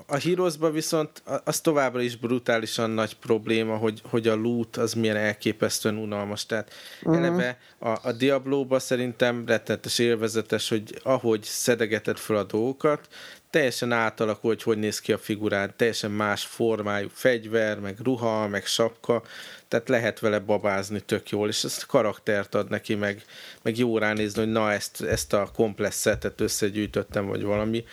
a 0.06 0.16
Heroesban 0.16 0.72
viszont 0.72 1.22
az 1.44 1.60
továbbra 1.60 2.00
is 2.00 2.16
brutálisan 2.16 2.90
nagy 2.90 3.16
probléma, 3.16 3.76
hogy, 3.76 4.02
hogy 4.10 4.28
a 4.28 4.34
loot 4.34 4.76
az 4.76 4.92
milyen 4.92 5.16
elképesztően 5.16 5.96
unalmas. 5.96 6.46
Tehát 6.46 6.72
uh-huh. 7.02 7.24
eleve 7.24 7.58
a, 7.78 7.88
a 7.88 8.12
Diablo-ba 8.12 8.78
szerintem 8.78 9.44
rettenetes 9.46 9.98
élvezetes, 9.98 10.68
hogy 10.68 11.00
ahogy 11.02 11.42
szedegeted 11.42 12.16
fel 12.16 12.36
a 12.36 12.44
dolgokat, 12.44 13.08
teljesen 13.50 13.92
átalakul, 13.92 14.50
hogy 14.50 14.62
hogy 14.62 14.78
néz 14.78 15.00
ki 15.00 15.12
a 15.12 15.18
figurán, 15.18 15.72
teljesen 15.76 16.10
más 16.10 16.44
formájú 16.44 17.08
fegyver, 17.12 17.78
meg 17.78 17.98
ruha, 18.02 18.48
meg 18.48 18.66
sapka, 18.66 19.22
tehát 19.68 19.88
lehet 19.88 20.18
vele 20.18 20.38
babázni 20.38 21.00
tök 21.00 21.30
jól, 21.30 21.48
és 21.48 21.64
ezt 21.64 21.86
karaktert 21.86 22.54
ad 22.54 22.70
neki, 22.70 22.94
meg, 22.94 23.22
meg 23.62 23.78
jó 23.78 23.98
ránézni, 23.98 24.42
hogy 24.42 24.52
na 24.52 24.72
ezt, 24.72 25.02
ezt 25.02 25.32
a 25.32 25.50
komplex 25.54 25.96
szetet 25.96 26.40
összegyűjtöttem, 26.40 27.26
vagy 27.26 27.42
valami, 27.42 27.84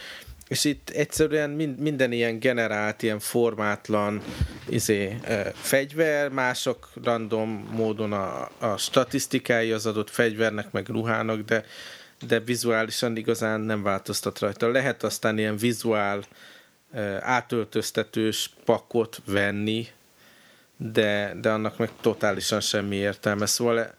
és 0.47 0.63
itt 0.63 0.89
egyszerűen 0.89 1.49
minden 1.79 2.11
ilyen 2.11 2.39
generált, 2.39 3.03
ilyen 3.03 3.19
formátlan 3.19 4.21
izé, 4.69 5.17
fegyver, 5.53 6.29
mások 6.29 6.89
random 7.03 7.69
módon 7.71 8.13
a, 8.13 8.49
a 8.59 8.77
statisztikái 8.77 9.71
az 9.71 9.85
adott 9.85 10.09
fegyvernek, 10.09 10.71
meg 10.71 10.87
ruhának, 10.87 11.41
de, 11.41 11.65
de 12.27 12.39
vizuálisan 12.39 13.17
igazán 13.17 13.61
nem 13.61 13.83
változtat 13.83 14.39
rajta. 14.39 14.71
Lehet 14.71 15.03
aztán 15.03 15.37
ilyen 15.37 15.57
vizuál 15.57 16.23
átöltöztetős 17.19 18.49
pakot 18.65 19.21
venni, 19.25 19.87
de, 20.77 21.37
de 21.41 21.49
annak 21.49 21.77
meg 21.77 21.89
totálisan 22.01 22.59
semmi 22.59 22.95
értelme. 22.95 23.45
Szóval 23.45 23.93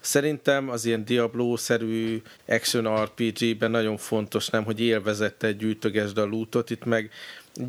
szerintem 0.00 0.68
az 0.68 0.84
ilyen 0.84 1.04
Diablo-szerű 1.04 2.22
action 2.46 3.04
RPG-ben 3.04 3.70
nagyon 3.70 3.96
fontos 3.96 4.48
nem, 4.48 4.64
hogy 4.64 4.80
élvezettel 4.80 5.52
gyűjtögesd 5.52 6.18
a 6.18 6.24
lootot, 6.24 6.70
itt 6.70 6.84
meg 6.84 7.10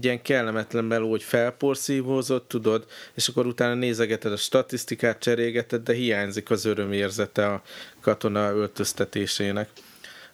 ilyen 0.01 0.21
kellemetlen 0.21 0.85
meló, 0.85 1.09
hogy 1.09 1.23
felporszívózott, 1.23 2.47
tudod, 2.47 2.85
és 3.13 3.27
akkor 3.27 3.45
utána 3.45 3.73
nézegeted 3.73 4.31
a 4.31 4.37
statisztikát, 4.37 5.19
cserégeted, 5.19 5.83
de 5.83 5.93
hiányzik 5.93 6.49
az 6.49 6.65
örömérzete 6.65 7.47
a 7.47 7.61
katona 8.01 8.51
öltöztetésének. 8.51 9.69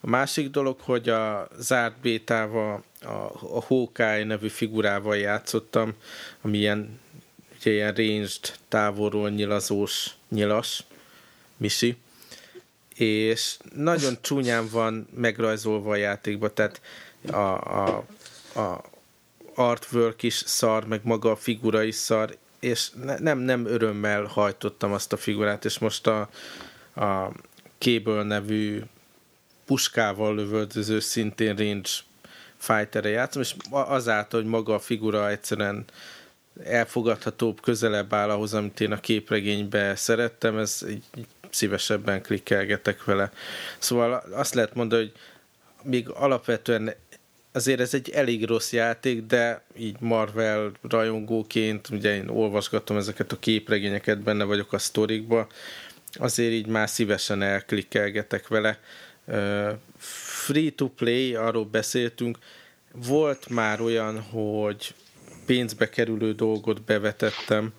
A 0.02 0.10
másik 0.10 0.50
dolog, 0.50 0.80
hogy 0.80 1.10
a 1.10 1.48
zárt 1.58 2.00
bétával, 2.02 2.84
a, 3.02 3.10
a 3.56 3.62
Hawkeye 3.68 4.24
nevű 4.24 4.48
figurával 4.48 5.18
játszottam, 5.18 5.94
ami 6.42 6.58
ilyen 6.58 7.00
ugye 7.66 7.76
ilyen 7.76 7.94
ranged, 7.94 8.54
távolról 8.68 9.30
nyilazós 9.30 10.10
nyilas, 10.30 10.84
misi, 11.58 11.98
és 12.96 13.58
nagyon 13.76 14.18
csúnyán 14.22 14.70
van 14.70 15.08
megrajzolva 15.16 15.92
a 15.92 15.96
játékba, 15.96 16.54
tehát 16.54 16.82
a, 17.32 17.38
a, 17.38 18.06
a 18.56 18.84
artwork 19.56 20.24
is 20.24 20.34
szar, 20.34 20.88
meg 20.88 21.00
maga 21.04 21.32
a 21.32 21.36
figura 21.36 21.84
is 21.84 21.96
szar, 21.96 22.38
és 22.60 22.90
ne, 23.04 23.18
nem, 23.18 23.40
nem 23.40 23.66
örömmel 23.66 24.24
hajtottam 24.24 24.94
azt 24.94 25.14
a 25.14 25.18
figurát, 25.18 25.66
és 25.66 25.80
most 25.80 26.08
a, 26.08 26.30
a 26.96 27.32
Cable 27.78 28.24
nevű 28.24 28.82
puskával 29.66 30.36
lövöldöző, 30.36 31.00
szintén 31.00 31.56
range 31.56 31.90
fighterre 32.58 33.10
játszom, 33.10 33.42
és 33.42 33.56
azáltal, 33.70 34.42
hogy 34.42 34.50
maga 34.50 34.74
a 34.74 34.80
figura 34.80 35.30
egyszerűen 35.30 35.86
elfogadhatóbb, 36.64 37.62
közelebb 37.62 38.14
áll 38.14 38.30
ahhoz, 38.30 38.54
amit 38.54 38.80
én 38.80 38.92
a 38.92 39.00
képregénybe 39.00 39.96
szerettem, 39.96 40.58
ez 40.58 40.86
így 40.90 41.28
szívesebben 41.50 42.22
klikkelgetek 42.22 43.04
vele. 43.04 43.32
Szóval 43.78 44.24
azt 44.32 44.54
lehet 44.54 44.74
mondani, 44.74 45.02
hogy 45.02 45.14
még 45.84 46.10
alapvetően 46.10 46.94
azért 47.52 47.80
ez 47.80 47.94
egy 47.94 48.10
elég 48.10 48.46
rossz 48.46 48.72
játék, 48.72 49.26
de 49.26 49.64
így 49.78 49.96
Marvel 50.00 50.72
rajongóként, 50.82 51.90
ugye 51.90 52.16
én 52.16 52.28
olvasgatom 52.28 52.98
ezeket 52.98 53.32
a 53.32 53.40
képregényeket, 53.40 54.20
benne 54.20 54.44
vagyok 54.44 54.74
a 54.74 54.78
sztorikba, 54.78 55.48
azért 56.14 56.52
így 56.52 56.68
már 56.68 56.90
szívesen 56.90 57.42
elklikkelgetek 57.42 58.48
vele. 58.48 58.80
Free 59.98 60.72
to 60.76 60.88
play, 60.88 61.36
arról 61.36 61.66
beszéltünk, 61.66 62.38
volt 62.92 63.50
már 63.50 63.82
olyan, 63.82 64.22
hogy 64.22 64.94
pénzbe 65.46 65.90
kerülő 65.90 66.34
dolgot 66.34 66.82
bevetettem. 66.82 67.74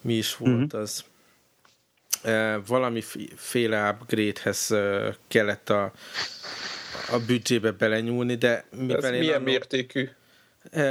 Mi 0.00 0.14
is 0.14 0.36
volt 0.36 0.72
uh-huh. 0.72 0.80
az? 0.80 1.04
Valamiféle 2.66 3.90
upgrade-hez 3.90 4.74
kellett 5.28 5.70
a, 5.70 5.92
a 7.10 7.18
büdzsébe 7.26 7.70
belenyúlni, 7.70 8.34
de 8.34 8.64
mivel 8.76 9.04
Ez 9.04 9.18
milyen 9.18 9.34
annó, 9.34 9.44
mértékű? 9.44 10.08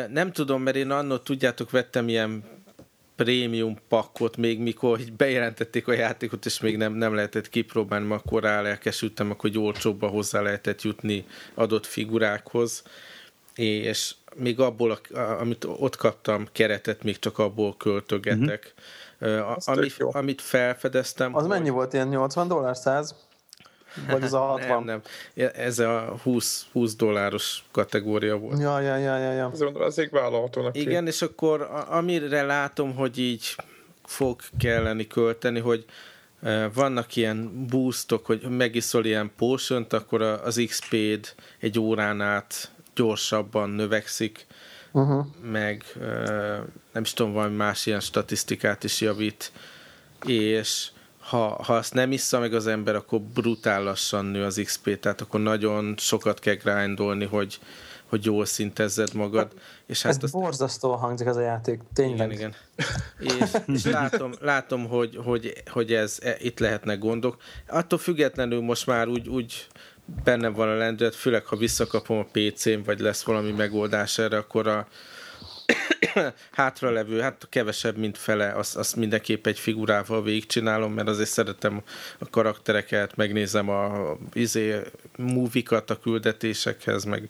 Nem 0.10 0.32
tudom, 0.32 0.62
mert 0.62 0.76
én 0.76 0.91
annól, 0.91 1.24
tudjátok, 1.24 1.72
vettem 1.72 2.10
ilyen 2.10 2.43
prémium 3.16 3.78
pakkot, 3.88 4.38
még 4.38 4.60
mikor 4.60 4.99
így 4.99 5.14
bejelentették 5.14 5.88
a 5.88 5.93
játékot, 5.93 6.45
és 6.45 6.60
még 6.60 6.78
nem, 6.78 6.93
nem 6.93 7.14
lehetett 7.14 7.49
kipróbálni, 7.49 8.12
akkor 8.12 8.43
rá 8.43 8.62
lelkesültem, 8.62 9.36
hogy 9.38 9.58
olcsóbban 9.58 10.10
hozzá 10.10 10.41
lehetett 10.41 10.82
jutni 10.82 11.26
adott 11.53 11.86
figurákhoz, 11.86 12.84
és 13.56 14.16
még 14.36 14.59
abból, 14.59 14.99
amit 15.39 15.63
ott 15.63 15.95
kaptam 15.95 16.47
keretet, 16.51 17.03
még 17.03 17.19
csak 17.19 17.39
abból 17.39 17.77
költögetek. 17.77 18.73
Uh-huh. 19.19 19.57
Ami, 19.65 19.88
amit 19.97 20.41
felfedeztem... 20.41 21.36
Az 21.36 21.41
hogy... 21.41 21.49
mennyi 21.49 21.69
volt, 21.69 21.93
ilyen 21.93 22.07
80 22.07 22.47
dollár, 22.47 22.77
100? 22.77 23.15
Vagy 24.09 24.23
az 24.23 24.33
a 24.33 24.39
60? 24.39 24.83
Nem, 24.83 25.01
nem. 25.36 25.49
Ez 25.55 25.79
a 25.79 26.17
20, 26.23 26.65
20 26.71 26.95
dolláros 26.95 27.63
kategória 27.71 28.38
volt. 28.38 28.59
Ja, 28.59 28.79
ja, 28.79 28.95
ja, 28.95 29.17
ja. 29.17 29.31
ja. 29.31 29.45
Azért 29.45 29.75
az 29.75 29.99
egy 29.99 30.09
vállalhatónak. 30.09 30.77
Igen, 30.77 31.03
ki. 31.03 31.09
és 31.09 31.21
akkor 31.21 31.69
amire 31.89 32.43
látom, 32.43 32.95
hogy 32.95 33.17
így 33.17 33.55
fog 34.03 34.39
kelleni 34.59 35.07
költeni, 35.07 35.59
hogy 35.59 35.86
vannak 36.73 37.15
ilyen 37.15 37.67
boostok, 37.69 38.25
hogy 38.25 38.41
megiszol 38.49 39.05
ilyen 39.05 39.31
potion 39.38 39.86
akkor 39.89 40.21
az 40.21 40.63
XP-d 40.67 41.36
egy 41.59 41.79
órán 41.79 42.21
át 42.21 42.71
gyorsabban 42.96 43.70
növekszik, 43.70 44.46
uh-huh. 44.91 45.26
meg 45.52 45.84
nem 46.93 47.04
is 47.04 47.14
tudom, 47.14 47.34
valami 47.34 47.56
más 47.56 47.86
ilyen 47.86 48.00
statisztikát 48.00 48.84
is 48.84 49.02
javít, 49.02 49.52
és 50.26 50.89
ha, 51.20 51.64
ha 51.64 51.76
azt 51.76 51.93
nem 51.93 52.12
issza 52.12 52.39
meg 52.39 52.54
az 52.54 52.68
ember, 52.68 52.96
akkor 52.96 53.22
brutál 53.22 53.84
lassan 53.84 54.26
nő 54.26 54.43
az 54.43 54.62
XP, 54.64 55.00
tehát 55.00 55.22
akkor 55.22 55.39
nagyon 55.39 55.96
sokat 55.98 56.39
kell 56.39 56.56
grindolni, 56.56 57.26
hogy, 57.26 57.60
hogy 58.10 58.26
jól 58.26 58.46
szintezzed 58.46 59.14
magad. 59.14 59.52
És 59.86 60.02
hát 60.02 60.16
ez 60.16 60.24
azt... 60.24 60.34
borzasztó 60.34 60.96
hangzik 60.96 61.28
ez 61.28 61.36
a 61.36 61.41
játék, 61.41 61.82
tényleg. 61.93 62.32
Igen, 62.32 62.32
igen. 62.32 62.54
és, 63.39 63.52
és 63.76 63.86
látom, 63.86 64.32
látom 64.39 64.88
hogy, 64.88 65.20
hogy, 65.24 65.54
hogy 65.72 65.93
ez, 65.93 66.20
e, 66.22 66.36
itt 66.39 66.60
lehetnek 66.60 67.00
gondok. 67.00 67.38
Attól 67.68 68.00
függetlenül 68.00 68.62
most 68.62 68.86
már 68.86 69.08
úgy, 69.08 69.28
úgy 69.28 69.68
benne 70.24 70.47
van 70.47 70.70
a 70.70 70.76
lendület, 70.76 71.16
főleg 71.16 71.45
ha 71.45 71.56
visszakapom 71.56 72.18
a 72.18 72.28
PC-n, 72.32 72.80
vagy 72.86 72.99
lesz 72.99 73.24
valami 73.24 73.51
megoldás 73.51 74.18
erre, 74.18 74.38
akkor 74.38 74.68
a 74.68 74.88
hátralevő, 76.51 77.20
hát 77.20 77.47
kevesebb, 77.49 77.97
mint 77.97 78.18
fele, 78.18 78.51
azt, 78.51 78.76
azt 78.76 78.95
mindenképp 78.95 79.47
egy 79.47 79.60
figurával 79.60 80.24
végigcsinálom, 80.24 80.93
mert 80.93 81.08
azért 81.08 81.30
szeretem 81.30 81.82
a 82.18 82.30
karaktereket, 82.30 83.16
megnézem 83.16 83.70
a 83.70 84.16
izé, 84.34 84.80
movikat 85.18 85.89
a 85.89 85.99
küldetésekhez, 85.99 87.03
meg, 87.03 87.28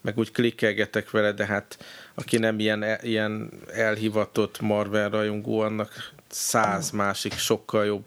meg 0.00 0.18
úgy 0.18 0.32
klikkelgetek 0.32 1.10
vele, 1.10 1.32
de 1.32 1.46
hát 1.46 1.84
aki 2.14 2.38
nem 2.38 2.58
ilyen, 2.58 2.84
ilyen 3.02 3.50
elhivatott 3.72 4.60
Marvel 4.60 5.08
rajongó, 5.08 5.60
annak 5.60 6.12
száz 6.28 6.90
másik 6.90 7.32
sokkal 7.32 7.84
jobb 7.84 8.04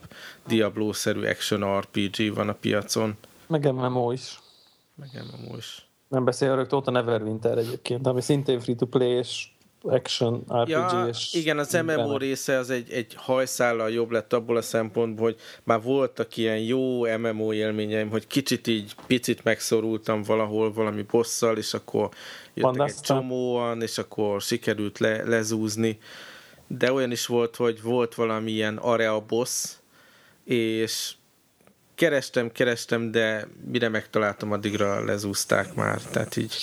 Diablo-szerű 0.47 1.23
action 1.23 1.79
RPG 1.79 2.33
van 2.33 2.49
a 2.49 2.53
piacon. 2.53 3.17
Meg 3.49 3.73
MMO 3.73 4.11
is. 4.11 4.39
Meg 4.95 5.09
MMO 5.13 5.57
is. 5.57 5.87
Nem 6.07 6.25
beszélünk 6.25 6.73
ott 6.73 6.87
a 6.87 6.91
Neverwinter 6.91 7.57
egyébként, 7.57 8.07
ami 8.07 8.21
szintén 8.21 8.59
free-to-play 8.59 9.09
és 9.09 9.47
action 9.81 10.43
RPG 10.53 10.69
ja, 10.69 11.05
és 11.07 11.33
igen, 11.33 11.57
az 11.57 11.73
MMO 11.73 11.85
benne. 11.85 12.17
része 12.17 12.57
az 12.57 12.69
egy, 12.69 12.91
egy 12.91 13.13
hajszállal 13.15 13.91
jobb 13.91 14.11
lett 14.11 14.33
abból 14.33 14.57
a 14.57 14.61
szempontból, 14.61 15.25
hogy 15.25 15.39
már 15.63 15.81
voltak 15.81 16.37
ilyen 16.37 16.59
jó 16.59 17.17
MMO 17.17 17.53
élményeim, 17.53 18.09
hogy 18.09 18.27
kicsit 18.27 18.67
így 18.67 18.95
picit 19.07 19.43
megszorultam 19.43 20.23
valahol 20.23 20.73
valami 20.73 21.01
bosszal, 21.01 21.57
és 21.57 21.73
akkor 21.73 22.09
jöttek 22.53 22.75
Van 22.75 22.87
egy 22.87 22.99
csomóan, 23.01 23.81
és 23.81 23.97
akkor 23.97 24.41
sikerült 24.41 24.99
le, 24.99 25.23
lezúzni. 25.23 25.99
De 26.67 26.93
olyan 26.93 27.11
is 27.11 27.25
volt, 27.25 27.55
hogy 27.55 27.81
volt 27.81 28.15
valami 28.15 28.51
ilyen 28.51 28.77
area 28.77 29.19
boss, 29.19 29.75
és 30.43 31.13
kerestem, 31.99 32.51
kerestem, 32.51 33.11
de 33.11 33.47
mire 33.71 33.89
megtaláltam, 33.89 34.51
addigra 34.51 35.03
lezúzták 35.05 35.75
már, 35.75 36.01
tehát 36.01 36.35
így 36.35 36.53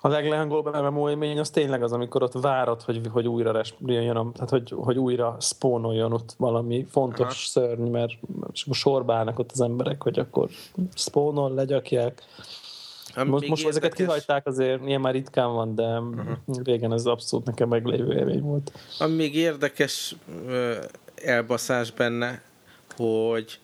A 0.00 0.08
leglehangolóbb 0.08 0.74
MMO 0.74 1.10
élmény 1.10 1.38
az 1.38 1.50
tényleg 1.50 1.82
az, 1.82 1.92
amikor 1.92 2.22
ott 2.22 2.32
várod, 2.32 2.82
hogy, 2.82 3.00
hogy 3.10 3.28
újra 3.28 3.62
jön, 3.86 4.32
tehát 4.32 4.50
hogy, 4.50 4.72
hogy 4.76 4.98
újra 4.98 5.36
spónoljon 5.40 6.12
ott 6.12 6.34
valami 6.36 6.86
fontos 6.90 7.20
Aha. 7.20 7.32
szörny, 7.32 7.90
mert 7.90 8.12
sorba 8.70 9.14
állnak 9.14 9.38
ott 9.38 9.50
az 9.52 9.60
emberek, 9.60 10.02
hogy 10.02 10.18
akkor 10.18 10.48
spónol, 10.94 11.54
legyakják. 11.54 12.22
Ami 13.14 13.30
most 13.30 13.48
most 13.48 13.64
érdekes... 13.64 13.88
ezeket 13.88 14.06
kihagyták 14.06 14.46
azért, 14.46 14.86
ilyen 14.86 15.00
már 15.00 15.12
ritkán 15.12 15.52
van, 15.52 15.74
de 15.74 15.98
uh-huh. 15.98 16.36
régen 16.64 16.92
ez 16.92 17.06
abszolút 17.06 17.46
nekem 17.46 17.68
meglévő 17.68 18.16
élmény 18.16 18.40
volt. 18.40 18.72
Ami 18.98 19.14
még 19.14 19.36
érdekes 19.36 20.16
elbaszás 21.14 21.90
benne, 21.90 22.42
hogy 22.96 23.60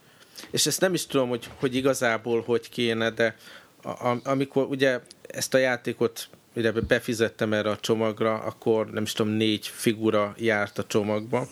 és 0.50 0.66
ezt 0.66 0.80
nem 0.80 0.94
is 0.94 1.06
tudom, 1.06 1.28
hogy, 1.28 1.48
hogy 1.58 1.74
igazából 1.74 2.42
hogy 2.42 2.68
kéne, 2.68 3.10
de 3.10 3.36
a, 3.82 4.16
amikor 4.24 4.66
ugye 4.66 5.00
ezt 5.28 5.54
a 5.54 5.58
játékot 5.58 6.28
ugye 6.54 6.70
befizettem 6.70 7.52
erre 7.52 7.70
a 7.70 7.78
csomagra, 7.80 8.34
akkor 8.38 8.90
nem 8.90 9.02
is 9.02 9.12
tudom, 9.12 9.32
négy 9.32 9.66
figura 9.66 10.34
járt 10.38 10.78
a 10.78 10.86
csomagba, 10.86 11.48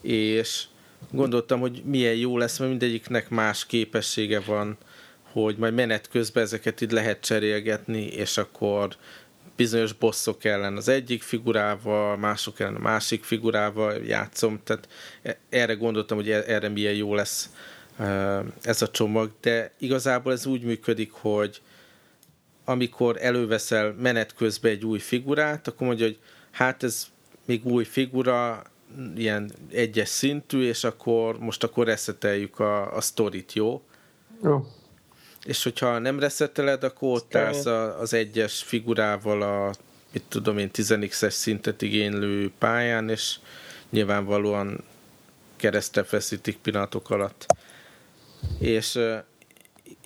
és 0.00 0.64
gondoltam, 1.10 1.60
hogy 1.60 1.82
milyen 1.84 2.14
jó 2.14 2.38
lesz, 2.38 2.58
mert 2.58 2.70
mindegyiknek 2.70 3.28
más 3.28 3.66
képessége 3.66 4.40
van, 4.40 4.76
hogy 5.32 5.56
majd 5.56 5.74
menet 5.74 6.08
közben 6.08 6.42
ezeket 6.42 6.80
itt 6.80 6.90
lehet 6.90 7.20
cserélgetni, 7.20 8.02
és 8.02 8.36
akkor 8.36 8.96
bizonyos 9.56 9.92
bosszok 9.92 10.44
ellen 10.44 10.76
az 10.76 10.88
egyik 10.88 11.22
figurával, 11.22 12.16
mások 12.16 12.60
ellen 12.60 12.74
a 12.74 12.78
másik 12.78 13.24
figurával 13.24 13.94
játszom, 13.94 14.60
tehát 14.64 14.88
e- 15.22 15.38
erre 15.48 15.74
gondoltam, 15.74 16.16
hogy 16.16 16.30
e- 16.30 16.44
erre 16.46 16.68
milyen 16.68 16.94
jó 16.94 17.14
lesz 17.14 17.50
ez 18.62 18.82
a 18.82 18.90
csomag, 18.90 19.30
de 19.40 19.72
igazából 19.78 20.32
ez 20.32 20.46
úgy 20.46 20.62
működik, 20.62 21.12
hogy 21.12 21.60
amikor 22.64 23.16
előveszel 23.20 23.94
menet 23.98 24.34
közben 24.34 24.72
egy 24.72 24.84
új 24.84 24.98
figurát, 24.98 25.68
akkor 25.68 25.86
mondja, 25.86 26.06
hogy 26.06 26.18
hát 26.50 26.82
ez 26.82 27.06
még 27.44 27.66
új 27.66 27.84
figura, 27.84 28.62
ilyen 29.16 29.52
egyes 29.70 30.08
szintű, 30.08 30.62
és 30.62 30.84
akkor 30.84 31.38
most 31.38 31.64
akkor 31.64 31.86
reszeteljük 31.86 32.58
a, 32.58 32.96
a 32.96 33.00
sztorit, 33.00 33.52
jó? 33.52 33.82
Jó. 34.42 34.66
És 35.44 35.62
hogyha 35.62 35.98
nem 35.98 36.20
reszeteled, 36.20 36.84
akkor 36.84 37.08
ott 37.08 37.34
állsz 37.34 37.66
az 38.00 38.12
egyes 38.12 38.62
figurával 38.62 39.42
a, 39.42 39.72
mit 40.12 40.24
tudom 40.28 40.58
én, 40.58 40.70
10x-es 40.72 41.30
szintet 41.30 41.82
igénylő 41.82 42.50
pályán, 42.58 43.08
és 43.08 43.38
nyilvánvalóan 43.90 44.84
keresztre 45.56 46.02
feszítik 46.02 46.56
pillanatok 46.56 47.10
alatt. 47.10 47.46
És 48.58 48.98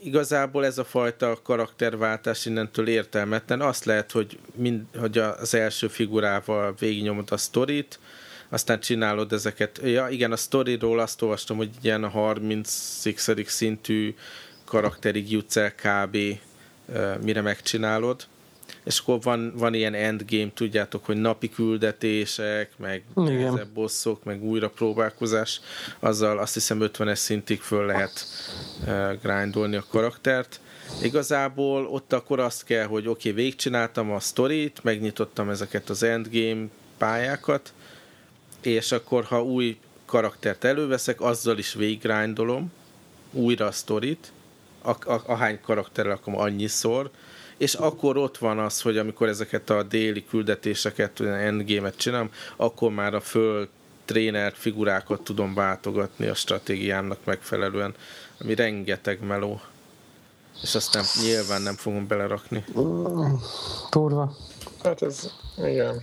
igazából 0.03 0.65
ez 0.65 0.79
a 0.79 0.85
fajta 0.85 1.39
karakterváltás 1.43 2.47
innentől 2.47 2.89
értelmetlen. 2.89 3.61
Azt 3.61 3.85
lehet, 3.85 4.13
hogy, 4.13 4.39
mind, 4.55 4.85
hogy 4.99 5.19
az 5.19 5.55
első 5.55 5.89
figurával 5.89 6.75
végignyomod 6.79 7.29
a 7.31 7.37
sztorit, 7.37 7.99
aztán 8.49 8.81
csinálod 8.81 9.33
ezeket. 9.33 9.81
Ja, 9.85 10.09
igen, 10.09 10.33
a 10.33 10.37
sztoriról 10.37 10.99
azt 10.99 11.23
olvastam, 11.23 11.57
hogy 11.57 11.71
ilyen 11.81 12.05
a 12.05 12.09
36. 12.09 13.47
szintű 13.47 14.15
karakterig 14.65 15.31
jutsz 15.31 15.57
el 15.57 15.75
kb. 15.75 16.19
mire 17.23 17.41
megcsinálod 17.41 18.27
és 18.85 18.99
akkor 18.99 19.21
van, 19.21 19.53
van 19.57 19.75
ilyen 19.75 19.95
endgame, 19.95 20.51
tudjátok, 20.55 21.05
hogy 21.05 21.17
napi 21.17 21.49
küldetések, 21.49 22.71
meg 22.77 23.03
nehezebb 23.15 23.69
bosszok, 23.69 24.25
meg 24.25 24.45
újra 24.45 24.69
próbálkozás, 24.71 25.61
azzal 25.99 26.39
azt 26.39 26.55
hiszem 26.55 26.79
50-es 26.81 27.15
szintig 27.15 27.61
föl 27.61 27.87
lehet 27.87 28.27
uh, 28.87 29.21
grindolni 29.23 29.77
a 29.77 29.85
karaktert. 29.91 30.61
Igazából 31.03 31.87
ott 31.87 32.13
akkor 32.13 32.41
azt 32.41 32.65
kell, 32.65 32.87
hogy 32.87 33.07
oké, 33.09 33.31
okay, 33.31 33.43
végigcsináltam 33.43 34.11
a 34.11 34.21
sztorit, 34.21 34.83
megnyitottam 34.83 35.51
ezeket 35.51 35.91
az 35.91 36.03
endgame 36.03 36.67
pályákat, 36.99 37.73
és 38.61 38.93
akkor 38.93 39.25
ha 39.25 39.45
új 39.45 39.79
karaktert 40.07 40.65
előveszek, 40.65 41.21
azzal 41.21 41.59
is 41.59 41.75
végiggrindolom, 41.75 42.73
újra 43.33 43.67
a 43.67 43.73
sztorit, 43.73 44.33
a, 44.83 44.91
a, 44.91 45.23
ahány 45.27 45.61
karakterrel 45.61 46.13
akarom 46.13 46.41
annyiszor, 46.41 47.11
és 47.63 47.75
akkor 47.75 48.17
ott 48.17 48.39
van 48.39 48.59
az, 48.59 48.81
hogy 48.81 48.99
amikor 48.99 49.29
ezeket 49.29 49.71
a 49.71 49.83
déli 49.83 50.25
küldetéseket, 50.25 51.21
endgame-et 51.21 51.97
csinálom, 51.97 52.31
akkor 52.57 52.91
már 52.91 53.15
a 53.15 53.21
föl 53.21 53.69
trénert 54.05 54.57
figurákat 54.57 55.21
tudom 55.21 55.55
váltogatni 55.55 56.27
a 56.27 56.35
stratégiámnak 56.35 57.19
megfelelően, 57.25 57.95
ami 58.41 58.55
rengeteg 58.55 59.27
meló. 59.27 59.61
És 60.63 60.75
azt 60.75 60.95
nem, 60.95 61.05
nyilván 61.23 61.63
nem 61.63 61.75
fogom 61.75 62.07
belerakni. 62.07 62.65
Turva. 63.91 64.37
Hát 64.83 65.03
ez, 65.03 65.31
igen. 65.57 66.03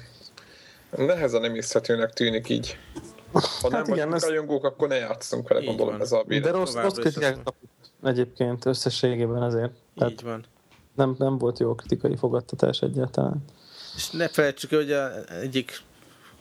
Nehezen 0.96 1.42
nem 1.42 1.56
észhetőnek 1.56 2.14
tűnik 2.14 2.50
így. 2.50 2.78
Ha 3.32 3.42
hát 3.62 3.72
nem 3.72 3.84
igen, 3.84 3.96
vagyunk 3.96 4.14
ez... 4.14 4.24
rajongók, 4.24 4.64
akkor 4.64 4.88
ne 4.88 4.96
játszunk 4.96 5.48
vele, 5.48 5.66
gondolom 5.66 5.92
van. 5.92 6.02
ez 6.02 6.12
a 6.12 6.24
De 6.28 6.52
rossz, 6.52 6.74
rossz 6.74 6.94
kritikák 6.94 7.38
egyébként 8.04 8.66
összességében 8.66 9.42
azért. 9.42 9.72
Tehát... 9.96 10.12
Így 10.12 10.24
van 10.24 10.46
nem, 11.00 11.16
nem 11.18 11.38
volt 11.38 11.60
jó 11.60 11.76
kritikai 11.76 12.16
fogadtatás 12.16 12.82
egyáltalán. 12.82 13.44
És 13.96 14.10
ne 14.10 14.28
felejtsük, 14.28 14.70
hogy 14.70 14.92
a, 14.92 15.30
egyik 15.42 15.82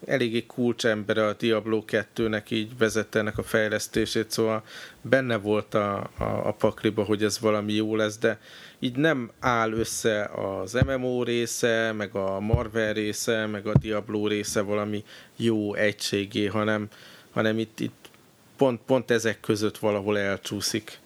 eléggé 0.06 0.46
kulcsember 0.46 1.18
a 1.18 1.32
Diablo 1.32 1.82
2-nek 1.86 2.50
így 2.50 2.78
vezette 2.78 3.18
ennek 3.18 3.38
a 3.38 3.42
fejlesztését, 3.42 4.30
szóval 4.30 4.62
benne 5.02 5.36
volt 5.36 5.74
a, 5.74 5.96
a, 6.18 6.24
a 6.24 6.52
pakliba, 6.52 7.04
hogy 7.04 7.24
ez 7.24 7.40
valami 7.40 7.72
jó 7.72 7.96
lesz, 7.96 8.18
de 8.18 8.38
így 8.78 8.96
nem 8.96 9.30
áll 9.40 9.72
össze 9.72 10.24
az 10.24 10.72
MMO 10.72 11.22
része, 11.22 11.92
meg 11.92 12.14
a 12.14 12.40
Marvel 12.40 12.92
része, 12.92 13.46
meg 13.46 13.66
a 13.66 13.78
Diablo 13.78 14.26
része 14.26 14.60
valami 14.60 15.04
jó 15.36 15.74
egységé, 15.74 16.46
hanem, 16.46 16.88
hanem 17.30 17.58
itt, 17.58 17.80
itt 17.80 18.10
pont, 18.56 18.80
pont 18.86 19.10
ezek 19.10 19.40
között 19.40 19.78
valahol 19.78 20.18
elcsúszik. 20.18 20.98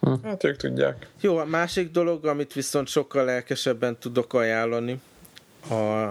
Hm. 0.00 0.14
Hát 0.22 0.44
ők 0.44 0.56
tudják. 0.56 1.08
Jó, 1.20 1.36
a 1.36 1.44
másik 1.44 1.90
dolog, 1.90 2.26
amit 2.26 2.52
viszont 2.52 2.88
sokkal 2.88 3.24
lelkesebben 3.24 3.98
tudok 3.98 4.34
ajánlani, 4.34 5.00
a, 5.70 6.10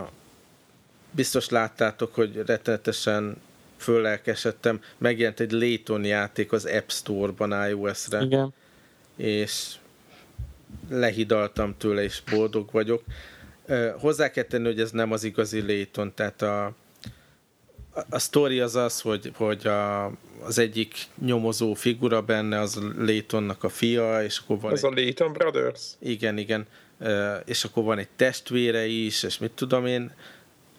biztos 1.12 1.50
láttátok, 1.50 2.16
hogy 2.16 2.44
rettenetesen 2.46 3.42
föllelkesedtem, 3.78 4.82
megjelent 4.98 5.40
egy 5.40 5.52
Layton 5.52 6.04
játék 6.04 6.52
az 6.52 6.66
App 6.66 6.90
Store-ban 6.90 7.70
iOS-re. 7.70 8.22
Igen. 8.22 8.54
És 9.16 9.76
lehidaltam 10.90 11.76
tőle, 11.78 12.04
és 12.04 12.22
boldog 12.32 12.70
vagyok. 12.72 13.04
Hozzá 14.00 14.32
kell 14.32 14.44
tenni, 14.44 14.66
hogy 14.66 14.80
ez 14.80 14.92
nem 14.92 15.12
az 15.12 15.24
igazi 15.24 15.62
Layton, 15.62 16.14
tehát 16.14 16.42
a, 16.42 16.74
a 18.10 18.20
sztori 18.20 18.60
az 18.60 18.76
az, 18.76 19.02
hogy, 19.02 19.32
hogy 19.36 19.68
a, 19.68 20.12
az 20.42 20.58
egyik 20.58 20.96
nyomozó 21.26 21.74
figura 21.74 22.22
benne, 22.22 22.60
az 22.60 22.80
Laytonnak 22.98 23.64
a 23.64 23.70
fia, 23.70 24.24
és 24.24 24.38
akkor 24.44 24.60
van 24.60 24.72
Ez 24.72 24.84
egy... 24.84 24.92
a 24.92 24.94
Layton 24.96 25.34
Brothers? 25.34 25.82
Igen, 26.00 26.38
igen. 26.38 26.68
És 27.46 27.64
akkor 27.64 27.84
van 27.84 27.98
egy 27.98 28.08
testvére 28.16 28.86
is, 28.86 29.24
és 29.24 29.38
mit 29.38 29.52
tudom 29.52 29.86
én. 29.86 30.12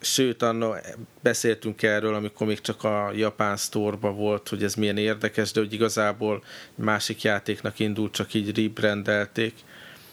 Sőt, 0.02 0.42
anno 0.42 0.74
beszéltünk 1.22 1.82
erről, 1.82 2.14
amikor 2.14 2.46
még 2.46 2.60
csak 2.60 2.84
a 2.84 3.12
japán 3.14 3.56
sztorba 3.56 4.12
volt, 4.12 4.48
hogy 4.48 4.62
ez 4.64 4.74
milyen 4.74 4.96
érdekes, 4.96 5.52
de 5.52 5.60
hogy 5.60 5.72
igazából 5.72 6.44
másik 6.74 7.22
játéknak 7.22 7.78
indult, 7.78 8.12
csak 8.12 8.34
így 8.34 8.56
rebrandelték. 8.56 9.54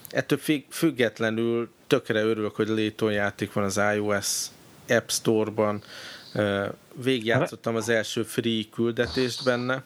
Ettől 0.09 0.39
függetlenül 0.69 1.69
tökre 1.87 2.23
örülök, 2.23 2.55
hogy 2.55 2.67
Layton 2.67 3.11
játék 3.11 3.53
van 3.53 3.63
az 3.63 3.79
iOS 3.95 4.45
App 4.87 5.09
Store-ban, 5.09 5.83
Végigjátszottam 6.93 7.75
az 7.75 7.89
első 7.89 8.23
free 8.23 8.63
küldetést 8.73 9.43
benne. 9.43 9.83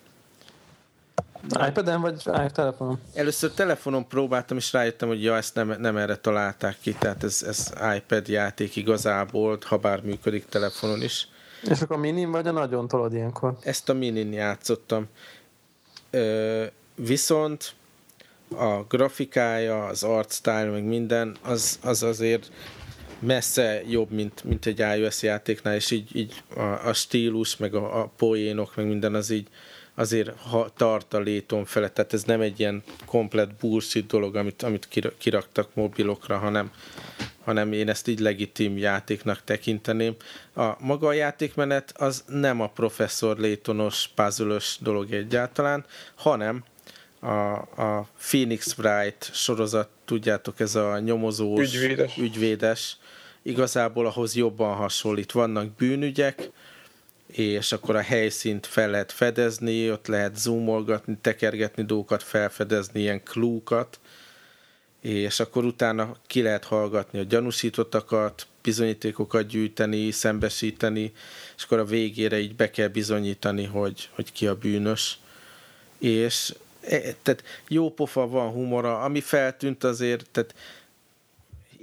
iPad-en 1.67 2.01
vagy 2.01 2.23
telefonon? 2.53 2.99
Először 3.13 3.51
telefonon 3.51 4.07
próbáltam, 4.07 4.57
és 4.57 4.73
rájöttem, 4.73 5.07
hogy 5.07 5.23
ja, 5.23 5.35
ezt 5.35 5.55
nem, 5.55 5.75
nem 5.79 5.97
erre 5.97 6.15
találták 6.15 6.77
ki, 6.81 6.93
tehát 6.93 7.23
ez, 7.23 7.43
ez 7.47 7.73
iPad 7.95 8.27
játék 8.27 8.75
igazából, 8.75 9.59
ha 9.65 9.77
bár 9.77 10.01
működik 10.01 10.45
telefonon 10.45 11.01
is. 11.01 11.27
És 11.69 11.81
akkor 11.81 11.95
a 11.95 11.99
minin 11.99 12.31
vagy 12.31 12.47
a 12.47 12.51
nagyon 12.51 12.87
tolod 12.87 13.13
ilyenkor? 13.13 13.57
Ezt 13.61 13.89
a 13.89 13.93
minin 13.93 14.33
játszottam. 14.33 15.07
Ö, 16.09 16.63
viszont 16.95 17.73
a 18.55 18.83
grafikája, 18.87 19.85
az 19.85 20.03
art 20.03 20.31
style, 20.31 20.69
meg 20.69 20.83
minden, 20.83 21.35
az, 21.41 21.79
az 21.83 22.03
azért 22.03 22.51
messze 23.21 23.81
jobb, 23.89 24.11
mint, 24.11 24.43
mint 24.43 24.65
egy 24.65 24.79
iOS 24.79 25.21
játéknál, 25.21 25.75
és 25.75 25.91
így, 25.91 26.15
így 26.15 26.43
a, 26.55 26.61
a 26.61 26.93
stílus, 26.93 27.57
meg 27.57 27.75
a, 27.75 28.01
a 28.01 28.11
poénok, 28.17 28.75
meg 28.75 28.87
minden 28.87 29.15
az 29.15 29.29
így 29.29 29.47
azért 29.95 30.39
ha 30.39 30.69
tart 30.77 31.13
a 31.13 31.19
léton 31.19 31.65
fele, 31.65 31.89
tehát 31.89 32.13
ez 32.13 32.23
nem 32.23 32.41
egy 32.41 32.59
ilyen 32.59 32.83
komplet 33.05 33.55
bullshit 33.55 34.07
dolog, 34.07 34.35
amit, 34.35 34.63
amit 34.63 34.87
kiraktak 35.17 35.69
mobilokra, 35.73 36.37
hanem, 36.37 36.71
hanem 37.43 37.73
én 37.73 37.89
ezt 37.89 38.07
így 38.07 38.19
legitim 38.19 38.77
játéknak 38.77 39.43
tekinteném. 39.43 40.15
A 40.55 40.71
maga 40.79 41.07
a 41.07 41.13
játékmenet 41.13 41.93
az 41.97 42.23
nem 42.27 42.61
a 42.61 42.67
professzor 42.67 43.37
létonos, 43.37 44.09
puzzle 44.15 44.57
dolog 44.79 45.13
egyáltalán, 45.13 45.85
hanem 46.15 46.63
a, 47.19 47.53
a 47.81 48.07
Phoenix 48.17 48.77
Wright 48.77 49.29
sorozat 49.33 49.89
tudjátok, 50.05 50.59
ez 50.59 50.75
a 50.75 50.99
nyomozós, 50.99 51.73
ügyvédes. 51.73 52.17
ügyvédes 52.17 52.97
igazából 53.41 54.05
ahhoz 54.05 54.35
jobban 54.35 54.75
hasonlít. 54.75 55.31
Vannak 55.31 55.75
bűnügyek, 55.75 56.49
és 57.27 57.71
akkor 57.71 57.95
a 57.95 58.01
helyszínt 58.01 58.65
fel 58.65 58.89
lehet 58.89 59.11
fedezni, 59.11 59.91
ott 59.91 60.07
lehet 60.07 60.37
zoomolgatni, 60.37 61.17
tekergetni 61.21 61.83
dolgokat, 61.83 62.23
felfedezni 62.23 62.99
ilyen 62.99 63.23
klúkat, 63.23 63.99
és 65.01 65.39
akkor 65.39 65.65
utána 65.65 66.15
ki 66.27 66.41
lehet 66.41 66.63
hallgatni 66.63 67.19
a 67.19 67.23
gyanúsítottakat, 67.23 68.47
bizonyítékokat 68.61 69.47
gyűjteni, 69.47 70.11
szembesíteni, 70.11 71.13
és 71.57 71.63
akkor 71.63 71.79
a 71.79 71.85
végére 71.85 72.39
így 72.39 72.55
be 72.55 72.69
kell 72.69 72.87
bizonyítani, 72.87 73.65
hogy, 73.65 74.09
hogy 74.11 74.31
ki 74.31 74.47
a 74.47 74.55
bűnös. 74.55 75.19
És 75.97 76.53
e, 76.81 76.99
tehát 76.99 77.43
jó 77.67 77.89
pofa 77.89 78.27
van 78.27 78.51
humora, 78.51 79.01
ami 79.01 79.21
feltűnt 79.21 79.83
azért, 79.83 80.25
tehát 80.31 80.55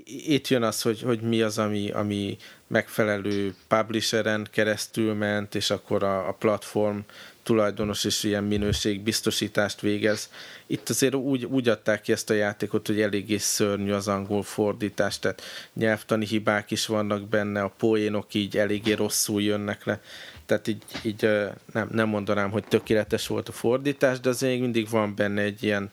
itt 0.09 0.49
jön 0.49 0.63
az, 0.63 0.83
hogy, 0.83 1.03
hogy 1.03 1.21
mi 1.21 1.43
az, 1.43 1.59
ami, 1.59 1.91
ami 1.91 2.37
megfelelő 2.67 3.55
publisheren 3.69 4.49
keresztül 4.51 5.15
ment, 5.15 5.55
és 5.55 5.71
akkor 5.71 6.03
a, 6.03 6.29
a 6.29 6.33
platform 6.33 6.99
tulajdonos 7.43 8.05
is 8.05 8.25
ilyen 8.25 8.45
minőségbiztosítást 8.45 9.81
végez. 9.81 10.31
Itt 10.67 10.89
azért 10.89 11.15
úgy, 11.15 11.45
úgy 11.45 11.69
adták 11.69 12.01
ki 12.01 12.13
ezt 12.13 12.31
a 12.31 12.35
játékot, 12.35 12.87
hogy 12.87 13.01
eléggé 13.01 13.37
szörnyű 13.37 13.93
az 13.93 14.09
angol 14.09 14.43
fordítás, 14.43 15.19
tehát 15.19 15.43
nyelvtani 15.73 16.27
hibák 16.27 16.71
is 16.71 16.87
vannak 16.87 17.29
benne, 17.29 17.63
a 17.63 17.75
poénok 17.79 18.35
így 18.35 18.59
eléggé 18.59 18.93
rosszul 18.93 19.43
jönnek 19.43 19.85
le. 19.85 20.01
Tehát 20.47 20.69
így, 20.69 20.83
így 21.03 21.29
nem, 21.73 21.89
nem 21.93 22.09
mondanám, 22.09 22.51
hogy 22.51 22.65
tökéletes 22.65 23.27
volt 23.27 23.49
a 23.49 23.53
fordítás, 23.53 24.21
de 24.21 24.29
azért 24.29 24.61
mindig 24.61 24.89
van 24.89 25.15
benne 25.15 25.43
egy 25.43 25.63
ilyen 25.63 25.91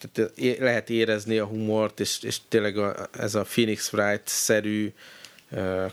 tehát 0.00 0.32
lehet 0.58 0.90
érezni 0.90 1.38
a 1.38 1.44
humort, 1.44 2.00
és, 2.00 2.22
és 2.22 2.38
tényleg 2.48 2.78
a, 2.78 3.08
ez 3.18 3.34
a 3.34 3.42
Phoenix 3.42 3.92
Wright-szerű, 3.92 4.92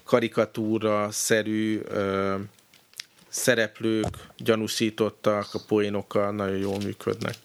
karikatúra-szerű 0.04 1.82
szereplők, 3.28 4.18
gyanúsítottak, 4.38 5.54
a 5.54 5.64
poénokkal 5.68 6.32
nagyon 6.32 6.58
jól 6.58 6.78
működnek. 6.78 7.36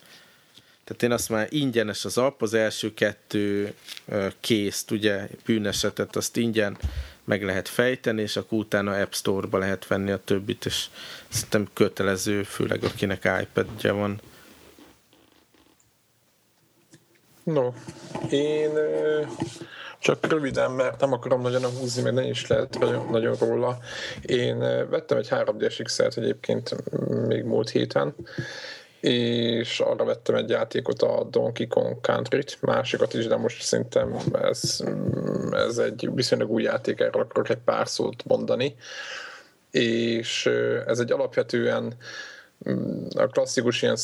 Tehát 0.85 1.03
én 1.03 1.13
azt 1.13 1.29
már 1.29 1.47
ingyenes 1.51 2.05
az 2.05 2.19
app, 2.19 2.43
az 2.43 2.55
első 2.55 2.95
kettő 2.95 3.75
készt, 4.41 4.91
ugye 4.91 5.29
bűnesetet, 5.45 6.17
azt 6.17 6.37
ingyen 6.37 6.79
meg 7.25 7.45
lehet 7.45 7.69
fejteni, 7.69 8.23
és 8.23 8.37
akkor 8.37 8.59
utána 8.59 9.01
App 9.01 9.13
Store-ba 9.13 9.59
lehet 9.59 9.87
venni 9.87 10.11
a 10.11 10.25
többit, 10.25 10.67
és 10.67 10.87
szerintem 11.29 11.69
kötelező, 11.73 12.43
főleg 12.43 12.85
akinek 12.85 13.29
iPad-je 13.43 13.93
van. 13.93 14.21
No, 17.43 17.73
én 18.31 18.71
csak 19.99 20.27
röviden, 20.27 20.71
mert 20.71 21.01
nem 21.01 21.13
akarom 21.13 21.41
nagyon 21.41 21.63
húzni, 21.63 22.03
meg 22.03 22.13
nem 22.13 22.25
is 22.25 22.47
lehet 22.47 22.79
nagyon, 22.79 23.07
nagyon 23.11 23.37
róla. 23.41 23.79
Én 24.23 24.59
vettem 24.91 25.19
egy 25.19 25.29
3D-es 25.31 25.81
XL-t 25.83 26.17
egyébként 26.17 26.77
még 27.27 27.43
múlt 27.43 27.71
héten, 27.71 28.15
és 29.01 29.81
arra 29.81 30.05
vettem 30.05 30.35
egy 30.35 30.49
játékot, 30.49 31.03
a 31.03 31.25
Donkey 31.31 31.67
Kong 31.67 32.01
Country-t, 32.01 32.59
másikat 32.61 33.15
is, 33.15 33.27
de 33.27 33.37
most 33.37 33.63
szerintem 33.63 34.17
ez, 34.43 34.85
ez 35.51 35.79
egy 35.79 36.11
viszonylag 36.15 36.51
új 36.51 36.63
játék, 36.63 37.01
erről 37.01 37.23
akarok 37.23 37.49
egy 37.49 37.63
pár 37.65 37.89
szót 37.89 38.25
mondani. 38.25 38.77
És 39.71 40.47
ez 40.87 40.99
egy 40.99 41.13
alapvetően 41.13 41.95
a 43.17 43.27
klasszikus 43.27 43.83
ilyen 43.83 43.97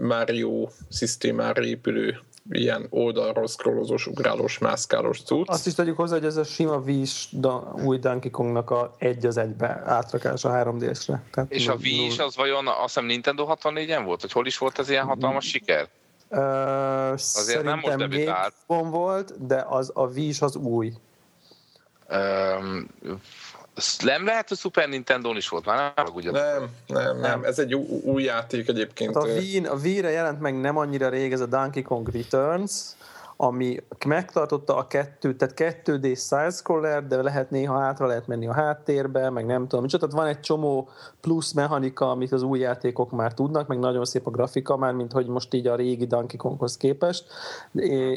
Mario 0.00 0.68
szisztémára 0.88 1.64
épülő 1.64 2.18
ilyen 2.50 2.86
oldalról 2.90 3.46
scrollozós, 3.46 4.06
ugrálós, 4.06 4.58
mászkálós 4.58 5.22
cucc. 5.22 5.48
Azt 5.48 5.66
is 5.66 5.74
tegyük 5.74 5.96
hozzá, 5.96 6.14
hogy 6.14 6.24
ez 6.24 6.36
a 6.36 6.44
sima 6.44 6.80
víz 6.80 7.26
da, 7.30 7.74
új 7.84 7.98
Donkey 7.98 8.30
Kongnak 8.30 8.70
a 8.70 8.94
egy 8.98 9.26
az 9.26 9.36
egybe 9.36 9.82
átrakás 9.86 10.44
a 10.44 10.50
3D-sre. 10.50 11.20
Tehát 11.30 11.52
És 11.52 11.68
a 11.68 11.74
Wii 11.74 12.06
is 12.06 12.18
az 12.18 12.36
vajon 12.36 12.66
azt 12.66 12.82
hiszem 12.82 13.04
Nintendo 13.04 13.46
64-en 13.48 14.02
volt? 14.04 14.20
Hogy 14.20 14.32
hol 14.32 14.46
is 14.46 14.58
volt 14.58 14.78
ez 14.78 14.90
ilyen 14.90 15.04
hatalmas 15.04 15.46
siker? 15.46 15.88
Uh, 16.28 17.12
Azért 17.12 17.62
nem 17.62 17.78
most 17.82 17.96
debütált. 17.96 18.54
volt, 18.66 19.46
de 19.46 19.64
az 19.68 19.90
a 19.94 20.06
Wii 20.06 20.28
is 20.28 20.40
az 20.40 20.56
új. 20.56 20.92
Um, 22.10 22.86
nem 24.04 24.24
lehet, 24.24 24.48
hogy 24.48 24.58
Super 24.58 24.88
nintendo 24.88 25.34
is 25.34 25.48
volt 25.48 25.64
már, 25.64 25.92
nem 25.96 26.06
ugyan. 26.14 26.32
Nem, 26.32 26.68
nem, 26.86 27.18
nem, 27.18 27.44
ez 27.44 27.58
egy 27.58 27.74
új 28.04 28.22
játék 28.22 28.68
egyébként. 28.68 29.14
Hát 29.14 29.24
a 29.68 29.74
Wii-re 29.74 30.10
jelent 30.10 30.40
meg 30.40 30.60
nem 30.60 30.76
annyira 30.76 31.08
rég 31.08 31.32
ez 31.32 31.40
a 31.40 31.46
Donkey 31.46 31.82
Kong 31.82 32.08
Returns, 32.08 32.72
ami 33.42 33.76
megtartotta 34.06 34.76
a 34.76 34.86
kettőt, 34.86 35.36
tehát 35.36 35.80
2D 35.84 36.18
side-scroller, 36.28 37.06
de 37.06 37.22
lehet 37.22 37.50
néha 37.50 37.78
hátra 37.78 38.06
lehet 38.06 38.26
menni 38.26 38.46
a 38.46 38.52
háttérbe, 38.52 39.30
meg 39.30 39.46
nem 39.46 39.62
tudom, 39.62 39.82
micsoda. 39.82 40.06
Tehát 40.06 40.24
van 40.24 40.34
egy 40.34 40.40
csomó 40.40 40.88
plusz 41.20 41.52
mechanika, 41.52 42.10
amit 42.10 42.32
az 42.32 42.42
új 42.42 42.58
játékok 42.58 43.10
már 43.10 43.34
tudnak, 43.34 43.66
meg 43.66 43.78
nagyon 43.78 44.04
szép 44.04 44.26
a 44.26 44.30
grafika 44.30 44.76
már, 44.76 44.92
mint 44.92 45.12
hogy 45.12 45.26
most 45.26 45.54
így 45.54 45.66
a 45.66 45.74
régi 45.74 46.06
Donkey 46.06 46.36
Konghoz 46.36 46.76
képest, 46.76 47.24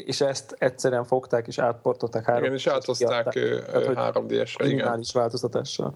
és 0.04 0.20
ezt 0.20 0.56
egyszerűen 0.58 1.04
fogták 1.04 1.46
és 1.46 1.58
átportolták 1.58 2.24
három 2.24 2.42
Igen, 2.42 2.54
és 2.54 2.66
áthozták 2.66 3.26
3D-esre, 3.34 4.64
igen. 4.64 5.04
változtatással. 5.12 5.94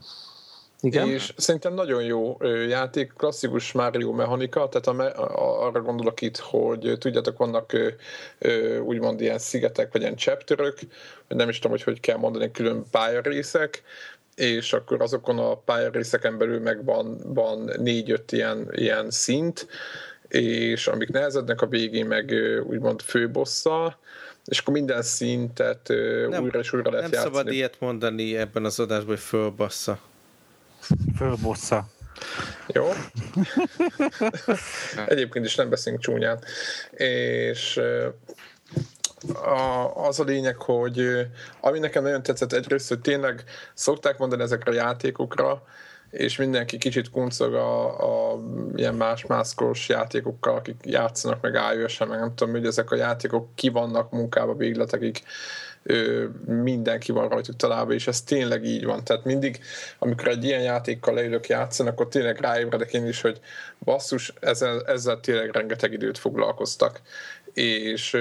Igen? 0.82 1.08
És 1.08 1.32
szerintem 1.36 1.74
nagyon 1.74 2.02
jó 2.02 2.36
játék, 2.68 3.12
klasszikus 3.16 3.72
Mario 3.72 4.12
mechanika, 4.12 4.68
tehát 4.68 4.86
a, 4.86 5.22
a, 5.22 5.66
arra 5.66 5.82
gondolok 5.82 6.20
itt, 6.20 6.36
hogy 6.36 6.96
tudjátok, 6.98 7.38
vannak 7.38 7.72
úgymond 8.84 9.20
ilyen 9.20 9.38
szigetek, 9.38 9.92
vagy 9.92 10.00
ilyen 10.00 10.16
chapterök, 10.16 10.78
nem 11.28 11.48
is 11.48 11.56
tudom, 11.58 11.70
hogy 11.70 11.82
hogy 11.82 12.00
kell 12.00 12.16
mondani, 12.16 12.50
külön 12.50 12.84
pályarészek, 12.90 13.82
és 14.34 14.72
akkor 14.72 15.02
azokon 15.02 15.38
a 15.38 15.54
pályarészeken 15.54 16.38
belül 16.38 16.60
meg 16.60 16.84
van, 16.84 17.20
van 17.24 17.70
négy-öt 17.76 18.32
ilyen, 18.32 18.68
ilyen 18.72 19.10
szint, 19.10 19.66
és 20.28 20.86
amik 20.86 21.08
nehezednek 21.08 21.60
a 21.60 21.66
végén 21.66 22.06
meg 22.06 22.34
úgymond 22.66 23.00
főbosszal, 23.00 23.96
és 24.44 24.58
akkor 24.58 24.74
minden 24.74 25.02
szintet 25.02 25.92
nem, 26.28 26.42
újra 26.42 26.58
és 26.58 26.72
újra 26.72 26.90
lehet 26.90 27.10
nem 27.10 27.12
játszani. 27.12 27.34
Nem 27.34 27.42
szabad 27.44 27.52
ilyet 27.52 27.76
mondani 27.78 28.36
ebben 28.36 28.64
az 28.64 28.80
adásban, 28.80 29.08
hogy 29.08 29.24
fölbassza. 29.24 29.98
Fölbossza. 31.16 31.86
Jó. 32.66 32.88
Egyébként 35.06 35.44
is 35.44 35.54
nem 35.54 35.68
beszélünk 35.68 36.02
csúnyán. 36.02 36.38
És 36.90 37.80
a, 39.34 39.92
az 40.06 40.20
a 40.20 40.24
lényeg, 40.24 40.56
hogy 40.56 41.26
ami 41.60 41.78
nekem 41.78 42.02
nagyon 42.02 42.22
tetszett 42.22 42.52
egyrészt, 42.52 42.88
hogy 42.88 43.00
tényleg 43.00 43.44
szokták 43.74 44.18
mondani 44.18 44.42
ezekre 44.42 44.70
a 44.70 44.74
játékokra, 44.74 45.62
és 46.10 46.36
mindenki 46.36 46.78
kicsit 46.78 47.10
kuncog 47.10 47.54
a, 47.54 48.32
a 48.32 48.38
ilyen 48.74 48.94
más 48.94 49.26
mászkós 49.26 49.88
játékokkal, 49.88 50.54
akik 50.54 50.76
játszanak 50.84 51.40
meg 51.40 51.58
ios 51.78 51.98
meg 51.98 52.18
nem 52.18 52.34
tudom, 52.34 52.54
hogy 52.54 52.66
ezek 52.66 52.90
a 52.90 52.96
játékok 52.96 53.54
ki 53.54 53.68
vannak 53.68 54.10
munkába 54.10 54.54
végletekig 54.54 55.22
mindenki 56.46 57.12
van 57.12 57.28
rajtuk 57.28 57.56
találva, 57.56 57.92
és 57.92 58.06
ez 58.06 58.22
tényleg 58.22 58.64
így 58.64 58.84
van. 58.84 59.04
Tehát 59.04 59.24
mindig, 59.24 59.60
amikor 59.98 60.28
egy 60.28 60.44
ilyen 60.44 60.62
játékkal 60.62 61.14
leülök 61.14 61.46
játszani, 61.46 61.88
akkor 61.88 62.08
tényleg 62.08 62.40
ráébredek 62.40 62.92
én 62.92 63.06
is, 63.06 63.20
hogy 63.20 63.40
basszus, 63.78 64.32
ezzel, 64.40 64.82
ezzel 64.86 65.20
tényleg 65.20 65.50
rengeteg 65.50 65.92
időt 65.92 66.18
foglalkoztak 66.18 67.00
és 67.54 68.16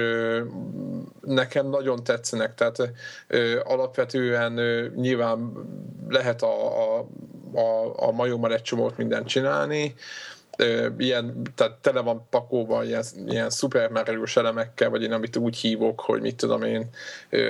nekem 1.20 1.68
nagyon 1.68 2.04
tetszenek, 2.04 2.54
tehát 2.54 2.92
alapvetően 3.62 4.52
nyilván 4.96 5.52
lehet 6.08 6.42
a, 6.42 6.96
a, 6.98 7.08
a, 7.54 7.92
a 7.96 8.10
majommal 8.10 8.52
egy 8.52 8.62
csomót 8.62 8.96
mindent 8.96 9.28
csinálni, 9.28 9.94
ilyen, 10.98 11.42
tehát 11.54 11.72
tele 11.72 12.00
van 12.00 12.26
pakolva 12.30 12.84
ilyen, 12.84 13.04
ilyen 13.26 13.50
szupermerős 13.50 14.36
elemekkel, 14.36 14.90
vagy 14.90 15.02
én 15.02 15.12
amit 15.12 15.36
úgy 15.36 15.56
hívok, 15.56 16.00
hogy 16.00 16.20
mit 16.20 16.36
tudom 16.36 16.62
én, 16.62 16.88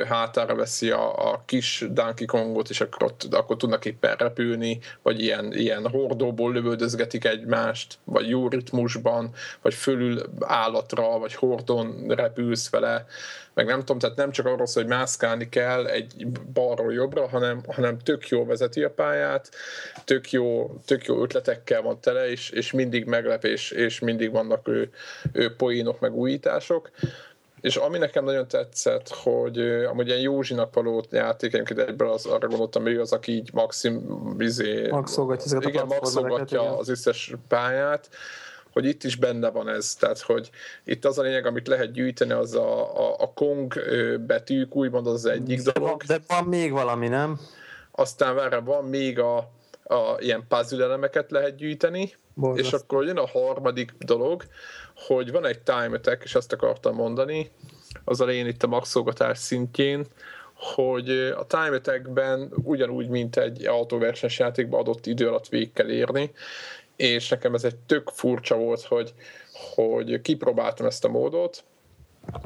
hátára 0.09 0.55
veszi 0.55 0.91
a, 0.91 1.33
a 1.33 1.43
kis 1.47 1.85
Donkey 1.91 2.27
Kongot, 2.27 2.71
és 2.71 2.81
akkor, 2.81 3.03
ott, 3.03 3.35
akkor 3.35 3.57
tudnak 3.57 3.85
éppen 3.85 4.17
repülni, 4.17 4.79
vagy 5.03 5.21
ilyen, 5.23 5.53
ilyen 5.53 5.89
hordóból 5.89 6.53
lövöldözgetik 6.53 7.25
egymást, 7.25 7.99
vagy 8.05 8.29
jó 8.29 8.49
ritmusban, 8.49 9.33
vagy 9.63 9.75
fölül 9.75 10.23
állatra, 10.41 11.19
vagy 11.19 11.35
hordon 11.35 12.05
repülsz 12.09 12.71
vele, 12.71 13.07
meg 13.65 13.69
nem 13.69 13.79
tudom, 13.79 13.99
tehát 13.99 14.17
nem 14.17 14.31
csak 14.31 14.47
arról 14.47 14.67
szól, 14.67 14.83
hogy 14.83 14.93
mászkálni 14.93 15.49
kell 15.49 15.87
egy 15.87 16.27
balról 16.53 16.93
jobbra, 16.93 17.29
hanem, 17.29 17.63
hanem 17.69 17.99
tök 17.99 18.29
jó 18.29 18.45
vezeti 18.45 18.83
a 18.83 18.91
pályát, 18.91 19.51
tök 20.05 20.31
jó, 20.31 20.75
tök 20.85 21.05
jó 21.05 21.23
ötletekkel 21.23 21.83
van 21.83 22.01
tele, 22.01 22.31
és, 22.31 22.51
és 22.51 22.73
mindig 22.73 23.05
meglep, 23.05 23.45
és, 23.45 23.71
és 23.71 23.99
mindig 23.99 24.31
vannak 24.31 24.69
ő, 24.69 24.91
ő 25.33 25.55
poénok, 25.55 26.01
meg 26.01 26.15
újítások. 26.15 26.91
És 27.61 27.77
ami 27.77 27.99
nekem 27.99 28.25
nagyon 28.25 28.49
tetszett, 28.49 29.09
hogy 29.09 29.59
amúgy 29.61 30.07
ilyen 30.07 30.21
Józsinak 30.21 30.75
való 30.75 31.05
játék, 31.11 31.55
egyébként 31.55 31.89
egyből 31.89 32.11
az, 32.11 32.27
arra 32.27 32.49
gondoltam, 32.49 32.83
hogy 32.83 32.97
az, 32.97 33.13
aki 33.13 33.33
így 33.33 33.51
maxim, 33.53 34.35
izé, 34.39 34.89
maxolgatja, 34.91 35.59
igen, 35.69 35.87
maxolgatja 35.87 36.79
az 36.79 36.89
összes 36.89 37.35
pályát, 37.49 38.09
hogy 38.73 38.85
itt 38.85 39.05
is 39.05 39.17
benne 39.17 39.51
van 39.51 39.69
ez, 39.69 39.95
tehát 39.95 40.21
hogy 40.21 40.51
itt 40.85 41.05
az 41.05 41.19
a 41.19 41.23
lényeg, 41.23 41.47
amit 41.47 41.69
lehet 41.69 41.93
gyűjteni, 41.93 42.33
az 42.33 42.55
a, 42.55 42.97
a, 42.99 43.15
a 43.19 43.33
Kong 43.35 43.75
betűk, 44.27 44.77
úgymond 44.77 45.07
az, 45.07 45.13
az 45.13 45.27
egyik 45.27 45.63
de 45.63 45.73
dolog. 45.73 46.03
Van, 46.07 46.19
de 46.19 46.35
van 46.35 46.45
még 46.45 46.73
valami, 46.73 47.09
nem? 47.09 47.41
Aztán 47.91 48.35
várra 48.35 48.63
van 48.63 48.85
még 48.85 49.19
a, 49.19 49.37
a 49.85 50.17
ilyen 50.19 50.45
puzzle 50.49 50.85
elemeket 50.85 51.31
lehet 51.31 51.57
gyűjteni, 51.57 52.15
Borzasztó. 52.35 52.77
és 52.77 52.83
akkor 52.83 53.05
jön 53.05 53.19
a 53.19 53.27
harmadik 53.27 53.93
dolog, 53.99 54.45
hogy 54.95 55.31
van 55.31 55.47
egy 55.47 55.61
time 55.61 55.91
attack, 55.93 56.25
és 56.25 56.35
ezt 56.35 56.53
akartam 56.53 56.95
mondani, 56.95 57.51
az 58.05 58.21
a 58.21 58.25
lényeg 58.25 58.47
itt 58.47 58.63
a 58.63 58.67
maxolgatás 58.67 59.39
szintjén, 59.39 60.07
hogy 60.55 61.11
a 61.11 61.47
time 61.47 61.75
attack-ben 61.75 62.53
ugyanúgy, 62.63 63.09
mint 63.09 63.37
egy 63.37 63.67
autóversenys 63.67 64.39
játékban 64.39 64.81
adott 64.81 65.07
idő 65.07 65.29
alatt 65.29 65.49
végig 65.49 65.73
kell 65.73 65.89
érni, 65.89 66.31
és 67.01 67.29
nekem 67.29 67.55
ez 67.55 67.65
egy 67.65 67.77
tök 67.77 68.09
furcsa 68.15 68.57
volt, 68.57 68.83
hogy, 68.83 69.15
hogy 69.75 70.21
kipróbáltam 70.21 70.87
ezt 70.87 71.05
a 71.05 71.09
módot, 71.09 71.65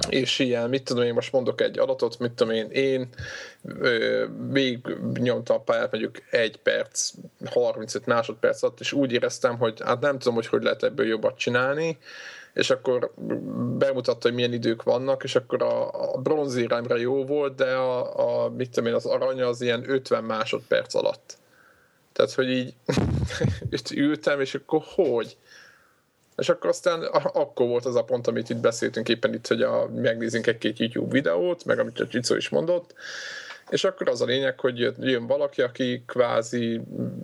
és 0.08 0.38
ilyen, 0.38 0.68
mit 0.68 0.84
tudom 0.84 1.04
én, 1.04 1.12
most 1.12 1.32
mondok 1.32 1.60
egy 1.60 1.78
adatot, 1.78 2.18
mit 2.18 2.32
tudom 2.32 2.52
én, 2.52 2.70
én 2.70 3.08
még 4.50 4.78
nyomtam 5.14 5.56
a 5.56 5.60
pályát 5.60 5.90
mondjuk 5.90 6.18
egy 6.30 6.56
perc, 6.56 7.10
35 7.44 8.06
másodperc 8.06 8.62
alatt, 8.62 8.80
és 8.80 8.92
úgy 8.92 9.12
éreztem, 9.12 9.58
hogy 9.58 9.80
hát 9.84 10.00
nem 10.00 10.18
tudom, 10.18 10.34
hogy 10.34 10.46
hogy 10.46 10.62
lehet 10.62 10.82
ebből 10.82 11.06
jobbat 11.06 11.38
csinálni, 11.38 11.98
és 12.52 12.70
akkor 12.70 13.12
bemutatta, 13.78 14.28
hogy 14.28 14.34
milyen 14.34 14.52
idők 14.52 14.82
vannak, 14.82 15.24
és 15.24 15.34
akkor 15.34 15.62
a, 15.62 16.12
a 16.14 16.18
bronzéremre 16.18 16.96
jó 16.96 17.24
volt, 17.24 17.54
de 17.54 17.72
a, 17.74 18.44
a, 18.44 18.48
mit 18.48 18.70
tudom 18.70 18.88
én, 18.88 18.94
az 18.94 19.06
arany 19.06 19.42
az 19.42 19.60
ilyen 19.60 19.90
50 19.90 20.24
másodperc 20.24 20.94
alatt. 20.94 21.36
Tehát, 22.14 22.32
hogy 22.32 22.50
így 22.50 22.74
itt 23.70 23.90
ültem, 23.90 24.40
és 24.40 24.54
akkor 24.54 24.82
hogy? 24.84 25.36
És 26.36 26.48
akkor 26.48 26.70
aztán 26.70 27.02
akkor 27.12 27.66
volt 27.66 27.84
az 27.84 27.96
a 27.96 28.04
pont, 28.04 28.26
amit 28.26 28.50
itt 28.50 28.56
beszéltünk 28.56 29.08
éppen 29.08 29.34
itt, 29.34 29.46
hogy 29.46 29.62
a, 29.62 29.88
megnézzünk 29.94 30.46
egy-két 30.46 30.78
YouTube 30.78 31.12
videót, 31.12 31.64
meg 31.64 31.78
amit 31.78 32.00
a 32.00 32.06
Csicó 32.06 32.34
is 32.34 32.48
mondott, 32.48 32.94
és 33.70 33.84
akkor 33.84 34.08
az 34.08 34.20
a 34.20 34.24
lényeg, 34.24 34.60
hogy 34.60 34.92
jön 34.98 35.26
valaki, 35.26 35.62
aki 35.62 36.02
kvázi 36.06 36.80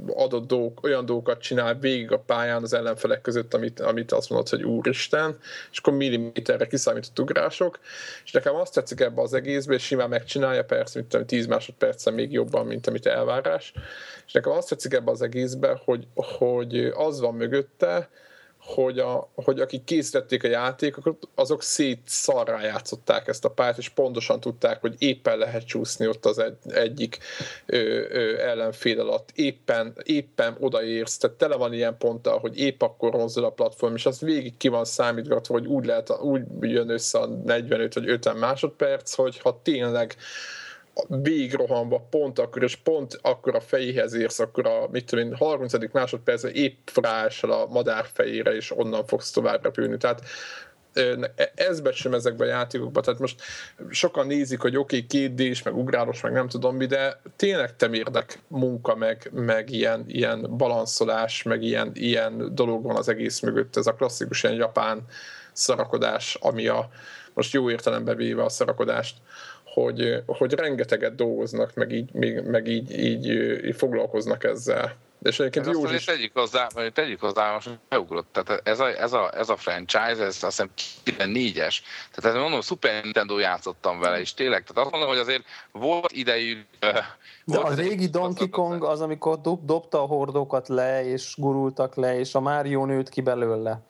adott 0.07 0.47
dolgok, 0.47 0.83
olyan 0.83 1.05
dolgokat 1.05 1.41
csinál 1.41 1.75
végig 1.75 2.13
a 2.13 2.19
pályán 2.19 2.63
az 2.63 2.73
ellenfelek 2.73 3.21
között, 3.21 3.55
amit, 3.55 3.81
amit 3.81 4.13
azt 4.13 4.31
mondod, 4.31 4.49
hogy 4.49 4.63
úristen, 4.63 5.39
és 5.71 5.79
akkor 5.79 5.93
milliméterre 5.93 6.67
kiszámított 6.67 7.19
ugrások, 7.19 7.79
és 8.25 8.33
nekem 8.33 8.55
azt 8.55 8.75
tetszik 8.75 9.01
ebbe 9.01 9.23
az 9.23 9.35
egészbe, 9.35 9.75
és 9.75 9.83
simán 9.83 10.09
megcsinálja, 10.09 10.65
persze, 10.65 10.99
mint 10.99 11.11
tudom, 11.11 11.27
10 11.27 11.47
másodpercen 11.47 12.15
még 12.15 12.33
jobban, 12.33 12.67
mint 12.67 12.87
amit 12.87 13.07
elvárás, 13.07 13.73
és 14.27 14.33
nekem 14.33 14.53
azt 14.53 14.69
tetszik 14.69 14.93
ebbe 14.93 15.11
az 15.11 15.23
egészbe, 15.23 15.81
hogy, 15.85 16.07
hogy 16.15 16.77
az 16.95 17.21
van 17.21 17.35
mögötte, 17.35 18.09
hogy, 18.75 18.99
a, 18.99 19.29
hogy 19.35 19.61
akik 19.61 19.85
készítették 19.85 20.45
a 20.45 20.49
játékokat, 20.49 21.29
azok 21.35 21.63
szét 21.63 22.01
szarrá 22.05 22.63
játszották 22.63 23.29
ezt 23.29 23.45
a 23.45 23.51
pályát, 23.51 23.79
és 23.79 23.89
pontosan 23.89 24.41
tudták, 24.41 24.81
hogy 24.81 24.95
éppen 24.99 25.39
lehet 25.39 25.67
csúszni 25.67 26.07
ott 26.07 26.27
az 26.27 26.39
egy, 26.39 26.57
egyik 26.69 27.19
ö, 27.67 27.77
ö, 28.11 28.39
ellenfél 28.39 29.01
alatt, 29.01 29.31
éppen, 29.35 29.97
éppen 30.03 30.57
odaérsz, 30.61 31.17
tehát 31.17 31.37
tele 31.37 31.57
van 31.57 31.73
ilyen 31.73 31.97
ponttal, 31.99 32.39
hogy 32.39 32.59
épp 32.59 32.83
akkor 32.83 33.11
mozdul 33.11 33.45
a 33.45 33.51
platform, 33.51 33.95
és 33.95 34.07
az 34.07 34.21
végig 34.21 34.57
ki 34.57 34.69
van 34.69 34.85
számítgatva, 34.85 35.55
hogy 35.55 35.67
úgy, 35.67 35.85
lehet, 35.85 36.21
úgy 36.21 36.43
jön 36.61 36.89
össze 36.89 37.19
a 37.19 37.27
45 37.27 37.95
vagy 37.95 38.09
50 38.09 38.37
másodperc, 38.37 39.15
hogy 39.15 39.39
ha 39.39 39.61
tényleg 39.63 40.17
végigrohanva 41.09 42.07
pont 42.11 42.39
akkor, 42.39 42.63
és 42.63 42.77
pont 42.77 43.19
akkor 43.23 43.55
a 43.55 43.61
fejéhez 43.61 44.15
érsz, 44.15 44.39
akkor 44.39 44.67
a 44.67 44.89
mit 44.91 45.07
tudom 45.07 45.25
én, 45.25 45.37
30. 45.37 45.93
másodpercben 45.93 46.53
épp 46.53 46.77
frásal 46.85 47.53
a 47.53 47.67
madár 47.67 48.07
fejére, 48.13 48.55
és 48.55 48.77
onnan 48.77 49.07
fogsz 49.07 49.31
tovább 49.31 49.63
repülni. 49.63 49.97
Tehát 49.97 50.23
ez 51.55 51.81
becsem 51.81 52.15
ezekben 52.15 52.49
a 52.49 52.51
játékokban, 52.51 53.03
tehát 53.03 53.21
most 53.21 53.43
sokan 53.91 54.27
nézik, 54.27 54.61
hogy 54.61 54.77
oké, 54.77 54.97
okay, 54.97 55.07
két 55.07 55.35
d 55.35 55.65
meg 55.65 55.77
ugrálós, 55.77 56.21
meg 56.21 56.33
nem 56.33 56.49
tudom 56.49 56.77
mi, 56.77 56.87
de 56.87 57.21
tényleg 57.37 57.77
temérdek 57.77 58.39
munka, 58.47 58.95
meg, 58.95 59.31
meg 59.33 59.71
ilyen, 59.71 60.05
ilyen 60.07 60.57
balanszolás, 60.57 61.43
meg 61.43 61.63
ilyen, 61.63 61.91
ilyen 61.95 62.55
dolog 62.55 62.83
van 62.83 62.97
az 62.97 63.09
egész 63.09 63.41
mögött, 63.41 63.77
ez 63.77 63.87
a 63.87 63.95
klasszikus 63.95 64.43
ilyen 64.43 64.55
japán 64.55 65.05
szarakodás, 65.53 66.35
ami 66.41 66.67
a 66.67 66.89
most 67.35 67.53
jó 67.53 67.71
értelembe 67.71 68.15
véve 68.15 68.45
a 68.45 68.49
szarakodást 68.49 69.17
hogy, 69.73 70.23
hogy 70.27 70.53
rengeteget 70.53 71.15
dolgoznak, 71.15 71.75
meg 71.75 71.93
így, 71.93 72.13
meg 72.45 72.67
így, 72.67 72.99
így, 72.99 73.27
így 73.65 73.77
foglalkoznak 73.77 74.45
ezzel. 74.45 74.97
És 75.23 75.41
egyébként 75.41 75.67
jó 75.67 75.91
is... 75.91 76.05
Tegyük 76.05 76.39
hozzá, 76.39 76.67
tegyük 76.93 77.21
hozzá, 77.21 77.53
most 77.53 77.79
beugrott, 77.89 78.29
tehát 78.33 78.69
ez 78.69 78.81
a, 78.81 79.01
ez 79.01 79.13
a, 79.13 79.31
ez 79.37 79.49
a 79.49 79.57
franchise, 79.57 80.25
ez 80.25 80.43
azt 80.43 80.45
hiszem 80.45 80.71
94-es, 81.05 81.77
tehát 82.11 82.37
ez 82.37 82.43
mondom, 82.43 82.61
Super 82.61 83.03
Nintendo 83.03 83.39
játszottam 83.39 84.01
vele, 84.01 84.21
és 84.21 84.35
tényleg, 84.35 84.63
tehát 84.63 84.83
azt 84.83 84.91
mondom, 84.91 85.09
hogy 85.09 85.19
azért 85.19 85.45
volt 85.73 86.13
idejű... 86.13 86.65
De 87.45 87.59
a 87.59 87.75
régi 87.75 88.07
Donkey 88.07 88.49
Kong 88.49 88.85
az, 88.85 89.01
amikor 89.01 89.41
dob, 89.41 89.65
dobta 89.65 90.03
a 90.03 90.07
hordókat 90.07 90.69
le, 90.69 91.05
és 91.05 91.35
gurultak 91.37 91.95
le, 91.95 92.19
és 92.19 92.35
a 92.35 92.41
Mario 92.41 92.85
nőtt 92.85 93.09
ki 93.09 93.21
belőle. 93.21 93.81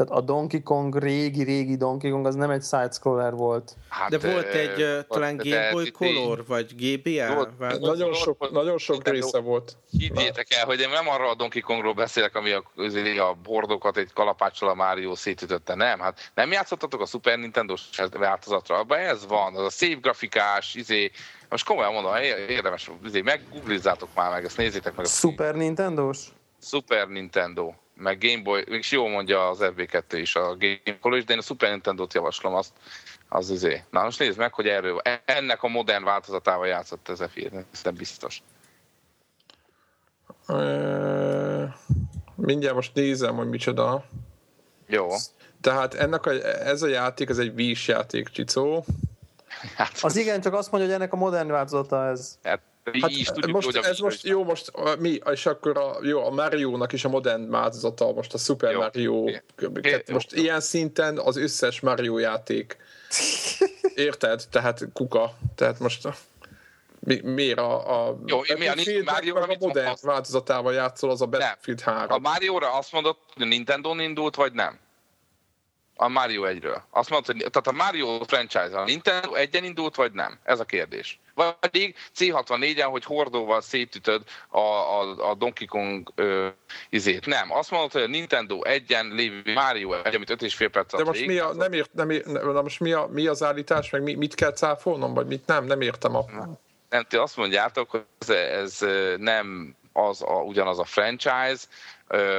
Tehát 0.00 0.22
a 0.22 0.24
Donkey 0.24 0.62
Kong, 0.62 0.98
régi-régi 0.98 1.76
Donkey 1.76 2.10
Kong, 2.10 2.26
az 2.26 2.34
nem 2.34 2.50
egy 2.50 2.62
side-scroller 2.62 3.34
volt. 3.34 3.76
Hát, 3.88 4.10
de 4.10 4.32
volt 4.32 4.46
egy 4.46 4.82
uh, 4.82 4.98
talán 5.08 5.36
Game 5.36 5.70
Boy 5.72 5.90
Color, 5.90 6.44
vagy 6.46 6.74
GBA? 6.76 7.34
Volt, 7.34 7.80
nagyon 7.80 8.12
sok, 8.12 8.50
nagyon 8.50 8.78
sok 8.78 9.08
része 9.08 9.38
volt. 9.38 9.76
Higgyétek 9.90 10.46
el, 10.54 10.64
hogy 10.64 10.80
én 10.80 10.88
nem 10.88 11.08
arra 11.08 11.30
a 11.30 11.34
Donkey 11.34 11.60
Kongról 11.60 11.94
beszélek, 11.94 12.36
ami 12.36 12.50
a, 12.50 12.62
a 13.18 13.36
bordokat 13.42 13.96
egy 13.96 14.12
kalapáccsal 14.12 14.68
a 14.68 14.74
Mario 14.74 15.14
szétütötte, 15.14 15.74
nem. 15.74 16.00
Hát 16.00 16.30
nem 16.34 16.52
játszottatok 16.52 17.00
a 17.00 17.06
Super 17.06 17.38
Nintendo-s 17.38 18.02
változatra, 18.18 18.78
abban 18.78 18.98
ez 18.98 19.26
van, 19.26 19.54
az 19.56 19.64
a 19.64 19.70
szép 19.70 20.00
grafikás, 20.00 20.74
izé, 20.74 21.10
most 21.48 21.66
komolyan 21.66 21.92
mondom, 21.92 22.14
érdemes, 22.48 22.90
izé, 23.04 23.20
meggooglizzátok 23.20 24.08
már 24.14 24.30
meg, 24.30 24.44
ezt 24.44 24.56
nézzétek 24.56 24.96
meg. 24.96 25.06
Super 25.06 25.54
Nintendo-s? 25.54 26.18
Super 26.62 27.08
Nintendo 27.08 27.72
meg 28.00 28.18
Game 28.18 28.42
Boy, 28.42 28.64
és 28.66 28.90
jó 28.90 29.06
mondja 29.08 29.48
az 29.48 29.58
FB2 29.60 30.04
is 30.12 30.36
a 30.36 30.56
Game 30.56 30.98
Boy, 31.00 31.20
de 31.20 31.32
én 31.32 31.38
a 31.38 31.42
Super 31.42 31.70
Nintendo-t 31.70 32.14
javaslom 32.14 32.54
azt, 32.54 32.72
az 33.28 33.50
izé. 33.50 33.84
Na 33.90 34.02
most 34.02 34.18
nézd 34.18 34.38
meg, 34.38 34.54
hogy 34.54 34.66
erről, 34.66 35.00
ennek 35.24 35.62
a 35.62 35.68
modern 35.68 36.04
változatával 36.04 36.66
játszott 36.66 37.08
ez 37.08 37.20
a 37.20 37.28
film, 37.28 37.64
ez 37.72 37.82
biztos. 37.96 38.42
mindjárt 42.34 42.74
most 42.74 42.94
nézem, 42.94 43.36
hogy 43.36 43.48
micsoda. 43.48 44.04
Jó. 44.86 45.08
Tehát 45.60 45.94
ennek 45.94 46.26
a, 46.26 46.30
ez 46.66 46.82
a 46.82 46.88
játék, 46.88 47.28
ez 47.28 47.38
egy 47.38 47.54
vís 47.54 47.88
játék, 47.88 48.28
Csicó. 48.28 48.84
Hát, 49.76 49.98
az 50.02 50.16
igen, 50.16 50.40
csak 50.40 50.54
azt 50.54 50.70
mondja, 50.70 50.90
hogy 50.90 50.98
ennek 51.00 51.12
a 51.12 51.16
modern 51.16 51.48
változata 51.48 52.06
ez. 52.06 52.38
Hát 52.42 52.60
Hát 53.00 53.10
is 53.10 53.26
tudjuk, 53.26 53.52
most, 53.52 53.66
hogy 53.66 53.84
ez 53.84 53.98
most 53.98 54.24
jó, 54.24 54.44
most 54.44 54.68
a, 54.68 54.96
mi, 54.98 55.18
és 55.32 55.46
akkor 55.46 55.78
a, 55.78 55.98
jó, 56.02 56.24
a 56.24 56.30
Mario-nak 56.30 56.92
is 56.92 57.04
a 57.04 57.08
modern 57.08 57.50
változata, 57.50 58.12
most 58.12 58.34
a 58.34 58.38
Super 58.38 58.72
jó. 58.72 58.78
Mario, 58.78 59.14
okay. 59.62 60.02
most 60.12 60.32
jó. 60.32 60.42
ilyen 60.42 60.60
szinten 60.60 61.18
az 61.18 61.36
összes 61.36 61.80
Mario 61.80 62.18
játék. 62.18 62.76
Érted? 63.94 64.42
Tehát 64.50 64.88
kuka. 64.92 65.32
Tehát 65.54 65.78
most 65.78 66.08
mi, 67.00 67.20
miért 67.20 67.58
a, 67.58 68.06
a 68.06 68.18
Jó, 68.26 68.40
mi 68.58 68.66
a, 68.66 68.74
Mario 69.04 69.36
a 69.36 69.56
modern 69.58 69.94
változatával 70.02 70.72
játszol, 70.72 71.10
az 71.10 71.20
a 71.20 71.26
Battlefield 71.26 71.80
3. 71.80 72.12
A 72.12 72.18
Mario-ra 72.18 72.72
azt 72.72 72.92
mondod, 72.92 73.16
hogy 73.34 73.42
a 73.42 73.46
Nintendo-n 73.46 74.00
indult, 74.00 74.34
vagy 74.34 74.52
nem? 74.52 74.78
A 75.96 76.08
Mario 76.08 76.42
1-ről. 76.46 76.80
Azt 76.90 77.10
mondod, 77.10 77.26
hogy 77.26 77.50
tehát 77.50 77.66
a 77.66 77.84
Mario 77.84 78.24
franchise 78.24 78.78
a 78.78 78.84
Nintendo 78.84 79.34
egyen 79.34 79.64
indult, 79.64 79.94
vagy 79.94 80.12
nem? 80.12 80.38
Ez 80.42 80.60
a 80.60 80.64
kérdés. 80.64 81.20
Vagy 81.40 81.54
pedig 81.70 81.96
C64-en, 82.18 82.88
hogy 82.90 83.04
hordóval 83.04 83.60
szétütöd 83.60 84.22
a, 84.48 84.58
a, 84.58 85.30
a 85.30 85.34
Donkey 85.34 85.66
Kong 85.66 86.12
ö, 86.14 86.48
izét. 86.88 87.26
Nem. 87.26 87.52
Azt 87.52 87.70
mondod, 87.70 87.92
hogy 87.92 88.02
a 88.02 88.06
Nintendo 88.06 88.62
egyen 88.62 89.06
lévő 89.06 89.52
Mario 89.52 89.92
1, 89.92 90.14
amit 90.14 90.30
5,5 90.30 90.68
perc 90.72 90.96
De 90.96 91.04
most 91.04 91.26
mi, 91.26 91.38
a, 91.38 91.54
nem 91.54 91.72
ért, 91.72 91.92
nem 91.92 92.10
ért, 92.10 92.26
nem, 92.26 92.62
most 92.62 92.80
mi, 92.80 92.92
a, 92.92 93.08
mi 93.12 93.26
az 93.26 93.42
állítás, 93.42 93.90
meg 93.90 94.02
mi, 94.02 94.14
mit 94.14 94.34
kell 94.34 94.52
cáfolnom, 94.52 95.14
vagy 95.14 95.26
mit 95.26 95.46
nem? 95.46 95.64
Nem 95.64 95.80
értem 95.80 96.16
a... 96.16 96.24
Nem, 96.88 97.04
ti 97.04 97.16
azt 97.16 97.36
mondjátok, 97.36 97.90
hogy 97.90 98.04
ez, 98.18 98.30
ez 98.30 98.78
nem 99.18 99.76
az 99.92 100.22
a, 100.22 100.32
ugyanaz 100.32 100.78
a 100.78 100.84
franchise, 100.84 101.66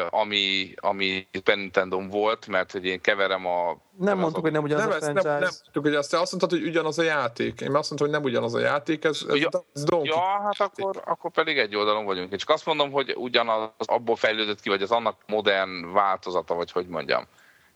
ami, 0.10 0.74
ami 0.76 1.28
Super 1.34 1.58
Nintendo 1.58 2.08
volt, 2.08 2.48
mert 2.48 2.72
hogy 2.72 2.86
én 2.86 3.02
keverem 3.02 3.46
a... 3.46 3.78
Nem 3.98 4.18
mondtuk, 4.18 4.42
hogy 4.42 4.52
nem 4.52 4.64
ugyanaz 4.64 4.84
nem, 4.84 4.94
a 4.94 5.00
franchise. 5.00 5.30
Nem, 5.30 5.40
nem 5.40 5.50
mondtuk, 5.64 5.84
hogy 5.84 5.96
azt, 5.96 6.14
azt 6.14 6.32
mondtad, 6.32 6.60
hogy 6.60 6.68
ugyanaz 6.68 7.00
a 7.00 7.04
játék. 7.04 7.62
Én 7.62 7.76
azt 7.76 7.90
mondtam, 7.90 7.98
hogy 7.98 8.10
nem 8.10 8.24
ugyanaz 8.24 8.54
a 8.54 8.60
játék, 8.60 9.04
ez, 9.04 9.26
ez, 9.30 9.36
ja, 9.36 9.50
ez 9.74 9.84
Ja, 10.04 10.42
hát 10.44 10.60
akkor, 10.60 11.02
akkor 11.06 11.32
pedig 11.32 11.58
egy 11.58 11.76
oldalon 11.76 12.06
vagyunk. 12.06 12.32
Én 12.32 12.38
csak 12.38 12.50
azt 12.50 12.66
mondom, 12.66 12.92
hogy 12.92 13.14
ugyanaz 13.18 13.70
abból 13.78 14.16
fejlődött 14.16 14.62
ki, 14.62 14.70
vagy 14.70 14.82
az 14.82 14.92
annak 14.92 15.18
modern 15.28 15.94
változata, 15.94 16.54
vagy 16.54 16.72
hogy 16.72 16.88
mondjam. 16.88 17.24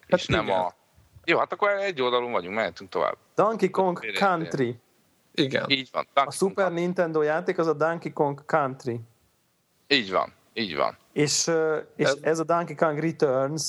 Hát 0.09 0.19
és 0.19 0.27
igen. 0.27 0.45
nem 0.45 0.59
a... 0.59 0.73
Jó, 1.25 1.37
hát 1.37 1.53
akkor 1.53 1.69
egy 1.69 2.01
oldalon 2.01 2.31
vagyunk, 2.31 2.55
mehetünk 2.55 2.89
tovább. 2.89 3.17
Donkey 3.35 3.69
Kong 3.69 3.99
Country. 4.13 4.79
Igen. 5.33 5.69
Így 5.69 5.89
van. 5.91 6.07
Donkey 6.13 6.31
a 6.31 6.31
Super 6.31 6.65
Kong 6.65 6.77
Nintendo 6.77 7.21
játék 7.21 7.57
az 7.57 7.67
a 7.67 7.73
Donkey 7.73 8.13
Kong 8.13 8.45
Country. 8.45 8.99
Így 9.87 10.11
van, 10.11 10.33
így 10.53 10.75
van. 10.75 10.97
És, 11.13 11.51
és 11.95 12.05
ez, 12.05 12.17
ez 12.21 12.39
a 12.39 12.43
Donkey 12.43 12.75
Kong 12.75 12.99
Returns 12.99 13.63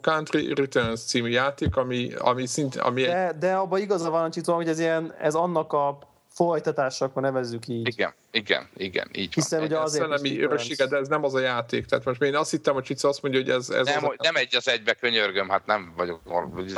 Country 0.00 0.54
Returns 0.54 1.04
című 1.04 1.28
játék, 1.28 1.76
ami, 1.76 2.12
ami 2.18 2.46
szint, 2.46 2.76
ami 2.76 3.02
de, 3.02 3.28
egy... 3.28 3.36
de 3.36 3.54
abban 3.54 3.80
igaza 3.80 4.10
van, 4.10 4.30
Csicó, 4.30 4.54
hogy 4.54 4.68
ez, 4.68 4.78
ilyen, 4.78 5.14
ez 5.18 5.34
annak 5.34 5.72
a 5.72 5.98
folytatása, 6.28 7.04
akkor 7.04 7.22
nevezzük 7.22 7.68
így. 7.68 7.88
Igen, 7.88 8.14
igen, 8.30 8.68
igen, 8.76 9.08
így 9.12 9.34
Hiszen 9.34 9.58
van. 9.58 9.68
ugye 9.68 9.78
azért 9.78 10.04
szellemi 10.04 10.42
öröksége, 10.42 10.86
de 10.86 10.96
ez 10.96 11.08
nem 11.08 11.24
az 11.24 11.34
a 11.34 11.40
játék. 11.40 11.86
Tehát 11.86 12.04
most 12.04 12.22
én 12.22 12.36
azt 12.36 12.50
hittem, 12.50 12.74
hogy 12.74 12.82
Csica 12.82 13.08
azt 13.08 13.22
mondja, 13.22 13.40
hogy 13.40 13.50
ez, 13.50 13.68
ez 13.70 13.86
nem, 13.86 14.04
az 14.04 14.14
nem 14.18 14.36
egy 14.36 14.56
az 14.56 14.68
egybe 14.68 14.94
könyörgöm, 14.94 15.48
hát 15.48 15.66
nem 15.66 15.92
vagyok 15.96 16.20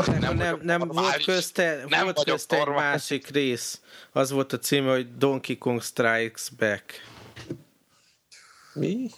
nem, 0.06 0.18
nem, 0.20 0.36
nem, 0.36 0.60
nem 0.62 0.80
volt 0.88 1.24
közte, 1.24 1.84
nem 1.88 2.04
volt 2.04 2.24
közte 2.24 2.56
egy 2.60 2.66
másik 2.66 3.28
rész. 3.28 3.80
Az 4.12 4.30
volt 4.30 4.52
a 4.52 4.58
címe, 4.58 4.90
hogy 4.90 5.16
Donkey 5.16 5.58
Kong 5.58 5.82
Strikes 5.82 6.48
Back. 6.58 7.10
Mi? 8.74 9.10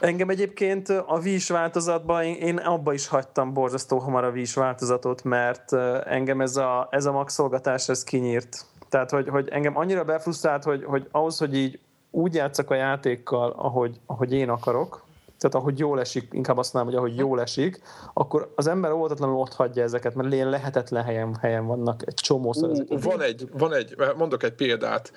Engem 0.00 0.28
egyébként 0.28 0.88
a 0.88 1.18
Wii 1.22 1.40
változatban, 1.48 2.24
én, 2.24 2.56
abba 2.56 2.92
is 2.92 3.06
hagytam 3.06 3.52
borzasztó 3.52 3.98
hamar 3.98 4.24
a 4.24 4.30
Wii 4.30 4.46
változatot, 4.54 5.24
mert 5.24 5.72
engem 6.06 6.40
ez 6.40 6.56
a, 6.56 6.88
ez 6.90 7.04
a 7.04 7.12
maxolgatás, 7.12 7.88
ez 7.88 8.04
kinyírt. 8.04 8.66
Tehát, 8.88 9.10
hogy, 9.10 9.28
hogy 9.28 9.48
engem 9.48 9.76
annyira 9.76 10.04
befrusztrált, 10.04 10.64
hogy, 10.64 10.84
hogy 10.84 11.08
ahhoz, 11.10 11.38
hogy 11.38 11.56
így 11.56 11.78
úgy 12.10 12.34
játszak 12.34 12.70
a 12.70 12.74
játékkal, 12.74 13.50
ahogy, 13.50 14.00
ahogy 14.06 14.32
én 14.32 14.48
akarok, 14.48 15.03
tehát 15.44 15.66
ahogy 15.66 15.78
jól 15.78 16.00
esik, 16.00 16.28
inkább 16.32 16.58
azt 16.58 16.72
mondom, 16.72 16.92
hogy 16.92 17.02
ahogy 17.02 17.18
jól 17.18 17.40
esik, 17.40 17.80
akkor 18.14 18.52
az 18.54 18.66
ember 18.66 18.90
óvatatlanul 18.90 19.40
ott 19.40 19.52
hagyja 19.52 19.82
ezeket, 19.82 20.14
mert 20.14 20.32
ilyen 20.32 20.48
lehetetlen 20.48 21.04
helyen, 21.04 21.36
helyen 21.40 21.66
vannak 21.66 22.02
egy 22.06 22.14
csomószor. 22.14 22.70
Uh, 22.70 23.02
van 23.02 23.22
egy, 23.22 23.48
van 23.52 23.74
egy, 23.74 23.96
mondok 24.16 24.42
egy 24.42 24.52
példát. 24.52 25.12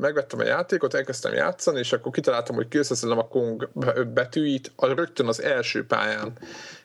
Megvettem 0.00 0.38
a 0.38 0.44
játékot, 0.44 0.94
elkezdtem 0.94 1.32
játszani, 1.32 1.78
és 1.78 1.92
akkor 1.92 2.12
kitaláltam, 2.12 2.54
hogy 2.54 2.68
készítettem 2.68 3.18
a 3.18 3.28
Kong 3.28 3.68
betűit 4.14 4.72
a 4.76 4.86
rögtön 4.86 5.26
az 5.26 5.42
első 5.42 5.86
pályán. 5.86 6.32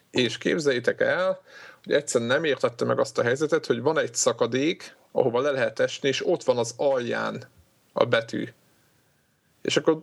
És 0.09 0.37
képzeljétek 0.37 1.01
el, 1.01 1.39
hogy 1.83 1.93
egyszerűen 1.93 2.29
nem 2.29 2.43
értette 2.43 2.85
meg 2.85 2.99
azt 2.99 3.17
a 3.17 3.23
helyzetet, 3.23 3.65
hogy 3.65 3.81
van 3.81 3.99
egy 3.99 4.15
szakadék, 4.15 4.95
ahova 5.11 5.41
le 5.41 5.51
lehet 5.51 5.79
esni, 5.79 6.07
és 6.07 6.27
ott 6.27 6.43
van 6.43 6.57
az 6.57 6.73
alján 6.77 7.43
a 7.93 8.05
betű 8.05 8.47
és 9.61 9.77
akkor 9.77 9.97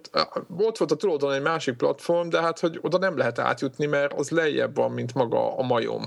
ott 0.57 0.79
volt 0.79 0.91
a 0.91 0.97
túloldalon 0.97 1.35
egy 1.35 1.43
másik 1.43 1.77
platform, 1.77 2.29
de 2.29 2.41
hát, 2.41 2.59
hogy 2.59 2.79
oda 2.83 2.99
nem 2.99 3.17
lehet 3.17 3.39
átjutni, 3.39 3.87
mert 3.87 4.13
az 4.13 4.31
lejjebb 4.31 4.77
van, 4.77 4.91
mint 4.91 5.15
maga 5.15 5.57
a 5.59 5.63
majom. 5.63 6.05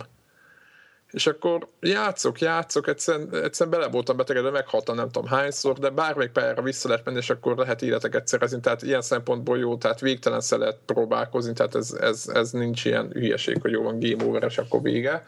És 1.12 1.28
akkor 1.28 1.68
játszok, 1.80 2.40
játszok, 2.40 2.88
egyszerűen, 2.88 3.36
egyszerűen 3.44 3.80
bele 3.80 3.92
voltam 3.92 4.18
betegedve, 4.18 4.50
meghaltam 4.50 4.96
nem 4.96 5.10
tudom 5.10 5.30
hányszor, 5.30 5.78
de 5.80 5.90
bármelyik 5.90 6.32
pályára 6.32 6.62
vissza 6.62 6.88
lehet 6.88 7.06
menni, 7.06 7.18
és 7.18 7.30
akkor 7.30 7.58
lehet 7.58 7.82
életeket 7.82 8.28
szerezni, 8.28 8.60
tehát 8.60 8.82
ilyen 8.82 9.02
szempontból 9.02 9.58
jó, 9.58 9.78
tehát 9.78 10.00
végtelen 10.00 10.42
lehet 10.50 10.80
próbálkozni, 10.86 11.54
tehát 11.54 11.76
ez, 11.76 11.92
ez, 11.92 12.28
ez 12.34 12.52
nincs 12.52 12.86
ilyen 12.86 13.10
hülyeség, 13.12 13.62
hogy 13.62 13.72
jó 13.72 13.84
van 13.84 14.00
game 14.00 14.26
over, 14.26 14.44
és 14.44 14.58
akkor 14.58 14.82
vége 14.82 15.26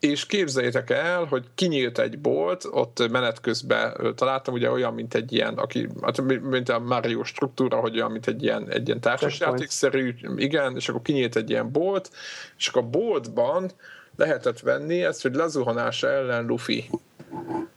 és 0.00 0.26
képzeljétek 0.26 0.90
el, 0.90 1.24
hogy 1.24 1.44
kinyílt 1.54 1.98
egy 1.98 2.18
bolt, 2.18 2.64
ott 2.70 3.08
menet 3.10 3.40
közben 3.40 4.14
találtam 4.14 4.54
ugye 4.54 4.70
olyan, 4.70 4.94
mint 4.94 5.14
egy 5.14 5.32
ilyen, 5.32 5.54
aki, 5.54 5.88
hát 6.02 6.20
mint 6.22 6.68
a 6.68 6.78
Mario 6.78 7.24
struktúra, 7.24 7.76
hogy 7.76 7.94
olyan, 7.94 8.10
mint 8.10 8.26
egy 8.26 8.42
ilyen, 8.42 8.70
egy 8.70 8.86
ilyen 8.86 9.00
társasjátékszerű, 9.00 10.14
igen, 10.36 10.76
és 10.76 10.88
akkor 10.88 11.02
kinyílt 11.02 11.36
egy 11.36 11.50
ilyen 11.50 11.72
bolt, 11.72 12.10
és 12.58 12.68
akkor 12.68 12.82
a 12.82 12.86
boltban 12.86 13.70
lehetett 14.16 14.60
venni 14.60 15.02
ezt, 15.02 15.22
hogy 15.22 15.34
lezuhanás 15.34 16.02
ellen 16.02 16.46
Luffy. 16.46 16.90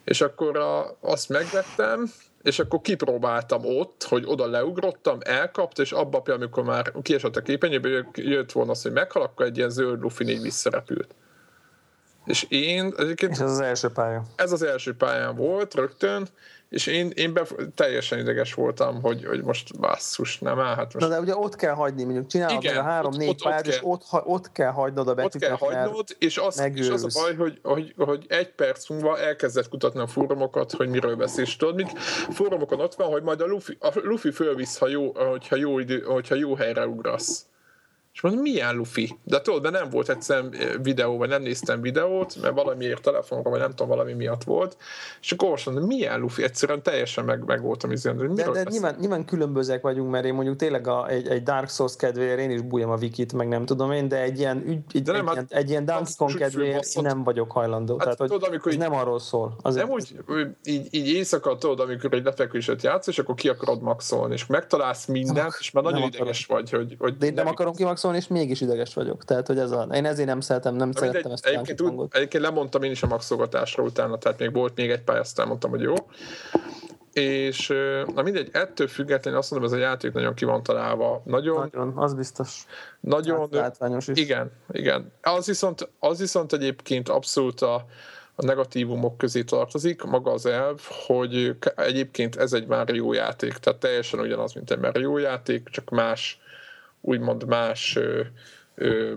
És 0.03 0.21
akkor 0.21 0.57
a, 0.57 0.97
azt 0.99 1.29
megvettem, 1.29 2.11
és 2.41 2.59
akkor 2.59 2.81
kipróbáltam 2.81 3.65
ott, 3.65 4.03
hogy 4.03 4.23
oda 4.25 4.47
leugrottam, 4.47 5.17
elkapt, 5.21 5.79
és 5.79 5.91
abba 5.91 6.21
a 6.25 6.31
amikor 6.31 6.63
már 6.63 6.91
kiesett 7.01 7.35
a 7.35 7.41
képenyőbe, 7.41 8.09
jött 8.13 8.51
volna 8.51 8.71
az, 8.71 8.81
hogy 8.81 8.91
meghal, 8.91 9.21
akkor 9.21 9.45
egy 9.45 9.57
ilyen 9.57 9.69
zöld 9.69 10.01
Luffy 10.01 10.29
így 10.29 10.41
visszarepült. 10.41 11.15
És 12.25 12.45
én 12.49 12.93
egyébként... 12.97 13.31
És 13.31 13.39
ez 13.39 13.51
az 13.51 13.59
első 13.59 13.89
pálya. 13.89 14.23
Ez 14.35 14.51
az 14.51 14.63
első 14.63 14.95
pályám 14.95 15.35
volt 15.35 15.73
rögtön, 15.73 16.27
és 16.71 16.85
én, 16.85 17.11
én 17.15 17.33
be, 17.33 17.43
teljesen 17.75 18.19
ideges 18.19 18.53
voltam, 18.53 19.01
hogy, 19.01 19.25
hogy 19.25 19.43
most 19.43 19.79
basszus, 19.79 20.39
nem 20.39 20.59
áll, 20.59 20.75
hát 20.75 20.93
most... 20.93 21.07
Na 21.07 21.07
de 21.07 21.19
ugye 21.19 21.35
ott 21.35 21.55
kell 21.55 21.73
hagyni, 21.73 22.03
mondjuk 22.03 22.27
csinálod 22.27 22.63
Igen, 22.63 22.77
a 22.77 22.81
három-négy 22.81 23.43
pályát, 23.43 23.67
és 23.67 23.79
ott, 23.81 24.03
ott 24.23 24.51
kell 24.51 24.71
hagynod 24.71 25.07
a 25.07 25.13
betűket, 25.13 25.51
Ott 25.51 25.59
kell 25.59 25.69
hagynod, 25.69 26.07
és 26.19 26.37
az, 26.37 26.69
és 26.73 26.89
az 26.89 27.03
a 27.03 27.21
baj, 27.21 27.35
hogy, 27.35 27.59
hogy, 27.63 27.93
hogy 27.97 28.25
egy 28.29 28.51
perc 28.51 28.89
múlva 28.89 29.19
elkezdett 29.19 29.69
kutatni 29.69 29.99
a 29.99 30.07
fórumokat, 30.07 30.71
hogy 30.71 30.89
miről 30.89 31.15
beszélsz. 31.15 31.55
Tudod, 31.55 31.75
mit 31.75 31.99
fórumokon 32.29 32.79
ott 32.79 32.95
van, 32.95 33.11
hogy 33.11 33.23
majd 33.23 33.41
a 33.41 33.45
Luffy, 33.45 33.77
a 33.79 33.91
Luffy 34.03 34.31
fölvisz, 34.31 34.77
ha 34.77 34.87
jó, 34.87 35.13
hogyha 35.13 35.55
jó, 35.55 35.79
idő, 35.79 36.01
hogyha 36.01 36.35
jó 36.35 36.55
helyre 36.55 36.87
ugrasz. 36.87 37.45
És 38.13 38.21
mondom, 38.21 38.41
milyen 38.41 38.75
lufi? 38.75 39.19
De 39.23 39.41
tudod, 39.41 39.61
de 39.61 39.69
nem 39.69 39.89
volt 39.89 40.09
egyszerűen 40.09 40.53
eh, 40.53 40.73
videó, 40.81 41.17
vagy 41.17 41.29
nem 41.29 41.41
néztem 41.41 41.81
videót, 41.81 42.41
mert 42.41 42.53
valamiért 42.53 43.01
telefonra, 43.01 43.49
vagy 43.49 43.59
nem 43.59 43.69
tudom, 43.69 43.87
valami 43.87 44.13
miatt 44.13 44.43
volt. 44.43 44.77
És 45.21 45.31
akkor 45.31 45.49
most 45.49 45.65
mondom, 45.65 45.85
milyen 45.85 46.19
lufi? 46.19 46.43
Egyszerűen 46.43 46.83
teljesen 46.83 47.25
meg, 47.25 47.43
meg 47.45 47.61
voltam 47.61 47.91
izén. 47.91 48.17
De, 48.17 48.43
de, 48.43 48.51
de 48.51 48.63
nyilván, 48.69 48.95
nyilván, 48.99 49.25
különbözőek 49.25 49.81
vagyunk, 49.81 50.11
mert 50.11 50.25
én 50.25 50.33
mondjuk 50.33 50.55
tényleg 50.55 50.87
a, 50.87 51.07
egy, 51.07 51.27
egy 51.27 51.43
Dark 51.43 51.69
Souls 51.69 51.95
kedvéért 51.95 52.39
én 52.39 52.51
is 52.51 52.61
bújom 52.61 52.91
a 52.91 52.95
wikit, 52.95 53.33
meg 53.33 53.47
nem 53.47 53.65
tudom 53.65 53.91
én, 53.91 54.07
de 54.07 54.21
egy 54.21 54.39
ilyen, 54.39 54.63
ügy, 54.67 54.79
egy, 54.93 55.03
de 55.03 55.11
nem, 55.11 55.27
egy, 55.27 55.35
hát, 55.35 55.51
egy 55.51 55.69
ilyen 55.69 55.85
Donkey 55.85 56.13
Kong 56.17 56.33
kedvéért 56.33 56.95
én 56.95 57.03
nem 57.03 57.23
vagyok 57.23 57.51
hajlandó. 57.51 57.93
Hát, 57.93 58.03
Tehát, 58.03 58.19
hogy 58.19 58.29
tudod, 58.29 58.49
amikor 58.49 58.71
így, 58.71 58.77
nem 58.77 58.93
arról 58.93 59.19
szól. 59.19 59.55
Azért 59.61 59.85
nem 59.85 59.93
úgy, 59.93 60.15
így, 60.63 60.87
így 60.91 61.07
éjszaka 61.07 61.55
tudod, 61.55 61.79
amikor 61.79 62.13
egy 62.13 62.23
lefekvését 62.23 62.81
játsz, 62.81 63.07
és 63.07 63.19
akkor 63.19 63.35
ki 63.35 63.49
akarod 63.49 63.81
maxolni, 63.81 64.33
és 64.33 64.45
megtalálsz 64.45 65.05
mindent, 65.05 65.55
és 65.59 65.71
már 65.71 65.83
nagyon 65.83 66.01
ideges 66.01 66.45
vagy, 66.45 66.69
hogy, 66.69 66.95
hogy 66.99 67.17
de 67.17 67.25
nem, 67.25 67.35
nem 67.35 67.47
akarom 67.47 67.73
kimaxolni, 67.73 67.99
és 68.15 68.27
mégis 68.27 68.61
ideges 68.61 68.93
vagyok. 68.93 69.23
Tehát, 69.23 69.47
hogy 69.47 69.59
ez 69.59 69.71
a, 69.71 69.87
én 69.93 70.05
ezért 70.05 70.27
nem 70.27 70.39
szeretem, 70.39 70.75
nem 70.75 70.91
szerettem 70.91 71.31
ezt 71.31 71.45
a 71.45 71.49
egyébként, 71.49 71.81
úgy, 71.81 72.07
egyébként 72.11 72.43
lemondtam 72.43 72.83
én 72.83 72.91
is 72.91 73.03
a 73.03 73.07
maxolgatásra 73.07 73.83
utána, 73.83 74.17
tehát 74.17 74.39
még 74.39 74.53
volt 74.53 74.75
még 74.75 74.89
egy 74.89 75.01
aztán 75.05 75.47
mondtam, 75.47 75.69
hogy 75.69 75.81
jó. 75.81 75.93
És 77.13 77.67
na 78.15 78.21
mindegy, 78.21 78.49
ettől 78.51 78.87
függetlenül 78.87 79.39
azt 79.39 79.51
mondom, 79.51 79.69
ez 79.69 79.77
a 79.77 79.81
játék 79.81 80.11
nagyon 80.11 80.33
ki 80.33 80.45
van 80.45 80.63
találva. 80.63 81.21
Nagyon, 81.25 81.69
nagyon 81.71 81.97
az 81.97 82.13
biztos. 82.13 82.65
Nagyon, 82.99 83.47
látványos 83.51 84.07
is. 84.07 84.19
Igen, 84.19 84.51
igen. 84.71 85.11
Az 85.21 85.45
viszont, 85.45 85.89
az 85.99 86.19
viszont 86.19 86.53
egyébként 86.53 87.09
abszolút 87.09 87.61
a, 87.61 87.85
a 88.35 88.45
negatívumok 88.45 89.17
közé 89.17 89.43
tartozik, 89.43 90.03
maga 90.03 90.31
az 90.31 90.45
elv, 90.45 90.79
hogy 91.05 91.55
egyébként 91.75 92.35
ez 92.35 92.53
egy 92.53 92.67
már 92.67 92.89
jó 92.89 93.13
játék, 93.13 93.53
tehát 93.53 93.79
teljesen 93.79 94.19
ugyanaz, 94.19 94.53
mint 94.53 94.71
egy 94.71 95.01
jó 95.01 95.17
játék, 95.17 95.69
csak 95.69 95.89
más, 95.89 96.39
úgymond 97.01 97.45
más 97.45 97.99
ö, 98.75 99.13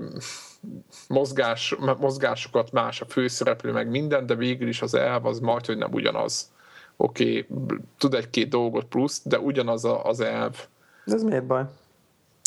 mozgás, 1.09 1.77
mozgásokat 1.98 2.73
más 2.73 3.01
a 3.01 3.05
főszereplő, 3.05 3.73
meg 3.73 3.89
minden, 3.89 4.27
de 4.27 4.35
végül 4.35 4.69
is 4.69 4.82
az 4.82 4.94
elv 4.94 5.27
az 5.27 5.39
majd, 5.39 5.66
hogy 5.66 5.78
nem 5.78 5.93
ugyanaz. 5.93 6.52
Oké, 6.97 7.47
okay, 7.48 7.78
tud 7.98 8.15
egy-két 8.15 8.48
dolgot 8.48 8.85
plusz, 8.85 9.23
de 9.24 9.39
ugyanaz 9.39 9.85
a, 9.85 10.05
az 10.05 10.20
elv. 10.20 10.56
Ez 11.05 11.23
miért 11.23 11.47
baj? 11.47 11.65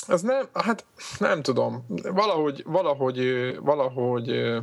Ez 0.08 0.22
nem, 0.22 0.46
hát 0.54 0.86
nem 1.20 1.42
tudom. 1.42 1.86
Valahogy, 2.04 2.64
valahogy, 2.66 3.20
valahogy 3.62 4.58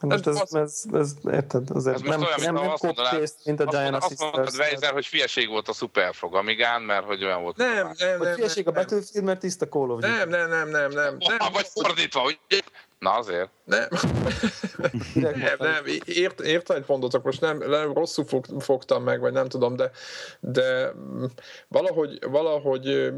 most 0.00 0.26
ez, 0.26 0.36
ez, 0.36 0.52
ez, 0.52 0.84
ez 0.92 1.14
érted, 1.32 1.70
azért 1.70 1.94
ez 1.94 2.02
nem, 2.02 2.20
olyan, 2.20 2.40
nem, 2.40 2.54
nem 2.54 2.68
copy 2.68 3.00
mint 3.44 3.60
a 3.60 3.64
Giant 3.64 3.96
Azt 3.96 4.20
mondod, 4.20 4.54
Weiser, 4.58 4.92
hogy 4.92 5.06
fieség 5.06 5.48
volt 5.48 5.68
a 5.68 5.72
Superfrog 5.72 6.34
Amigán, 6.34 6.82
mert 6.82 7.04
hogy 7.04 7.24
olyan 7.24 7.42
volt. 7.42 7.56
Nem, 7.56 7.74
nem, 7.74 7.94
nem. 7.98 8.18
Vagy 8.18 8.34
fieség 8.34 8.66
a 8.66 8.72
Battlefield, 8.72 9.26
mert 9.26 9.40
tiszta 9.40 9.68
Call 9.68 9.90
of 9.90 10.00
Duty. 10.00 10.12
Nem, 10.12 10.28
nem, 10.28 10.48
nem, 10.48 10.68
nem, 10.68 10.90
nem. 10.90 11.16
nem. 11.18 11.38
Vagy 11.52 11.66
fordítva, 11.66 12.22
ugye? 12.22 12.62
Na 12.98 13.10
azért. 13.10 13.50
Nem, 13.64 13.88
nem, 15.14 15.54
nem 15.58 15.84
ért, 16.04 16.40
értem, 16.40 16.76
hogy 16.76 16.84
mondotok, 16.88 17.24
most 17.24 17.40
nem, 17.40 17.58
nem 17.58 17.92
rosszul 17.92 18.24
fog, 18.24 18.44
fogtam 18.58 19.02
meg, 19.02 19.20
vagy 19.20 19.32
nem 19.32 19.48
tudom, 19.48 19.76
de, 19.76 19.90
de 20.40 20.92
valahogy, 21.68 22.18
valahogy 22.30 23.12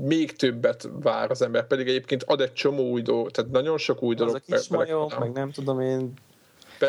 még 0.00 0.36
többet 0.36 0.88
vár 1.00 1.30
az 1.30 1.42
ember, 1.42 1.66
pedig 1.66 1.88
egyébként 1.88 2.22
ad 2.22 2.40
egy 2.40 2.52
csomó 2.52 2.90
új 2.90 3.02
dolog, 3.02 3.30
tehát 3.30 3.50
nagyon 3.50 3.78
sok 3.78 4.02
új 4.02 4.14
dolog. 4.14 4.34
Az 4.34 4.42
a 4.46 4.56
kis 4.56 4.68
majom, 4.68 5.08
meg 5.18 5.32
nem 5.32 5.50
tudom 5.50 5.80
én, 5.80 6.12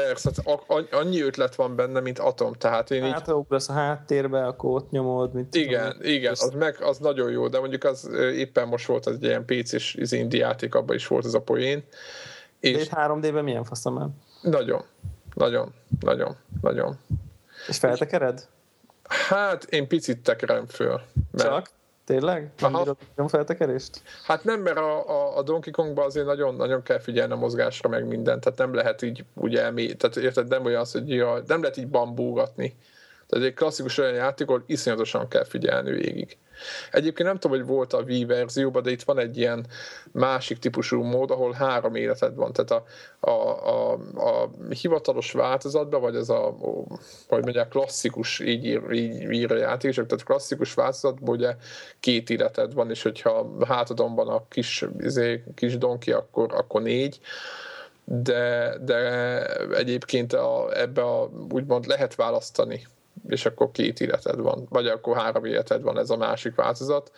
Persze, 0.03 0.31
hát 0.45 0.91
annyi 0.91 1.21
ötlet 1.21 1.55
van 1.55 1.75
benne, 1.75 1.99
mint 1.99 2.19
atom, 2.19 2.53
tehát 2.53 2.91
én 2.91 3.11
hát, 3.11 3.27
így... 3.27 3.33
ugrasz 3.33 3.69
a 3.69 3.73
háttérbe, 3.73 4.45
akkor 4.45 4.71
ott 4.71 4.91
nyomod, 4.91 5.33
mint 5.33 5.55
Igen, 5.55 5.91
tudom, 5.91 6.11
igen, 6.11 6.31
az, 6.31 6.53
meg, 6.57 6.81
az 6.81 6.97
nagyon 6.97 7.31
jó, 7.31 7.47
de 7.47 7.59
mondjuk 7.59 7.83
az 7.83 8.09
éppen 8.33 8.67
most 8.67 8.85
volt 8.85 9.07
egy 9.07 9.23
ilyen 9.23 9.45
PC-s 9.45 9.97
az 10.01 10.11
indie 10.11 10.45
játék, 10.45 10.75
abban 10.75 10.95
is 10.95 11.07
volt 11.07 11.25
ez 11.25 11.33
a 11.33 11.41
poén. 11.41 11.83
És 12.59 12.87
de 12.87 13.07
3D-ben 13.07 13.43
milyen 13.43 13.63
faszom 13.63 13.97
el? 13.97 14.09
Nagyon, 14.41 14.83
nagyon, 15.33 15.73
nagyon, 15.99 16.35
nagyon. 16.61 16.97
És 17.67 17.77
feltekered? 17.77 18.47
Hát 19.07 19.63
én 19.63 19.87
picit 19.87 20.23
tekerem 20.23 20.65
föl. 20.67 21.01
Mert... 21.31 21.49
Csak? 21.49 21.69
Tényleg? 22.05 22.51
Nem 22.59 22.75
Aha. 22.75 22.83
bírod 23.15 23.29
feltekerést? 23.29 24.01
Hát 24.23 24.43
nem, 24.43 24.61
mert 24.61 24.77
a, 24.77 25.09
a, 25.09 25.37
a 25.37 25.41
Donkey 25.41 25.71
Kongban 25.71 26.05
azért 26.05 26.25
nagyon, 26.25 26.55
nagyon 26.55 26.83
kell 26.83 26.99
figyelni 26.99 27.33
a 27.33 27.35
mozgásra 27.35 27.89
meg 27.89 28.07
mindent, 28.07 28.43
tehát 28.43 28.57
nem 28.57 28.73
lehet 28.73 29.01
így 29.01 29.25
úgy 29.33 29.55
elmé, 29.55 29.93
tehát 29.93 30.15
érted, 30.15 30.47
nem 30.47 30.65
olyan 30.65 30.81
az, 30.81 30.91
hogy 30.91 31.09
ja, 31.09 31.41
nem 31.47 31.61
lehet 31.61 31.77
így 31.77 31.87
bambúgatni. 31.87 32.75
Tehát 33.27 33.45
egy 33.45 33.53
klasszikus 33.53 33.97
olyan 33.97 34.13
játékot 34.13 34.63
iszonyatosan 34.65 35.27
kell 35.27 35.43
figyelni 35.45 35.91
végig. 35.91 36.37
Egyébként 36.91 37.27
nem 37.27 37.37
tudom, 37.37 37.57
hogy 37.57 37.67
volt 37.67 37.93
a 37.93 38.01
Wii 38.01 38.25
verzióban, 38.25 38.83
de 38.83 38.91
itt 38.91 39.03
van 39.03 39.19
egy 39.19 39.37
ilyen 39.37 39.65
másik 40.11 40.57
típusú 40.57 41.03
mód, 41.03 41.31
ahol 41.31 41.51
három 41.51 41.95
életed 41.95 42.35
van. 42.35 42.53
Tehát 42.53 42.71
a, 42.71 42.83
a, 43.29 43.67
a, 43.69 43.93
a 44.15 44.49
hivatalos 44.69 45.31
változatban, 45.31 46.01
vagy 46.01 46.15
ez 46.15 46.29
a, 46.29 46.55
hogy 47.27 47.43
mondják, 47.43 47.67
klasszikus, 47.67 48.39
így 48.39 48.65
ír, 48.65 48.91
így 48.91 49.31
ír 49.31 49.51
a 49.51 49.57
játékosok, 49.57 50.05
tehát 50.05 50.25
klasszikus 50.25 50.73
változatban 50.73 51.35
ugye 51.35 51.55
két 51.99 52.29
életed 52.29 52.73
van, 52.73 52.89
és 52.89 53.01
hogyha 53.01 53.51
hátadon 53.67 54.15
van 54.15 54.27
a 54.27 54.43
kis, 54.49 54.85
izé, 54.99 55.43
kis 55.55 55.77
donki, 55.77 56.11
akkor, 56.11 56.53
akkor 56.53 56.81
négy 56.81 57.19
de, 58.07 58.75
de 58.81 59.45
egyébként 59.75 60.33
a, 60.33 60.79
ebbe 60.79 61.01
a, 61.01 61.29
úgymond 61.51 61.85
lehet 61.85 62.15
választani 62.15 62.87
és 63.27 63.45
akkor 63.45 63.71
két 63.71 63.99
életed 63.99 64.39
van, 64.39 64.65
vagy 64.69 64.87
akkor 64.87 65.17
három 65.17 65.45
életed 65.45 65.81
van 65.81 65.97
ez 65.97 66.09
a 66.09 66.17
másik 66.17 66.55
változat. 66.55 67.11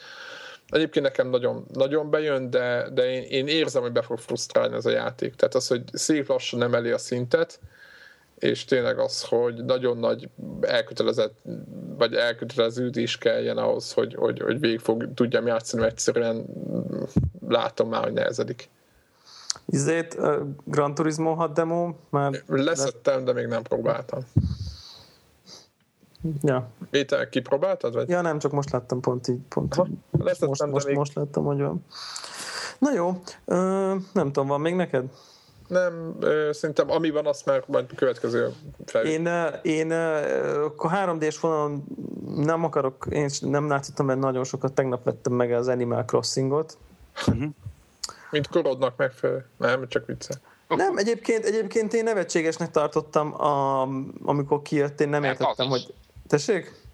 Egyébként 0.69 1.05
nekem 1.05 1.29
nagyon, 1.29 1.65
nagyon 1.73 2.09
bejön, 2.09 2.49
de, 2.49 2.89
de 2.93 3.11
én, 3.11 3.23
én 3.23 3.47
érzem, 3.47 3.81
hogy 3.81 3.91
be 3.91 4.01
fog 4.01 4.19
frusztrálni 4.19 4.75
ez 4.75 4.85
a 4.85 4.89
játék. 4.89 5.35
Tehát 5.35 5.55
az, 5.55 5.67
hogy 5.67 5.83
szép 5.91 6.27
lassan 6.27 6.63
emeli 6.63 6.91
a 6.91 6.97
szintet, 6.97 7.59
és 8.39 8.65
tényleg 8.65 8.99
az, 8.99 9.23
hogy 9.23 9.65
nagyon 9.65 9.97
nagy 9.97 10.29
elkötelezett, 10.61 11.37
vagy 11.97 12.13
elköteleződés 12.13 13.17
kelljen 13.17 13.57
ahhoz, 13.57 13.93
hogy, 13.93 14.15
hogy, 14.15 14.39
hogy 14.39 14.59
végig 14.59 14.79
fog, 14.79 15.13
tudjam 15.13 15.47
játszani, 15.47 15.81
mert 15.81 15.93
egyszerűen 15.93 16.45
látom 17.47 17.89
már, 17.89 18.03
hogy 18.03 18.13
nehezedik. 18.13 18.69
Izét, 19.65 20.15
uh, 20.19 20.35
Gran 20.65 20.95
Turismo 20.95 21.33
6 21.33 21.53
demo? 21.53 21.93
Már 22.09 22.43
Leszettem, 22.47 23.25
de 23.25 23.33
még 23.33 23.45
nem 23.45 23.61
próbáltam. 23.61 24.19
Ja. 26.41 26.67
Péter, 26.89 27.29
kipróbáltad? 27.29 27.93
Vagy? 27.93 28.09
Ja, 28.09 28.21
nem, 28.21 28.39
csak 28.39 28.51
most 28.51 28.71
láttam 28.71 29.01
pont 29.01 29.27
így. 29.27 29.39
Pont 29.49 29.75
Aha, 29.75 29.87
most, 30.11 30.45
most, 30.45 30.65
most, 30.65 30.85
még... 30.85 30.95
most 30.95 31.13
láttam, 31.13 31.43
hogy 31.43 31.59
van. 31.59 31.85
Na 32.79 32.93
jó, 32.93 33.21
ö, 33.45 33.55
nem 34.13 34.25
tudom, 34.25 34.47
van 34.47 34.61
még 34.61 34.75
neked? 34.75 35.05
Nem, 35.67 36.17
ö, 36.19 36.49
szerintem 36.53 36.91
ami 36.91 37.09
van, 37.09 37.25
azt 37.25 37.45
már 37.45 37.63
majd 37.67 37.95
következő 37.95 38.53
fel. 38.85 39.05
Én, 39.05 39.29
én 39.61 39.91
akkor 40.65 40.91
3D-s 40.93 41.39
vonalon 41.39 41.83
nem 42.35 42.63
akarok, 42.63 43.07
én 43.09 43.29
nem 43.39 43.67
látszottam 43.67 44.05
mert 44.05 44.19
nagyon 44.19 44.43
sokat, 44.43 44.73
tegnap 44.73 45.03
vettem 45.03 45.33
meg 45.33 45.51
az 45.51 45.67
Animal 45.67 46.05
Crossingot. 46.05 46.77
Uh-huh. 47.27 47.49
Mint 48.31 48.47
korodnak 48.47 48.97
megfelelő. 48.97 49.45
Nem, 49.57 49.87
csak 49.87 50.05
vicce. 50.05 50.39
Nem, 50.67 50.97
egyébként, 50.97 51.45
egyébként 51.45 51.93
én 51.93 52.03
nevetségesnek 52.03 52.71
tartottam, 52.71 53.41
a, 53.41 53.81
amikor 54.23 54.61
kijött, 54.61 55.01
én 55.01 55.09
nem 55.09 55.23
értettem, 55.23 55.67
hogy 55.67 55.93
Tessék? 56.27 56.85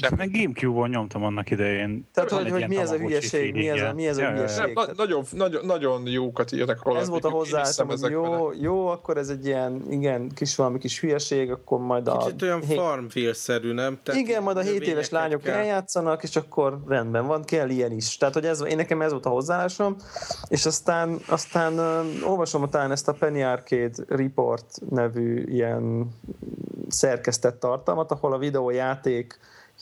De 0.00 0.10
meg 0.16 0.30
Gamecube-on 0.30 0.88
nyomtam 0.88 1.24
annak 1.24 1.50
idején. 1.50 2.08
Tehát, 2.14 2.30
hogy, 2.30 2.50
hogy 2.50 2.68
mi 2.68 2.76
ez 2.76 2.90
a 2.90 2.96
hülyeség, 2.96 3.54
mi 3.54 3.68
ez 3.68 3.80
a, 3.80 3.92
mi 3.92 4.06
ez 4.06 4.18
a 4.18 4.30
hülyeség. 4.30 4.74
Nem, 4.74 4.86
nagyon, 4.96 5.24
nagyon, 5.30 5.64
nagyon 5.64 6.06
jókat 6.06 6.52
írnak 6.52 6.84
róla. 6.84 6.98
Ez 6.98 7.08
volt 7.08 7.24
a 7.24 7.30
hozzáállásom, 7.30 7.88
hogy 7.88 8.10
jó, 8.10 8.52
jó, 8.60 8.86
akkor 8.86 9.16
ez 9.16 9.28
egy 9.28 9.46
ilyen, 9.46 9.82
igen, 9.90 10.28
kis 10.34 10.56
valami 10.56 10.78
kis 10.78 11.00
hülyeség, 11.00 11.50
akkor 11.50 11.78
majd 11.78 12.08
a... 12.08 12.16
Kicsit 12.16 12.42
olyan 12.42 12.62
hé... 12.62 12.74
farmville-szerű, 12.74 13.72
nem? 13.72 13.98
Tehát 14.02 14.20
igen, 14.20 14.42
majd 14.42 14.56
a 14.56 14.60
7 14.60 14.86
éves 14.86 15.08
lányok 15.08 15.42
kell. 15.42 15.56
eljátszanak, 15.56 16.22
és 16.22 16.36
akkor 16.36 16.82
rendben 16.86 17.26
van, 17.26 17.44
kell 17.44 17.68
ilyen 17.68 17.92
is. 17.92 18.16
Tehát, 18.16 18.34
hogy 18.34 18.44
ez, 18.44 18.64
én 18.68 18.76
nekem 18.76 19.02
ez 19.02 19.10
volt 19.10 19.26
a 19.26 19.30
hozzáállásom, 19.30 19.96
és 20.48 20.66
aztán, 20.66 21.20
aztán 21.26 21.72
uh, 21.72 22.30
olvasom 22.30 22.70
talán 22.70 22.90
ezt 22.90 23.08
a 23.08 23.12
Penny 23.12 23.42
Arcade 23.42 24.04
Report 24.08 24.78
nevű 24.90 25.42
ilyen 25.42 26.10
szerkesztett 26.92 27.60
tartalmat, 27.60 28.10
ahol 28.10 28.32
a 28.32 28.38
videójáték 28.38 29.38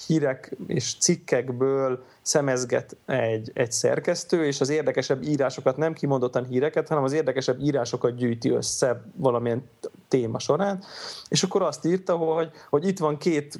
hírek 0.07 0.57
és 0.67 0.95
cikkekből 0.99 2.05
szemezget 2.23 2.97
egy, 3.07 3.51
egy 3.55 3.73
szerkesztő, 3.73 4.45
és 4.45 4.61
az 4.61 4.69
érdekesebb 4.69 5.23
írásokat, 5.23 5.77
nem 5.77 5.93
kimondottan 5.93 6.45
híreket, 6.45 6.89
hanem 6.89 7.05
az 7.05 7.13
érdekesebb 7.13 7.61
írásokat 7.61 8.17
gyűjti 8.17 8.51
össze 8.51 9.03
valamilyen 9.17 9.69
téma 10.09 10.39
során, 10.39 10.83
és 11.29 11.43
akkor 11.43 11.63
azt 11.63 11.85
írta, 11.85 12.17
hogy, 12.17 12.51
hogy 12.69 12.87
itt 12.87 12.99
van 12.99 13.17
két 13.17 13.59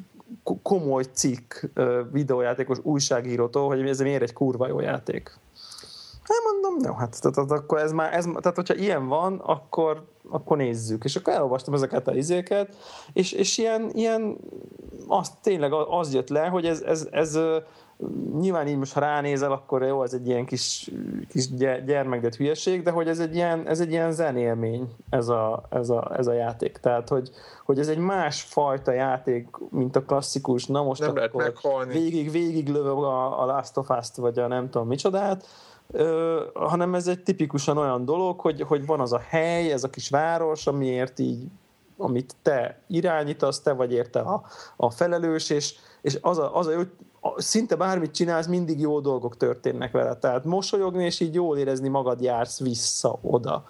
komoly 0.63 1.05
cikk 1.13 1.55
videójátékos 2.13 2.79
újságírótól, 2.83 3.67
hogy 3.67 3.89
ez 3.89 4.01
miért 4.01 4.23
egy 4.23 4.33
kurva 4.33 4.67
jó 4.67 4.81
játék. 4.81 5.39
Hát 6.31 6.53
mondom, 6.53 6.91
jó, 6.91 6.93
hát 6.99 7.21
tehát, 7.21 7.37
tehát, 7.37 7.63
akkor 7.63 7.79
ez 7.79 7.93
már, 7.93 8.15
ez, 8.15 8.25
tehát 8.25 8.57
hogyha 8.57 8.75
ilyen 8.75 9.07
van, 9.07 9.39
akkor, 9.39 10.05
akkor 10.29 10.57
nézzük. 10.57 11.05
És 11.05 11.17
akkor 11.17 11.33
elolvastam 11.33 11.75
ezeket 11.75 12.09
a 12.09 12.15
izéket, 12.15 12.77
és, 13.13 13.33
és 13.33 13.59
ilyen, 13.59 13.91
ilyen 13.93 14.37
az 15.09 15.31
tényleg 15.43 15.73
az 15.73 16.15
jött 16.15 16.29
le, 16.29 16.47
hogy 16.47 16.67
ez, 16.67 16.83
ez, 16.83 17.09
ez 17.11 17.39
nyilván 18.41 18.67
így 18.69 18.77
most 18.77 18.93
ha 18.93 19.01
ránézel, 19.01 19.53
akkor 19.53 19.83
jó, 19.83 20.03
ez 20.03 20.13
egy 20.13 20.29
ilyen 20.29 20.45
kis, 20.45 20.91
kis 21.29 21.55
gyermekdet 21.85 22.35
hülyeség, 22.35 22.83
de 22.83 22.91
hogy 22.91 23.09
ez 23.09 23.19
egy 23.19 23.35
ilyen, 23.35 23.67
ez 23.67 23.81
egy 23.81 23.91
ilyen 23.91 24.13
zenélmény 24.13 24.89
ez 25.11 25.29
a, 25.29 25.63
ez 25.71 25.91
a, 25.91 26.13
ez 26.17 26.27
a 26.27 26.33
játék. 26.33 26.79
Tehát, 26.79 27.09
hogy, 27.09 27.31
hogy 27.65 27.79
ez 27.79 27.89
egy 27.89 27.99
más 27.99 28.43
fajta 28.43 28.93
játék, 28.93 29.49
mint 29.71 29.97
a 29.97 30.03
klasszikus, 30.03 30.67
na 30.67 30.83
most 30.83 31.01
nem 31.01 31.15
akkor 31.33 31.87
végig, 31.87 32.31
végig 32.31 32.69
lövöm 32.69 32.99
a, 32.99 33.43
a 33.43 33.45
Last 33.45 33.77
of 33.77 33.89
Us-t, 33.89 34.17
vagy 34.17 34.39
a 34.39 34.47
nem 34.47 34.71
tudom 34.71 34.87
micsodát, 34.87 35.47
Ö, 35.93 36.43
hanem 36.55 36.95
ez 36.95 37.07
egy 37.07 37.23
tipikusan 37.23 37.77
olyan 37.77 38.05
dolog, 38.05 38.41
hogy, 38.41 38.61
hogy 38.61 38.87
van 38.87 39.01
az 39.01 39.13
a 39.13 39.23
hely, 39.29 39.73
ez 39.73 39.85
a 39.85 39.91
kis 39.91 40.09
város, 40.09 40.67
amiért 40.67 41.19
így 41.19 41.47
amit 42.01 42.35
te 42.43 42.79
irányítasz, 42.87 43.61
te 43.61 43.73
vagy 43.73 43.93
érte 43.93 44.21
a, 44.21 44.43
a 44.77 44.91
felelős, 44.91 45.51
és, 45.51 45.75
és 46.03 46.19
az 46.21 46.39
a, 46.39 46.57
az 46.57 46.67
a 46.67 46.71
jó, 46.71 46.81
szinte 47.37 47.75
bármit 47.75 48.15
csinálsz, 48.15 48.47
mindig 48.47 48.81
jó 48.81 49.01
dolgok 49.01 49.37
történnek 49.37 49.93
vele. 49.93 50.17
Tehát 50.17 50.45
mosolyogni, 50.45 51.05
és 51.05 51.21
így 51.21 51.35
jól 51.35 51.59
érezni 51.59 51.89
magad 51.89 52.21
jársz 52.21 52.61
vissza 52.61 53.19
oda. 53.23 53.65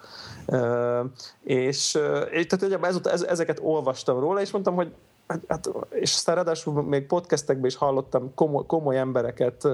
Uh, 0.47 1.05
és, 1.42 1.98
és 2.30 2.47
tehát 2.47 2.82
ez, 2.82 3.01
ez, 3.05 3.22
ezeket 3.22 3.59
olvastam 3.62 4.18
róla, 4.18 4.40
és 4.40 4.51
mondtam, 4.51 4.74
hogy 4.74 4.92
hát, 5.26 5.40
hát, 5.48 5.70
és 5.90 6.14
aztán 6.14 6.34
ráadásul 6.34 6.82
még 6.82 7.06
podcastekben 7.06 7.66
is 7.66 7.76
hallottam 7.76 8.34
komoly, 8.34 8.66
komoly 8.66 8.98
embereket 8.98 9.68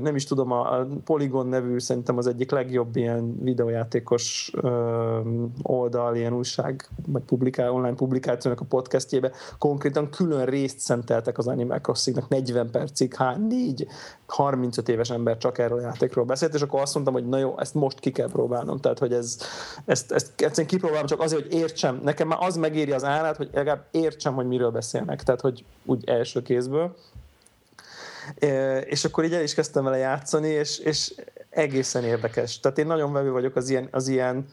nem 0.00 0.14
is 0.14 0.24
tudom, 0.24 0.52
a 0.52 0.86
Polygon 1.04 1.46
nevű 1.46 1.78
szerintem 1.78 2.18
az 2.18 2.26
egyik 2.26 2.50
legjobb 2.50 2.96
ilyen 2.96 3.38
videójátékos 3.42 4.52
oldal, 5.62 6.16
ilyen 6.16 6.32
újság, 6.32 6.88
vagy 7.06 7.22
publikál, 7.22 7.70
online 7.70 7.94
publikációnak 7.94 8.60
a 8.60 8.64
podcastjébe. 8.64 9.30
Konkrétan 9.58 10.10
külön 10.10 10.44
részt 10.44 10.78
szenteltek 10.78 11.38
az 11.38 11.46
Animal 11.46 11.78
Crossingnak 11.78 12.28
40 12.28 12.70
percig, 12.70 13.14
hát 13.14 13.38
négy 13.48 13.86
35 14.26 14.88
éves 14.88 15.10
ember 15.10 15.38
csak 15.38 15.58
erről 15.58 15.78
a 15.78 15.82
játékról 15.82 16.24
beszélt, 16.24 16.54
és 16.54 16.62
akkor 16.62 16.80
azt 16.80 16.94
mondtam, 16.94 17.14
hogy 17.14 17.28
na 17.28 17.38
jó, 17.38 17.58
ezt 17.58 17.74
most 17.74 18.00
ki 18.00 18.10
kell 18.10 18.28
próbálnom, 18.28 18.78
tehát 18.78 18.98
hogy 18.98 19.12
ez, 19.12 19.38
ezt, 19.84 20.12
ezt 20.12 20.32
egyszerűen 20.36 20.66
kipróbálom 20.66 21.06
csak 21.06 21.20
azért, 21.20 21.42
hogy 21.42 21.52
értsem, 21.52 22.00
nekem 22.04 22.28
már 22.28 22.38
az 22.40 22.56
megéri 22.56 22.92
az 22.92 23.04
állát, 23.04 23.36
hogy 23.36 23.50
legalább 23.52 23.84
értsem, 23.90 24.34
hogy 24.34 24.46
miről 24.46 24.70
beszélnek, 24.70 25.22
tehát 25.22 25.40
hogy 25.40 25.64
úgy 25.84 26.08
első 26.08 26.42
kézből, 26.42 26.94
és 28.84 29.04
akkor 29.04 29.24
így 29.24 29.34
el 29.34 29.42
is 29.42 29.54
kezdtem 29.54 29.84
vele 29.84 29.96
játszani, 29.96 30.48
és, 30.48 30.78
és 30.78 31.14
egészen 31.50 32.04
érdekes. 32.04 32.60
Tehát 32.60 32.78
én 32.78 32.86
nagyon 32.86 33.12
vevő 33.12 33.30
vagyok 33.30 33.56
az 33.56 33.68
ilyen, 33.68 33.88
az 33.90 34.08
ilyen 34.08 34.46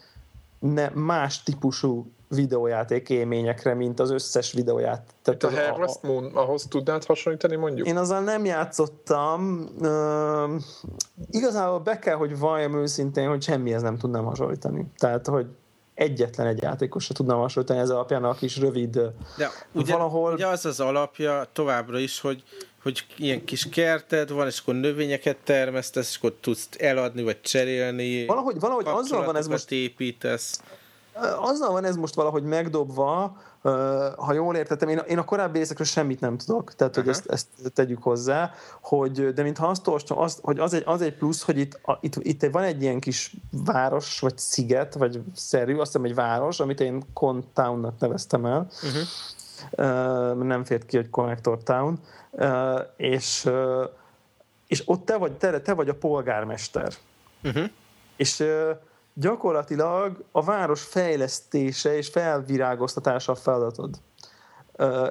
ne, 0.60 0.90
más 0.90 1.44
típusú 1.44 2.12
videójáték 2.28 3.10
élményekre, 3.10 3.74
mint 3.74 4.00
az 4.00 4.12
összes 4.12 4.52
videójáték. 4.52 5.16
Tehát 5.22 5.44
a 5.44 5.72
Harvest 5.72 6.04
Moon, 6.04 6.36
ahhoz 6.36 6.66
tudnád 6.70 7.06
hasonlítani 7.06 7.56
mondjuk? 7.56 7.88
Én 7.88 7.98
azzal 7.98 8.22
nem 8.22 8.45
játszottam. 8.45 9.68
Uh, 9.80 10.62
igazából 11.32 11.80
be 11.80 12.00
kell, 12.00 12.16
hogy 12.16 12.40
valljam 12.40 12.76
őszintén, 12.76 13.30
hogy 13.30 13.41
semmihez 13.44 13.82
nem 13.82 13.98
tudnám 13.98 14.24
hasonlítani. 14.24 14.86
Tehát, 14.98 15.28
hogy 15.28 15.48
egyetlen 15.94 16.48
egy 16.48 16.62
játékosra 16.62 17.14
tudnám 17.14 17.38
hasonlítani 17.38 17.80
ez 17.80 17.90
alapján 17.90 18.24
a 18.24 18.34
kis 18.34 18.58
rövid 18.58 19.00
De 19.38 19.50
ugye, 19.72 19.94
valahol... 19.94 20.34
ugye 20.34 20.48
az 20.48 20.66
az 20.66 20.80
alapja 20.80 21.44
továbbra 21.54 22.00
is, 22.00 22.20
hogy 22.20 22.44
hogy 22.84 23.05
ilyen 23.18 23.45
kis 23.45 23.69
kerted 23.69 24.30
van, 24.30 24.47
és 24.47 24.60
akkor 24.60 24.73
növényeket 24.73 25.38
termesztesz, 25.43 26.10
és 26.10 26.18
akkor 26.18 26.34
tudsz 26.41 26.69
eladni, 26.77 27.23
vagy 27.23 27.41
cserélni. 27.41 28.26
Valahogy, 28.26 28.60
valahogy 28.60 28.85
azzal 28.88 29.26
van 29.26 29.35
ez 29.35 29.47
most... 29.47 29.72
építesz. 29.72 30.61
Azzal 31.39 31.72
van 31.72 31.85
ez 31.85 31.95
most 31.95 32.14
valahogy 32.14 32.43
megdobva, 32.43 33.38
ha 34.18 34.34
jól 34.34 34.55
értettem, 34.55 34.89
én, 34.89 35.01
én 35.07 35.18
a 35.18 35.23
korábbi 35.23 35.57
részekről 35.57 35.88
semmit 35.88 36.19
nem 36.19 36.38
tudok, 36.38 36.76
tehát 36.76 36.95
hogy 36.95 37.07
ezt, 37.07 37.26
ezt 37.30 37.47
tegyük 37.73 38.03
hozzá, 38.03 38.51
hogy, 38.81 39.34
de 39.34 39.43
mintha 39.43 39.68
azt 39.68 39.88
olvastam, 39.88 40.18
az, 40.18 40.39
hogy 40.41 40.60
az 40.60 40.73
egy, 40.73 40.84
az 40.85 41.01
egy 41.01 41.14
plusz, 41.14 41.43
hogy 41.43 41.57
itt, 41.57 41.80
a, 41.84 41.97
itt, 42.01 42.15
itt 42.15 42.45
van 42.51 42.64
egy 42.64 42.81
ilyen 42.81 42.99
kis 42.99 43.35
város, 43.65 44.19
vagy 44.19 44.38
sziget, 44.38 44.93
vagy 44.93 45.22
szerű, 45.35 45.76
azt 45.76 45.91
hiszem 45.91 46.03
egy 46.03 46.15
város, 46.15 46.60
amit 46.60 46.80
én 46.80 47.03
Contownnak 47.14 47.99
neveztem 47.99 48.45
el, 48.45 48.68
uh-huh. 48.84 50.38
uh, 50.38 50.43
nem 50.43 50.64
fért 50.64 50.85
ki, 50.85 50.95
hogy 50.95 51.10
Connector 51.10 51.64
Town, 51.64 51.99
és, 52.97 53.49
és 54.68 54.84
ott 54.85 55.05
te 55.05 55.18
vagy, 55.18 55.38
te, 55.38 55.61
te 55.61 55.73
vagy 55.73 55.89
a 55.89 55.95
polgármester. 55.95 56.93
Uh-huh. 57.43 57.69
És 58.15 58.43
gyakorlatilag 59.14 60.23
a 60.31 60.43
város 60.43 60.84
fejlesztése 60.84 61.95
és 61.95 62.10
felvirágoztatása 62.10 63.31
a 63.31 63.35
feladatod. 63.35 63.95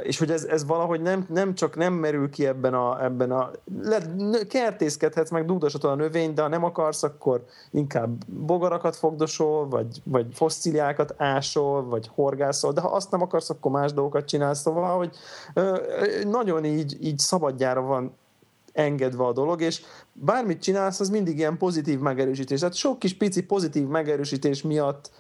És 0.03 0.19
hogy 0.19 0.31
ez, 0.31 0.45
ez 0.45 0.67
valahogy 0.67 1.01
nem, 1.01 1.27
nem 1.29 1.55
csak 1.55 1.77
nem 1.77 1.93
merül 1.93 2.31
ki 2.31 2.47
ebben 2.47 2.75
a, 2.75 3.05
ebben 3.05 3.31
a 3.31 3.51
le, 3.83 4.01
kertészkedhetsz 4.49 5.31
meg 5.31 5.45
dúdosatod 5.45 5.91
a 5.91 5.95
növény, 5.95 6.35
de 6.35 6.43
ha 6.43 6.49
nem 6.49 6.65
akarsz, 6.65 7.03
akkor 7.03 7.45
inkább 7.71 8.25
bogarakat 8.27 8.97
fogdosol, 8.97 9.69
vagy, 9.69 10.03
vagy 10.05 10.27
fosszíliákat 10.33 11.15
ásol, 11.17 11.85
vagy 11.85 12.11
horgászol, 12.15 12.73
de 12.73 12.81
ha 12.81 12.89
azt 12.89 13.11
nem 13.11 13.23
akarsz, 13.23 13.51
akkor 13.51 13.71
más 13.71 13.93
dolgokat 13.93 14.25
csinálsz, 14.25 14.61
szóval, 14.61 14.97
hogy 14.97 15.17
nagyon 16.25 16.65
így, 16.65 16.97
így 17.01 17.19
szabadjára 17.19 17.81
van 17.81 18.15
engedve 18.73 19.25
a 19.25 19.33
dolog, 19.33 19.61
és 19.61 19.83
bármit 20.13 20.63
csinálsz, 20.63 21.01
az 21.01 21.09
mindig 21.09 21.39
ilyen 21.39 21.57
pozitív 21.57 21.99
megerősítés. 21.99 22.59
Tehát 22.59 22.75
sok 22.75 22.99
kis 22.99 23.17
pici 23.17 23.43
pozitív 23.43 23.87
megerősítés 23.87 24.63
miatt 24.63 25.11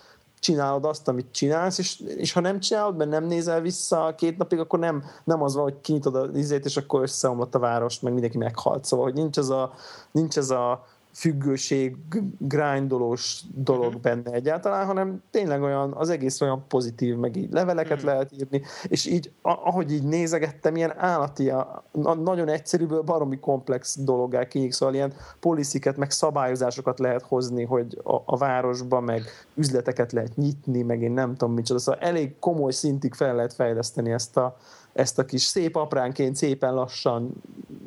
csinálod 0.43 0.85
azt, 0.85 1.09
amit 1.09 1.33
csinálsz, 1.33 1.79
és, 1.79 2.01
és 2.01 2.33
ha 2.33 2.41
nem 2.41 2.61
csinálod, 2.61 2.97
mert 2.97 3.11
nem 3.11 3.25
nézel 3.25 3.61
vissza 3.61 4.15
két 4.17 4.39
napig, 4.39 4.59
akkor 4.59 4.79
nem, 4.79 5.05
nem 5.25 5.43
az 5.43 5.55
van, 5.55 5.63
hogy 5.63 5.81
kinyitod 5.81 6.15
a 6.15 6.29
izét, 6.35 6.65
és 6.65 6.77
akkor 6.77 7.03
összeomlott 7.03 7.55
a 7.55 7.59
város, 7.59 8.01
meg 8.01 8.13
mindenki 8.13 8.39
meghalt. 8.39 8.85
Szóval, 8.85 9.05
hogy 9.05 9.15
nincs 9.15 9.39
ez 9.39 9.49
a, 9.49 9.73
nincs 10.11 10.37
ez 10.37 10.51
a 10.51 10.87
függőség, 11.13 11.97
grindolós 12.39 13.43
dolog 13.55 13.87
uh-huh. 13.87 14.01
benne 14.01 14.31
egyáltalán, 14.31 14.87
hanem 14.87 15.23
tényleg 15.31 15.63
olyan, 15.63 15.93
az 15.93 16.09
egész 16.09 16.41
olyan 16.41 16.65
pozitív, 16.69 17.17
meg 17.17 17.37
így 17.37 17.51
leveleket 17.51 17.93
uh-huh. 17.93 18.13
lehet 18.13 18.33
írni, 18.33 18.63
és 18.83 19.07
így, 19.07 19.33
ahogy 19.43 19.93
így 19.93 20.03
nézegettem, 20.03 20.77
ilyen 20.77 20.99
állati, 20.99 21.51
a, 21.51 21.85
nagyon 22.23 22.49
egyszerűből 22.49 23.03
baromi 23.03 23.39
komplex 23.39 23.99
dologgá 24.01 24.47
kinyílik, 24.47 24.73
szóval 24.73 24.95
ilyen 24.95 25.13
polisziket, 25.41 25.97
meg 25.97 26.11
szabályozásokat 26.11 26.99
lehet 26.99 27.23
hozni, 27.23 27.65
hogy 27.65 28.01
a, 28.05 28.17
a 28.25 28.37
városba, 28.37 29.01
meg 29.01 29.23
üzleteket 29.55 30.13
lehet 30.13 30.37
nyitni, 30.37 30.83
meg 30.83 31.03
én 31.03 31.13
nem 31.13 31.35
tudom 31.35 31.55
micsoda, 31.55 31.81
szóval 31.81 32.01
elég 32.01 32.39
komoly 32.39 32.73
szintig 32.73 33.15
fel 33.15 33.35
lehet 33.35 33.53
fejleszteni 33.53 34.11
ezt 34.11 34.37
a, 34.37 34.57
ezt 34.93 35.19
a 35.19 35.25
kis 35.25 35.43
szép 35.43 35.77
apránként, 35.77 36.37
szépen 36.37 36.75
lassan, 36.75 37.33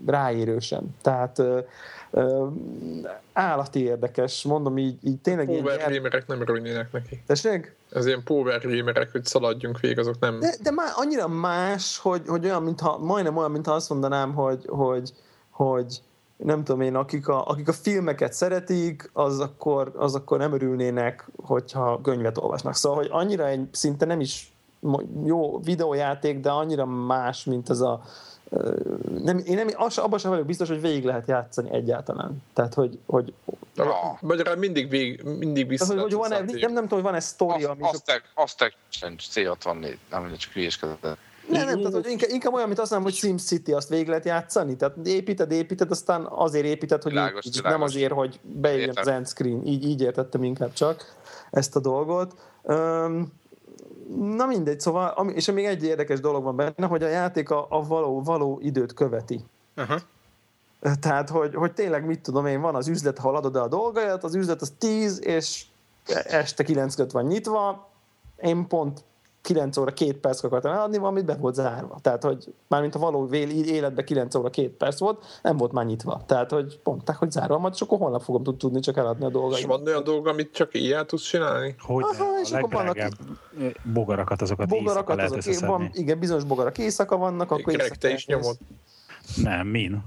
ráérősen. 0.06 0.96
Tehát 1.02 1.42
állati 3.34 3.84
érdekes, 3.84 4.44
mondom 4.44 4.78
így, 4.78 4.98
így 5.04 5.18
tényleg... 5.18 5.46
Power 5.46 5.78
ilyen... 5.78 5.94
gamerek 5.94 6.28
nem 6.28 6.42
örülnének 6.42 6.92
neki. 6.92 7.24
Tessék? 7.28 7.76
Ez 7.92 8.06
ilyen 8.06 8.24
power 8.24 8.62
gamerek, 8.62 9.12
hogy 9.12 9.26
szaladjunk 9.26 9.80
végig, 9.80 10.00
azok 10.00 10.20
nem... 10.20 10.40
De, 10.40 10.56
de 10.64 10.72
már 10.72 10.92
annyira 10.96 11.28
más, 11.28 11.98
hogy, 11.98 12.22
hogy 12.28 12.46
olyan, 12.46 12.64
mintha, 12.64 12.98
majdnem 12.98 13.38
olyan, 13.38 13.52
mintha 13.52 13.74
azt 13.74 13.90
mondanám, 13.90 14.34
hogy, 14.34 14.66
hogy, 14.68 15.14
hogy 15.50 16.02
nem 16.38 16.64
tudom 16.64 16.82
én, 16.82 16.96
akik 16.96 17.28
a, 17.28 17.48
akik 17.48 17.68
a 17.68 17.74
filmeket 17.74 18.34
szeretik, 18.34 19.10
az 19.14 19.40
akkor, 19.40 19.92
az 19.96 20.16
akkor 20.16 20.38
nem 20.38 20.54
örülnének, 20.54 21.28
hogyha 21.36 22.02
könyvet 22.02 22.38
olvasnak. 22.38 22.76
Szóval, 22.76 22.98
hogy 22.98 23.08
annyira 23.12 23.48
egy 23.48 23.68
szinte 23.72 24.06
nem 24.06 24.20
is 24.20 24.55
jó 25.26 25.60
videójáték, 25.60 26.40
de 26.40 26.50
annyira 26.50 26.86
más, 26.86 27.44
mint 27.44 27.70
ez 27.70 27.80
a 27.80 28.02
nem, 29.24 29.38
én 29.46 29.56
nem, 29.56 29.68
az, 29.74 29.98
abban 29.98 30.20
sem 30.20 30.32
vagyok 30.32 30.46
biztos, 30.46 30.68
hogy 30.68 30.82
végig 30.82 31.04
lehet 31.04 31.28
játszani 31.28 31.72
egyáltalán. 31.72 32.44
Tehát, 32.54 32.74
hogy... 32.74 33.00
hogy 33.06 33.34
ja. 33.76 34.18
Magyarán 34.22 34.58
mindig, 34.58 34.90
végig, 34.90 35.24
mindig 35.24 35.68
vissza 35.68 35.86
hogy, 35.86 36.02
hogy 36.02 36.14
van 36.14 36.32
-e, 36.32 36.38
nem, 36.38 36.46
nem 36.46 36.74
tudom, 36.74 36.88
hogy 36.90 37.02
van-e 37.02 37.20
sztori, 37.20 37.64
ami... 37.64 37.82
Aztec, 37.82 38.24
Aztec 38.34 38.74
C64, 39.02 39.98
nem 40.10 40.36
csak 40.38 40.52
hülyéskedett. 40.52 41.18
Nem, 41.50 41.66
nem, 41.66 41.78
tehát 41.78 41.94
hogy 41.94 42.08
inkább, 42.08 42.30
inkább 42.30 42.54
olyan, 42.54 42.68
mint 42.68 42.80
azt 42.80 42.92
mondom, 42.92 43.10
hogy 43.10 43.20
SimCity, 43.20 43.72
azt 43.72 43.90
végig 43.90 44.08
lehet 44.08 44.26
játszani. 44.26 44.76
Tehát 44.76 44.98
építed, 45.04 45.52
építed, 45.52 45.92
aztán 45.92 46.26
azért 46.30 46.66
építed, 46.66 47.04
hogy 47.04 47.12
világos, 47.12 47.46
így, 47.46 47.56
világos. 47.56 47.78
nem 47.78 47.88
azért, 47.88 48.12
hogy 48.12 48.40
bejöjjön 48.42 48.98
az 48.98 49.08
end 49.08 49.28
screen. 49.28 49.66
Így, 49.66 49.86
így 49.86 50.02
értettem 50.02 50.44
inkább 50.44 50.74
csak 50.74 51.16
ezt 51.52 51.76
a 51.76 51.80
dolgot. 51.80 52.36
Um, 52.62 53.34
na 54.10 54.46
mindegy, 54.46 54.80
szóval, 54.80 55.08
ami, 55.08 55.34
és 55.34 55.52
még 55.52 55.66
egy 55.66 55.84
érdekes 55.84 56.20
dolog 56.20 56.44
van 56.44 56.56
benne, 56.56 56.88
hogy 56.88 57.04
a 57.04 57.08
játék 57.08 57.50
a, 57.50 57.66
a 57.70 57.88
való, 57.88 58.22
való 58.22 58.60
időt 58.62 58.94
követi. 58.94 59.46
Uh-huh. 59.78 60.02
Tehát, 61.00 61.30
hogy, 61.30 61.56
hogy 61.56 61.74
tényleg 61.74 62.06
mit 62.06 62.22
tudom 62.22 62.46
én, 62.46 62.62
van 62.62 62.76
az 62.76 62.88
üzlet, 62.88 63.20
ahol 63.20 63.36
adod 63.36 63.56
el 63.56 63.62
a 63.62 63.68
dolgaidat, 63.68 64.24
az 64.24 64.36
üzlet 64.36 64.62
az 64.62 64.74
10, 64.78 65.20
és 65.24 65.66
este 66.28 66.64
9 66.64 67.12
van 67.12 67.26
nyitva, 67.26 67.90
én 68.38 68.68
pont 68.68 69.04
9 69.46 69.78
óra 69.78 69.92
2 69.92 70.20
perc 70.20 70.44
akartam 70.44 70.72
eladni, 70.72 70.98
valamit 70.98 71.26
be 71.26 71.36
volt 71.36 71.56
zárva. 71.56 71.98
Tehát, 72.02 72.24
hogy 72.24 72.54
mármint 72.68 72.96
a 72.96 73.00
való 73.00 73.30
életben 73.34 74.06
9 74.06 74.36
óra 74.36 74.50
2 74.50 74.76
perc 74.78 75.00
volt, 75.00 75.40
nem 75.42 75.58
volt 75.58 75.72
már 75.72 75.86
nyitva. 75.86 76.24
Tehát, 76.26 76.52
hogy 76.52 76.80
mondták, 76.84 77.16
hogy 77.16 77.32
zárva, 77.32 77.58
majd, 77.58 77.74
és 77.74 77.82
akkor 77.82 77.98
holnap 77.98 78.22
fogom 78.22 78.58
tudni 78.58 78.80
csak 78.80 78.98
eladni 78.98 79.26
a 79.26 79.30
dolgaimat. 79.30 79.60
És 79.60 79.66
van 79.66 79.88
olyan 79.88 80.04
dolog, 80.04 80.28
amit 80.28 80.54
csak 80.54 80.74
ilyen 80.74 81.08
tudsz 81.08 81.24
csinálni? 81.24 81.76
Hogy 81.80 82.04
Aha, 82.04 82.40
és 82.44 82.52
akkor 82.52 82.72
vannak 82.72 82.98
bogarakat, 83.94 84.42
azokat 84.42 84.68
bogarakat 84.68 85.16
lehet 85.16 85.32
azok, 85.34 85.66
van, 85.66 85.90
Igen, 85.94 86.20
bizonyos 86.20 86.44
bogarak 86.44 86.78
éjszaka 86.78 87.18
vannak, 87.18 87.52
akkor 87.52 87.74
éjszaka 87.74 87.96
te 87.96 88.14
is 88.14 88.26
nyomod. 88.26 88.58
Nem, 89.36 89.68
min? 89.68 90.04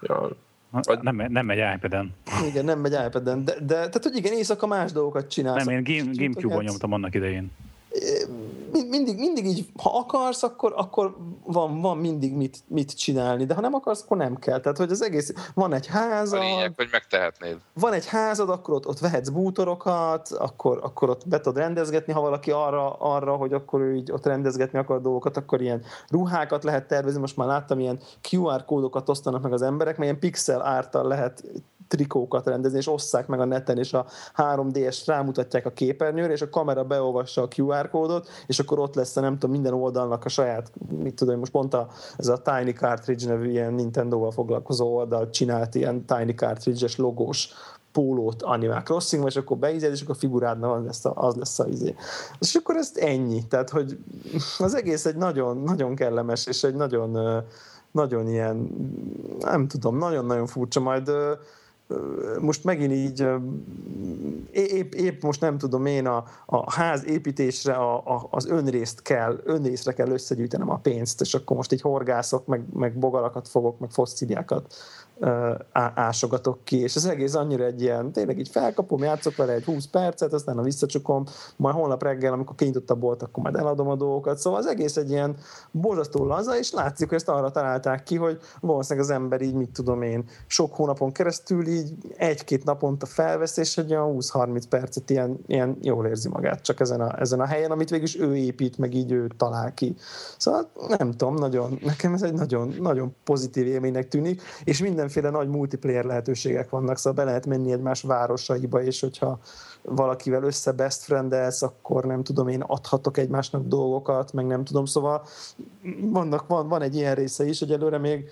Ja, 0.00 0.28
vagy... 0.70 0.98
Nem, 1.00 1.26
nem 1.28 1.46
megy 1.46 1.74
iPad-en. 1.76 2.14
Igen, 2.48 2.64
nem 2.64 2.78
megy 2.78 2.96
iPad-en, 3.06 3.44
de, 3.44 3.54
de 3.60 3.74
tehát, 3.74 4.02
hogy 4.02 4.16
igen, 4.16 4.32
éjszaka 4.32 4.66
más 4.66 4.92
dolgokat 4.92 5.28
csinálsz. 5.28 5.64
Nem, 5.64 5.84
én 5.86 6.12
Gamecube-on 6.16 6.64
nyomtam 6.64 6.92
annak 6.92 7.14
idején 7.14 7.50
mindig, 8.72 9.18
mindig 9.18 9.46
így, 9.46 9.66
ha 9.82 9.98
akarsz, 9.98 10.42
akkor, 10.42 10.72
akkor 10.76 11.16
van, 11.44 11.80
van 11.80 11.96
mindig 11.96 12.32
mit, 12.32 12.58
mit 12.66 12.96
csinálni, 12.96 13.44
de 13.44 13.54
ha 13.54 13.60
nem 13.60 13.74
akarsz, 13.74 14.02
akkor 14.02 14.16
nem 14.16 14.36
kell. 14.36 14.60
Tehát, 14.60 14.78
hogy 14.78 14.90
az 14.90 15.02
egész, 15.02 15.32
van 15.54 15.72
egy 15.72 15.86
házad. 15.86 16.38
A 16.38 16.42
lényeg, 16.42 16.72
hogy 16.76 16.88
megtehetnéd. 16.90 17.56
Van 17.72 17.92
egy 17.92 18.06
házad, 18.06 18.50
akkor 18.50 18.74
ott, 18.74 18.86
ott 18.86 18.98
vehetsz 18.98 19.28
bútorokat, 19.28 20.28
akkor, 20.28 20.78
akkor 20.82 21.10
ott 21.10 21.28
be 21.28 21.40
tudod 21.40 21.58
rendezgetni, 21.58 22.12
ha 22.12 22.20
valaki 22.20 22.50
arra, 22.50 22.92
arra, 22.92 23.36
hogy 23.36 23.52
akkor 23.52 23.80
ő 23.80 23.94
így 23.94 24.12
ott 24.12 24.26
rendezgetni 24.26 24.78
akar 24.78 25.00
dolgokat, 25.00 25.36
akkor 25.36 25.60
ilyen 25.60 25.82
ruhákat 26.08 26.64
lehet 26.64 26.88
tervezni. 26.88 27.20
Most 27.20 27.36
már 27.36 27.46
láttam, 27.46 27.78
ilyen 27.78 28.00
QR 28.30 28.64
kódokat 28.64 29.08
osztanak 29.08 29.42
meg 29.42 29.52
az 29.52 29.62
emberek, 29.62 29.96
mert 29.96 30.10
ilyen 30.10 30.20
pixel 30.20 30.62
ártal 30.62 31.06
lehet 31.06 31.44
trikókat 31.88 32.46
rendezni, 32.46 32.78
és 32.78 32.88
osszák 32.88 33.26
meg 33.26 33.40
a 33.40 33.44
neten, 33.44 33.78
és 33.78 33.92
a 33.92 34.06
3D-es 34.36 35.02
rámutatják 35.06 35.66
a 35.66 35.70
képernyőre, 35.70 36.32
és 36.32 36.42
a 36.42 36.50
kamera 36.50 36.84
beolvassa 36.84 37.42
a 37.42 37.48
QR 37.56 37.90
kódot, 37.90 38.28
és 38.46 38.58
akkor 38.58 38.78
ott 38.78 38.94
lesz 38.94 39.14
nem 39.14 39.32
tudom, 39.32 39.50
minden 39.50 39.74
oldalnak 39.74 40.24
a 40.24 40.28
saját, 40.28 40.70
mit 41.02 41.14
tudom, 41.14 41.38
most 41.38 41.52
pont 41.52 41.74
a, 41.74 41.88
ez 42.16 42.28
a 42.28 42.42
Tiny 42.42 42.74
Cartridge 42.74 43.26
nevű 43.26 43.50
ilyen 43.50 43.74
Nintendo-val 43.74 44.30
foglalkozó 44.30 44.96
oldal 44.96 45.30
csinált 45.30 45.74
ilyen 45.74 46.04
Tiny 46.04 46.34
Cartridge-es 46.34 46.96
logós 46.96 47.48
pólót 47.92 48.42
Animal 48.42 48.82
Crossing, 48.82 49.26
és 49.26 49.36
akkor 49.36 49.56
beízed, 49.56 49.92
és 49.92 50.02
akkor 50.02 50.14
a 50.14 50.18
figurádnak 50.18 50.76
az 50.76 50.84
lesz, 50.84 51.04
a, 51.04 51.12
az 51.14 51.34
lesz 51.34 51.58
a 51.58 51.66
izé. 51.66 51.94
És 52.38 52.54
akkor 52.54 52.76
ezt 52.76 52.96
ennyi. 52.96 53.46
Tehát, 53.46 53.70
hogy 53.70 53.98
az 54.58 54.74
egész 54.74 55.06
egy 55.06 55.16
nagyon, 55.16 55.56
nagyon 55.56 55.94
kellemes, 55.94 56.46
és 56.46 56.62
egy 56.62 56.74
nagyon, 56.74 57.42
nagyon 57.90 58.28
ilyen, 58.28 58.56
nem 59.38 59.68
tudom, 59.68 59.98
nagyon-nagyon 59.98 60.46
furcsa, 60.46 60.80
majd 60.80 61.10
most 62.40 62.64
megint 62.64 62.92
így 62.92 63.26
épp, 64.50 64.94
épp 64.94 65.22
most 65.22 65.40
nem 65.40 65.58
tudom 65.58 65.86
én 65.86 66.06
a, 66.06 66.24
a 66.46 66.72
ház 66.72 67.04
építésre 67.06 67.74
a, 67.74 67.96
a, 67.96 68.26
az 68.30 68.46
önrészt 68.46 69.02
kell, 69.02 69.40
önrészre 69.44 69.92
kell 69.92 70.08
összegyűjtenem 70.08 70.70
a 70.70 70.78
pénzt, 70.78 71.20
és 71.20 71.34
akkor 71.34 71.56
most 71.56 71.72
így 71.72 71.80
horgászok, 71.80 72.46
meg, 72.46 72.62
meg 72.72 72.98
bogarakat 72.98 73.48
fogok, 73.48 73.78
meg 73.78 73.90
fosszíliákat 73.90 74.74
ásogatok 75.94 76.64
ki, 76.64 76.80
és 76.80 76.96
az 76.96 77.06
egész 77.06 77.34
annyira 77.34 77.64
egy 77.64 77.82
ilyen, 77.82 78.12
tényleg 78.12 78.38
így 78.38 78.48
felkapom, 78.48 79.02
játszok 79.02 79.36
vele 79.36 79.52
egy 79.52 79.64
20 79.64 79.86
percet, 79.86 80.32
aztán 80.32 80.58
a 80.58 80.62
visszacsukom, 80.62 81.24
majd 81.56 81.74
holnap 81.74 82.02
reggel, 82.02 82.32
amikor 82.32 82.54
kinyitott 82.54 82.90
a 82.90 82.94
bolt, 82.94 83.22
akkor 83.22 83.42
majd 83.42 83.56
eladom 83.56 83.88
a 83.88 83.96
dolgokat, 83.96 84.38
szóval 84.38 84.58
az 84.58 84.66
egész 84.66 84.96
egy 84.96 85.10
ilyen 85.10 85.36
borzasztó 85.70 86.24
laza, 86.24 86.58
és 86.58 86.72
látszik, 86.72 87.08
hogy 87.08 87.16
ezt 87.16 87.28
arra 87.28 87.50
találták 87.50 88.02
ki, 88.02 88.16
hogy 88.16 88.38
valószínűleg 88.60 89.08
az 89.08 89.14
ember 89.14 89.40
így, 89.40 89.54
mit 89.54 89.70
tudom 89.70 90.02
én, 90.02 90.24
sok 90.46 90.74
hónapon 90.74 91.12
keresztül 91.12 91.66
így 91.66 91.92
egy-két 92.16 92.64
naponta 92.64 93.06
felvesz, 93.06 93.56
és 93.56 93.78
egy 93.78 93.90
olyan 93.90 94.16
20-30 94.18 94.62
percet 94.68 95.10
ilyen, 95.10 95.38
ilyen 95.46 95.78
jól 95.82 96.06
érzi 96.06 96.28
magát 96.28 96.62
csak 96.62 96.80
ezen 96.80 97.00
a, 97.00 97.20
ezen 97.20 97.40
a 97.40 97.46
helyen, 97.46 97.70
amit 97.70 97.90
végül 97.90 98.06
is 98.06 98.18
ő 98.20 98.36
épít, 98.36 98.78
meg 98.78 98.94
így 98.94 99.12
ő 99.12 99.30
talál 99.36 99.74
ki. 99.74 99.96
Szóval 100.38 100.68
nem 100.98 101.10
tudom, 101.10 101.34
nagyon, 101.34 101.78
nekem 101.84 102.14
ez 102.14 102.22
egy 102.22 102.32
nagyon, 102.34 102.74
nagyon 102.80 103.14
pozitív 103.24 103.66
élménynek 103.66 104.08
tűnik, 104.08 104.42
és 104.64 104.80
minden 104.80 105.07
mindenféle 105.14 105.44
nagy 105.44 105.56
multiplayer 105.56 106.04
lehetőségek 106.04 106.70
vannak, 106.70 106.96
szóval 106.96 107.24
be 107.24 107.30
lehet 107.30 107.46
menni 107.46 107.72
egymás 107.72 108.02
városaiba, 108.02 108.82
és 108.82 109.00
hogyha 109.00 109.38
valakivel 109.82 110.42
össze 110.42 110.72
best 110.72 111.02
friendelsz, 111.02 111.62
akkor 111.62 112.04
nem 112.04 112.22
tudom, 112.22 112.48
én 112.48 112.60
adhatok 112.60 113.16
egymásnak 113.16 113.66
dolgokat, 113.66 114.32
meg 114.32 114.46
nem 114.46 114.64
tudom, 114.64 114.84
szóval 114.84 115.22
vannak, 116.00 116.46
van, 116.46 116.68
van 116.68 116.82
egy 116.82 116.94
ilyen 116.94 117.14
része 117.14 117.44
is, 117.44 117.58
hogy 117.58 117.72
előre 117.72 117.98
még 117.98 118.30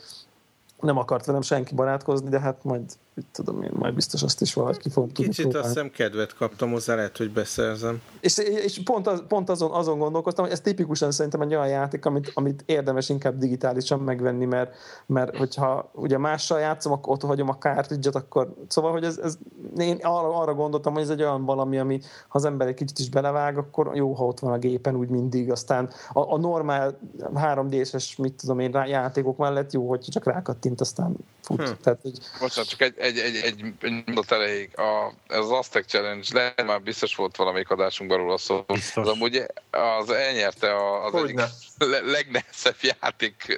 nem 0.80 0.98
akart 0.98 1.26
velem 1.26 1.42
senki 1.42 1.74
barátkozni, 1.74 2.28
de 2.28 2.40
hát 2.40 2.64
majd 2.64 2.84
mit 3.16 3.26
tudom 3.32 3.62
én, 3.62 3.70
majd 3.72 3.94
biztos 3.94 4.22
azt 4.22 4.40
is 4.40 4.54
valahogy 4.54 4.78
ki 4.78 4.88
fogom 4.88 5.08
tudni 5.08 5.30
Kicsit 5.30 5.42
próbálni. 5.42 5.66
azt 5.66 5.76
hiszem 5.76 5.90
kedvet 5.90 6.34
kaptam 6.34 6.70
hozzá, 6.70 6.94
lehet, 6.94 7.16
hogy 7.16 7.30
beszerzem. 7.30 8.02
És, 8.20 8.38
és 8.38 8.80
pont, 8.84 9.06
az, 9.06 9.22
pont 9.28 9.48
azon, 9.48 9.70
azon 9.70 9.98
gondolkoztam, 9.98 10.44
hogy 10.44 10.52
ez 10.52 10.60
tipikusan 10.60 11.10
szerintem 11.10 11.40
egy 11.40 11.54
olyan 11.54 11.68
játék, 11.68 12.04
amit, 12.04 12.30
amit 12.34 12.62
érdemes 12.66 13.08
inkább 13.08 13.38
digitálisan 13.38 14.00
megvenni, 14.00 14.44
mert, 14.44 14.76
mert 15.06 15.36
hogyha 15.36 15.90
ugye 15.94 16.18
mással 16.18 16.60
játszom, 16.60 16.92
akkor 16.92 17.12
ott 17.12 17.22
hagyom 17.22 17.48
a 17.48 17.56
cartridge 17.56 18.10
akkor 18.12 18.54
szóval, 18.68 18.92
hogy 18.92 19.04
ez, 19.04 19.18
ez 19.18 19.38
én 19.76 19.98
arra, 20.02 20.40
arra 20.40 20.54
gondoltam, 20.54 20.92
hogy 20.92 21.02
ez 21.02 21.10
egy 21.10 21.22
olyan 21.22 21.44
valami, 21.44 21.78
ami 21.78 22.00
ha 22.28 22.38
az 22.38 22.44
ember 22.44 22.68
egy 22.68 22.74
kicsit 22.74 22.98
is 22.98 23.10
belevág, 23.10 23.58
akkor 23.58 23.90
jó, 23.94 24.12
ha 24.12 24.24
ott 24.24 24.38
van 24.38 24.52
a 24.52 24.58
gépen 24.58 24.96
úgy 24.96 25.08
mindig, 25.08 25.50
aztán 25.50 25.90
a, 26.12 26.32
a 26.32 26.38
normál 26.38 26.98
3D-es, 27.34 28.18
mit 28.18 28.34
tudom 28.34 28.58
én, 28.58 28.72
játékok 28.86 29.36
mellett 29.36 29.72
jó, 29.72 29.88
hogy 29.88 30.00
csak 30.00 30.24
rákattint, 30.24 30.80
aztán 30.80 31.16
fut. 31.46 31.68
Hm. 31.68 31.74
Tehát, 31.82 31.98
hogy... 32.02 32.18
Bocsánat, 32.40 32.68
csak 32.70 32.80
egy, 32.80 32.94
egy, 33.06 33.18
egy, 33.18 33.36
egy, 33.36 33.64
egy 33.80 34.02
mondat 34.06 34.32
elejéig. 34.32 34.78
A, 34.78 35.12
ez 35.28 35.38
az 35.38 35.50
Aztec 35.50 35.86
Challenge, 35.86 36.26
lehet 36.32 36.64
már 36.66 36.82
biztos 36.82 37.14
volt 37.14 37.36
valamelyik 37.36 37.70
adásunkban 37.70 38.18
róla 38.18 38.38
szó. 38.38 38.64
Az 38.94 39.08
amúgy 39.08 39.42
az 39.70 40.10
elnyerte 40.10 40.74
a, 40.74 41.04
az 41.04 41.12
hogy 41.12 41.22
egyik 41.22 41.40
le, 41.78 42.00
legnehezebb 42.00 42.76
játék 42.80 43.56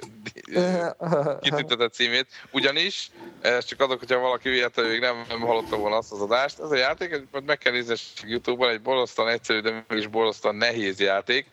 kitüntetett 1.41 1.93
címét. 1.93 2.27
Ugyanis, 2.51 3.11
ez 3.41 3.65
csak 3.65 3.79
azok, 3.79 3.99
hogyha 3.99 4.19
valaki 4.19 4.49
véletlenül 4.49 4.91
még 4.91 4.99
nem, 4.99 5.25
nem 5.29 5.39
hallotta 5.39 5.77
volna 5.77 5.95
azt 5.95 6.11
az 6.11 6.21
adást, 6.21 6.59
ez 6.59 6.71
a 6.71 6.75
játék, 6.75 7.21
meg 7.45 7.57
kell 7.57 7.73
nézni 7.73 7.95
Youtube-ban, 8.23 8.69
egy 8.69 8.81
borzasztóan 8.81 9.29
egyszerű, 9.29 9.59
de 9.59 9.85
mégis 9.87 10.07
borzasztóan 10.07 10.55
nehéz 10.55 10.99
játék, 10.99 11.45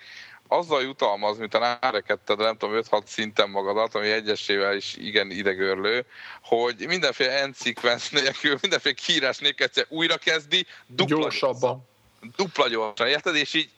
azzal 0.48 0.82
jutalmaz, 0.82 1.38
mint 1.38 1.54
a 1.54 1.78
nárekedted, 1.80 2.38
nem 2.38 2.56
tudom, 2.56 2.80
5-6 2.90 3.04
szinten 3.06 3.50
magadat, 3.50 3.94
ami 3.94 4.10
egyesével 4.10 4.76
is 4.76 4.96
igen 4.96 5.30
idegörlő, 5.30 6.04
hogy 6.42 6.84
mindenféle 6.86 7.40
end 7.40 7.56
sequence 7.56 8.20
nélkül, 8.20 8.58
mindenféle 8.60 8.94
kiírás 8.94 9.38
nélkül 9.38 9.66
egyszer 9.66 9.86
újra 9.88 10.16
kezdi, 10.16 10.66
dupla 10.86 11.18
gyorsabban. 11.18 11.88
Dupla 12.36 12.68
gyorsan, 12.68 13.06
érted? 13.06 13.34
És 13.34 13.54
így, 13.54 13.70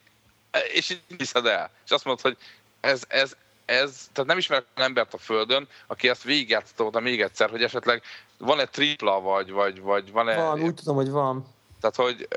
és 0.73 0.91
így 0.91 1.03
hiszed 1.17 1.47
el. 1.47 1.71
És 1.85 1.91
azt 1.91 2.05
mondod, 2.05 2.25
hogy 2.25 2.37
ez, 2.81 3.03
ez, 3.09 3.37
ez, 3.65 4.09
tehát 4.13 4.29
nem 4.29 4.39
ismerek 4.39 4.65
embert 4.75 5.15
a 5.15 5.19
Földön, 5.19 5.69
aki 5.87 6.09
ezt 6.09 6.23
végigjátszott 6.23 7.01
még 7.01 7.23
egyszer, 7.23 7.51
hogy 7.51 7.63
esetleg 7.63 8.03
van-e 8.39 8.65
tripla, 8.65 9.21
vagy, 9.21 9.51
vagy, 9.51 9.81
vagy 9.81 10.13
van-e... 10.13 10.37
Van, 10.37 10.63
úgy 10.63 10.75
tudom, 10.75 10.97
hogy 10.97 11.11
van. 11.11 11.47
Tehát, 11.81 11.97
hogy 11.97 12.29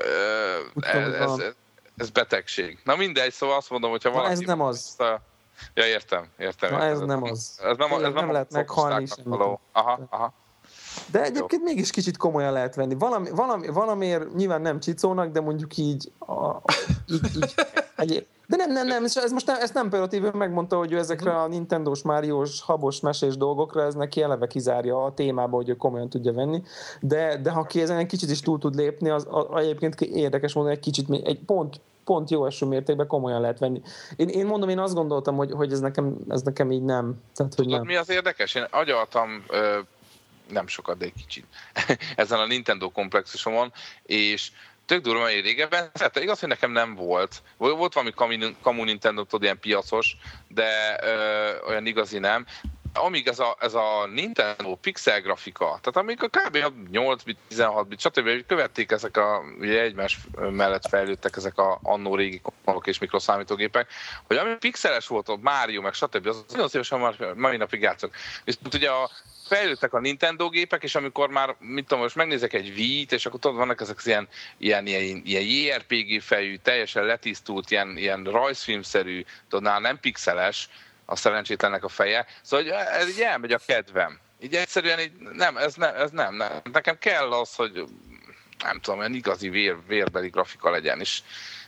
uh, 0.74 0.88
ez, 0.94 1.12
ez, 1.12 1.38
ez 1.38 1.54
betegség. 2.10 2.78
Na 2.84 2.96
mindegy, 2.96 3.32
szóval 3.32 3.56
azt 3.56 3.70
mondom, 3.70 3.90
hogyha 3.90 4.10
valaki... 4.10 4.34
Na 4.34 4.40
ez 4.40 4.46
nem 4.46 4.60
az. 4.60 4.94
A... 4.98 5.20
Ja, 5.74 5.86
értem, 5.86 6.26
értem. 6.38 6.70
Na 6.70 6.82
ez, 6.82 7.00
ez 7.00 7.06
nem 7.06 7.22
az. 7.22 7.60
Ez 7.62 7.76
nem, 7.76 7.92
ez 7.92 8.00
nem, 8.00 8.12
nem 8.12 8.32
lehet 8.32 8.52
meghalni 8.52 9.06
való. 9.24 9.60
Aha, 9.72 10.00
aha. 10.10 10.32
De 11.10 11.22
egyébként 11.22 11.62
Jó. 11.62 11.68
mégis 11.68 11.90
kicsit 11.90 12.16
komolyan 12.16 12.52
lehet 12.52 12.74
venni. 12.74 12.94
Valami, 12.94 13.30
valami, 13.30 13.68
valamiért 13.68 14.34
nyilván 14.34 14.60
nem 14.60 14.80
csicónak, 14.80 15.32
de 15.32 15.40
mondjuk 15.40 15.76
így, 15.76 16.12
a, 16.18 16.56
így, 17.06 17.36
így 17.36 17.54
egy, 17.96 18.26
de 18.46 18.56
nem, 18.56 18.72
nem, 18.72 18.86
nem, 18.86 19.04
ez 19.04 19.32
most 19.32 19.46
nem, 19.46 19.56
ezt 19.60 19.74
nem 19.74 19.88
pejoratív, 19.88 20.32
megmondta, 20.32 20.76
hogy 20.76 20.92
ő 20.92 20.98
ezekre 20.98 21.40
a 21.40 21.46
Nintendo-s, 21.46 22.02
Mario-s, 22.02 22.62
habos, 22.62 23.00
mesés 23.00 23.36
dolgokra, 23.36 23.82
ez 23.82 23.94
neki 23.94 24.22
eleve 24.22 24.46
kizárja 24.46 25.04
a 25.04 25.14
témába, 25.14 25.56
hogy 25.56 25.68
ő 25.68 25.76
komolyan 25.76 26.08
tudja 26.08 26.32
venni, 26.32 26.62
de, 27.00 27.36
de 27.36 27.50
ha 27.50 27.62
ki 27.62 27.80
ezen 27.80 27.98
egy 27.98 28.06
kicsit 28.06 28.30
is 28.30 28.40
túl 28.40 28.58
tud 28.58 28.74
lépni, 28.74 29.08
az, 29.08 29.26
az 29.30 29.44
egyébként 29.54 30.00
érdekes 30.00 30.52
mondani, 30.52 30.76
egy 30.76 30.82
kicsit, 30.82 31.10
egy 31.26 31.40
pont, 31.44 31.80
pont 32.04 32.30
jó 32.30 32.46
eső 32.46 32.66
mértékben 32.66 33.06
komolyan 33.06 33.40
lehet 33.40 33.58
venni. 33.58 33.82
Én, 34.16 34.28
én 34.28 34.46
mondom, 34.46 34.68
én 34.68 34.78
azt 34.78 34.94
gondoltam, 34.94 35.36
hogy, 35.36 35.50
hogy 35.52 35.72
ez, 35.72 35.80
nekem, 35.80 36.16
ez 36.28 36.42
nekem 36.42 36.72
így 36.72 36.82
nem. 36.82 37.22
Tehát, 37.34 37.54
hogy 37.54 37.64
Tudod, 37.64 37.78
nem. 37.78 37.86
mi 37.86 37.96
az 37.96 38.10
érdekes? 38.10 38.54
Én 38.54 38.66
agyaltam 38.70 39.44
ö, 39.48 39.78
nem 40.50 40.66
sokat, 40.66 40.98
de 40.98 41.04
egy 41.04 41.14
kicsit 41.14 41.46
ezen 42.16 42.38
a 42.38 42.46
Nintendo 42.46 42.90
komplexusomon, 42.90 43.72
és 44.02 44.50
tök 44.86 45.02
durva, 45.02 45.22
hogy 45.22 45.40
régebben 45.40 45.90
szerette. 45.94 46.22
Igaz, 46.22 46.40
hogy 46.40 46.48
nekem 46.48 46.70
nem 46.70 46.94
volt. 46.94 47.42
Volt 47.56 47.94
valami 47.94 48.12
kamu 48.62 48.84
Nintendo, 48.84 49.22
tudod, 49.24 49.42
ilyen 49.42 49.58
piacos, 49.60 50.16
de 50.48 50.98
ö, 51.02 51.66
olyan 51.68 51.86
igazi 51.86 52.18
nem. 52.18 52.46
Amíg 52.94 53.28
ez 53.28 53.38
a, 53.38 53.56
ez 53.60 53.74
a 53.74 54.06
Nintendo 54.12 54.74
pixel 54.74 55.20
grafika, 55.20 55.64
tehát 55.64 55.96
amíg 55.96 56.22
a 56.22 56.28
kb. 56.28 56.58
8 56.90 57.22
bit, 57.22 57.38
16 57.48 57.88
bit, 57.88 58.00
stb. 58.00 58.46
követték 58.46 58.90
ezek 58.90 59.16
a, 59.16 59.42
ugye 59.58 59.80
egymás 59.80 60.18
mellett 60.50 60.88
fejlődtek 60.88 61.36
ezek 61.36 61.58
a 61.58 61.78
annó 61.82 62.14
régi 62.14 62.40
konolok 62.64 62.86
és 62.86 62.98
mikroszámítógépek, 62.98 63.88
hogy 64.26 64.36
ami 64.36 64.56
pixeles 64.56 65.06
volt 65.06 65.28
ott, 65.28 65.42
Mario, 65.42 65.80
meg 65.80 65.92
stb. 65.92 66.26
az 66.26 66.44
nagyon 66.48 66.68
szívesen 66.68 67.00
már 67.00 67.34
mai 67.34 67.56
napig 67.56 67.80
játszok. 67.80 68.14
És 68.44 68.54
ugye 68.72 68.90
a 68.90 69.10
fejlődtek 69.46 69.92
a 69.92 70.00
Nintendo 70.00 70.48
gépek, 70.48 70.82
és 70.82 70.94
amikor 70.94 71.28
már, 71.28 71.56
mit 71.58 71.86
tudom, 71.86 72.02
most 72.02 72.16
megnézek 72.16 72.52
egy 72.52 72.72
Wii-t, 72.76 73.12
és 73.12 73.26
akkor 73.26 73.40
tudod, 73.40 73.56
vannak 73.56 73.80
ezek 73.80 73.96
az 73.98 74.06
ilyen, 74.06 74.28
ilyen, 74.58 74.86
ilyen, 74.86 75.22
ilyen 75.24 75.42
JRPG 75.42 76.20
fejű, 76.20 76.56
teljesen 76.56 77.04
letisztult, 77.04 77.70
ilyen, 77.70 77.96
ilyen 77.96 78.24
rajzfilmszerű, 78.24 79.24
tudod, 79.48 79.80
nem 79.80 80.00
pixeles, 80.00 80.68
a 81.12 81.16
szerencsétlennek 81.16 81.84
a 81.84 81.88
feje. 81.88 82.26
Szóval 82.42 82.66
hogy 82.66 82.74
ez 83.00 83.08
így 83.08 83.20
elmegy 83.20 83.52
a 83.52 83.60
kedvem. 83.66 84.20
Így 84.40 84.54
egyszerűen 84.54 85.00
így, 85.00 85.12
nem, 85.16 85.56
ez, 85.56 85.74
ne, 85.74 85.94
ez 85.94 86.10
nem, 86.10 86.34
nem. 86.34 86.52
Nekem 86.72 86.98
kell 86.98 87.32
az, 87.32 87.54
hogy 87.54 87.84
nem 88.62 88.80
tudom, 88.80 88.98
olyan 88.98 89.14
igazi 89.14 89.48
vér, 89.48 89.76
vérbeli 89.86 90.28
grafika 90.28 90.70
legyen. 90.70 91.00
És, 91.00 91.22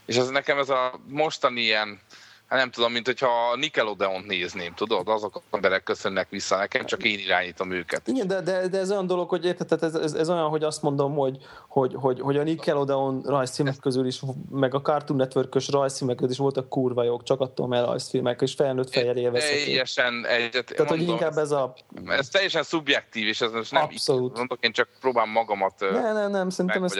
és 0.06 0.16
ez 0.16 0.28
nekem 0.28 0.58
ez 0.58 0.68
a 0.68 1.00
mostani 1.06 1.60
ilyen 1.60 2.00
hát 2.54 2.62
nem 2.62 2.72
tudom, 2.72 2.92
mint 2.92 3.06
hogyha 3.06 3.50
a 3.52 3.56
Nickelodeon-t 3.56 4.26
nézném, 4.26 4.74
tudod? 4.74 5.08
Azok 5.08 5.36
az 5.36 5.42
emberek 5.50 5.82
köszönnek 5.82 6.28
vissza 6.30 6.56
nekem, 6.56 6.86
csak 6.86 7.04
én 7.04 7.18
irányítom 7.18 7.70
őket. 7.70 8.08
Igen, 8.08 8.26
de, 8.26 8.40
de, 8.40 8.68
de 8.68 8.78
ez 8.78 8.90
olyan 8.90 9.06
dolog, 9.06 9.28
hogy 9.28 9.44
érted, 9.44 9.82
ez, 9.82 9.94
ez, 9.94 10.12
ez, 10.12 10.30
olyan, 10.30 10.48
hogy 10.48 10.62
azt 10.62 10.82
mondom, 10.82 11.14
hogy, 11.14 11.36
hogy, 11.68 11.94
hogy, 11.94 12.20
hogy 12.20 12.36
a 12.36 12.42
Nickelodeon 12.42 13.22
rajzfilmek 13.26 13.76
közül 13.80 14.06
is, 14.06 14.20
meg 14.50 14.74
a 14.74 14.80
Cartoon 14.80 15.18
Network-ös 15.18 15.68
rajzfilmek 15.68 16.16
közül 16.16 16.30
is 16.30 16.38
voltak 16.38 16.68
kurva 16.68 17.02
jók, 17.02 17.22
csak 17.22 17.40
attól, 17.40 17.66
mert 17.66 17.86
rajzfilmek, 17.86 18.40
és 18.40 18.54
felnőtt 18.54 18.90
fejjel 18.90 19.16
élvezhető. 19.16 19.64
Teljesen 19.64 20.26
egyet. 20.26 20.66
Tehát, 20.66 20.78
mondom, 20.78 20.98
hogy 20.98 21.08
inkább 21.08 21.36
ez 21.36 21.50
a... 21.50 21.74
Ez 22.06 22.28
teljesen 22.28 22.62
szubjektív, 22.62 23.26
és 23.26 23.40
ez 23.40 23.52
most 23.52 23.72
nem 23.72 23.82
Abszolút. 23.82 24.30
Így, 24.30 24.36
mondok, 24.36 24.58
én 24.64 24.72
csak 24.72 24.88
próbálom 25.00 25.30
magamat 25.30 25.74
ne, 25.80 26.12
ne, 26.12 26.28
nem, 26.28 26.50
szerintem 26.50 26.84
ezt, 26.84 26.96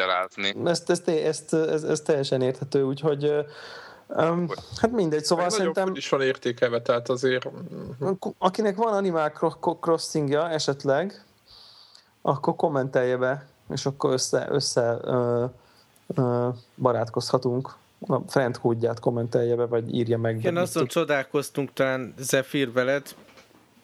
ezt, 0.65 0.91
ezt, 0.91 1.09
ezt, 1.09 1.55
ez, 1.55 1.83
ez, 1.83 2.01
teljesen 2.01 2.43
érthető, 2.43 2.83
úgyhogy 2.83 3.33
Um, 4.07 4.49
hát 4.81 4.93
mindegy, 4.93 5.25
szóval 5.25 5.45
Meg 5.45 5.55
szerintem... 5.55 5.95
is 5.95 6.09
van 6.09 6.21
értékelve, 6.21 6.83
tehát 6.83 7.09
azért... 7.09 7.49
Akinek 8.39 8.77
van 8.77 8.93
Animal 8.93 9.33
Crossingja 9.81 10.51
esetleg, 10.51 11.25
akkor 12.23 12.57
kommentelje 12.57 13.17
be, 13.17 13.47
és 13.71 13.87
akkor 13.87 14.13
össze, 14.13 14.47
össze 14.51 14.93
uh, 15.05 15.51
uh, 16.07 16.55
barátkozhatunk. 16.77 17.75
A 18.07 18.21
friend 18.27 18.59
kódját 18.59 19.01
kommentelje 19.01 19.57
be, 19.57 19.67
vagy 19.67 19.95
írja 19.95 20.19
meg. 20.19 20.39
Igen, 20.39 20.57
azon 20.57 20.87
csodálkoztunk 20.87 21.73
talán 21.73 22.15
Zephyr 22.19 22.73
veled, 22.73 23.15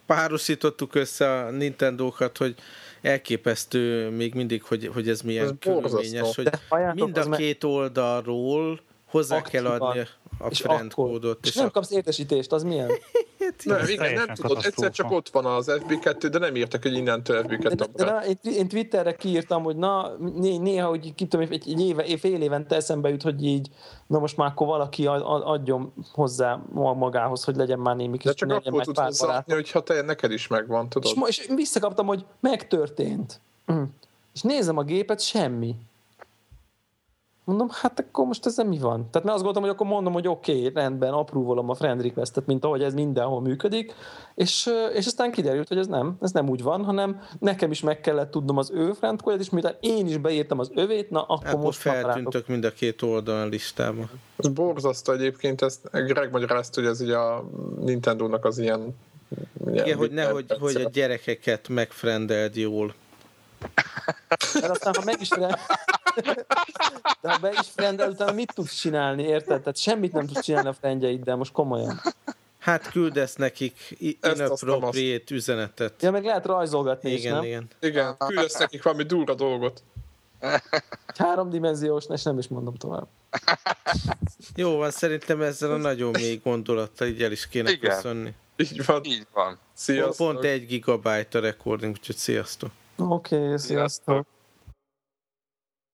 párosítottuk 0.06 0.94
össze 0.94 1.32
a 1.32 1.50
Nintendo-kat, 1.50 2.38
hogy 2.38 2.54
elképesztő 3.02 4.10
még 4.10 4.34
mindig, 4.34 4.62
hogy, 4.62 4.90
hogy 4.94 5.08
ez 5.08 5.20
milyen 5.20 5.44
ez 5.44 5.52
körülményes, 5.60 6.36
hogy 6.36 6.50
mind 6.94 7.16
a 7.16 7.30
két 7.30 7.64
oldalról 7.64 8.80
hozzá 9.10 9.36
Aktívan. 9.36 9.78
kell 9.78 9.88
adni 9.88 10.06
a 10.38 10.46
és 10.48 10.60
friend 10.60 10.94
kódot. 10.94 11.38
És, 11.42 11.48
és 11.48 11.54
nem 11.54 11.66
a... 11.66 11.70
kapsz 11.70 11.90
értesítést, 11.90 12.52
az 12.52 12.62
milyen? 12.62 12.90
nem, 13.64 13.88
igen, 13.88 14.12
nem 14.12 14.34
tudod, 14.34 14.64
egyszer 14.64 14.90
csak 14.90 15.10
ott 15.10 15.28
van 15.28 15.46
az 15.46 15.66
FB2, 15.70 16.28
de 16.30 16.38
nem 16.38 16.56
írtak, 16.56 16.82
hogy 16.82 16.92
innentől 16.92 17.44
FB2 17.48 17.58
de, 17.58 17.74
de, 17.74 18.04
de, 18.04 18.24
én, 18.28 18.52
én 18.52 18.68
Twitterre 18.68 19.16
kiírtam, 19.16 19.62
hogy 19.62 19.76
na, 19.76 20.16
né, 20.34 20.56
néha, 20.56 20.88
hogy 20.88 21.14
ki 21.14 21.26
tudom, 21.26 21.46
egy, 21.50 21.70
egy 21.70 21.80
éve, 21.80 22.18
fél 22.18 22.42
évente 22.42 22.76
eszembe 22.76 23.08
jut, 23.08 23.22
hogy 23.22 23.44
így, 23.44 23.68
na 24.06 24.18
most 24.18 24.36
már 24.36 24.48
akkor 24.48 24.66
valaki 24.66 25.06
adjon 25.06 25.92
hozzá 26.12 26.60
magához, 26.72 27.44
hogy 27.44 27.56
legyen 27.56 27.78
már 27.78 27.96
némi 27.96 28.16
kis 28.16 28.30
De 28.30 28.32
csak 28.32 28.50
akkor 28.50 28.84
tudsz 28.84 29.00
hozzáadni, 29.00 29.52
hogyha 29.52 29.82
te 29.82 30.02
neked 30.02 30.32
is 30.32 30.46
megvan, 30.46 30.88
tudod. 30.88 31.12
És, 31.26 31.38
és 31.38 31.48
visszakaptam, 31.54 32.06
hogy 32.06 32.24
megtörtént. 32.40 33.40
Mm. 33.72 33.82
És 34.34 34.42
nézem 34.42 34.78
a 34.78 34.82
gépet, 34.82 35.20
semmi. 35.20 35.74
Mondom, 37.44 37.68
hát 37.70 38.00
akkor 38.00 38.26
most 38.26 38.46
ezzel 38.46 38.64
mi 38.64 38.78
van? 38.78 38.96
Tehát 39.10 39.12
mert 39.12 39.26
azt 39.26 39.44
gondoltam, 39.44 39.62
hogy 39.62 39.70
akkor 39.70 39.86
mondom, 39.86 40.12
hogy 40.12 40.28
oké, 40.28 40.52
okay, 40.52 40.72
rendben, 40.72 41.12
apróvolom 41.12 41.70
a 41.70 41.74
friend 41.74 42.02
requestet, 42.02 42.46
mint 42.46 42.64
ahogy 42.64 42.82
ez 42.82 42.94
mindenhol 42.94 43.40
működik, 43.40 43.94
és, 44.34 44.70
és 44.94 45.06
aztán 45.06 45.32
kiderült, 45.32 45.68
hogy 45.68 45.78
ez 45.78 45.86
nem, 45.86 46.16
ez 46.20 46.30
nem 46.30 46.48
úgy 46.48 46.62
van, 46.62 46.84
hanem 46.84 47.20
nekem 47.38 47.70
is 47.70 47.80
meg 47.80 48.00
kellett 48.00 48.30
tudnom 48.30 48.56
az 48.56 48.70
ő 48.70 48.92
friend 48.92 49.22
kódját, 49.22 49.42
és 49.42 49.50
miután 49.50 49.76
én 49.80 50.06
is 50.06 50.16
beírtam 50.16 50.58
az 50.58 50.70
övét, 50.74 51.10
na 51.10 51.22
akkor 51.22 51.46
hát 51.46 51.62
most 51.62 51.78
feltűntök 51.78 52.46
mind 52.46 52.64
a 52.64 52.72
két 52.72 53.02
oldalon 53.02 53.48
listában. 53.48 54.10
Ez 54.36 54.48
borzasztó 54.48 55.12
egyébként, 55.12 55.62
ezt 55.62 55.90
Greg 55.90 56.30
magyarázta, 56.30 56.80
hogy 56.80 56.90
ez 56.90 57.00
ugye 57.00 57.16
a 57.16 57.44
Nintendo-nak 57.80 58.44
az 58.44 58.58
ilyen 58.58 58.94
igen, 59.66 59.96
hogy 59.96 60.10
nehogy 60.10 60.56
hogy 60.58 60.76
a 60.76 60.88
gyerekeket 60.88 61.68
megfrendeld 61.68 62.56
jól. 62.56 62.94
Mert 64.60 64.70
aztán, 64.70 64.94
ha 64.94 65.02
meg 65.04 65.20
is. 65.20 65.28
De 67.20 67.30
ha 67.30 67.38
be 67.38 67.50
is 67.50 67.68
frendel, 67.74 68.10
utána 68.10 68.32
mit 68.32 68.52
tudsz 68.54 68.74
csinálni, 68.74 69.22
érted? 69.22 69.58
Tehát 69.60 69.76
semmit 69.76 70.12
nem 70.12 70.26
tudsz 70.26 70.40
csinálni 70.40 70.68
a 70.68 70.72
frendjeiddel, 70.72 71.36
most 71.36 71.52
komolyan. 71.52 72.00
Hát 72.58 72.90
küldesz 72.90 73.34
nekik 73.34 73.96
inappropriate 73.98 75.34
üzenetet. 75.34 76.02
Ja, 76.02 76.10
meg 76.10 76.24
lehet 76.24 76.46
rajzolgatni 76.46 77.10
igen, 77.10 77.18
is, 77.18 77.30
nem? 77.30 77.44
Igen, 77.44 77.68
igen. 77.80 78.16
Küldesz 78.18 78.58
nekik 78.58 78.82
valami 78.82 79.02
durva 79.02 79.34
dolgot. 79.34 79.82
Háromdimenziós, 81.16 82.04
és 82.08 82.22
nem 82.22 82.38
is 82.38 82.48
mondom 82.48 82.74
tovább. 82.74 83.06
Jó 84.54 84.76
van, 84.76 84.90
szerintem 84.90 85.42
ezzel 85.42 85.72
a 85.72 85.76
nagyon 85.76 86.10
mély 86.10 86.40
gondolattal 86.44 87.06
így 87.06 87.22
el 87.22 87.32
is 87.32 87.48
kéne 87.48 87.70
Igen. 87.70 87.90
köszönni. 87.90 88.34
Így 88.56 88.84
van. 88.84 89.04
Így 89.04 89.26
van. 89.32 89.58
Sziasztok. 89.74 90.16
Pont 90.16 90.44
egy 90.44 90.66
gigabyte 90.66 91.38
a 91.38 91.40
recording, 91.40 91.96
úgyhogy 91.96 92.16
sziasztok. 92.16 92.70
Oké, 92.96 93.36
okay, 93.36 93.58
sziasztok. 93.58 93.66
sziasztok. 93.68 94.26